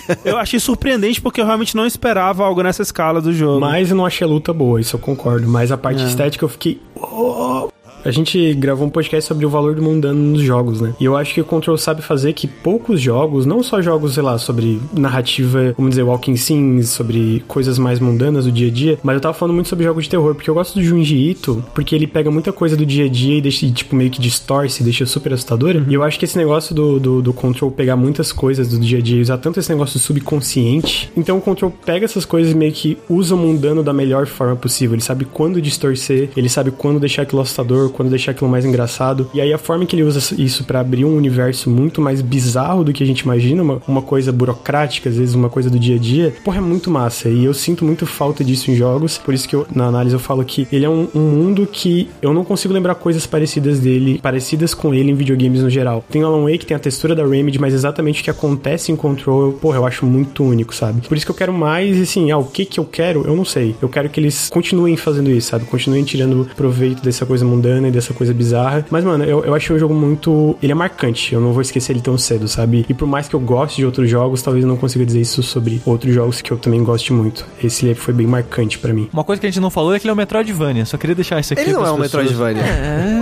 [0.24, 3.60] Eu achei surpreendente porque eu realmente não esperava algo nessa escala do jogo.
[3.60, 5.48] Mas eu não achei a luta boa, isso eu concordo.
[5.48, 6.06] Mas a parte É.
[6.06, 6.80] estética eu fiquei.
[6.96, 7.68] "Oh".
[8.04, 10.94] A gente gravou um podcast sobre o valor do mundano nos jogos, né?
[10.98, 14.22] E eu acho que o Control sabe fazer que poucos jogos, não só jogos, sei
[14.22, 18.98] lá, sobre narrativa, vamos dizer, walking sims, sobre coisas mais mundanas do dia a dia,
[19.02, 21.64] mas eu tava falando muito sobre jogos de terror, porque eu gosto do Junji Ito,
[21.74, 24.82] porque ele pega muita coisa do dia a dia e deixa, tipo, meio que distorce,
[24.82, 25.84] deixa super assustadora.
[25.88, 28.98] E eu acho que esse negócio do, do, do Control pegar muitas coisas do dia
[28.98, 32.56] a dia e usar tanto esse negócio subconsciente, então o Control pega essas coisas e
[32.56, 34.94] meio que usa o mundano da melhor forma possível.
[34.94, 39.28] Ele sabe quando distorcer, ele sabe quando deixar aquilo assustador, quando deixar aquilo mais engraçado.
[39.34, 42.84] E aí a forma que ele usa isso pra abrir um universo muito mais bizarro
[42.84, 45.96] do que a gente imagina, uma, uma coisa burocrática, às vezes uma coisa do dia
[45.96, 47.28] a dia, porra, é muito massa.
[47.28, 50.20] E eu sinto muito falta disso em jogos, por isso que eu, na análise eu
[50.20, 54.18] falo que ele é um, um mundo que eu não consigo lembrar coisas parecidas dele,
[54.22, 56.04] parecidas com ele em videogames no geral.
[56.10, 59.52] Tem Alan Wake, tem a textura da Remedy, mas exatamente o que acontece em Control,
[59.52, 61.06] porra, eu acho muito único, sabe?
[61.06, 63.34] Por isso que eu quero mais, e assim, ah, o que que eu quero, eu
[63.34, 63.74] não sei.
[63.80, 65.64] Eu quero que eles continuem fazendo isso, sabe?
[65.64, 68.84] Continuem tirando proveito dessa coisa mundana e dessa coisa bizarra.
[68.90, 70.56] Mas, mano, eu, eu achei um jogo muito.
[70.62, 72.84] Ele é marcante, eu não vou esquecer ele tão cedo, sabe?
[72.88, 75.42] E por mais que eu goste de outros jogos, talvez eu não consiga dizer isso
[75.42, 77.46] sobre outros jogos que eu também goste muito.
[77.62, 79.08] Esse foi bem marcante pra mim.
[79.12, 80.84] Uma coisa que a gente não falou é que ele é um Metroidvania.
[80.84, 81.62] Só queria deixar isso aqui.
[81.62, 82.24] Ele não é um pessoas.
[82.30, 82.62] Metroidvania.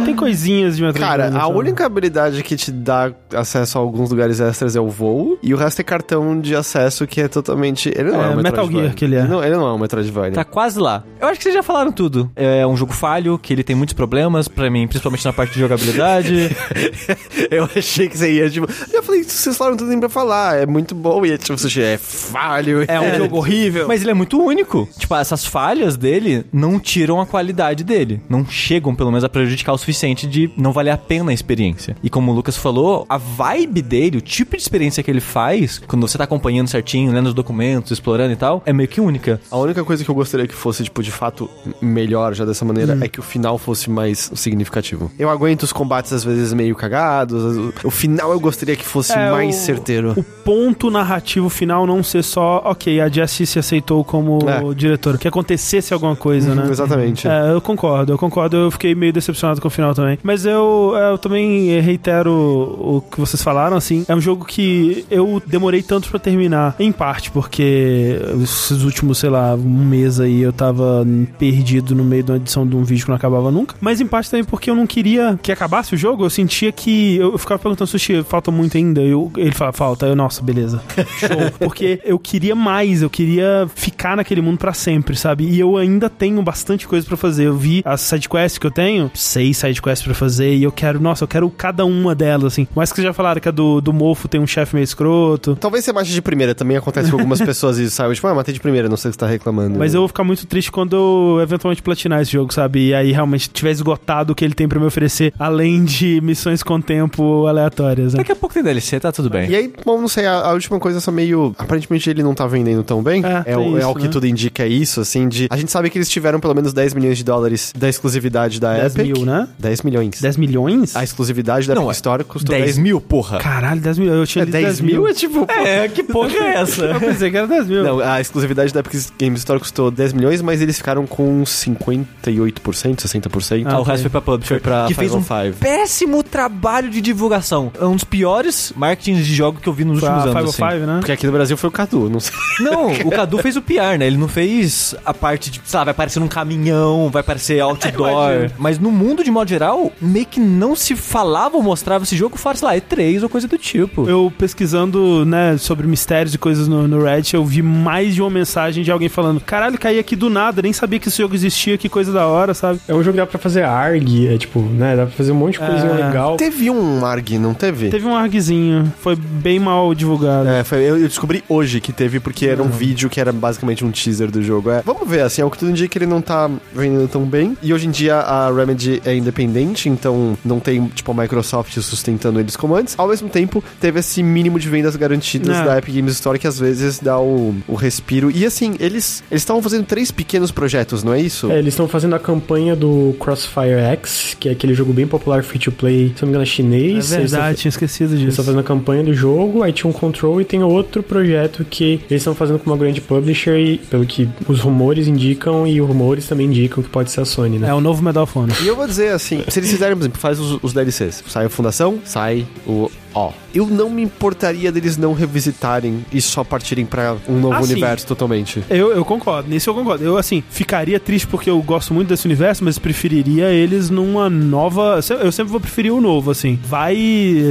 [0.04, 1.24] Tem coisinhas de Metroidvania.
[1.28, 1.58] Cara, a sabe?
[1.58, 5.56] única habilidade que te dá acesso a alguns lugares extras é o voo, e o
[5.56, 7.88] resto é cartão de acesso que é totalmente.
[7.94, 8.70] Ele não é, É, um Metal.
[8.70, 9.24] Gear que ele é.
[9.24, 10.32] Não, ele não é um Metroidvania.
[10.32, 11.04] Tá quase lá.
[11.20, 12.30] Eu acho que vocês já falaram tudo.
[12.34, 15.60] É um jogo falho, que ele tem muitos problemas, pra mim, principalmente na parte de
[15.60, 16.50] jogabilidade.
[17.50, 18.66] Eu achei que você ia, tipo.
[18.92, 20.56] Eu falei, vocês falaram tudo nem pra falar.
[20.56, 21.24] É muito bom.
[21.24, 22.84] E é tipo, você é falho.
[22.88, 23.86] É um jogo horrível.
[23.88, 24.88] Mas ele é muito único.
[24.98, 28.20] Tipo, essas falhas dele não tiram a qualidade dele.
[28.28, 31.96] Não chegam, pelo menos, a prejudicar o suficiente de não valer a pena a experiência.
[32.02, 35.80] E como o Lucas falou, a vibe dele, o tipo de experiência que ele faz,
[35.86, 39.40] quando você tá acompanhando certinho, lendo os documentos, explorando e tal, é meio que única.
[39.50, 41.48] A única coisa que eu gostaria que fosse, tipo, de fato,
[41.80, 43.00] melhor já dessa maneira Hum.
[43.02, 45.10] é que o final fosse mais significativo.
[45.18, 47.72] Eu aguento os combates às vezes meio cagados.
[47.84, 50.12] O final eu gostaria que fosse É, mais o- certeiro.
[50.16, 54.74] O ponto narrativo final não ser só, ok, a Jessie se aceitou como É.
[54.74, 56.66] diretor, que acontecesse alguma coisa, né?
[56.70, 57.26] Exatamente.
[57.28, 60.18] É, eu concordo, eu concordo, eu fiquei meio decepcionado com o final também.
[60.22, 64.04] Mas eu, é, eu também reitero o que vocês falaram, assim.
[64.08, 69.30] É um jogo que eu demorei tanto pra terminar, em parte porque esses últimos, sei
[69.30, 71.06] lá, um mês aí eu tava
[71.38, 73.74] perdido no meio de uma edição de um vídeo que não acabava nunca.
[73.80, 77.16] Mas em parte também porque eu não queria que acabasse o jogo, eu sentia que.
[77.16, 79.00] Eu, ficava perguntando, Sushi, falta muito ainda?
[79.00, 80.06] Eu, ele fala, falta.
[80.06, 80.82] Eu, nossa, beleza.
[81.18, 81.28] Show.
[81.58, 85.44] porque eu queria mais, eu queria ficar naquele mundo pra sempre, sabe?
[85.44, 87.46] E eu ainda tenho bastante coisa pra fazer.
[87.46, 91.24] Eu vi as sidequests que eu tenho, seis sidequests pra fazer, e eu quero, nossa,
[91.24, 92.66] eu quero cada uma delas, assim.
[92.74, 95.56] Mais que vocês já falaram que a do, do mofo tem um chefe meio escroto.
[95.56, 98.14] Talvez você mate de primeira, também acontece com algumas pessoas isso, sabe?
[98.14, 99.78] Tipo, ah, matei de primeira, não sei o que você tá reclamando.
[99.78, 102.88] Mas eu vou ficar muito triste quando eu eventualmente platinar esse jogo, sabe?
[102.88, 106.62] E aí realmente tiver esgotado limitado que ele tem pra me oferecer, além de missões
[106.62, 108.12] com tempo aleatórias.
[108.14, 108.18] Né?
[108.18, 109.48] Daqui a pouco tem DLC, tá tudo bem.
[109.50, 111.54] E aí, bom, não sei, a, a última coisa só meio.
[111.58, 113.22] Aparentemente ele não tá vendendo tão bem.
[113.24, 114.08] É, É, o, é isso, o que né?
[114.08, 115.46] tudo indica é isso, assim, de.
[115.50, 118.74] A gente sabe que eles tiveram pelo menos 10 milhões de dólares da exclusividade da
[118.74, 119.16] 10 Epic.
[119.16, 119.48] mil, né?
[119.58, 120.20] 10 milhões.
[120.20, 120.96] 10 milhões?
[120.96, 123.38] A exclusividade da Não, Epic é Store custou 10 10 mil, porra.
[123.38, 124.12] Caralho, 10 mil.
[124.12, 125.46] Eu tinha É, lido 10 mil é tipo.
[125.50, 126.84] É, que porra é essa?
[126.98, 127.82] Eu pensei que era 10 mil.
[127.82, 132.96] Não, a exclusividade da Epic Game Store custou 10 milhões, mas eles ficaram com 58%,
[132.96, 133.62] 60%.
[133.66, 135.56] Ah, o resto foi pra publisher, Foi pra que fez um Final Five.
[135.58, 137.70] péssimo trabalho de divulgação.
[137.80, 140.56] É um dos piores marketings de jogo que eu vi nos Foi últimos anos.
[140.56, 140.96] 505, né?
[140.98, 142.32] Porque aqui no Brasil foi o Cadu, não sei.
[142.36, 142.64] assim.
[142.64, 144.06] Não, o Cadu fez o PR, né?
[144.06, 148.32] Ele não fez a parte de, sei lá, vai aparecer num caminhão, vai aparecer outdoor.
[148.38, 148.50] Imagino.
[148.58, 152.36] Mas no mundo, de modo geral, meio que não se falava ou mostrava esse jogo
[152.38, 154.08] fora, sei lá, E3 ou coisa do tipo.
[154.08, 158.30] Eu pesquisando, né, sobre mistérios e coisas no, no Reddit, eu vi mais de uma
[158.30, 161.78] mensagem de alguém falando: caralho, caí aqui do nada, nem sabia que esse jogo existia,
[161.78, 162.80] que coisa da hora, sabe?
[162.88, 163.64] É um jogo que dá pra fazer
[163.98, 164.96] ARG, é tipo, né?
[164.96, 166.06] Dá pra fazer um monte de coisinha É.
[166.06, 166.36] legal.
[166.36, 167.88] Teve um ARG, não teve?
[167.90, 170.48] Teve um argzinho, foi bem mal divulgado.
[170.48, 172.68] É, foi, eu descobri hoje que teve, porque era Uhum.
[172.68, 174.70] um vídeo que era basicamente um teaser do jogo.
[174.70, 177.22] É, vamos ver, assim, é o que tudo indica que ele não tá vendendo tão
[177.24, 177.56] bem.
[177.62, 182.38] E hoje em dia a Remedy é independente, então não tem, tipo, a Microsoft sustentando
[182.40, 182.94] eles como antes.
[182.98, 185.64] Ao mesmo tempo, teve esse mínimo de vendas garantidas É.
[185.64, 188.30] da Epic Games Store que às vezes dá o, o respiro.
[188.30, 191.50] E assim, eles eles estavam fazendo três pequenos projetos, não é isso?
[191.50, 195.42] É, eles estão fazendo a campanha do Crossfire X, que é aquele jogo bem popular
[195.42, 196.92] free to play, se não me engano, é É chinês.
[196.92, 198.28] Eles tão- verdade, tinha esquecido Eles disso.
[198.30, 202.00] estão fazendo a campanha do jogo, aí tinha um control e tem outro projeto que
[202.10, 205.86] eles estão fazendo com uma grande publisher e pelo que os rumores indicam e os
[205.88, 207.68] rumores também indicam que pode ser a Sony, né?
[207.68, 208.56] É o novo Medal of Honor.
[208.62, 211.46] E eu vou dizer assim, se eles fizerem, por exemplo, faz os, os DLCs, sai
[211.46, 213.32] a Fundação, sai o Ó.
[213.54, 218.06] Eu não me importaria deles não revisitarem e só partirem pra um novo Ah, universo
[218.06, 218.62] totalmente.
[218.68, 220.04] Eu, eu concordo, nisso eu concordo.
[220.04, 225.00] Eu, assim, ficaria triste porque eu gosto muito desse universo, mas preferiria eles numa nova.
[225.22, 226.58] Eu sempre vou preferir o novo, assim.
[226.64, 226.96] Vai,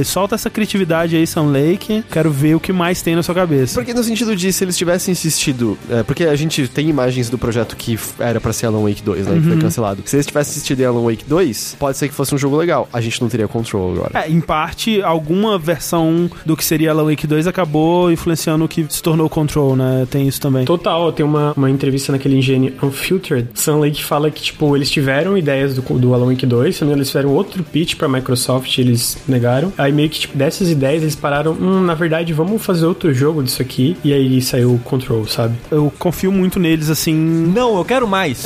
[0.04, 2.04] solta essa criatividade aí, Sam Lake.
[2.10, 3.74] Quero ver o que mais tem na sua cabeça.
[3.74, 7.36] Porque no sentido de, se eles tivessem insistido, é, porque a gente tem imagens do
[7.38, 9.58] projeto que era pra ser Alan Wake 2, né, que foi Uhum.
[9.58, 10.02] cancelado.
[10.06, 12.88] Se eles tivessem insistido em Alan Wake 2, pode ser que fosse um jogo legal.
[12.92, 14.24] A gente não teria control agora.
[14.24, 18.86] É, em parte, alguma versão do que seria Alan Wake 2 acabou influenciando o que
[18.88, 20.06] se tornou o Control, né?
[20.10, 20.64] Tem isso também.
[20.64, 23.48] Total, tem uma, uma entrevista naquele engenho Unfiltered.
[23.54, 26.86] Sam Lake fala que, tipo, eles tiveram ideias do, do Alan Wake 2, se não
[26.86, 29.72] me engano, eles fizeram outro pitch pra Microsoft e eles negaram.
[29.76, 33.42] Aí meio que, tipo, dessas ideias eles pararam, hum, na verdade, vamos fazer outro jogo
[33.42, 33.96] disso aqui.
[34.04, 35.56] E aí saiu o Control, sabe?
[35.70, 37.14] Eu confio muito neles, assim.
[37.14, 38.44] Não, eu quero mais.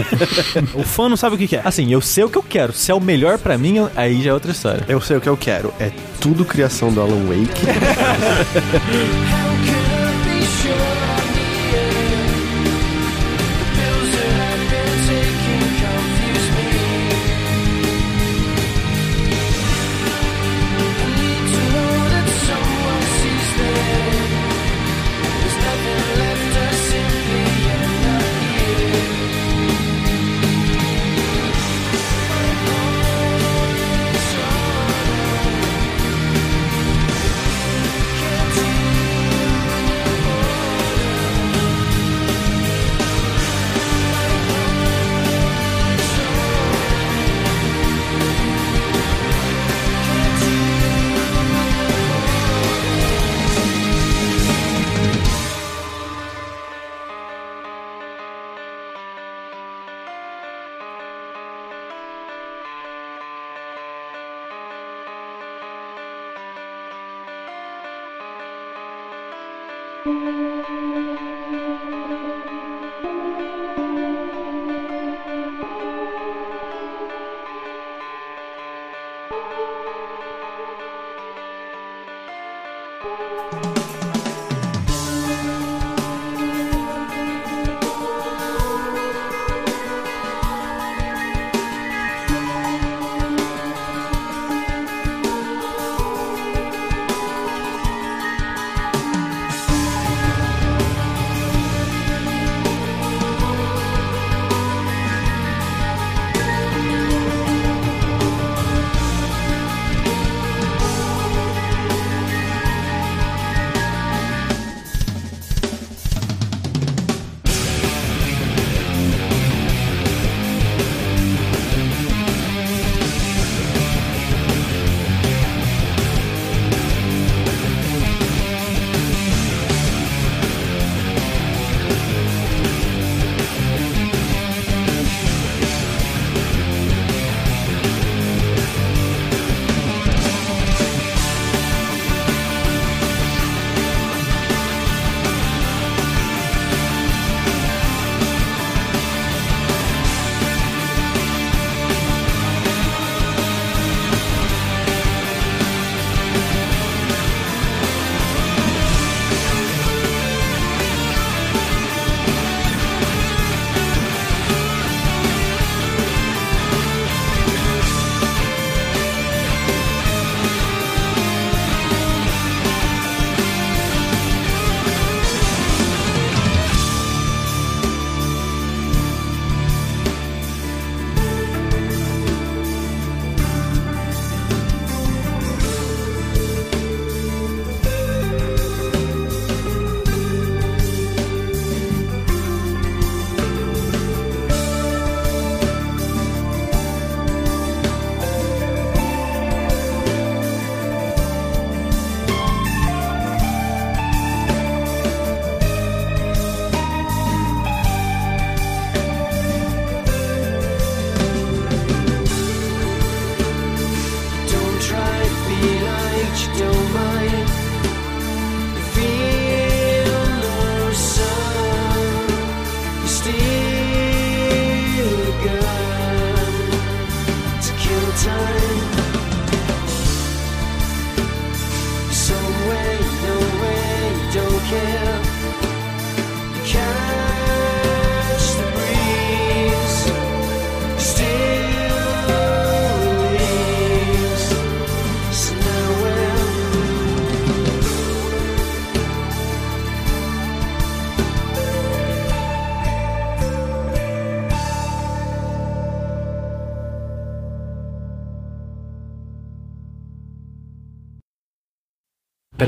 [0.74, 1.62] o fã não sabe o que quer.
[1.64, 2.72] Assim, eu sei o que eu quero.
[2.72, 4.84] Se é o melhor pra mim, aí já é outra história.
[4.88, 5.72] Eu sei o que eu quero.
[5.78, 7.66] É tudo criação do Alan Wake.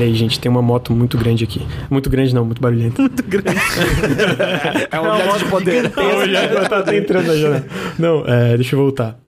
[0.02, 1.64] Peraí, gente, tem uma moto muito grande aqui.
[1.88, 3.00] Muito grande não, muito barulhenta.
[3.02, 3.60] Muito grande.
[4.90, 5.90] É um objeto de poder.
[6.68, 7.64] tá, tá entrando na janela.
[7.98, 9.16] Não, é, deixa eu voltar.